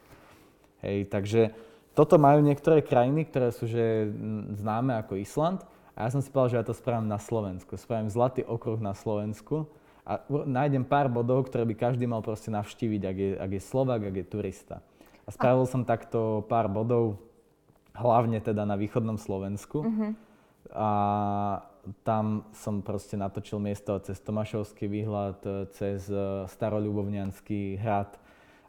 Hej, 0.84 1.10
takže 1.10 1.56
toto 1.98 2.14
majú 2.14 2.46
niektoré 2.46 2.78
krajiny, 2.78 3.26
ktoré 3.26 3.50
sú 3.50 3.66
že 3.66 4.06
známe 4.54 4.94
ako 5.02 5.18
Island. 5.18 5.66
A 5.98 6.06
ja 6.06 6.14
som 6.14 6.22
si 6.22 6.30
povedal, 6.30 6.54
že 6.54 6.58
ja 6.62 6.66
to 6.70 6.78
spravím 6.78 7.10
na 7.10 7.18
Slovensku. 7.18 7.74
Spravím 7.74 8.06
zlatý 8.06 8.46
okruh 8.46 8.78
na 8.78 8.94
Slovensku 8.94 9.66
a 10.06 10.22
nájdem 10.30 10.86
pár 10.86 11.10
bodov, 11.10 11.50
ktoré 11.50 11.66
by 11.66 11.74
každý 11.74 12.06
mal 12.06 12.22
proste 12.22 12.54
navštíviť, 12.54 13.02
ak 13.02 13.16
je, 13.18 13.30
ak 13.34 13.50
je 13.50 13.62
Slovak, 13.66 14.00
ak 14.06 14.14
je 14.14 14.30
turista. 14.30 14.78
A 15.26 15.34
spravil 15.34 15.66
som 15.66 15.82
takto 15.82 16.46
pár 16.46 16.70
bodov, 16.70 17.18
hlavne 17.98 18.38
teda 18.38 18.62
na 18.62 18.78
východnom 18.78 19.18
Slovensku. 19.18 19.82
Uh-huh. 19.82 20.14
A 20.70 20.90
tam 22.06 22.46
som 22.54 22.78
proste 22.78 23.18
natočil 23.18 23.58
miesto 23.58 23.98
cez 24.06 24.22
Tomášovský 24.22 24.86
výhľad, 24.86 25.42
cez 25.74 26.06
e, 26.06 26.46
Staroľubovňanský 26.46 27.76
hrad, 27.82 28.16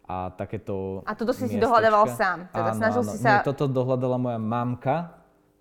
a 0.09 0.33
takéto 0.33 1.05
A 1.05 1.13
toto 1.13 1.37
si 1.37 1.45
miestečka. 1.45 1.61
si 1.61 1.65
dohľadával 1.69 2.05
sám? 2.17 2.49
Teda 2.49 2.73
áno, 2.73 2.79
snažil 2.81 3.03
áno. 3.05 3.11
si 3.13 3.17
sa... 3.21 3.29
Nie, 3.29 3.45
toto 3.45 3.69
dohľadala 3.69 4.17
moja 4.17 4.39
mamka, 4.41 5.13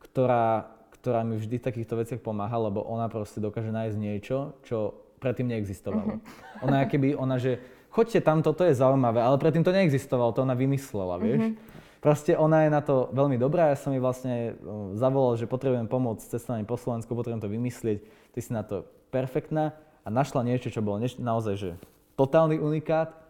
ktorá, 0.09 0.72
ktorá 0.96 1.20
mi 1.20 1.36
vždy 1.36 1.61
v 1.61 1.66
takýchto 1.68 2.01
veciach 2.01 2.20
pomáha, 2.24 2.57
lebo 2.57 2.80
ona 2.80 3.12
proste 3.12 3.44
dokáže 3.44 3.68
nájsť 3.68 3.96
niečo, 4.01 4.57
čo 4.64 4.96
predtým 5.20 5.53
neexistovalo. 5.53 6.16
Uh-huh. 6.16 6.64
Ona 6.64 6.88
keby, 6.88 7.12
ona 7.12 7.36
že 7.36 7.61
choďte 7.92 8.24
tam, 8.24 8.40
toto 8.40 8.64
je 8.64 8.72
zaujímavé, 8.72 9.20
ale 9.20 9.36
predtým 9.36 9.61
to 9.61 9.74
neexistovalo, 9.74 10.32
to 10.32 10.49
ona 10.49 10.57
vymyslela, 10.57 11.20
vieš. 11.20 11.53
Uh-huh. 11.53 11.76
Proste 11.99 12.32
ona 12.38 12.64
je 12.64 12.70
na 12.72 12.80
to 12.80 13.11
veľmi 13.12 13.36
dobrá, 13.36 13.74
ja 13.74 13.76
som 13.76 13.92
jej 13.92 14.01
vlastne 14.01 14.55
zavolal, 14.94 15.34
že 15.36 15.51
potrebujem 15.51 15.90
pomôcť 15.90 16.22
s 16.24 16.30
cestovaním 16.38 16.64
po 16.64 16.78
Slovensku, 16.78 17.11
potrebujem 17.12 17.42
to 17.42 17.51
vymyslieť, 17.51 17.99
ty 18.32 18.38
si 18.38 18.55
na 18.55 18.62
to 18.62 18.86
perfektná 19.11 19.74
a 20.07 20.09
našla 20.09 20.46
niečo, 20.46 20.70
čo 20.70 20.80
bolo 20.80 21.03
naozaj 21.03 21.55
že 21.59 21.70
totálny 22.14 22.62
unikát 22.62 23.28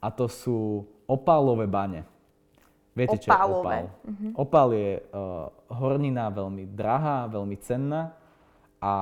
a 0.00 0.08
to 0.08 0.26
sú 0.26 0.88
opálové 1.04 1.68
bane. 1.68 2.08
Viete, 2.96 3.22
čo 3.22 3.30
je 3.30 3.36
opál? 3.36 3.86
Uh-huh. 4.02 4.30
Opál 4.34 4.68
je 4.74 4.90
uh, 4.98 5.46
hornina 5.70 6.26
veľmi 6.32 6.66
drahá, 6.74 7.30
veľmi 7.30 7.56
cenná 7.62 8.16
a 8.82 8.92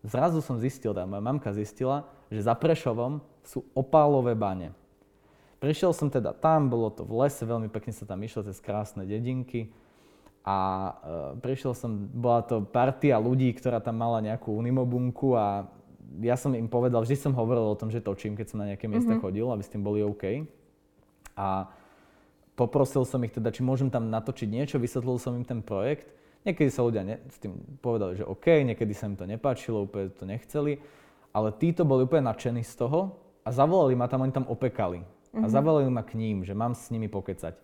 zrazu 0.00 0.40
som 0.40 0.56
zistil, 0.56 0.96
tá 0.96 1.04
moja 1.04 1.20
mamka 1.20 1.52
zistila, 1.52 2.08
že 2.32 2.40
za 2.40 2.56
Prešovom 2.56 3.20
sú 3.44 3.66
opálové 3.76 4.32
bane. 4.32 4.72
Prišiel 5.60 5.94
som 5.94 6.10
teda 6.10 6.34
tam, 6.34 6.72
bolo 6.72 6.90
to 6.90 7.06
v 7.06 7.22
lese, 7.22 7.44
veľmi 7.46 7.70
pekne 7.70 7.94
sa 7.94 8.08
tam 8.08 8.18
išlo 8.18 8.42
cez 8.42 8.58
krásne 8.58 9.06
dedinky 9.06 9.70
a 10.42 10.58
uh, 10.58 10.90
prišiel 11.38 11.70
som, 11.76 11.94
bola 11.94 12.42
to 12.42 12.66
partia 12.66 13.14
ľudí, 13.20 13.54
ktorá 13.54 13.78
tam 13.78 14.02
mala 14.02 14.18
nejakú 14.18 14.50
unimobunku 14.50 15.38
a 15.38 15.70
ja 16.20 16.36
som 16.36 16.52
im 16.52 16.68
povedal, 16.68 17.00
vždy 17.00 17.16
som 17.16 17.32
hovoril 17.32 17.64
o 17.72 17.78
tom, 17.78 17.88
že 17.88 18.04
točím, 18.04 18.36
keď 18.36 18.46
som 18.52 18.60
na 18.60 18.74
nejaké 18.74 18.90
miesta 18.90 19.16
mm-hmm. 19.16 19.24
chodil, 19.24 19.46
aby 19.48 19.62
s 19.64 19.72
tým 19.72 19.80
boli 19.80 20.04
OK. 20.04 20.44
A 21.38 21.72
poprosil 22.52 23.08
som 23.08 23.22
ich 23.24 23.32
teda, 23.32 23.48
či 23.48 23.64
môžem 23.64 23.88
tam 23.88 24.12
natočiť 24.12 24.48
niečo, 24.50 24.76
vysvetlil 24.76 25.16
som 25.16 25.32
im 25.32 25.46
ten 25.46 25.64
projekt. 25.64 26.12
Niekedy 26.42 26.68
sa 26.68 26.82
ľudia 26.84 27.06
ne, 27.06 27.16
s 27.30 27.38
tým 27.38 27.54
povedali, 27.80 28.18
že 28.18 28.26
OK, 28.26 28.66
niekedy 28.66 28.92
sa 28.92 29.08
im 29.08 29.16
to 29.16 29.24
nepáčilo, 29.24 29.86
úplne 29.86 30.10
to 30.10 30.26
nechceli, 30.26 30.82
ale 31.30 31.54
títo 31.54 31.86
boli 31.86 32.04
úplne 32.04 32.28
nadšení 32.28 32.66
z 32.66 32.74
toho 32.76 33.14
a 33.46 33.48
zavolali 33.54 33.94
ma 33.94 34.10
tam, 34.10 34.26
oni 34.26 34.34
tam 34.34 34.50
opekali. 34.50 35.00
Mm-hmm. 35.00 35.42
A 35.42 35.46
mhm. 35.48 35.52
zavolali 35.54 35.88
ma 35.88 36.02
k 36.04 36.18
ním, 36.18 36.44
že 36.44 36.52
mám 36.52 36.76
s 36.76 36.92
nimi 36.92 37.08
pokecať. 37.08 37.56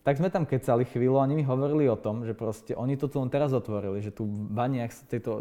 Tak 0.00 0.16
sme 0.16 0.32
tam 0.32 0.48
kecali 0.48 0.88
chvíľu 0.88 1.20
a 1.20 1.28
oni 1.28 1.36
mi 1.36 1.44
hovorili 1.44 1.84
o 1.84 1.98
tom, 1.98 2.24
že 2.24 2.32
proste 2.32 2.72
oni 2.72 2.96
to 2.96 3.04
tu 3.04 3.20
len 3.20 3.28
teraz 3.28 3.52
otvorili, 3.52 4.00
že 4.00 4.08
tu 4.08 4.24
v 4.24 4.48
baniach, 4.48 4.88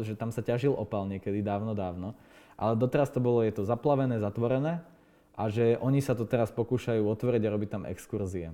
že 0.04 0.20
tam 0.20 0.36
sa 0.36 0.44
ťažil 0.44 0.76
opal 0.76 1.08
niekedy 1.08 1.40
dávno, 1.40 1.72
dávno 1.72 2.12
ale 2.60 2.76
doteraz 2.76 3.08
to 3.08 3.24
bolo, 3.24 3.40
je 3.40 3.56
to 3.56 3.64
zaplavené, 3.64 4.20
zatvorené 4.20 4.84
a 5.40 5.48
že 5.48 5.80
oni 5.80 6.04
sa 6.04 6.12
to 6.20 6.28
teraz 6.28 6.52
pokúšajú 6.52 7.08
otvoriť 7.08 7.42
a 7.48 7.54
robiť 7.56 7.70
tam 7.72 7.84
exkurzie. 7.88 8.52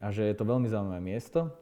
A 0.00 0.08
že 0.08 0.24
je 0.24 0.32
to 0.32 0.48
veľmi 0.48 0.72
zaujímavé 0.72 1.04
miesto. 1.04 1.52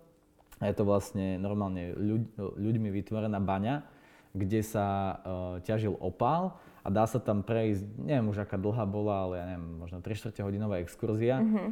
A 0.62 0.70
je 0.70 0.74
to 0.78 0.86
vlastne 0.86 1.42
normálne 1.42 1.90
ľuď, 1.98 2.22
ľuďmi 2.38 2.88
vytvorená 2.94 3.42
baňa, 3.42 3.82
kde 4.30 4.62
sa 4.62 4.86
uh, 4.86 5.18
ťažil 5.66 5.98
opál 5.98 6.54
a 6.86 6.88
dá 6.92 7.10
sa 7.10 7.18
tam 7.18 7.42
prejsť, 7.42 7.82
neviem 7.98 8.30
už 8.30 8.46
aká 8.46 8.54
dlhá 8.54 8.86
bola, 8.86 9.26
ale 9.26 9.34
ja 9.42 9.44
neviem, 9.50 9.66
možno 9.82 9.98
3 9.98 10.30
4 10.30 10.46
hodinová 10.46 10.78
exkurzia. 10.78 11.42
Mm-hmm. 11.42 11.68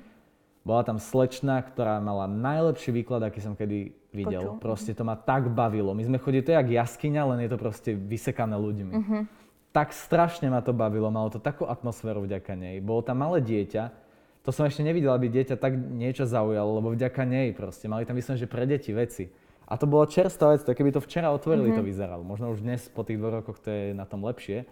Bola 0.67 0.83
tam 0.83 0.99
slečna, 0.99 1.63
ktorá 1.63 2.03
mala 2.03 2.27
najlepší 2.27 2.91
výklad, 2.91 3.23
aký 3.23 3.39
som 3.39 3.55
kedy 3.55 3.95
videl. 4.11 4.59
Počul. 4.59 4.61
Proste 4.61 4.93
to 4.97 5.07
ma 5.07 5.15
tak 5.15 5.47
bavilo. 5.55 5.95
My 5.95 6.03
sme 6.03 6.19
chodili, 6.19 6.43
to 6.43 6.51
je 6.51 6.59
jak 6.59 6.69
jaskyňa, 6.83 7.23
len 7.31 7.39
je 7.47 7.51
to 7.55 7.59
proste 7.61 7.95
vysekané 7.95 8.59
ľuďmi. 8.59 8.95
Mm-hmm 8.99 9.38
tak 9.79 9.95
strašne 9.95 10.51
ma 10.51 10.59
to 10.59 10.75
bavilo, 10.75 11.07
malo 11.07 11.31
to 11.31 11.39
takú 11.39 11.63
atmosféru 11.63 12.27
vďaka 12.27 12.59
nej. 12.59 12.83
Bolo 12.83 13.07
tam 13.07 13.23
malé 13.23 13.39
dieťa, 13.39 13.95
to 14.43 14.51
som 14.51 14.67
ešte 14.67 14.83
nevidel, 14.83 15.15
aby 15.15 15.31
dieťa 15.31 15.55
tak 15.55 15.79
niečo 15.79 16.27
zaujalo, 16.27 16.83
lebo 16.83 16.91
vďaka 16.91 17.23
nej 17.23 17.55
proste. 17.55 17.87
Mali 17.87 18.03
tam 18.03 18.19
myslím, 18.19 18.35
že 18.35 18.51
pre 18.51 18.67
deti 18.67 18.91
veci. 18.91 19.31
A 19.71 19.79
to 19.79 19.87
bola 19.87 20.11
čerstvá 20.11 20.59
vec, 20.59 20.67
to 20.67 20.75
keby 20.75 20.91
to 20.91 20.99
včera 20.99 21.31
otvorili, 21.31 21.71
mm-hmm. 21.71 21.79
to 21.79 21.87
vyzeralo. 21.87 22.27
Možno 22.27 22.51
už 22.51 22.67
dnes 22.67 22.91
po 22.91 23.07
tých 23.07 23.23
dvoch 23.23 23.39
rokoch 23.39 23.63
to 23.63 23.71
je 23.71 23.95
na 23.95 24.03
tom 24.03 24.27
lepšie. 24.27 24.67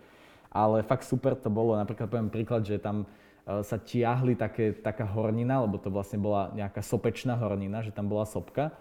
Ale 0.50 0.82
fakt 0.82 1.06
super 1.06 1.38
to 1.38 1.54
bolo. 1.54 1.78
Napríklad 1.78 2.10
poviem 2.10 2.32
príklad, 2.32 2.66
že 2.66 2.82
tam 2.82 3.06
uh, 3.06 3.62
sa 3.62 3.78
tiahli 3.78 4.34
také, 4.34 4.74
taká 4.74 5.06
hornina, 5.06 5.62
lebo 5.62 5.78
to 5.78 5.86
vlastne 5.92 6.18
bola 6.18 6.50
nejaká 6.56 6.82
sopečná 6.82 7.38
hornina, 7.38 7.84
že 7.86 7.94
tam 7.94 8.10
bola 8.10 8.26
sopka. 8.26 8.74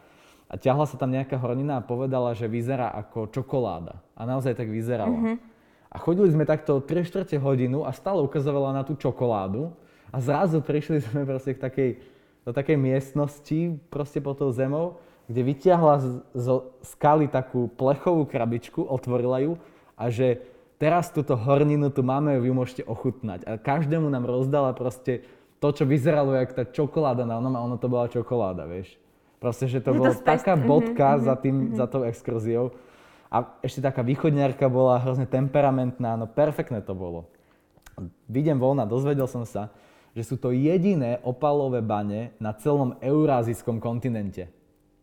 A 0.50 0.58
ťahla 0.58 0.90
sa 0.90 0.98
tam 0.98 1.14
nejaká 1.14 1.38
hornina 1.38 1.78
a 1.78 1.86
povedala, 1.86 2.34
že 2.34 2.50
vyzerá 2.50 2.90
ako 2.96 3.30
čokoláda. 3.30 4.02
A 4.18 4.26
naozaj 4.26 4.58
tak 4.58 4.72
vyzerala. 4.72 5.14
Mm-hmm. 5.14 5.54
A 5.96 5.98
chodili 5.98 6.28
sme 6.28 6.44
takto 6.44 6.84
3 6.84 7.08
čtvrte 7.08 7.40
hodinu 7.40 7.88
a 7.88 7.96
stále 7.96 8.20
ukazovala 8.20 8.76
na 8.76 8.84
tú 8.84 9.00
čokoládu. 9.00 9.72
A 10.12 10.20
zrazu 10.20 10.60
prišli 10.60 11.00
sme 11.00 11.24
proste 11.24 11.56
k 11.56 11.64
takej, 11.64 11.90
do 12.44 12.52
takej 12.52 12.76
miestnosti, 12.76 13.80
proste 13.88 14.20
pod 14.20 14.44
tou 14.44 14.52
zemou, 14.52 15.00
kde 15.32 15.42
vyťahla 15.48 15.96
z, 16.04 16.08
z 16.36 16.48
skaly 16.84 17.32
takú 17.32 17.72
plechovú 17.72 18.28
krabičku, 18.28 18.84
otvorila 18.84 19.40
ju 19.40 19.56
a 19.96 20.12
že 20.12 20.44
teraz 20.76 21.10
túto 21.10 21.40
horninu 21.40 21.88
tu 21.90 22.04
máme, 22.04 22.38
vy 22.44 22.52
môžete 22.52 22.84
ochutnať. 22.84 23.48
A 23.48 23.56
každému 23.56 24.12
nám 24.12 24.28
rozdala 24.28 24.76
proste 24.76 25.24
to, 25.64 25.72
čo 25.72 25.88
vyzeralo 25.88 26.36
jak 26.36 26.52
tá 26.54 26.64
čokoláda 26.68 27.24
na 27.24 27.40
onom 27.40 27.56
a 27.56 27.64
ono 27.64 27.80
to 27.80 27.88
bola 27.88 28.12
čokoláda, 28.12 28.68
vieš. 28.68 29.00
Proste, 29.40 29.72
že 29.72 29.80
to 29.80 29.96
bola 29.96 30.12
taká 30.14 30.60
mhm, 30.60 30.66
bodka 30.68 31.08
mm-hmm, 31.16 31.26
za, 31.26 31.36
tým, 31.40 31.56
mm-hmm. 31.56 31.78
za 31.80 31.86
tou 31.88 32.02
exkurziou. 32.04 32.66
A 33.30 33.58
ešte 33.66 33.82
taká 33.82 34.06
východňarka 34.06 34.70
bola 34.70 35.02
hrozne 35.02 35.26
temperamentná, 35.26 36.16
no 36.16 36.30
perfektné 36.30 36.86
to 36.86 36.94
bolo. 36.94 37.28
Vidím 38.30 38.60
voľna, 38.62 38.86
dozvedel 38.86 39.26
som 39.26 39.48
sa, 39.48 39.72
že 40.16 40.24
sú 40.24 40.36
to 40.40 40.56
jediné 40.56 41.20
opalové 41.28 41.84
bane 41.84 42.32
na 42.40 42.56
celom 42.56 42.96
eurázijskom 43.04 43.84
kontinente. 43.84 44.48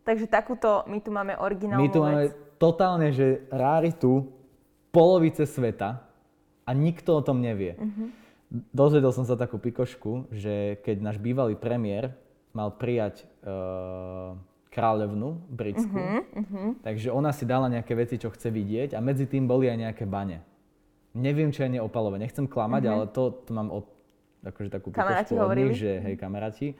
Takže 0.03 0.27
takúto, 0.27 0.83
my 0.89 0.99
tu 0.99 1.11
máme 1.14 1.37
originálnu 1.39 1.85
My 1.85 1.89
tu 1.93 2.01
vec. 2.01 2.07
máme 2.09 2.25
totálne, 2.59 3.09
že 3.14 3.47
ráritu 3.53 4.33
polovice 4.91 5.47
sveta 5.47 6.03
a 6.66 6.70
nikto 6.75 7.18
o 7.18 7.23
tom 7.23 7.39
nevie. 7.45 7.79
Uh-huh. 7.79 8.09
Dozvedel 8.73 9.12
som 9.14 9.25
sa 9.25 9.39
takú 9.39 9.57
pikošku, 9.57 10.33
že 10.33 10.81
keď 10.85 10.97
náš 11.01 11.16
bývalý 11.23 11.57
premiér 11.57 12.12
mal 12.53 12.77
prijať 12.77 13.25
uh, 13.45 14.37
kráľovnu 14.73 15.53
britskú, 15.53 16.01
uh-huh, 16.01 16.25
uh-huh. 16.33 16.68
takže 16.81 17.12
ona 17.12 17.29
si 17.37 17.45
dala 17.45 17.68
nejaké 17.68 17.93
veci, 17.93 18.16
čo 18.16 18.33
chce 18.33 18.49
vidieť 18.49 18.97
a 18.97 19.05
medzi 19.05 19.29
tým 19.29 19.45
boli 19.45 19.68
aj 19.68 19.79
nejaké 19.85 20.05
bane. 20.09 20.41
Neviem, 21.12 21.53
či 21.53 21.68
aj 21.68 21.77
neopalové, 21.77 22.16
nechcem 22.16 22.49
klamať, 22.49 22.83
uh-huh. 22.89 22.95
ale 22.97 23.05
to, 23.12 23.23
to 23.45 23.51
mám 23.53 23.68
od 23.68 23.85
akože 24.43 24.73
takú 24.73 24.89
pikošku 24.91 25.37
od 25.37 25.55
nich, 25.55 25.77
že 25.77 26.01
hej, 26.03 26.14
kamaráti, 26.16 26.75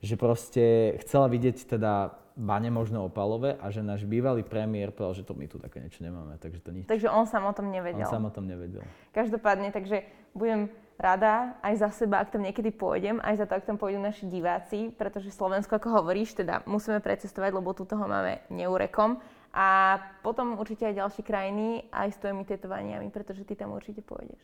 že 0.00 0.14
proste 0.16 0.96
chcela 1.04 1.28
vidieť 1.28 1.78
teda 1.78 2.16
bane 2.38 2.70
možno 2.70 3.04
opalové 3.06 3.58
a 3.58 3.66
že 3.68 3.82
náš 3.82 4.06
bývalý 4.06 4.46
premiér 4.46 4.94
povedal, 4.94 5.20
že 5.20 5.24
to 5.26 5.34
my 5.34 5.50
tu 5.50 5.58
také 5.58 5.82
niečo 5.82 6.06
nemáme, 6.06 6.38
takže 6.38 6.62
to 6.62 6.70
nič. 6.70 6.86
Takže 6.86 7.10
on 7.10 7.26
sám 7.26 7.50
o 7.50 7.52
tom 7.52 7.68
nevedel. 7.68 8.06
On 8.06 8.14
sám 8.14 8.24
o 8.24 8.32
tom 8.32 8.46
nevedel. 8.46 8.86
Každopádne, 9.10 9.74
takže 9.74 10.06
budem 10.38 10.70
rada 10.98 11.54
aj 11.62 11.74
za 11.78 11.90
seba, 11.94 12.18
ak 12.18 12.34
tam 12.34 12.42
niekedy 12.42 12.74
pôjdem, 12.74 13.22
aj 13.22 13.40
za 13.40 13.46
to, 13.46 13.54
ak 13.54 13.64
tam 13.64 13.78
pôjdu 13.78 14.02
naši 14.02 14.26
diváci, 14.26 14.90
pretože 14.90 15.30
Slovensko, 15.30 15.78
ako 15.78 16.02
hovoríš, 16.02 16.34
teda 16.34 16.66
musíme 16.66 16.98
precestovať, 16.98 17.54
lebo 17.54 17.70
tu 17.72 17.86
toho 17.86 18.04
máme 18.04 18.42
neurekom. 18.50 19.22
A 19.54 19.96
potom 20.20 20.60
určite 20.60 20.90
aj 20.90 20.98
ďalšie 20.98 21.22
krajiny, 21.24 21.88
aj 21.88 22.12
s 22.12 22.20
tvojimi 22.20 22.44
tetovaniami, 22.44 23.08
pretože 23.08 23.46
ty 23.48 23.56
tam 23.56 23.72
určite 23.72 24.04
pôjdeš. 24.04 24.42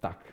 Tak, 0.00 0.32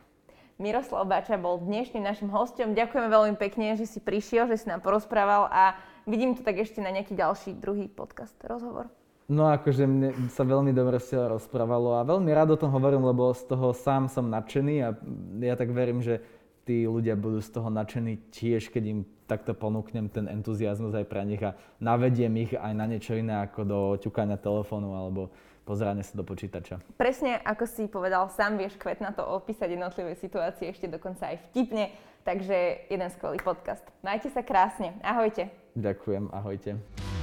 Miroslav 0.61 1.09
Bača 1.09 1.35
bol 1.35 1.59
dnešným 1.59 2.05
našim 2.05 2.29
hostom. 2.29 2.77
Ďakujeme 2.77 3.09
veľmi 3.09 3.35
pekne, 3.41 3.73
že 3.73 3.89
si 3.89 3.97
prišiel, 3.97 4.45
že 4.45 4.61
si 4.61 4.69
nám 4.69 4.85
porozprával 4.85 5.49
a 5.49 5.73
vidím 6.05 6.37
to 6.37 6.45
tak 6.45 6.61
ešte 6.61 6.79
na 6.79 6.93
nejaký 6.93 7.17
ďalší 7.17 7.57
druhý 7.57 7.89
podcast, 7.89 8.37
rozhovor. 8.45 8.87
No 9.31 9.47
akože 9.47 9.87
mne 9.87 10.09
sa 10.27 10.43
veľmi 10.43 10.75
dobre 10.75 10.99
s 10.99 11.15
rozprávalo 11.15 11.95
a 11.95 12.03
veľmi 12.03 12.27
rád 12.35 12.55
o 12.55 12.59
tom 12.59 12.75
hovorím, 12.75 13.07
lebo 13.07 13.31
z 13.31 13.47
toho 13.47 13.71
sám 13.71 14.11
som 14.11 14.27
nadšený 14.27 14.75
a 14.83 14.89
ja 15.39 15.55
tak 15.55 15.71
verím, 15.71 16.03
že 16.03 16.19
tí 16.67 16.83
ľudia 16.87 17.15
budú 17.15 17.39
z 17.39 17.49
toho 17.51 17.71
nadšení 17.71 18.19
tiež, 18.31 18.71
keď 18.71 18.83
im 18.83 18.99
takto 19.27 19.55
ponúknem 19.55 20.11
ten 20.11 20.27
entuziasmus 20.27 20.91
aj 20.95 21.07
pre 21.07 21.23
nich 21.23 21.39
a 21.39 21.55
navediem 21.79 22.31
ich 22.43 22.51
aj 22.55 22.73
na 22.75 22.85
niečo 22.87 23.15
iné 23.15 23.39
ako 23.47 23.61
do 23.63 23.79
ťukania 23.99 24.35
telefónu 24.35 24.91
alebo 24.91 25.31
pozeranie 25.63 26.03
sa 26.03 26.19
do 26.19 26.27
počítača. 26.27 26.83
Presne 26.99 27.39
ako 27.39 27.63
si 27.63 27.87
povedal, 27.87 28.27
sám 28.27 28.59
vieš 28.59 28.75
na 28.99 29.15
to 29.15 29.23
opísať 29.23 29.79
jednotlivé 29.79 30.19
situácie, 30.19 30.67
ešte 30.67 30.91
dokonca 30.91 31.31
aj 31.31 31.39
vtipne, 31.51 31.95
takže 32.27 32.91
jeden 32.91 33.09
skvelý 33.11 33.39
podcast. 33.39 33.83
Majte 34.03 34.27
sa 34.31 34.43
krásne, 34.43 34.99
ahojte. 34.99 35.47
Ďakujem, 35.79 36.27
ahojte. 36.35 37.22